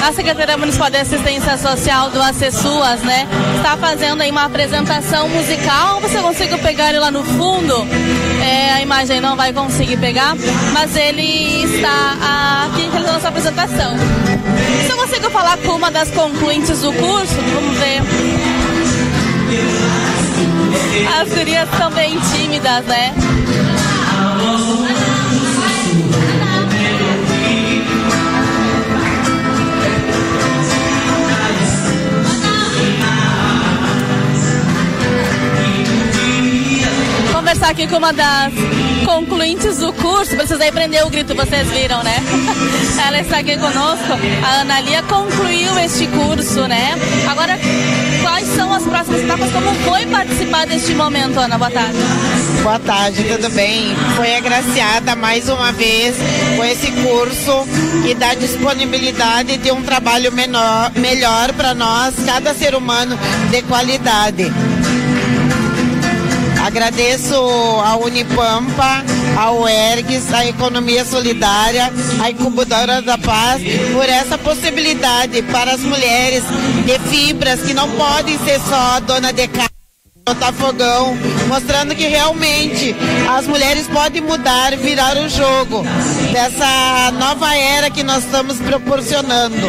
a 0.04 0.14
Secretaria 0.14 0.58
Municipal 0.58 0.90
de 0.90 0.98
Assistência 0.98 1.58
Social 1.58 2.10
do 2.10 2.22
Acessuas, 2.22 3.02
né? 3.02 3.28
Está 3.58 3.78
fazendo 3.78 4.22
aí 4.22 4.32
uma 4.32 4.46
apresentação 4.46 5.28
musical. 5.30 6.00
Você 6.02 6.20
consegue 6.20 6.58
pegar 6.60 6.90
ele 6.90 7.00
lá 7.00 7.12
no 7.12 7.24
fundo? 7.24 7.88
É, 8.44 8.74
a 8.74 8.82
imagem 8.82 9.20
não 9.22 9.36
vai 9.36 9.52
conseguir 9.54 9.98
pegar, 9.98 10.36
mas 10.74 10.96
ele 10.96 11.64
está 11.64 12.66
aqui 12.66 12.90
realizando 12.90 13.18
essa 13.18 13.30
apresentação. 13.30 13.96
Se 14.86 14.92
eu 14.92 14.98
consigo 14.98 15.30
falar 15.30 15.58
com 15.58 15.74
uma 15.74 15.92
das 15.92 16.10
concluintes 16.12 16.82
do 16.82 16.92
curso, 16.94 17.36
vamos 17.54 17.78
ver. 17.78 18.02
As 21.22 21.30
gurias 21.30 21.68
são 21.78 21.92
bem 21.92 22.18
tímidas, 22.32 22.86
né? 22.86 23.14
Conversar 37.70 37.72
aqui 37.72 37.88
com 37.88 37.98
uma 37.98 38.14
das 38.14 38.54
concluintes 39.06 39.78
do 39.78 39.94
curso. 39.94 40.36
Precisei 40.36 40.72
prender 40.72 41.06
o 41.06 41.10
grito, 41.10 41.36
vocês 41.36 41.68
viram, 41.70 42.04
né? 42.04 42.16
Ela 43.06 43.22
está 43.22 43.40
aqui 43.40 43.58
conosco. 43.58 44.14
A 44.44 44.62
Ana 44.62 44.82
Lia 44.82 45.02
concluiu 45.04 45.78
este 45.80 46.08
curso, 46.08 46.68
né? 46.68 46.96
Agora, 47.30 47.58
quais 48.22 48.48
são 48.50 48.74
as 48.74 48.84
próximas 48.84 49.22
etapas? 49.22 49.52
Como 49.52 49.74
foi 49.90 50.06
participar 50.08 50.66
deste 50.66 50.94
momento, 50.96 51.40
Ana? 51.40 51.58
Boa 51.58 51.72
tarde. 51.72 51.98
Boa 52.64 52.80
tarde, 52.80 53.24
tudo 53.24 53.50
bem? 53.52 53.96
Foi 54.16 54.36
agraciada 54.36 55.16
mais 55.16 55.48
uma 55.48 55.72
vez 55.72 56.16
com 56.56 56.64
esse 56.64 56.92
curso 56.92 57.66
que 58.06 58.14
dá 58.16 58.34
disponibilidade 58.34 59.58
de 59.58 59.72
um 59.72 59.82
trabalho 59.82 60.32
menor, 60.32 60.92
melhor 60.96 61.54
para 61.54 61.74
nós, 61.74 62.16
cada 62.26 62.54
ser 62.54 62.76
humano 62.76 63.18
de 63.50 63.62
qualidade. 63.64 64.52
Agradeço 66.70 67.34
ao 67.34 68.04
Unipampa, 68.04 69.04
ao 69.36 69.68
ERGS, 69.68 70.32
à 70.32 70.46
Economia 70.46 71.04
Solidária, 71.04 71.92
à 72.22 72.30
Incubadora 72.30 73.02
da 73.02 73.18
Paz, 73.18 73.60
por 73.92 74.08
essa 74.08 74.38
possibilidade 74.38 75.42
para 75.52 75.72
as 75.72 75.80
mulheres 75.80 76.44
de 76.86 77.00
fibras 77.10 77.60
que 77.62 77.74
não 77.74 77.90
podem 77.90 78.38
ser 78.46 78.60
só 78.60 79.00
dona 79.00 79.34
de 79.34 79.48
casa 79.48 79.70
botar 80.24 80.54
fogão, 80.54 81.18
mostrando 81.48 81.96
que 81.96 82.08
realmente 82.08 82.96
as 83.36 83.48
mulheres 83.48 83.88
podem 83.88 84.22
mudar, 84.22 84.78
virar 84.78 85.18
o 85.18 85.28
jogo 85.28 85.84
dessa 86.32 87.12
nova 87.14 87.56
era 87.56 87.90
que 87.90 88.04
nós 88.04 88.24
estamos 88.26 88.58
proporcionando. 88.58 89.68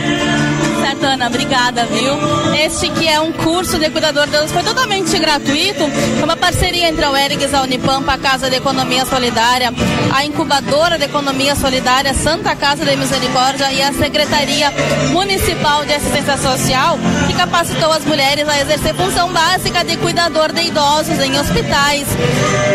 Certo, 0.81 1.05
Ana, 1.05 1.27
obrigada, 1.27 1.85
viu? 1.87 2.15
Este 2.55 2.89
que 2.91 3.07
é 3.07 3.21
um 3.21 3.33
curso 3.33 3.79
de 3.79 3.91
cuidador 3.91 4.25
de 4.27 4.33
Deus 4.33 4.51
foi 4.51 4.63
totalmente 4.63 5.19
gratuito, 5.19 5.85
uma 6.23 6.37
parceria 6.37 6.89
entre 6.89 7.05
a 7.05 7.11
UERGS, 7.11 7.55
a 7.55 7.63
Unipampa, 7.63 8.15
a 8.15 8.19
Casa 8.19 8.49
de 8.49 8.57
Economia 8.57 9.05
Solidária, 9.05 9.73
a 10.15 10.25
Incubadora 10.25 10.99
de 10.99 11.05
Economia 11.05 11.55
Solidária, 11.55 12.15
Santa 12.15 12.57
Casa 12.57 12.85
de 12.85 12.97
Misericórdia 12.97 13.71
e 13.73 13.83
a 13.83 13.93
Secretaria 13.93 14.73
Municipal 15.13 15.85
de 15.85 15.93
Assistência 15.93 16.39
Social, 16.39 16.99
que 17.27 17.35
capacitou 17.35 17.93
as 17.93 18.05
mulheres 18.05 18.49
a 18.49 18.61
exercer 18.61 18.95
função 18.95 19.31
básica 19.33 19.85
de 19.85 19.97
cuidador 19.99 20.53
de 20.53 20.63
idosos 20.63 21.19
em 21.19 21.39
hospitais, 21.39 22.07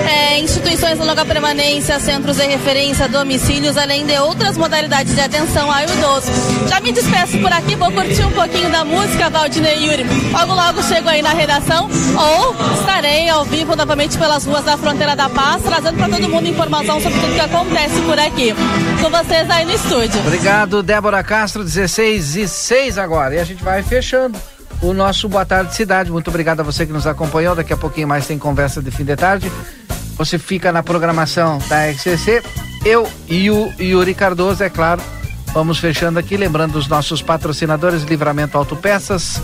é, 0.07 0.39
instituições 0.39 0.99
de 0.99 1.05
longa 1.05 1.25
permanência, 1.25 1.99
centros 1.99 2.37
de 2.37 2.45
referência, 2.45 3.07
domicílios, 3.07 3.77
além 3.77 4.05
de 4.05 4.17
outras 4.19 4.57
modalidades 4.57 5.13
de 5.13 5.21
atenção 5.21 5.71
ao 5.71 5.83
idoso. 5.83 6.31
Já 6.69 6.79
me 6.79 6.91
despeço 6.91 7.37
por 7.39 7.51
aqui, 7.51 7.75
vou 7.75 7.91
curtir 7.95 8.25
um 8.25 8.31
pouquinho 8.31 8.69
da 8.69 8.83
música, 8.83 9.29
Valdinei 9.29 9.85
Yuri. 9.85 10.03
Logo, 10.33 10.53
logo 10.53 10.83
chego 10.83 11.07
aí 11.07 11.21
na 11.21 11.31
redação 11.31 11.89
ou 11.89 12.55
estarei 12.77 13.29
ao 13.29 13.45
vivo 13.45 13.73
novamente 13.75 14.17
pelas 14.17 14.45
ruas 14.45 14.65
da 14.65 14.77
Fronteira 14.77 15.15
da 15.15 15.29
Paz, 15.29 15.63
trazendo 15.63 15.97
para 15.97 16.09
todo 16.09 16.29
mundo 16.29 16.47
informação 16.47 16.99
sobre 16.99 17.17
tudo 17.19 17.33
que 17.33 17.39
acontece 17.39 18.01
por 18.01 18.19
aqui. 18.19 18.53
Com 19.01 19.09
vocês 19.09 19.49
aí 19.49 19.65
no 19.65 19.71
estúdio. 19.71 20.19
Obrigado, 20.19 20.83
Débora 20.83 21.23
Castro, 21.23 21.63
16 21.63 22.35
e 22.35 22.47
6 22.47 22.97
agora. 22.97 23.35
E 23.35 23.39
a 23.39 23.45
gente 23.45 23.63
vai 23.63 23.81
fechando 23.81 24.37
o 24.81 24.93
nosso 24.93 25.29
Boa 25.29 25.45
Tarde 25.45 25.73
Cidade. 25.73 26.11
Muito 26.11 26.27
obrigado 26.27 26.59
a 26.59 26.63
você 26.63 26.85
que 26.85 26.91
nos 26.91 27.07
acompanhou. 27.07 27.55
Daqui 27.55 27.71
a 27.71 27.77
pouquinho 27.77 28.09
mais 28.09 28.27
tem 28.27 28.37
conversa 28.37 28.81
de 28.81 28.91
fim 28.91 29.05
de 29.05 29.15
tarde. 29.15 29.49
Você 30.17 30.37
fica 30.37 30.69
na 30.71 30.83
programação 30.83 31.59
da 31.69 31.93
XCC. 31.93 32.43
Eu 32.83 33.09
e 33.29 33.49
o 33.49 33.73
Yuri 33.79 34.13
Cardoso, 34.13 34.63
é 34.63 34.69
claro. 34.69 35.01
Vamos 35.55 35.79
fechando 35.79 36.19
aqui, 36.19 36.35
lembrando 36.35 36.75
os 36.75 36.85
nossos 36.85 37.21
patrocinadores: 37.21 38.03
Livramento 38.03 38.57
Autopeças, 38.57 39.41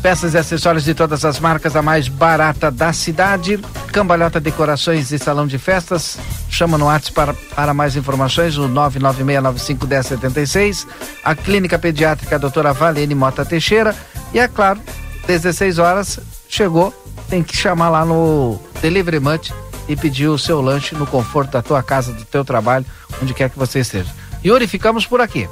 peças 0.00 0.32
e 0.32 0.38
acessórios 0.38 0.84
de 0.84 0.94
todas 0.94 1.26
as 1.26 1.38
marcas, 1.38 1.76
a 1.76 1.82
mais 1.82 2.08
barata 2.08 2.70
da 2.70 2.94
cidade. 2.94 3.60
Cambalhota 3.92 4.40
Decorações 4.40 5.12
e 5.12 5.18
Salão 5.18 5.46
de 5.46 5.58
Festas. 5.58 6.18
Chama 6.48 6.78
no 6.78 6.86
WhatsApp 6.86 7.14
para, 7.14 7.34
para 7.34 7.74
mais 7.74 7.94
informações, 7.94 8.56
o 8.56 8.66
996951076. 8.70 10.86
A 11.22 11.34
Clínica 11.34 11.78
Pediátrica 11.78 12.38
Doutora 12.38 12.72
Valene 12.72 13.14
Mota 13.14 13.44
Teixeira. 13.44 13.94
E 14.32 14.38
é 14.38 14.48
claro, 14.48 14.80
16 15.26 15.78
horas, 15.78 16.20
chegou, 16.48 16.90
tem 17.28 17.42
que 17.42 17.54
chamar 17.54 17.90
lá 17.90 18.02
no 18.02 18.58
Delivery 18.80 19.20
Munch 19.20 19.52
e 19.86 19.94
pedir 19.94 20.28
o 20.28 20.38
seu 20.38 20.62
lanche 20.62 20.94
no 20.94 21.06
conforto 21.06 21.50
da 21.50 21.60
tua 21.60 21.82
casa, 21.82 22.14
do 22.14 22.24
teu 22.24 22.46
trabalho, 22.46 22.86
onde 23.22 23.34
quer 23.34 23.50
que 23.50 23.58
você 23.58 23.80
esteja. 23.80 24.21
Yuri, 24.44 24.66
ficamos 24.66 25.06
por 25.06 25.20
aqui. 25.20 25.48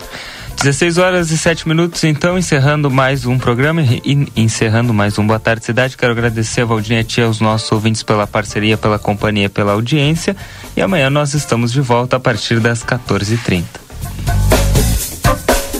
16 0.56 0.98
horas 0.98 1.30
e 1.30 1.38
7 1.38 1.66
minutos, 1.66 2.04
então, 2.04 2.36
encerrando 2.36 2.90
mais 2.90 3.24
um 3.24 3.38
programa 3.38 3.80
e 3.82 4.28
encerrando 4.36 4.92
mais 4.92 5.18
um 5.18 5.26
Boa 5.26 5.38
Tarde 5.38 5.64
Cidade. 5.64 5.96
Quero 5.96 6.12
agradecer 6.12 6.62
a 6.62 6.64
Valdinha 6.66 7.02
Tia, 7.02 7.24
aos 7.24 7.40
nossos 7.40 7.70
ouvintes 7.72 8.02
pela 8.02 8.26
parceria, 8.26 8.76
pela 8.76 8.98
companhia, 8.98 9.48
pela 9.48 9.72
audiência. 9.72 10.36
E 10.76 10.82
amanhã 10.82 11.08
nós 11.08 11.32
estamos 11.32 11.72
de 11.72 11.80
volta 11.80 12.16
a 12.16 12.20
partir 12.20 12.60
das 12.60 12.84
14h30. 12.84 13.64